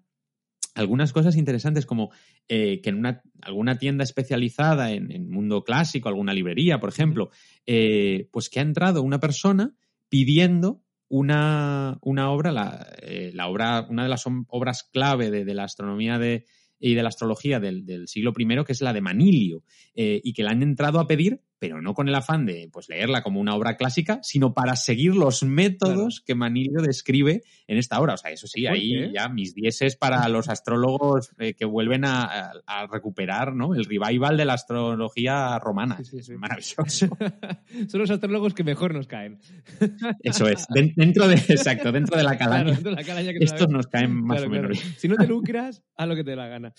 algunas 0.75 1.13
cosas 1.13 1.37
interesantes 1.37 1.85
como 1.85 2.11
eh, 2.47 2.81
que 2.81 2.89
en 2.89 2.97
una, 2.97 3.23
alguna 3.41 3.77
tienda 3.77 4.03
especializada 4.03 4.91
en, 4.91 5.11
en, 5.11 5.29
mundo 5.29 5.63
clásico, 5.63 6.09
alguna 6.09 6.33
librería, 6.33 6.79
por 6.79 6.89
ejemplo, 6.89 7.31
eh, 7.65 8.27
pues 8.31 8.49
que 8.49 8.59
ha 8.59 8.63
entrado 8.63 9.01
una 9.01 9.19
persona 9.19 9.73
pidiendo 10.09 10.83
una, 11.07 11.97
una 12.01 12.29
obra, 12.29 12.51
la, 12.51 12.87
eh, 13.01 13.31
la, 13.33 13.47
obra, 13.47 13.87
una 13.89 14.03
de 14.03 14.09
las 14.09 14.25
obras 14.47 14.83
clave 14.91 15.31
de, 15.31 15.45
de 15.45 15.53
la 15.53 15.63
astronomía 15.63 16.19
de, 16.19 16.45
y 16.79 16.93
de 16.93 17.03
la 17.03 17.09
astrología 17.09 17.59
del, 17.59 17.85
del, 17.85 18.07
siglo 18.07 18.33
I, 18.37 18.63
que 18.65 18.73
es 18.73 18.81
la 18.81 18.93
de 18.93 19.01
Manilio, 19.01 19.63
eh, 19.93 20.21
y 20.23 20.33
que 20.33 20.43
la 20.43 20.51
han 20.51 20.63
entrado 20.63 20.99
a 20.99 21.07
pedir 21.07 21.41
pero 21.65 21.81
no 21.81 21.95
con 21.95 22.07
el 22.07 22.13
afán 22.13 22.45
de 22.45 22.69
pues, 22.71 22.89
leerla 22.89 23.23
como 23.23 23.39
una 23.39 23.55
obra 23.55 23.75
clásica, 23.75 24.19
sino 24.21 24.53
para 24.53 24.75
seguir 24.75 25.15
los 25.15 25.41
métodos 25.41 26.19
claro. 26.19 26.23
que 26.27 26.35
Manilio 26.35 26.79
describe 26.81 27.41
en 27.65 27.77
esta 27.79 27.99
obra. 27.99 28.13
O 28.13 28.17
sea, 28.17 28.29
eso 28.29 28.45
sí, 28.45 28.67
ahí 28.67 28.93
¿eh? 28.93 29.11
ya 29.11 29.29
mis 29.29 29.55
dieces 29.55 29.95
para 29.95 30.29
los 30.29 30.47
astrólogos 30.47 31.31
eh, 31.39 31.55
que 31.55 31.65
vuelven 31.65 32.05
a, 32.05 32.23
a, 32.23 32.51
a, 32.67 32.85
recuperar 32.85 33.55
¿no? 33.55 33.73
el 33.73 33.85
revival 33.85 34.37
de 34.37 34.45
la 34.45 34.53
astrología 34.53 35.57
romana. 35.57 35.97
Sí, 35.97 36.05
sí, 36.05 36.21
sí. 36.21 36.33
Maravilloso. 36.33 37.07
Son 37.87 37.99
los 37.99 38.11
astrólogos 38.11 38.53
que 38.53 38.63
mejor 38.63 38.93
nos 38.93 39.07
caen. 39.07 39.39
Eso 40.21 40.47
es. 40.47 40.67
dentro 40.69 41.27
de, 41.27 41.35
exacto, 41.35 41.91
dentro 41.91 42.15
de 42.15 42.23
la 42.23 42.37
calaña. 42.37 42.65
Claro, 42.65 42.81
de 42.81 42.91
la 42.91 43.03
calaña 43.03 43.33
que 43.33 43.43
estos 43.43 43.69
nos 43.69 43.87
caen 43.87 44.13
más 44.13 44.43
claro, 44.43 44.51
o 44.51 44.53
menos. 44.53 44.77
Si 44.97 45.07
no 45.07 45.15
te 45.15 45.25
lucras, 45.25 45.81
haz 45.95 46.07
lo 46.07 46.15
que 46.15 46.23
te 46.23 46.29
dé 46.29 46.35
la 46.35 46.47
gana. 46.47 46.73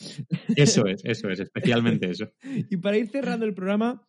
Eso 0.55 0.87
es, 0.87 1.05
eso 1.05 1.29
es, 1.29 1.41
especialmente 1.41 2.09
eso. 2.09 2.31
Y 2.71 2.77
para 2.77 2.97
ir 2.99 3.09
cerrando 3.09 3.47
el 3.47 3.55
programa, 3.55 4.07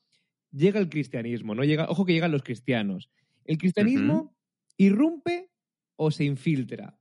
llega 0.52 0.80
el 0.80 0.90
cristianismo, 0.90 1.56
¿no? 1.56 1.64
Llega, 1.64 1.90
ojo 1.90 2.06
que 2.06 2.14
llegan 2.14 2.32
los 2.32 2.44
cristianos. 2.44 3.10
¿El 3.46 3.58
cristianismo 3.58 4.14
uh 4.14 4.26
-huh. 4.26 4.34
irrumpe 4.78 5.50
o 5.96 6.12
se 6.12 6.26
infiltra? 6.26 6.98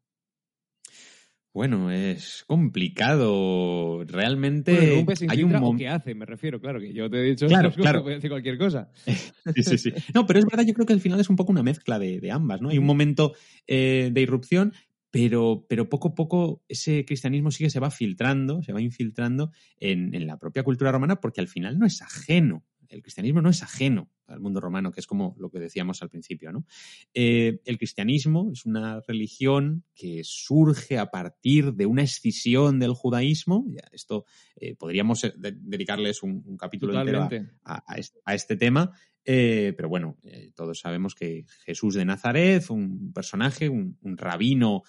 Bueno, 1.57 1.91
es 1.91 2.45
complicado. 2.47 4.05
Realmente 4.05 4.73
bueno, 4.73 4.93
irrumpe, 4.93 5.17
se 5.17 5.27
hay 5.27 5.43
un 5.43 5.55
o 5.57 5.75
qué 5.75 5.89
hace, 5.89 6.15
me 6.15 6.27
refiero, 6.27 6.61
claro, 6.61 6.79
que 6.79 6.93
yo 6.93 7.09
te 7.09 7.19
he 7.19 7.23
dicho 7.23 7.47
claro, 7.49 7.73
claro. 7.73 8.03
decir 8.05 8.29
cualquier 8.29 8.59
cosa. 8.59 8.91
sí, 9.55 9.63
sí, 9.63 9.79
sí. 9.79 9.93
No, 10.13 10.27
pero 10.27 10.39
es 10.39 10.45
verdad, 10.45 10.67
yo 10.67 10.75
creo 10.75 10.85
que 10.85 10.93
al 10.93 11.01
final 11.01 11.19
es 11.19 11.31
un 11.31 11.37
poco 11.37 11.53
una 11.53 11.63
mezcla 11.63 11.99
de, 11.99 12.21
de 12.21 12.31
ambas, 12.31 12.61
¿no? 12.61 12.69
Hay 12.69 12.77
un 12.77 12.85
momento 12.85 13.35
eh, 13.67 14.11
de 14.13 14.21
irrupción, 14.21 14.75
pero, 15.11 15.65
pero, 15.67 15.89
poco 15.89 16.09
a 16.09 16.15
poco 16.15 16.63
ese 16.69 17.07
cristianismo 17.07 17.51
sí 17.51 17.65
que 17.65 17.71
se 17.71 17.81
va 17.81 17.91
filtrando, 17.91 18.63
se 18.63 18.75
va 18.75 18.83
infiltrando 18.83 19.51
en, 19.81 20.15
en, 20.15 20.27
la 20.27 20.37
propia 20.37 20.63
cultura 20.63 20.93
romana, 20.93 21.23
porque 21.23 21.41
al 21.41 21.49
final 21.49 21.79
no 21.79 21.87
es 21.87 22.03
ajeno 22.03 22.67
el 22.89 23.03
cristianismo 23.03 23.43
no 23.43 23.51
es 23.51 23.63
ajeno 23.63 24.11
al 24.27 24.41
mundo 24.41 24.61
romano, 24.61 24.91
que 24.93 25.01
es 25.01 25.07
como 25.07 25.37
lo 25.39 25.51
que 25.51 25.59
decíamos 25.59 26.03
al 26.03 26.11
principio. 26.11 26.53
¿no? 26.53 26.67
Eh, 27.15 27.61
el 27.65 27.79
cristianismo 27.79 28.51
es 28.53 28.67
una 28.67 29.01
religión 29.07 29.85
que 29.95 30.23
surge 30.25 30.99
a 30.99 31.07
partir 31.11 31.75
de 31.75 31.87
una 31.87 32.03
escisión 32.03 32.79
del 32.79 32.93
judaísmo. 32.93 33.65
Ya, 33.69 33.89
esto 33.93 34.25
eh, 34.57 34.75
podríamos 34.75 35.25
eh, 35.25 35.35
de 35.37 35.53
dedicarles 35.53 36.23
un, 36.23 36.43
un 36.45 36.57
capítulo 36.57 36.93
Totalmente. 36.93 37.37
entero 37.37 37.59
a, 37.65 37.85
a, 37.87 37.99
este, 37.99 38.21
a, 38.25 38.35
este, 38.35 38.57
tema. 38.57 38.93
Eh, 39.25 39.75
pero 39.77 39.89
bueno, 39.89 40.19
todos 40.55 40.79
sabemos 40.79 41.15
que 41.15 41.47
Jesús 41.65 41.95
de 41.95 42.05
Nazaret, 42.05 42.69
un 42.71 43.13
personaje, 43.13 43.69
un, 43.69 43.99
un 44.03 44.17
rabino 44.17 44.83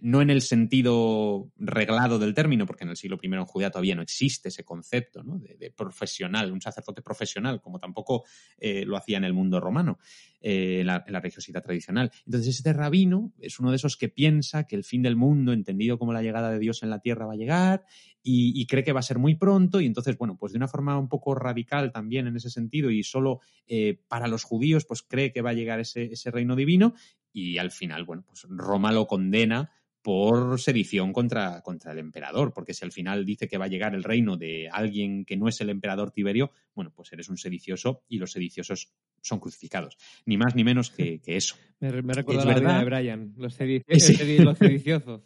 no 0.00 0.20
en 0.20 0.30
el 0.30 0.42
sentido 0.42 1.50
reglado 1.56 2.18
del 2.18 2.34
término, 2.34 2.66
porque 2.66 2.84
en 2.84 2.90
el 2.90 2.96
siglo 2.96 3.18
I 3.22 3.26
en 3.26 3.44
Judea 3.44 3.70
todavía 3.70 3.94
no 3.94 4.02
existe 4.02 4.48
ese 4.48 4.64
concepto 4.64 5.22
de, 5.24 5.56
de, 5.56 5.70
profesional, 5.70 6.52
un 6.52 6.60
sacerdote 6.60 7.02
profesional, 7.02 7.60
como 7.60 7.78
tampoco 7.78 8.24
eh, 8.58 8.84
lo 8.84 8.96
hacía 8.96 9.16
en 9.16 9.24
el 9.24 9.32
mundo 9.32 9.60
romano, 9.60 9.98
eh, 10.40 10.80
en, 10.80 10.86
la, 10.86 11.04
religiosidad 11.06 11.62
tradicional. 11.62 12.10
Entonces, 12.26 12.56
este 12.56 12.72
rabino 12.72 13.32
es 13.38 13.58
uno 13.58 13.70
de 13.70 13.76
esos 13.76 13.96
que 13.96 14.08
piensa 14.08 14.66
que 14.66 14.76
el 14.76 14.84
fin 14.84 15.02
del 15.02 15.16
mundo, 15.16 15.52
entendido 15.52 15.98
como 15.98 16.12
la 16.12 16.22
llegada 16.22 16.50
de 16.50 16.58
Dios 16.58 16.82
en 16.82 16.90
la 16.90 17.00
tierra, 17.00 17.26
va 17.26 17.32
a 17.32 17.36
llegar 17.36 17.84
y, 18.22 18.52
y 18.60 18.66
cree 18.66 18.84
que 18.84 18.92
va 18.92 19.00
a 19.00 19.04
ser 19.04 19.18
muy 19.18 19.34
pronto 19.34 19.80
y 19.80 19.86
entonces, 19.86 20.18
bueno, 20.18 20.36
pues 20.38 20.52
de 20.52 20.58
una 20.58 20.68
forma 20.68 20.98
un 20.98 21.08
poco 21.08 21.34
radical 21.34 21.92
también 21.92 22.26
en 22.26 22.36
ese 22.36 22.50
sentido 22.50 22.90
y 22.90 23.02
solo 23.02 23.40
eh, 23.66 24.00
para 24.08 24.28
los 24.28 24.44
judíos, 24.44 24.84
pues 24.84 25.02
cree 25.02 25.32
que 25.32 25.42
va 25.42 25.50
a 25.50 25.54
llegar 25.54 25.80
ese, 25.80 26.04
ese 26.04 26.30
reino 26.30 26.54
divino 26.54 26.94
y 27.32 27.58
al 27.58 27.70
final, 27.70 28.04
bueno, 28.04 28.24
pues 28.26 28.46
Roma 28.48 28.92
lo 28.92 29.06
condena 29.06 29.70
por 30.06 30.60
sedición 30.60 31.12
contra, 31.12 31.62
contra 31.62 31.90
el 31.90 31.98
emperador, 31.98 32.52
porque 32.54 32.74
si 32.74 32.84
al 32.84 32.92
final 32.92 33.26
dice 33.26 33.48
que 33.48 33.58
va 33.58 33.64
a 33.64 33.68
llegar 33.68 33.92
el 33.92 34.04
reino 34.04 34.36
de 34.36 34.68
alguien 34.70 35.24
que 35.24 35.36
no 35.36 35.48
es 35.48 35.60
el 35.60 35.68
emperador 35.68 36.12
Tiberio, 36.12 36.52
bueno, 36.76 36.92
pues 36.94 37.12
eres 37.12 37.28
un 37.28 37.36
sedicioso 37.36 38.04
y 38.06 38.18
los 38.18 38.30
sediciosos 38.30 38.92
son 39.20 39.40
crucificados. 39.40 39.96
Ni 40.24 40.36
más 40.36 40.54
ni 40.54 40.62
menos 40.62 40.90
que, 40.92 41.20
que 41.20 41.36
eso. 41.36 41.56
Me, 41.80 41.90
me 42.02 42.12
recuerda 42.14 42.42
Es 42.42 42.46
la 42.46 42.54
vida 42.54 42.62
verdad. 42.68 42.78
de 42.78 42.84
Brian, 42.84 43.34
los, 43.36 43.58
sedici- 43.58 43.82
Sí. 43.98 44.14
sedi- 44.14 44.44
los 44.44 44.56
sediciosos. 44.56 45.22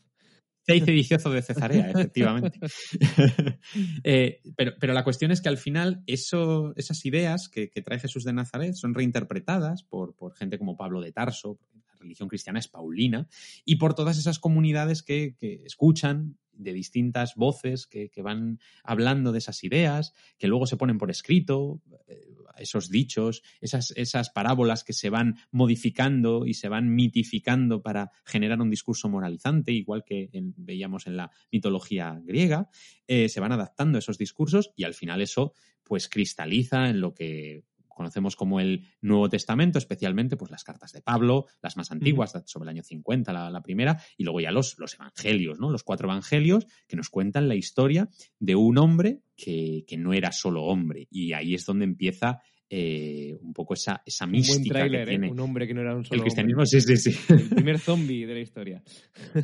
Seis 0.63 0.83
sedicioso 0.85 1.31
de 1.31 1.43
Cesarea, 1.43 1.91
efectivamente. 1.91 2.59
Eh, 4.03 4.41
pero, 4.57 4.73
pero 4.81 4.93
la 4.95 5.05
cuestión 5.05 5.31
es 5.31 5.41
que 5.43 5.49
al 5.51 5.59
final 5.59 6.03
eso, 6.07 6.73
esas 6.77 7.05
ideas 7.05 7.49
que, 7.51 7.69
que 7.71 7.83
trae 7.83 7.99
Jesús 7.99 8.25
de 8.25 8.33
Nazaret 8.33 8.75
son 8.75 8.95
reinterpretadas 8.95 9.83
por, 9.85 10.15
por 10.17 10.35
gente 10.35 10.59
como 10.59 10.77
Pablo 10.77 11.01
de 11.03 11.13
Tarso, 11.13 11.59
religión 12.01 12.29
cristiana 12.29 12.59
es 12.59 12.69
paulina, 12.69 13.29
y 13.65 13.77
por 13.77 13.95
todas 13.95 14.19
esas 14.19 14.39
comunidades 14.39 15.03
que, 15.03 15.37
escuchan 15.65 16.39
de 16.53 16.73
distintas 16.73 17.37
voces 17.37 17.87
que, 17.87 18.11
van 18.23 18.59
hablando 18.83 19.33
de 19.33 19.39
esas 19.39 19.63
ideas, 19.65 20.13
que 20.39 20.49
luego 20.49 20.67
se 20.67 20.77
ponen 20.77 20.99
por 20.99 21.11
escrito, 21.11 21.81
eh, 22.09 22.31
esos 22.61 22.91
dichos, 22.91 23.43
esas, 23.61 23.93
esas 23.97 24.31
parábolas 24.31 24.85
que 24.85 24.93
se 24.93 25.11
van 25.11 25.37
modificando 25.51 26.47
y 26.47 26.55
se 26.55 26.69
van 26.69 26.95
mitificando 26.95 27.83
para 27.83 28.11
generar 28.25 28.61
un 28.61 28.71
discurso 28.71 29.09
moralizante, 29.09 29.73
igual 29.73 30.05
que 30.05 30.29
veíamos 30.57 31.07
en 31.07 31.17
la 31.17 31.31
mitología 31.51 32.21
griega, 32.23 32.69
eh, 33.07 33.29
se 33.29 33.41
van 33.41 33.53
adaptando 33.53 33.99
esos 33.99 34.19
discursos 34.19 34.73
y 34.77 34.85
al 34.85 34.95
final 34.95 35.21
eso 35.23 35.55
pues 35.83 36.09
cristaliza 36.09 36.89
en 36.89 37.01
lo 37.01 37.15
que 37.15 37.65
conocemos 38.01 38.35
como 38.35 38.61
el 38.61 38.87
Nuevo 39.03 39.29
Testamento, 39.29 39.77
especialmente 39.77 40.39
pues 40.39 40.51
las 40.51 40.65
cartas 40.65 40.91
de 40.93 41.03
Pablo, 41.03 41.45
las 41.61 41.77
más 41.77 41.93
antiguas, 41.93 42.33
sobre 42.47 42.65
el 42.65 42.71
año 42.71 42.83
50, 42.83 43.31
la, 43.31 43.51
la 43.51 43.61
primera, 43.61 44.03
y 44.17 44.25
luego 44.25 44.41
ya 44.41 44.51
los, 44.51 44.79
los 44.79 44.95
evangelios, 44.95 45.61
¿no? 45.61 45.71
Los 45.71 45.83
cuatro 45.83 46.09
evangelios 46.09 46.67
que 46.89 46.97
nos 46.97 47.11
cuentan 47.11 47.47
la 47.47 47.57
historia 47.57 48.09
de 48.39 48.55
un 48.55 48.79
hombre 48.79 49.21
que, 49.37 49.85
que 49.87 49.99
no 49.99 50.15
era 50.15 50.33
solo 50.33 50.63
hombre. 50.63 51.09
Y 51.11 51.35
ahí 51.35 51.53
es 51.53 51.67
donde 51.67 51.85
empieza 51.85 52.41
eh, 52.71 53.37
un 53.43 53.53
poco 53.53 53.75
esa, 53.75 54.03
esa 54.07 54.25
Un 54.25 54.31
buen 54.31 54.41
mística 54.41 54.89
que 54.89 55.03
¿eh? 55.03 55.31
Un 55.31 55.41
hombre 55.41 55.67
que 55.67 55.75
no 55.75 55.83
era 55.83 55.95
un 55.95 56.07
solo 56.07 56.17
el 56.17 56.23
cristianismo. 56.23 56.63
hombre. 56.63 56.81
Sí, 56.81 56.97
sí, 56.97 57.13
sí. 57.13 57.21
El 57.29 57.51
primer 57.51 57.79
zombie 57.81 58.25
de 58.25 58.33
la 58.33 58.41
historia. 58.41 58.83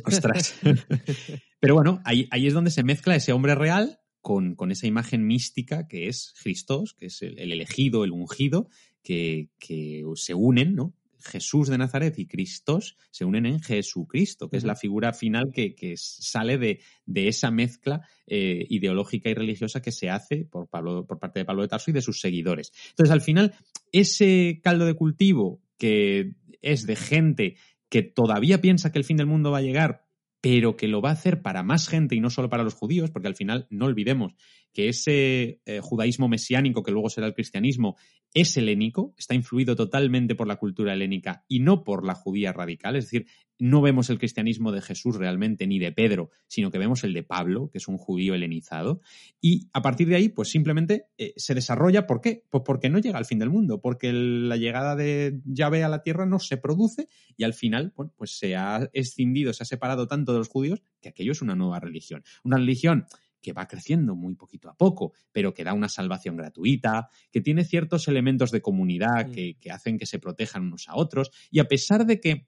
Ostras. 0.03 0.59
Pero 1.59 1.75
bueno, 1.75 2.01
ahí, 2.05 2.27
ahí 2.31 2.47
es 2.47 2.55
donde 2.55 2.71
se 2.71 2.81
mezcla 2.81 3.15
ese 3.15 3.33
hombre 3.33 3.53
real 3.53 3.99
con, 4.27 4.55
con 4.55 4.71
esa 4.71 4.87
imagen 4.87 5.25
mística 5.25 5.87
que 5.87 6.09
es 6.09 6.33
Cristos, 6.43 6.93
que 6.95 7.05
es 7.05 7.21
el, 7.21 7.39
el 7.39 7.53
elegido, 7.53 8.03
el 8.03 8.11
ungido, 8.11 8.67
que, 9.01 9.51
que 9.57 10.03
se 10.15 10.33
unen, 10.33 10.75
¿no? 10.75 10.93
Jesús 11.21 11.69
de 11.69 11.77
Nazaret 11.77 12.19
y 12.19 12.27
Cristos 12.27 12.97
se 13.09 13.23
unen 13.23 13.45
en 13.45 13.61
Jesucristo, 13.61 14.49
que 14.49 14.57
es 14.57 14.65
la 14.65 14.75
figura 14.75 15.13
final 15.13 15.53
que, 15.53 15.75
que 15.75 15.95
sale 15.95 16.57
de, 16.57 16.81
de 17.05 17.29
esa 17.29 17.51
mezcla 17.51 18.01
eh, 18.25 18.65
ideológica 18.67 19.29
y 19.29 19.33
religiosa 19.33 19.81
que 19.81 19.93
se 19.93 20.09
hace 20.09 20.43
por, 20.43 20.67
Pablo, 20.67 21.07
por 21.07 21.19
parte 21.19 21.39
de 21.39 21.45
Pablo 21.45 21.61
de 21.61 21.69
Tarso 21.69 21.91
y 21.91 21.93
de 21.93 22.01
sus 22.01 22.19
seguidores. 22.19 22.73
Entonces, 22.89 23.13
al 23.13 23.21
final, 23.21 23.55
ese 23.93 24.59
caldo 24.61 24.85
de 24.85 24.95
cultivo 24.95 25.61
que 25.77 26.33
es 26.61 26.85
de 26.85 26.97
gente 26.97 27.55
que 27.87 28.03
todavía 28.03 28.59
piensa 28.59 28.91
que 28.91 28.99
el 28.99 29.05
fin 29.05 29.15
del 29.15 29.27
mundo 29.27 29.51
va 29.51 29.59
a 29.59 29.61
llegar, 29.61 30.06
pero 30.41 30.77
que 30.77 30.87
lo 30.87 31.01
va 31.01 31.09
a 31.09 31.13
hacer 31.13 31.41
para 31.41 31.63
más 31.63 31.87
gente 31.87 32.15
y 32.15 32.19
no 32.19 32.29
solo 32.29 32.49
para 32.49 32.63
los 32.63 32.73
judíos, 32.73 33.11
porque 33.11 33.27
al 33.27 33.35
final 33.35 33.67
no 33.69 33.85
olvidemos 33.85 34.33
que 34.77 34.89
ese 34.89 35.59
eh, 35.65 35.79
judaísmo 35.81 36.27
mesiánico 36.27 36.83
que 36.83 36.91
luego 36.91 37.09
será 37.09 37.25
el 37.25 37.33
cristianismo 37.33 37.97
es 38.35 38.55
helénico, 38.57 39.15
está 39.17 39.33
influido 39.33 39.75
totalmente 39.75 40.35
por 40.35 40.47
la 40.47 40.57
cultura 40.57 40.93
helénica 40.93 41.43
y 41.47 41.61
no 41.61 41.83
por 41.83 42.05
la 42.05 42.13
judía 42.13 42.53
radical, 42.53 42.95
es 42.95 43.05
decir, 43.05 43.25
no 43.57 43.81
vemos 43.81 44.11
el 44.11 44.19
cristianismo 44.19 44.71
de 44.71 44.83
Jesús 44.83 45.15
realmente 45.15 45.65
ni 45.65 45.79
de 45.79 45.91
Pedro, 45.91 46.29
sino 46.45 46.69
que 46.69 46.77
vemos 46.77 47.03
el 47.03 47.15
de 47.15 47.23
Pablo, 47.23 47.71
que 47.71 47.79
es 47.79 47.87
un 47.87 47.97
judío 47.97 48.35
helenizado, 48.35 49.01
y 49.41 49.67
a 49.73 49.81
partir 49.81 50.09
de 50.09 50.17
ahí, 50.17 50.29
pues 50.29 50.49
simplemente 50.49 51.07
eh, 51.17 51.33
se 51.37 51.55
desarrolla, 51.55 52.05
¿por 52.05 52.21
qué? 52.21 52.43
Pues 52.51 52.61
porque 52.63 52.91
no 52.91 52.99
llega 52.99 53.17
al 53.17 53.25
fin 53.25 53.39
del 53.39 53.49
mundo, 53.49 53.81
porque 53.81 54.13
la 54.13 54.57
llegada 54.57 54.95
de 54.95 55.41
Yahvé 55.45 55.83
a 55.83 55.89
la 55.89 56.03
tierra 56.03 56.27
no 56.27 56.37
se 56.37 56.57
produce 56.57 57.07
y 57.35 57.45
al 57.45 57.55
final, 57.55 57.93
bueno, 57.95 58.13
pues 58.15 58.37
se 58.37 58.55
ha 58.55 58.87
escindido, 58.93 59.53
se 59.53 59.63
ha 59.63 59.65
separado 59.65 60.07
tanto 60.07 60.33
de 60.33 60.37
los 60.37 60.49
judíos 60.49 60.83
que 61.01 61.09
aquello 61.09 61.31
es 61.31 61.41
una 61.41 61.55
nueva 61.55 61.79
religión. 61.79 62.23
Una 62.43 62.57
religión 62.57 63.07
que 63.41 63.53
va 63.53 63.67
creciendo 63.67 64.15
muy 64.15 64.35
poquito 64.35 64.69
a 64.69 64.75
poco, 64.75 65.13
pero 65.31 65.53
que 65.53 65.63
da 65.63 65.73
una 65.73 65.89
salvación 65.89 66.35
gratuita, 66.37 67.09
que 67.31 67.41
tiene 67.41 67.63
ciertos 67.63 68.07
elementos 68.07 68.51
de 68.51 68.61
comunidad 68.61 69.27
Mm. 69.27 69.31
que, 69.31 69.57
que 69.59 69.71
hacen 69.71 69.97
que 69.97 70.05
se 70.05 70.19
protejan 70.19 70.63
unos 70.63 70.87
a 70.89 70.95
otros, 70.95 71.31
y 71.51 71.59
a 71.59 71.67
pesar 71.67 72.05
de 72.05 72.19
que 72.19 72.47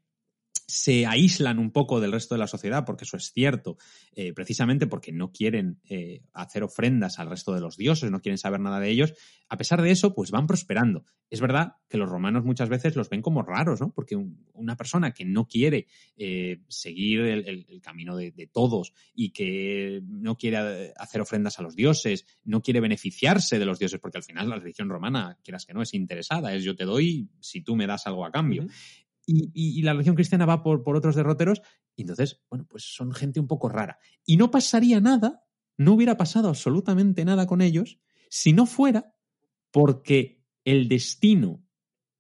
se 0.69 1.07
aíslan 1.07 1.57
un 1.57 1.71
poco 1.71 1.99
del 1.99 2.11
resto 2.11 2.35
de 2.35 2.39
la 2.39 2.47
sociedad, 2.47 2.85
porque 2.85 3.03
eso 3.03 3.17
es 3.17 3.31
cierto, 3.33 3.77
eh, 4.13 4.33
precisamente 4.33 4.85
porque 4.85 5.11
no 5.11 5.31
quieren 5.31 5.81
eh, 5.89 6.21
hacer 6.31 6.61
ofrendas 6.63 7.17
al 7.17 7.29
resto 7.29 7.55
de 7.55 7.59
los 7.61 7.75
dioses, 7.75 8.11
no 8.11 8.21
quieren 8.21 8.37
saber 8.37 8.59
nada 8.59 8.79
de 8.79 8.91
ellos, 8.91 9.15
a 9.49 9.57
pesar 9.57 9.81
de 9.81 9.89
eso, 9.89 10.13
pues 10.13 10.29
van 10.29 10.45
prosperando. 10.45 11.05
Es 11.31 11.41
verdad 11.41 11.77
que 11.89 11.97
los 11.97 12.07
romanos 12.07 12.45
muchas 12.45 12.69
veces 12.69 12.95
los 12.95 13.09
ven 13.09 13.23
como 13.23 13.41
raros, 13.41 13.81
¿no? 13.81 13.91
Porque 13.91 14.15
un- 14.15 14.45
una 14.53 14.77
persona 14.77 15.11
que 15.11 15.25
no 15.25 15.47
quiere 15.47 15.87
eh, 16.17 16.61
seguir 16.67 17.21
el, 17.21 17.81
camino 17.81 18.15
de, 18.15 18.49
todos 18.51 18.93
y 19.15 19.31
que 19.31 20.01
no 20.05 20.35
quiere 20.37 20.93
hacer 20.97 21.21
ofrendas 21.21 21.57
a 21.57 21.63
los 21.63 21.75
dioses, 21.75 22.25
no 22.43 22.61
quiere 22.61 22.79
beneficiarse 22.79 23.57
de 23.57 23.65
los 23.65 23.79
dioses, 23.79 23.99
porque 23.99 24.19
al 24.19 24.23
final 24.23 24.49
la 24.49 24.57
religión 24.57 24.89
romana, 24.89 25.37
quieras 25.43 25.65
que 25.65 25.73
no, 25.73 25.81
es 25.81 25.93
interesada, 25.95 26.53
es 26.53 26.63
yo 26.63 26.75
te 26.75 26.85
doy 26.85 27.29
si 27.39 27.61
tú 27.61 27.75
me 27.75 27.87
das 27.87 28.05
algo 28.05 28.25
a 28.25 28.31
cambio. 28.31 28.67
Y, 29.31 29.81
la 29.81 29.93
religión 29.93 30.15
cristiana 30.15 30.45
va 30.45 30.63
por, 30.63 30.83
por 30.83 30.95
otros 30.95 31.15
derroteros, 31.15 31.61
y 31.95 32.01
entonces, 32.01 32.41
bueno, 32.49 32.65
pues 32.69 32.83
son 32.83 33.11
gente 33.11 33.39
un 33.39 33.47
poco 33.47 33.69
rara. 33.69 33.99
Y 34.25 34.37
no 34.37 34.51
pasaría 34.51 34.99
nada, 34.99 35.43
no 35.77 35.93
hubiera 35.93 36.17
pasado 36.17 36.49
absolutamente 36.49 37.25
nada 37.25 37.45
con 37.45 37.61
ellos, 37.61 37.99
si 38.29 38.53
no 38.53 38.65
fuera 38.65 39.13
porque 39.71 40.43
el 40.65 40.87
destino 40.87 41.63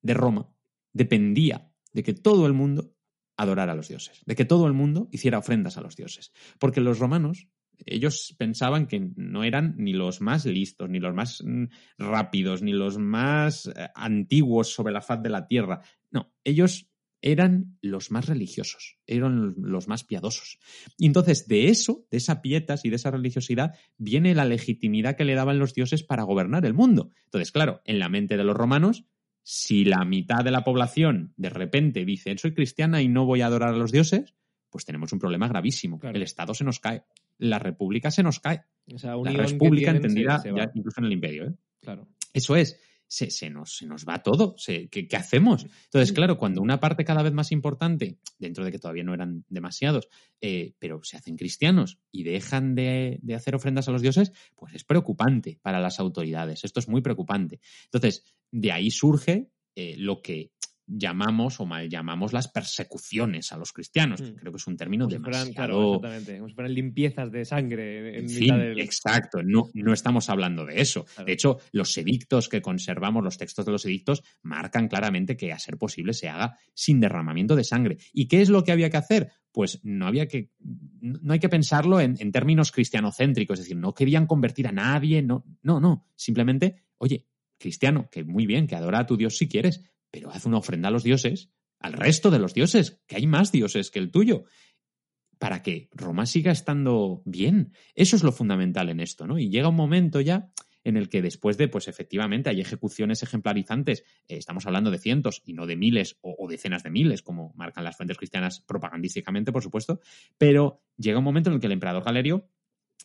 de 0.01 0.13
Roma 0.13 0.53
dependía 0.93 1.71
de 1.93 2.03
que 2.03 2.13
todo 2.13 2.45
el 2.45 2.53
mundo 2.53 2.95
adorara 3.37 3.73
a 3.73 3.75
los 3.75 3.87
dioses, 3.87 4.21
de 4.25 4.35
que 4.35 4.45
todo 4.45 4.67
el 4.67 4.73
mundo 4.73 5.07
hiciera 5.11 5.37
ofrendas 5.37 5.77
a 5.77 5.81
los 5.81 5.95
dioses. 5.95 6.33
Porque 6.59 6.81
los 6.81 6.99
romanos, 6.99 7.47
ellos 7.85 8.35
pensaban 8.37 8.87
que 8.87 9.11
no 9.15 9.43
eran 9.43 9.75
ni 9.77 9.93
los 9.93 10.19
más 10.19 10.45
listos, 10.45 10.89
ni 10.89 10.99
los 10.99 11.15
más 11.15 11.41
mm, 11.43 11.65
rápidos, 11.97 12.61
ni 12.61 12.73
los 12.73 12.97
más 12.97 13.67
eh, 13.67 13.89
antiguos 13.95 14.73
sobre 14.73 14.93
la 14.93 15.01
faz 15.01 15.21
de 15.23 15.29
la 15.29 15.47
tierra. 15.47 15.81
No, 16.11 16.33
ellos 16.43 16.89
eran 17.21 17.77
los 17.81 18.11
más 18.11 18.27
religiosos, 18.27 18.97
eran 19.05 19.55
los 19.57 19.87
más 19.87 20.03
piadosos. 20.03 20.59
Y 20.97 21.05
entonces 21.05 21.47
de 21.47 21.69
eso, 21.69 22.05
de 22.11 22.17
esa 22.17 22.41
pietas 22.41 22.85
y 22.85 22.89
de 22.89 22.95
esa 22.95 23.11
religiosidad, 23.11 23.75
viene 23.97 24.35
la 24.35 24.45
legitimidad 24.45 25.15
que 25.15 25.25
le 25.25 25.35
daban 25.35 25.59
los 25.59 25.73
dioses 25.73 26.03
para 26.03 26.23
gobernar 26.23 26.65
el 26.65 26.73
mundo. 26.73 27.11
Entonces, 27.25 27.51
claro, 27.51 27.81
en 27.85 27.99
la 27.99 28.09
mente 28.09 28.37
de 28.37 28.43
los 28.43 28.55
romanos, 28.55 29.05
si 29.43 29.83
la 29.85 30.05
mitad 30.05 30.43
de 30.43 30.51
la 30.51 30.63
población 30.63 31.33
de 31.35 31.49
repente 31.49 32.05
dice 32.05 32.37
soy 32.37 32.53
cristiana 32.53 33.01
y 33.01 33.07
no 33.07 33.25
voy 33.25 33.41
a 33.41 33.47
adorar 33.47 33.73
a 33.73 33.77
los 33.77 33.91
dioses, 33.91 34.35
pues 34.69 34.85
tenemos 34.85 35.11
un 35.11 35.19
problema 35.19 35.47
gravísimo. 35.47 35.99
Claro. 35.99 36.15
El 36.15 36.23
Estado 36.23 36.53
se 36.53 36.63
nos 36.63 36.79
cae, 36.79 37.03
la 37.37 37.59
República 37.59 38.11
se 38.11 38.23
nos 38.23 38.39
cae, 38.39 38.61
la 38.85 39.31
República 39.31 39.91
entendida 39.91 40.39
se 40.39 40.51
va. 40.51 40.59
ya 40.59 40.71
incluso 40.73 40.99
en 41.01 41.05
el 41.05 41.13
Imperio. 41.13 41.47
¿eh? 41.47 41.53
Claro. 41.81 42.07
Eso 42.33 42.55
es, 42.55 42.79
se, 43.09 43.29
se 43.31 43.49
nos, 43.49 43.75
se 43.75 43.85
nos 43.85 44.05
va 44.07 44.23
todo. 44.23 44.55
Se- 44.57 44.87
¿qué, 44.87 45.07
qué 45.07 45.17
hacemos? 45.17 45.65
Entonces, 45.85 46.13
claro, 46.13 46.37
cuando 46.37 46.61
una 46.61 46.79
parte 46.79 47.03
cada 47.03 47.23
vez 47.23 47.33
más 47.33 47.51
importante, 47.51 48.19
dentro 48.37 48.63
de 48.63 48.71
que 48.71 48.79
todavía 48.79 49.03
no 49.03 49.13
eran 49.13 49.43
demasiados, 49.49 50.07
eh, 50.39 50.75
pero 50.79 51.01
se 51.03 51.17
hacen 51.17 51.35
cristianos 51.35 51.97
y 52.11 52.23
dejan 52.23 52.75
de, 52.75 53.19
de 53.21 53.35
hacer 53.35 53.55
ofrendas 53.55 53.89
a 53.89 53.91
los 53.91 54.01
dioses, 54.01 54.31
pues 54.55 54.73
es 54.75 54.85
preocupante 54.85 55.59
para 55.61 55.81
las 55.81 55.99
autoridades. 55.99 56.63
Esto 56.63 56.79
es 56.79 56.87
muy 56.87 57.01
preocupante. 57.01 57.59
Entonces, 57.85 58.23
de 58.51 58.71
ahí 58.71 58.91
surge 58.91 59.49
eh, 59.75 59.95
lo 59.97 60.21
que 60.21 60.51
llamamos 60.89 61.59
o 61.59 61.65
mal 61.65 61.89
llamamos 61.89 62.33
las 62.33 62.47
persecuciones 62.47 63.51
a 63.51 63.57
los 63.57 63.71
cristianos. 63.71 64.21
Mm. 64.21 64.35
Creo 64.35 64.51
que 64.51 64.57
es 64.57 64.67
un 64.67 64.75
término 64.75 65.05
Como 65.05 65.17
si 65.17 65.23
fueran, 65.23 65.43
demasiado 65.45 65.67
claro, 65.67 65.95
exactamente. 65.95 66.37
Como 66.37 66.49
si 66.49 66.55
fueran 66.55 66.73
limpiezas 66.73 67.31
de 67.31 67.45
sangre 67.45 68.09
en 68.09 68.15
en 68.15 68.25
mitad 68.25 68.39
fin, 68.39 68.57
del... 68.57 68.79
exacto, 68.79 69.43
no, 69.43 69.69
no 69.73 69.93
estamos 69.93 70.29
hablando 70.29 70.65
de 70.65 70.81
eso. 70.81 71.05
Claro. 71.05 71.25
De 71.25 71.33
hecho, 71.33 71.57
los 71.71 71.95
edictos 71.97 72.49
que 72.49 72.61
conservamos, 72.61 73.23
los 73.23 73.37
textos 73.37 73.65
de 73.65 73.71
los 73.71 73.85
edictos, 73.85 74.23
marcan 74.41 74.87
claramente 74.87 75.37
que 75.37 75.53
a 75.53 75.59
ser 75.59 75.77
posible 75.77 76.13
se 76.13 76.29
haga 76.29 76.57
sin 76.73 76.99
derramamiento 76.99 77.55
de 77.55 77.63
sangre. 77.63 77.97
¿Y 78.11 78.27
qué 78.27 78.41
es 78.41 78.49
lo 78.49 78.63
que 78.63 78.71
había 78.71 78.89
que 78.89 78.97
hacer? 78.97 79.31
Pues 79.51 79.79
no 79.83 80.07
había 80.07 80.27
que, 80.27 80.51
no 81.01 81.33
hay 81.33 81.39
que 81.39 81.49
pensarlo 81.49 81.99
en, 81.99 82.15
en 82.19 82.31
términos 82.31 82.71
cristianocéntricos, 82.71 83.59
es 83.59 83.65
decir, 83.65 83.77
no 83.77 83.93
querían 83.93 84.27
convertir 84.27 84.67
a 84.67 84.71
nadie, 84.71 85.21
no, 85.21 85.43
no, 85.63 85.79
no, 85.79 86.07
simplemente, 86.15 86.83
oye, 86.97 87.25
cristiano, 87.59 88.09
que 88.11 88.23
muy 88.23 88.47
bien, 88.47 88.65
que 88.65 88.75
adora 88.75 88.99
a 88.99 89.05
tu 89.05 89.17
Dios 89.17 89.37
si 89.37 89.47
quieres, 89.47 89.83
pero 90.11 90.31
haz 90.31 90.45
una 90.45 90.57
ofrenda 90.57 90.89
a 90.89 90.91
los 90.91 91.03
dioses, 91.03 91.51
al 91.79 91.93
resto 91.93 92.29
de 92.31 92.39
los 92.39 92.53
dioses, 92.53 93.01
que 93.07 93.15
hay 93.15 93.27
más 93.27 93.51
dioses 93.51 93.91
que 93.91 93.99
el 93.99 94.11
tuyo 94.11 94.43
para 95.39 95.63
que 95.63 95.89
Roma 95.93 96.25
siga 96.25 96.51
estando 96.51 97.21
bien. 97.25 97.73
Eso 97.95 98.15
es 98.15 98.23
lo 98.23 98.31
fundamental 98.31 98.89
en 98.89 98.99
esto, 98.99 99.25
¿no? 99.25 99.39
Y 99.39 99.49
llega 99.49 99.69
un 99.69 99.75
momento 99.75 100.19
ya 100.19 100.51
en 100.83 100.97
el 100.97 101.09
que 101.09 101.21
después 101.21 101.57
de, 101.57 101.67
pues 101.67 101.87
efectivamente, 101.87 102.49
hay 102.49 102.61
ejecuciones 102.61 103.23
ejemplarizantes, 103.23 104.03
eh, 104.27 104.37
estamos 104.37 104.65
hablando 104.65 104.91
de 104.91 104.97
cientos 104.97 105.41
y 105.45 105.53
no 105.53 105.65
de 105.65 105.75
miles 105.75 106.17
o, 106.21 106.35
o, 106.37 106.47
decenas 106.47 106.83
de 106.83 106.89
miles, 106.89 107.21
como 107.21 107.53
marcan 107.55 107.83
las 107.83 107.97
fuentes 107.97 108.17
cristianas 108.17 108.61
propagandísticamente, 108.61 109.51
por 109.51 109.63
supuesto, 109.63 109.99
pero 110.37 110.81
llega 110.97 111.19
un 111.19 111.23
momento 111.23 111.49
en 111.49 111.55
el 111.55 111.59
que 111.59 111.67
el 111.67 111.73
emperador 111.73 112.03
Galerio 112.03 112.49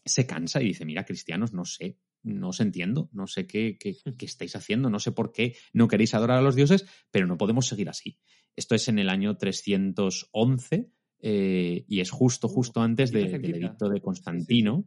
se 0.04 0.26
cansa 0.26 0.62
y 0.62 0.66
dice, 0.66 0.84
mira, 0.84 1.04
cristianos, 1.04 1.52
no 1.52 1.64
sé, 1.64 1.98
no 2.22 2.48
os 2.48 2.60
entiendo, 2.60 3.08
no 3.12 3.26
sé 3.26 3.46
qué, 3.46 3.76
qué, 3.78 3.96
qué, 4.16 4.26
estáis 4.26 4.56
haciendo, 4.56 4.90
no 4.90 4.98
sé 4.98 5.12
por 5.12 5.32
qué 5.32 5.56
no 5.72 5.88
queréis 5.88 6.14
adorar 6.14 6.38
a 6.38 6.42
los 6.42 6.54
dioses, 6.54 6.86
pero 7.10 7.26
no 7.26 7.36
podemos 7.36 7.66
seguir 7.66 7.88
así. 7.88 8.18
Esto 8.56 8.74
es 8.74 8.88
en 8.88 8.98
el 8.98 9.08
año 9.08 9.36
311 9.36 10.90
eh, 11.20 11.84
y 11.88 12.00
es 12.00 12.10
justo, 12.10 12.48
justo 12.48 12.80
antes 12.80 13.10
de, 13.10 13.38
del 13.38 13.54
edicto 13.56 13.88
de 13.88 14.00
Constantino. 14.00 14.84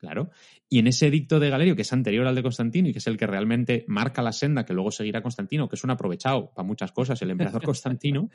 Claro. 0.00 0.30
Y 0.66 0.78
en 0.78 0.86
ese 0.86 1.08
edicto 1.08 1.38
de 1.38 1.50
Galerio, 1.50 1.76
que 1.76 1.82
es 1.82 1.92
anterior 1.92 2.26
al 2.26 2.34
de 2.34 2.42
Constantino 2.42 2.88
y 2.88 2.92
que 2.92 3.00
es 3.00 3.06
el 3.06 3.18
que 3.18 3.26
realmente 3.26 3.84
marca 3.86 4.22
la 4.22 4.32
senda 4.32 4.64
que 4.64 4.72
luego 4.72 4.90
seguirá 4.90 5.22
Constantino, 5.22 5.68
que 5.68 5.76
es 5.76 5.84
un 5.84 5.90
aprovechado 5.90 6.54
para 6.54 6.66
muchas 6.66 6.90
cosas, 6.90 7.20
el 7.20 7.30
emperador 7.30 7.62
Constantino, 7.66 8.30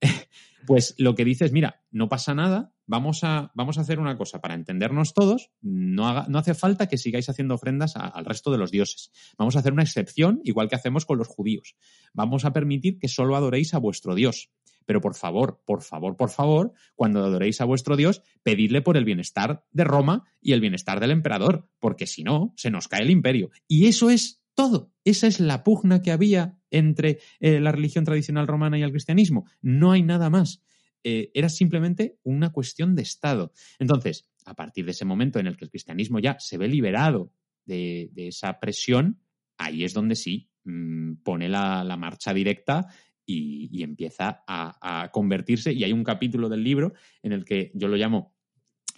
pues 0.66 0.94
lo 0.96 1.16
que 1.16 1.24
dice 1.24 1.44
es, 1.44 1.50
mira, 1.52 1.82
no 1.90 2.08
pasa 2.08 2.34
nada, 2.34 2.72
vamos 2.86 3.24
a, 3.24 3.50
vamos 3.56 3.78
a 3.78 3.80
hacer 3.80 3.98
una 3.98 4.16
cosa 4.16 4.40
para 4.40 4.54
entendernos 4.54 5.12
todos, 5.12 5.50
no, 5.60 6.06
haga, 6.06 6.26
no 6.28 6.38
hace 6.38 6.54
falta 6.54 6.86
que 6.86 6.98
sigáis 6.98 7.28
haciendo 7.28 7.56
ofrendas 7.56 7.96
a, 7.96 8.06
al 8.06 8.24
resto 8.24 8.52
de 8.52 8.58
los 8.58 8.70
dioses. 8.70 9.10
Vamos 9.36 9.56
a 9.56 9.58
hacer 9.58 9.72
una 9.72 9.82
excepción, 9.82 10.40
igual 10.44 10.68
que 10.68 10.76
hacemos 10.76 11.04
con 11.04 11.18
los 11.18 11.26
judíos. 11.26 11.74
Vamos 12.14 12.44
a 12.44 12.52
permitir 12.52 13.00
que 13.00 13.08
solo 13.08 13.34
adoréis 13.34 13.74
a 13.74 13.78
vuestro 13.78 14.14
Dios. 14.14 14.50
Pero 14.88 15.02
por 15.02 15.14
favor, 15.14 15.60
por 15.66 15.82
favor, 15.82 16.16
por 16.16 16.30
favor, 16.30 16.72
cuando 16.94 17.22
adoréis 17.22 17.60
a 17.60 17.66
vuestro 17.66 17.94
Dios, 17.94 18.22
pedidle 18.42 18.80
por 18.80 18.96
el 18.96 19.04
bienestar 19.04 19.66
de 19.70 19.84
Roma 19.84 20.24
y 20.40 20.52
el 20.52 20.62
bienestar 20.62 20.98
del 20.98 21.10
emperador, 21.10 21.68
porque 21.78 22.06
si 22.06 22.24
no, 22.24 22.54
se 22.56 22.70
nos 22.70 22.88
cae 22.88 23.02
el 23.02 23.10
imperio. 23.10 23.50
Y 23.66 23.88
eso 23.88 24.08
es 24.08 24.42
todo. 24.54 24.90
Esa 25.04 25.26
es 25.26 25.40
la 25.40 25.62
pugna 25.62 26.00
que 26.00 26.10
había 26.10 26.58
entre 26.70 27.18
eh, 27.38 27.60
la 27.60 27.70
religión 27.70 28.06
tradicional 28.06 28.46
romana 28.46 28.78
y 28.78 28.82
el 28.82 28.90
cristianismo. 28.90 29.44
No 29.60 29.92
hay 29.92 30.02
nada 30.02 30.30
más. 30.30 30.62
Eh, 31.04 31.30
era 31.34 31.50
simplemente 31.50 32.18
una 32.22 32.50
cuestión 32.50 32.94
de 32.94 33.02
Estado. 33.02 33.52
Entonces, 33.78 34.30
a 34.46 34.54
partir 34.54 34.86
de 34.86 34.92
ese 34.92 35.04
momento 35.04 35.38
en 35.38 35.48
el 35.48 35.58
que 35.58 35.66
el 35.66 35.70
cristianismo 35.70 36.18
ya 36.18 36.38
se 36.40 36.56
ve 36.56 36.66
liberado 36.66 37.30
de, 37.66 38.10
esa 38.16 38.58
presión, 38.58 39.20
ahí 39.58 39.84
es 39.84 39.92
donde 39.92 40.16
sí 40.16 40.48
mmm, 40.64 41.16
pone 41.22 41.50
la, 41.50 41.84
marcha 41.98 42.32
directa 42.32 42.86
y, 43.28 43.68
y 43.70 43.82
empieza 43.82 44.42
a, 44.46 45.02
a, 45.02 45.10
convertirse. 45.10 45.74
Y 45.74 45.84
hay 45.84 45.92
un 45.92 46.02
capítulo 46.02 46.48
del 46.48 46.64
libro 46.64 46.94
en 47.22 47.32
el 47.32 47.44
que 47.44 47.70
yo 47.74 47.86
lo 47.86 47.96
llamo 47.96 48.34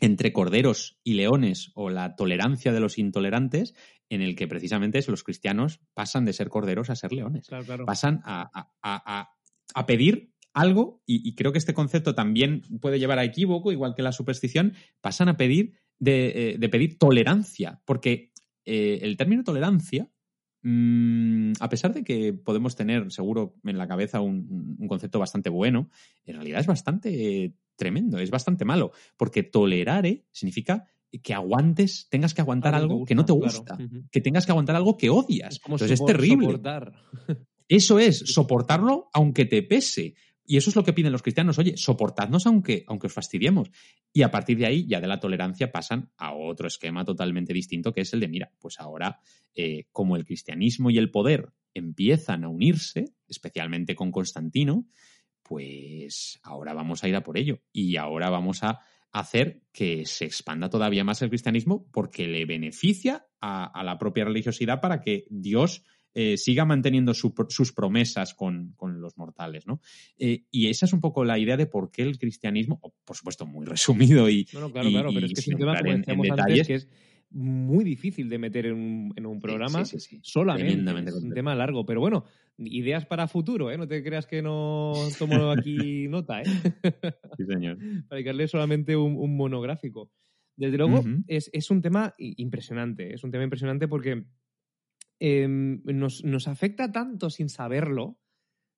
entre 0.01 0.33
corderos 0.33 0.99
y 1.03 1.15
leones 1.15 1.73
o 1.75 1.91
la 1.91 2.15
tolerancia 2.15 2.73
de 2.73 2.81
los 2.81 2.97
intolerantes, 2.97 3.75
en 4.09 4.23
el 4.23 4.37
que 4.37 4.47
precisamente 4.47 5.01
los 5.09 5.25
cristianos 5.25 5.81
pasan 5.95 6.25
de 6.25 6.33
ser 6.33 6.49
corderos 6.49 6.91
a 6.91 6.97
ser 6.97 7.13
leones. 7.13 7.49
Claro, 7.49 7.65
claro. 7.65 7.85
Pasan 7.85 8.21
a, 8.25 8.51
a, 8.83 9.29
a, 9.75 9.87
pedir 9.87 10.33
algo, 10.55 11.03
y, 11.07 11.29
y, 11.29 11.35
creo 11.35 11.53
que 11.53 11.59
este 11.59 11.75
concepto 11.75 12.15
también 12.15 12.63
puede 12.81 12.99
llevar 12.99 13.19
a 13.19 13.25
equívoco, 13.25 13.73
igual 13.73 13.95
que 13.95 14.03
la 14.03 14.13
superstición, 14.13 14.75
pasan 15.01 15.29
a 15.29 15.37
pedir 15.37 15.75
de, 15.99 16.53
eh, 16.53 16.57
de 16.59 16.69
pedir 16.69 16.99
tolerancia, 16.99 17.83
porque 17.85 18.33
eh, 18.65 19.01
el 19.03 19.17
término 19.17 19.45
tolerancia 19.45 20.09
Mm, 20.63 21.53
a 21.59 21.69
pesar 21.69 21.95
de 21.95 22.05
que 22.05 22.33
podemos 22.33 22.77
tener 22.77 23.11
seguro 23.11 23.55
en 23.65 23.79
la 23.79 23.89
cabeza 23.89 24.21
un, 24.21 24.77
un, 24.79 24.89
concepto 24.89 25.19
bastante 25.19 25.49
bueno, 25.49 25.89
en 26.27 26.35
realidad 26.35 26.61
es 26.61 26.67
bastante 26.67 27.55
tremendo, 27.77 28.19
es 28.19 28.31
bastante 28.31 28.67
malo, 28.67 28.93
porque 29.17 29.43
tolerare 29.43 30.27
significa 30.33 30.87
que 31.19 31.35
aguantes, 31.35 32.09
tengas 32.09 32.35
que 32.35 32.41
aguantar 32.41 32.75
algo, 32.75 32.99
gusta, 32.99 33.09
que 33.09 33.15
no 33.15 33.25
te 33.25 33.33
gusta, 33.33 33.77
claro. 33.77 33.91
que 34.13 34.21
tengas 34.21 34.47
que 34.47 34.53
aguantar 34.53 34.77
algo 34.77 34.97
que 34.97 35.11
odias. 35.11 35.55
Es 35.55 35.59
como 35.59 35.77
Entonces 35.77 36.01
es 36.01 36.07
terrible. 36.07 36.47
Soportar. 36.47 36.93
Eso 37.69 37.99
es, 37.99 38.19
soportarlo 38.27 39.09
aunque 39.13 39.45
te 39.45 39.63
pese. 39.63 40.15
Y 40.51 40.57
eso 40.57 40.71
es 40.71 40.75
lo 40.75 40.83
que 40.83 40.93
piden 40.93 41.13
los 41.13 41.23
cristianos. 41.23 41.61
Oye, 41.61 41.77
soportadnos 41.77 42.45
aunque, 42.45 42.83
aunque 42.89 43.07
os 43.07 43.13
fastidiemos. 43.13 43.71
Y 44.13 44.23
a 44.23 44.33
partir 44.33 44.59
de 44.59 44.67
ahí, 44.67 44.85
ya 44.85 45.01
de 45.01 45.07
la 45.07 45.21
tolerancia, 45.21 45.71
pasan 45.71 46.11
a 46.17 46.35
otro 46.35 46.67
esquema 46.67 47.05
totalmente 47.05 47.53
distinto, 47.53 47.93
que 47.93 48.01
es 48.01 48.13
el 48.15 48.19
de, 48.19 48.27
mira, 48.27 48.51
pues 48.59 48.81
ahora, 48.81 49.21
eh, 49.55 49.85
como 49.93 50.17
el 50.17 50.25
cristianismo 50.25 50.91
y 50.91 50.99
el 50.99 51.13
poder 51.13 51.53
empiezan 51.73 52.43
a 52.43 52.49
unirse, 52.49 53.15
especialmente 53.29 53.95
con 53.95 54.11
Constantino, 54.11 54.89
pues 55.45 56.41
ahora 56.43 56.75
vamos 56.75 57.05
a 57.05 57.09
ir 57.09 57.15
a 57.15 57.23
por 57.23 57.39
ello. 57.39 57.61
Y 57.73 57.95
ahora 57.95 58.29
vamos 58.29 58.65
a 58.65 58.81
hacer 59.13 59.63
que 59.73 60.05
se 60.05 60.25
expanda 60.25 60.69
todavía 60.69 61.05
más 61.05 61.23
el 61.23 61.29
cristianismo 61.29 61.87
porque 61.93 62.27
le 62.27 62.45
beneficia 62.45 63.25
a, 63.41 63.67
a 63.67 63.85
la 63.85 63.99
propia 63.99 64.25
religiosidad 64.25 64.81
para 64.81 65.01
que 65.01 65.27
Dios 65.31 65.85
eh, 66.15 66.37
siga 66.37 66.65
manteniendo 66.65 67.15
su, 67.15 67.33
sus 67.49 67.73
promesas 67.73 68.35
con, 68.35 68.73
con, 68.77 69.01
los 69.01 69.17
mortales, 69.17 69.67
¿no? 69.67 69.81
Eh, 70.19 70.45
y 70.51 70.69
esa 70.69 70.87
es 70.87 70.93
un 70.93 71.01
poco 71.01 71.25
la 71.25 71.39
idea 71.39 71.57
de 71.57 71.67
por 71.67 71.91
qué 71.91 72.03
el 72.03 72.19
cristianismo, 72.19 72.81
por 73.05 73.17
supuesto 73.17 73.47
muy 73.47 73.67
resumido 73.67 74.29
y... 74.29 74.47
No, 74.53 74.61
no, 74.61 74.73
claro, 74.73 74.89
y, 74.89 74.93
claro, 74.93 75.11
pero 75.15 75.27
es 75.27 75.33
que 75.33 75.41
es 75.41 75.49
un 75.49 75.57
tema, 75.57 75.79
como 75.79 75.97
decíamos 75.97 76.27
en, 76.27 76.33
en 76.33 76.41
antes, 76.41 76.67
que 76.67 76.75
es 76.75 76.89
muy 77.31 77.85
difícil 77.85 78.29
de 78.29 78.39
meter 78.39 78.67
en 78.67 78.75
un, 78.75 79.13
en 79.17 79.27
un 79.27 79.41
programa 79.41 79.85
sí, 79.85 80.01
sí, 80.01 80.17
sí, 80.17 80.21
solamente. 80.23 80.91
Es 81.09 81.15
un 81.15 81.33
tema 81.33 81.55
largo, 81.55 81.87
pero 81.87 82.01
bueno, 82.01 82.25
ideas 82.59 83.07
para 83.07 83.29
futuro, 83.29 83.71
¿eh? 83.71 83.79
No 83.79 83.87
te 83.87 84.03
creas 84.03 84.27
que 84.27 84.43
no 84.43 84.95
tomo 85.19 85.51
aquí 85.53 86.09
nota, 86.09 86.43
¿eh? 86.43 86.47
Sí, 87.37 87.45
señor. 87.47 87.79
para 88.09 88.17
dedicarle 88.17 88.49
solamente 88.49 88.97
un, 88.97 89.17
un 89.17 89.37
monográfico. 89.37 90.11
Desde 90.57 90.77
luego, 90.77 90.99
uh 90.99 91.05
-huh. 91.05 91.25
es, 91.27 91.49
es 91.53 91.71
un 91.71 91.81
tema 91.81 92.15
impresionante, 92.19 93.15
es 93.15 93.25
un 93.25 93.31
tema 93.31 93.45
impresionante 93.45 93.89
porque 93.89 94.25
eh, 95.21 95.47
nos, 95.49 96.25
nos, 96.25 96.49
afecta 96.49 96.91
tanto 96.91 97.31
sin 97.31 97.49
saberlo, 97.49 98.19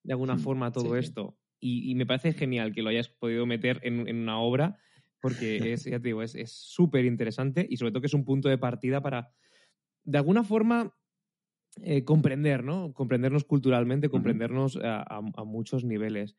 de 0.02 0.12
alguna 0.12 0.36
sí, 0.36 0.44
forma, 0.44 0.72
todo 0.72 0.94
sí, 0.94 0.98
esto. 0.98 1.38
Y, 1.60 1.90
y, 1.90 1.94
me 1.94 2.04
parece 2.04 2.32
genial 2.32 2.72
que 2.72 2.82
lo 2.82 2.90
hayas 2.90 3.08
podido 3.08 3.46
meter 3.46 3.80
en, 3.84 4.08
en 4.08 4.16
una 4.16 4.40
obra, 4.40 4.76
porque 5.20 5.56
es, 5.72 5.84
ya 5.84 6.00
te 6.00 6.08
digo, 6.08 6.22
es 6.22 6.52
súper 6.52 7.04
interesante 7.04 7.66
y 7.68 7.76
sobre 7.76 7.92
todo 7.92 8.00
que 8.00 8.08
es 8.08 8.14
un 8.14 8.24
punto 8.24 8.48
de 8.48 8.58
partida 8.58 9.00
para, 9.00 9.32
de 10.04 10.18
alguna 10.18 10.42
forma, 10.42 10.94
eh, 11.80 12.04
comprender, 12.04 12.64
¿no? 12.64 12.92
Comprendernos 12.92 13.44
culturalmente, 13.44 14.10
comprendernos 14.10 14.76
a, 14.76 15.00
a, 15.00 15.18
a, 15.18 15.44
muchos 15.44 15.84
niveles. 15.84 16.36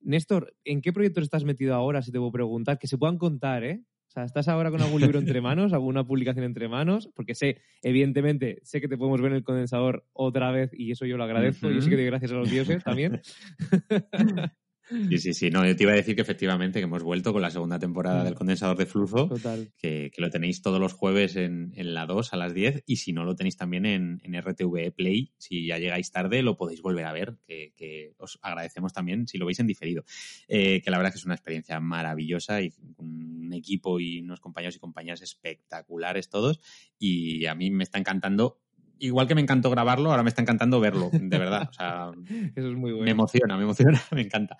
Néstor, 0.00 0.56
¿en 0.64 0.80
qué 0.80 0.92
proyectos 0.92 1.22
estás 1.22 1.44
metido 1.44 1.74
ahora, 1.74 2.02
si 2.02 2.10
te 2.10 2.18
puedo 2.18 2.32
preguntar? 2.32 2.78
Que 2.78 2.88
se 2.88 2.98
puedan 2.98 3.18
contar, 3.18 3.62
¿eh? 3.62 3.84
Sea, 4.14 4.22
¿estás 4.22 4.46
ahora 4.46 4.70
con 4.70 4.80
algún 4.80 5.00
libro 5.00 5.18
entre 5.18 5.40
manos, 5.40 5.72
alguna 5.72 6.06
publicación 6.06 6.44
entre 6.44 6.68
manos? 6.68 7.10
Porque 7.16 7.34
sé, 7.34 7.60
evidentemente, 7.82 8.60
sé 8.62 8.80
que 8.80 8.86
te 8.86 8.96
podemos 8.96 9.20
ver 9.20 9.32
en 9.32 9.38
el 9.38 9.42
condensador 9.42 10.06
otra 10.12 10.52
vez 10.52 10.70
y 10.72 10.92
eso 10.92 11.04
yo 11.04 11.16
lo 11.16 11.24
agradezco. 11.24 11.66
Uh 11.66 11.70
-huh. 11.70 11.78
Y 11.78 11.82
sí 11.82 11.90
que 11.90 11.96
doy 11.96 12.04
gracias 12.06 12.30
a 12.30 12.36
los 12.36 12.48
dioses 12.48 12.84
también. 12.84 13.20
Sí, 14.88 15.18
sí, 15.18 15.34
sí. 15.34 15.50
No, 15.50 15.66
yo 15.66 15.74
te 15.74 15.82
iba 15.84 15.92
a 15.92 15.96
decir 15.96 16.14
que 16.14 16.22
efectivamente 16.22 16.78
que 16.78 16.84
hemos 16.84 17.02
vuelto 17.02 17.32
con 17.32 17.40
la 17.40 17.50
segunda 17.50 17.78
temporada 17.78 18.20
mm. 18.20 18.24
del 18.24 18.34
condensador 18.34 18.76
de 18.76 18.86
flujo. 18.86 19.28
Total. 19.28 19.72
Que, 19.78 20.10
que, 20.12 20.20
lo 20.20 20.30
tenéis 20.30 20.62
todos 20.62 20.80
los 20.80 20.92
jueves 20.92 21.36
en, 21.36 21.72
en, 21.74 21.94
la 21.94 22.06
2 22.06 22.32
a 22.32 22.36
las 22.36 22.52
10 22.52 22.82
y 22.86 22.96
si 22.96 23.12
no 23.12 23.24
lo 23.24 23.34
tenéis 23.34 23.56
también 23.56 23.86
en, 23.86 24.20
en 24.22 24.40
RTV 24.40 24.92
Play, 24.94 25.32
si 25.38 25.66
ya 25.66 25.78
llegáis 25.78 26.10
tarde 26.10 26.42
lo 26.42 26.56
podéis 26.56 26.82
volver 26.82 27.06
a 27.06 27.12
ver, 27.12 27.36
que, 27.46 27.72
que 27.76 28.14
os 28.18 28.38
agradecemos 28.42 28.92
también 28.92 29.26
si 29.26 29.38
lo 29.38 29.46
veis 29.46 29.60
en 29.60 29.66
diferido. 29.66 30.04
Eh, 30.48 30.82
que 30.82 30.90
la 30.90 30.98
verdad 30.98 31.08
es 31.08 31.14
que 31.14 31.20
es 31.20 31.26
una 31.26 31.34
experiencia 31.34 31.80
maravillosa 31.80 32.60
y 32.60 32.72
un 32.96 33.52
equipo 33.52 34.00
y 34.00 34.20
unos 34.20 34.40
compañeros 34.40 34.76
y 34.76 34.80
compañeras 34.80 35.22
espectaculares 35.22 36.28
todos 36.28 36.60
y 36.98 37.46
a 37.46 37.54
mí 37.54 37.70
me 37.70 37.84
está 37.84 37.98
encantando 37.98 38.63
igual 38.98 39.26
que 39.26 39.34
me 39.34 39.40
encantó 39.40 39.70
grabarlo, 39.70 40.10
ahora 40.10 40.22
me 40.22 40.28
está 40.28 40.42
encantando 40.42 40.80
verlo, 40.80 41.10
de 41.12 41.38
verdad. 41.38 41.68
O 41.70 41.72
sea, 41.72 42.10
Eso 42.56 42.68
es 42.68 42.76
muy 42.76 42.92
bueno. 42.92 43.04
Me 43.04 43.10
emociona, 43.10 43.56
me 43.56 43.64
emociona, 43.64 44.00
me 44.12 44.22
encanta. 44.22 44.56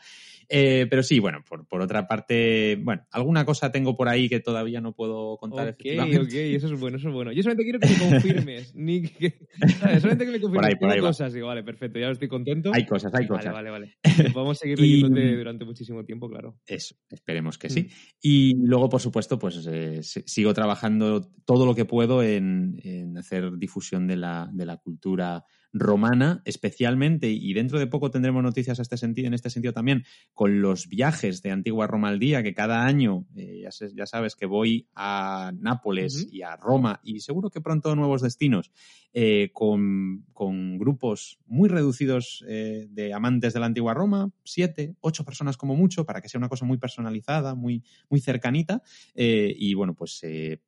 Eh, 0.49 0.87
pero 0.91 1.03
sí, 1.03 1.19
bueno, 1.21 1.43
por, 1.49 1.67
por, 1.67 1.81
otra 1.81 2.07
parte, 2.07 2.77
bueno, 2.83 3.07
alguna 3.13 3.47
cosa 3.47 3.73
tengo 3.73 3.97
por 3.97 4.09
ahí 4.09 4.29
que 4.29 4.41
todavía 4.41 4.81
no 4.81 4.93
puedo 4.93 5.39
contar. 5.39 5.69
Ok, 5.69 5.81
ok, 6.21 6.33
eso 6.35 6.73
es 6.73 6.79
bueno, 6.79 6.99
eso 6.99 7.09
es 7.09 7.15
bueno. 7.15 7.33
Yo 7.33 7.43
solamente 7.43 7.65
quiero 7.65 7.81
que 7.81 7.89
me 7.89 8.11
confirmes, 8.11 8.75
ni 8.75 9.03
que, 9.03 9.39
¿sabes? 9.79 10.03
solamente 10.03 10.27
que 10.27 10.33
me 10.33 10.41
confirmes 10.41 10.61
por 10.61 10.65
ahí, 10.65 10.75
por 10.77 10.91
ahí 10.91 11.01
cosas. 11.01 11.33
Digo, 11.33 11.47
vale, 11.47 11.63
perfecto, 11.63 11.99
ya 11.99 12.11
estoy 12.11 12.29
contento. 12.29 12.73
Hay 12.75 12.85
cosas, 12.85 13.13
hay 13.15 13.27
vale, 13.27 13.29
cosas. 13.29 13.53
Vale, 13.53 13.71
vale, 13.71 13.97
Podemos 14.33 14.59
seguir 14.59 14.79
leyéndote 14.79 15.25
y... 15.25 15.35
durante 15.35 15.65
muchísimo 15.65 16.05
tiempo, 16.05 16.29
claro. 16.29 16.59
Eso, 16.67 16.95
esperemos 17.11 17.57
que 17.57 17.71
sí. 17.71 17.83
Mm. 17.83 17.89
Y 18.21 18.67
luego, 18.67 18.89
por 18.89 19.01
supuesto, 19.01 19.39
pues 19.39 19.67
eh, 19.71 20.03
sigo 20.03 20.53
trabajando 20.53 21.23
todo 21.47 21.65
lo 21.65 21.75
que 21.75 21.87
puedo 21.87 22.23
en, 22.23 22.81
en 22.85 23.17
hacer 23.17 23.57
difusión 23.57 24.07
de 24.07 24.17
la, 24.17 24.24
de 24.51 24.67
la 24.67 24.77
cultura 24.77 25.45
romana, 25.75 26.41
especialmente, 26.45 27.29
y 27.31 27.53
dentro 27.53 27.81
de 27.81 27.89
poco 27.89 28.13
tendremos 28.13 28.45
noticias 28.45 28.79
a 28.79 28.83
este 28.83 28.97
sentido, 28.97 29.27
en 29.27 29.35
este 29.35 29.51
sentido 29.51 29.75
también, 29.75 30.05
con 30.33 30.63
los 30.63 30.89
viajes 30.89 31.43
de 31.43 31.51
Antigua 31.51 31.89
Roma 31.89 32.09
al 32.09 32.21
día, 32.21 32.45
que 32.45 32.55
cada 32.55 32.85
año, 32.85 33.27
eh, 33.35 33.65
ya, 33.93 34.07
sabes 34.07 34.37
que 34.37 34.47
voy 34.47 34.87
a 34.95 35.53
Nápoles 35.59 36.29
y 36.31 36.43
a 36.43 36.55
Roma, 36.57 37.01
y 37.03 37.19
seguro 37.21 37.51
que 37.51 37.61
pronto 37.61 37.97
nuevos 37.97 38.23
destinos, 38.23 38.71
eh, 39.13 39.51
con, 39.53 40.25
con 40.33 40.79
grupos 40.79 41.39
muy 41.47 41.69
reducidos 41.69 42.45
eh, 42.49 42.87
de 42.91 43.13
amantes 43.13 43.53
de 43.53 43.61
la 43.61 43.67
Antigua 43.67 43.95
Roma, 43.95 44.31
siete, 44.45 44.95
ocho 45.01 45.25
personas 45.25 45.57
como 45.57 45.75
mucho, 45.75 46.07
para 46.07 46.21
que 46.21 46.29
sea 46.29 46.39
una 46.39 46.49
cosa 46.49 46.65
muy 46.65 46.79
personalizada, 46.79 47.57
muy, 47.57 47.83
muy 48.09 48.21
cercanita. 48.21 48.83
Y 49.17 49.75
bueno, 49.75 49.95
pues 49.95 50.21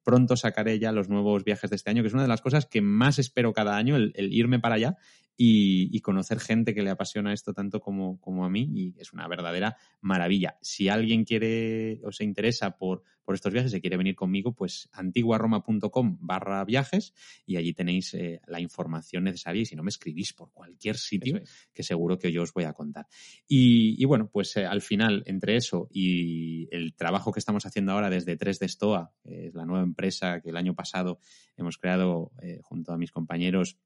pronto 0.02 0.36
sacaré 0.36 0.78
ya 0.78 0.90
los 0.90 1.08
nuevos 1.08 1.44
viajes 1.44 1.70
de 1.70 1.76
este 1.76 1.90
año, 1.90 2.02
que 2.02 2.08
es 2.08 2.14
una 2.14 2.22
de 2.22 2.28
las 2.28 2.40
cosas 2.40 2.66
que 2.66 2.80
más 2.80 3.18
espero 3.18 3.52
cada 3.52 3.76
año, 3.76 3.96
el, 3.96 4.12
el 4.16 4.32
irme 4.32 4.58
para 4.58 4.76
allá 4.76 4.95
y, 5.36 5.94
y 5.94 6.00
conocer 6.00 6.40
gente 6.40 6.74
que 6.74 6.82
le 6.82 6.90
apasiona 6.90 7.32
esto 7.32 7.52
tanto 7.52 7.80
como, 7.80 8.18
como 8.20 8.44
a 8.44 8.50
mí, 8.50 8.68
y 8.74 8.94
es 8.98 9.12
una 9.12 9.28
verdadera 9.28 9.76
maravilla. 10.00 10.56
Si 10.62 10.88
alguien 10.88 11.24
quiere 11.24 12.00
o 12.04 12.12
se 12.12 12.24
interesa 12.24 12.76
por, 12.78 13.02
por 13.24 13.34
estos 13.34 13.52
viajes, 13.52 13.70
se 13.70 13.80
quiere 13.80 13.98
venir 13.98 14.14
conmigo, 14.14 14.54
pues 14.54 14.88
antiguaroma.com 14.92 16.18
barra 16.20 16.64
viajes 16.64 17.12
y 17.44 17.56
allí 17.56 17.74
tenéis 17.74 18.14
eh, 18.14 18.40
la 18.46 18.60
información 18.60 19.24
necesaria 19.24 19.62
y 19.62 19.66
si 19.66 19.76
no 19.76 19.82
me 19.82 19.90
escribís 19.90 20.32
por 20.32 20.52
cualquier 20.52 20.96
sitio 20.96 21.36
es. 21.36 21.68
que 21.74 21.82
seguro 21.82 22.18
que 22.18 22.32
yo 22.32 22.42
os 22.42 22.52
voy 22.54 22.64
a 22.64 22.72
contar. 22.72 23.06
Y, 23.46 24.00
y 24.02 24.04
bueno, 24.06 24.30
pues 24.32 24.56
eh, 24.56 24.64
al 24.64 24.80
final, 24.80 25.22
entre 25.26 25.56
eso 25.56 25.88
y 25.90 26.68
el 26.74 26.94
trabajo 26.94 27.32
que 27.32 27.40
estamos 27.40 27.66
haciendo 27.66 27.92
ahora 27.92 28.08
desde 28.08 28.36
3 28.36 28.58
de 28.58 28.68
Stoa, 28.68 29.12
que 29.22 29.48
es 29.48 29.54
la 29.54 29.66
nueva 29.66 29.84
empresa 29.84 30.40
que 30.40 30.48
el 30.48 30.56
año 30.56 30.74
pasado 30.74 31.18
hemos 31.56 31.76
creado 31.76 32.32
eh, 32.42 32.60
junto 32.62 32.92
a 32.92 32.98
mis 32.98 33.10
compañeros 33.10 33.76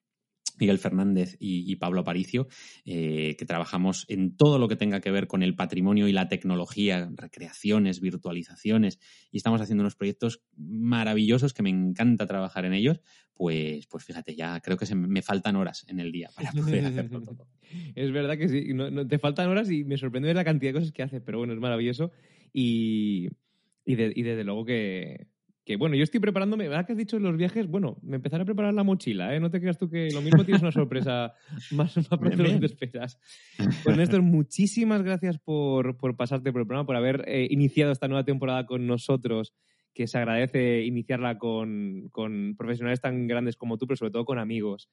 Miguel 0.58 0.78
Fernández 0.78 1.36
y, 1.38 1.70
y 1.70 1.76
Pablo 1.76 2.00
Aparicio, 2.00 2.48
eh, 2.84 3.36
que 3.38 3.44
trabajamos 3.44 4.04
en 4.08 4.36
todo 4.36 4.58
lo 4.58 4.68
que 4.68 4.76
tenga 4.76 5.00
que 5.00 5.10
ver 5.10 5.26
con 5.26 5.42
el 5.42 5.54
patrimonio 5.54 6.08
y 6.08 6.12
la 6.12 6.28
tecnología, 6.28 7.10
recreaciones, 7.14 8.00
virtualizaciones, 8.00 8.98
y 9.30 9.36
estamos 9.36 9.60
haciendo 9.60 9.82
unos 9.82 9.96
proyectos 9.96 10.42
maravillosos 10.56 11.52
que 11.54 11.62
me 11.62 11.70
encanta 11.70 12.26
trabajar 12.26 12.64
en 12.64 12.74
ellos, 12.74 13.00
pues, 13.34 13.86
pues 13.86 14.04
fíjate, 14.04 14.34
ya 14.34 14.60
creo 14.60 14.76
que 14.76 14.86
se 14.86 14.94
me, 14.94 15.22
faltan 15.22 15.56
horas 15.56 15.86
en 15.88 15.98
el 16.00 16.12
día 16.12 16.30
para 16.34 16.52
poder 16.52 16.84
hacerlo 16.84 17.20
todo. 17.24 17.46
Es 17.94 18.12
verdad 18.12 18.36
que 18.36 18.48
sí, 18.48 18.74
no, 18.74 18.90
no- 18.90 19.06
te 19.06 19.18
faltan 19.18 19.48
horas 19.48 19.70
y 19.70 19.84
me 19.84 19.96
sorprende 19.96 20.26
ver 20.28 20.36
la 20.36 20.44
cantidad 20.44 20.72
de 20.72 20.78
cosas 20.80 20.92
que 20.92 21.02
hace, 21.02 21.20
pero 21.20 21.38
bueno, 21.38 21.52
es 21.52 21.60
maravilloso. 21.60 22.10
Y, 22.52 23.28
y, 23.84 23.94
de- 23.94 24.12
y 24.14 24.22
desde 24.22 24.44
luego 24.44 24.64
que, 24.64 25.26
que, 25.70 25.76
bueno, 25.76 25.94
yo 25.94 26.02
estoy 26.02 26.18
preparándome, 26.18 26.68
¿verdad 26.68 26.84
que 26.84 26.94
has 26.94 26.98
dicho 26.98 27.16
los 27.20 27.36
viajes? 27.36 27.68
Bueno, 27.68 27.96
me 28.02 28.16
empezaré 28.16 28.42
a 28.42 28.44
preparar 28.44 28.74
la 28.74 28.82
mochila, 28.82 29.36
¿eh? 29.36 29.38
No 29.38 29.52
te 29.52 29.60
creas 29.60 29.78
tú 29.78 29.88
que 29.88 30.08
lo 30.10 30.20
mismo 30.20 30.44
tienes 30.44 30.62
una 30.62 30.72
sorpresa 30.72 31.32
más, 31.70 31.96
más 31.96 32.08
pronto 32.08 32.42
de 32.42 32.42
lo 32.42 32.54
que 32.54 32.58
te 32.58 32.66
esperas. 32.66 33.20
Pues 33.84 33.96
Néstor, 33.96 34.20
muchísimas 34.22 35.04
gracias 35.04 35.38
por, 35.38 35.96
por 35.96 36.16
pasarte 36.16 36.50
por 36.50 36.62
el 36.62 36.66
programa, 36.66 36.86
por 36.86 36.96
haber 36.96 37.22
eh, 37.28 37.46
iniciado 37.50 37.92
esta 37.92 38.08
nueva 38.08 38.24
temporada 38.24 38.66
con 38.66 38.88
nosotros, 38.88 39.54
que 39.94 40.08
se 40.08 40.18
agradece 40.18 40.82
iniciarla 40.82 41.38
con, 41.38 42.08
con 42.10 42.56
profesionales 42.58 43.00
tan 43.00 43.28
grandes 43.28 43.54
como 43.54 43.78
tú, 43.78 43.86
pero 43.86 43.96
sobre 43.96 44.10
todo 44.10 44.24
con 44.24 44.40
amigos. 44.40 44.90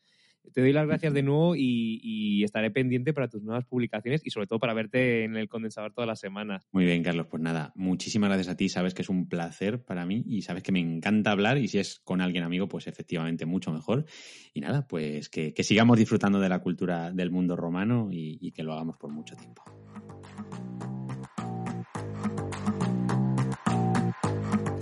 Te 0.53 0.61
doy 0.61 0.73
las 0.73 0.87
gracias 0.87 1.13
de 1.13 1.23
nuevo 1.23 1.55
y, 1.55 1.99
y 2.01 2.43
estaré 2.43 2.71
pendiente 2.71 3.13
para 3.13 3.27
tus 3.27 3.43
nuevas 3.43 3.65
publicaciones 3.65 4.21
y 4.25 4.29
sobre 4.29 4.47
todo 4.47 4.59
para 4.59 4.73
verte 4.73 5.23
en 5.23 5.35
el 5.35 5.47
condensador 5.47 5.93
todas 5.93 6.07
las 6.07 6.19
semanas. 6.19 6.67
Muy 6.71 6.85
bien, 6.85 7.03
Carlos. 7.03 7.27
Pues 7.29 7.41
nada, 7.41 7.71
muchísimas 7.75 8.29
gracias 8.29 8.47
a 8.49 8.57
ti. 8.57 8.69
Sabes 8.69 8.93
que 8.93 9.01
es 9.01 9.09
un 9.09 9.27
placer 9.27 9.83
para 9.83 10.05
mí 10.05 10.23
y 10.25 10.41
sabes 10.41 10.63
que 10.63 10.71
me 10.71 10.79
encanta 10.79 11.31
hablar 11.31 11.57
y 11.57 11.67
si 11.67 11.79
es 11.79 11.99
con 11.99 12.21
alguien 12.21 12.43
amigo, 12.43 12.67
pues 12.67 12.87
efectivamente 12.87 13.45
mucho 13.45 13.71
mejor. 13.71 14.05
Y 14.53 14.61
nada, 14.61 14.87
pues 14.87 15.29
que, 15.29 15.53
que 15.53 15.63
sigamos 15.63 15.97
disfrutando 15.97 16.39
de 16.39 16.49
la 16.49 16.59
cultura 16.59 17.11
del 17.11 17.31
mundo 17.31 17.55
romano 17.55 18.09
y, 18.11 18.37
y 18.41 18.51
que 18.51 18.63
lo 18.63 18.73
hagamos 18.73 18.97
por 18.97 19.11
mucho 19.11 19.35
tiempo. 19.35 19.63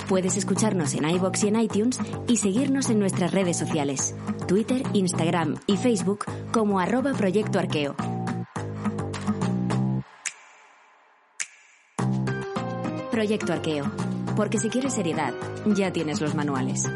Puedes 0.07 0.38
escucharnos 0.38 0.94
en 0.94 1.10
iBox 1.10 1.44
y 1.44 1.48
en 1.48 1.60
iTunes 1.60 1.99
y 2.27 2.38
seguirnos 2.38 2.91
en 2.91 2.99
nuestras 2.99 3.32
redes 3.32 3.57
sociales, 3.57 4.14
Twitter, 4.48 4.84
Instagram 4.94 5.56
y 5.65 5.77
Facebook 5.77 6.26
como 6.52 6.80
arroba 6.80 7.14
Proyecto 7.14 7.57
Arqueo. 7.57 7.95
Proyecto 13.10 13.53
Arqueo, 13.53 13.86
porque 14.36 14.60
si 14.60 14.69
quieres 14.69 14.94
seriedad, 14.94 15.34
ya 15.65 15.91
tienes 15.91 16.22
los 16.22 16.36
manuales. 16.36 16.88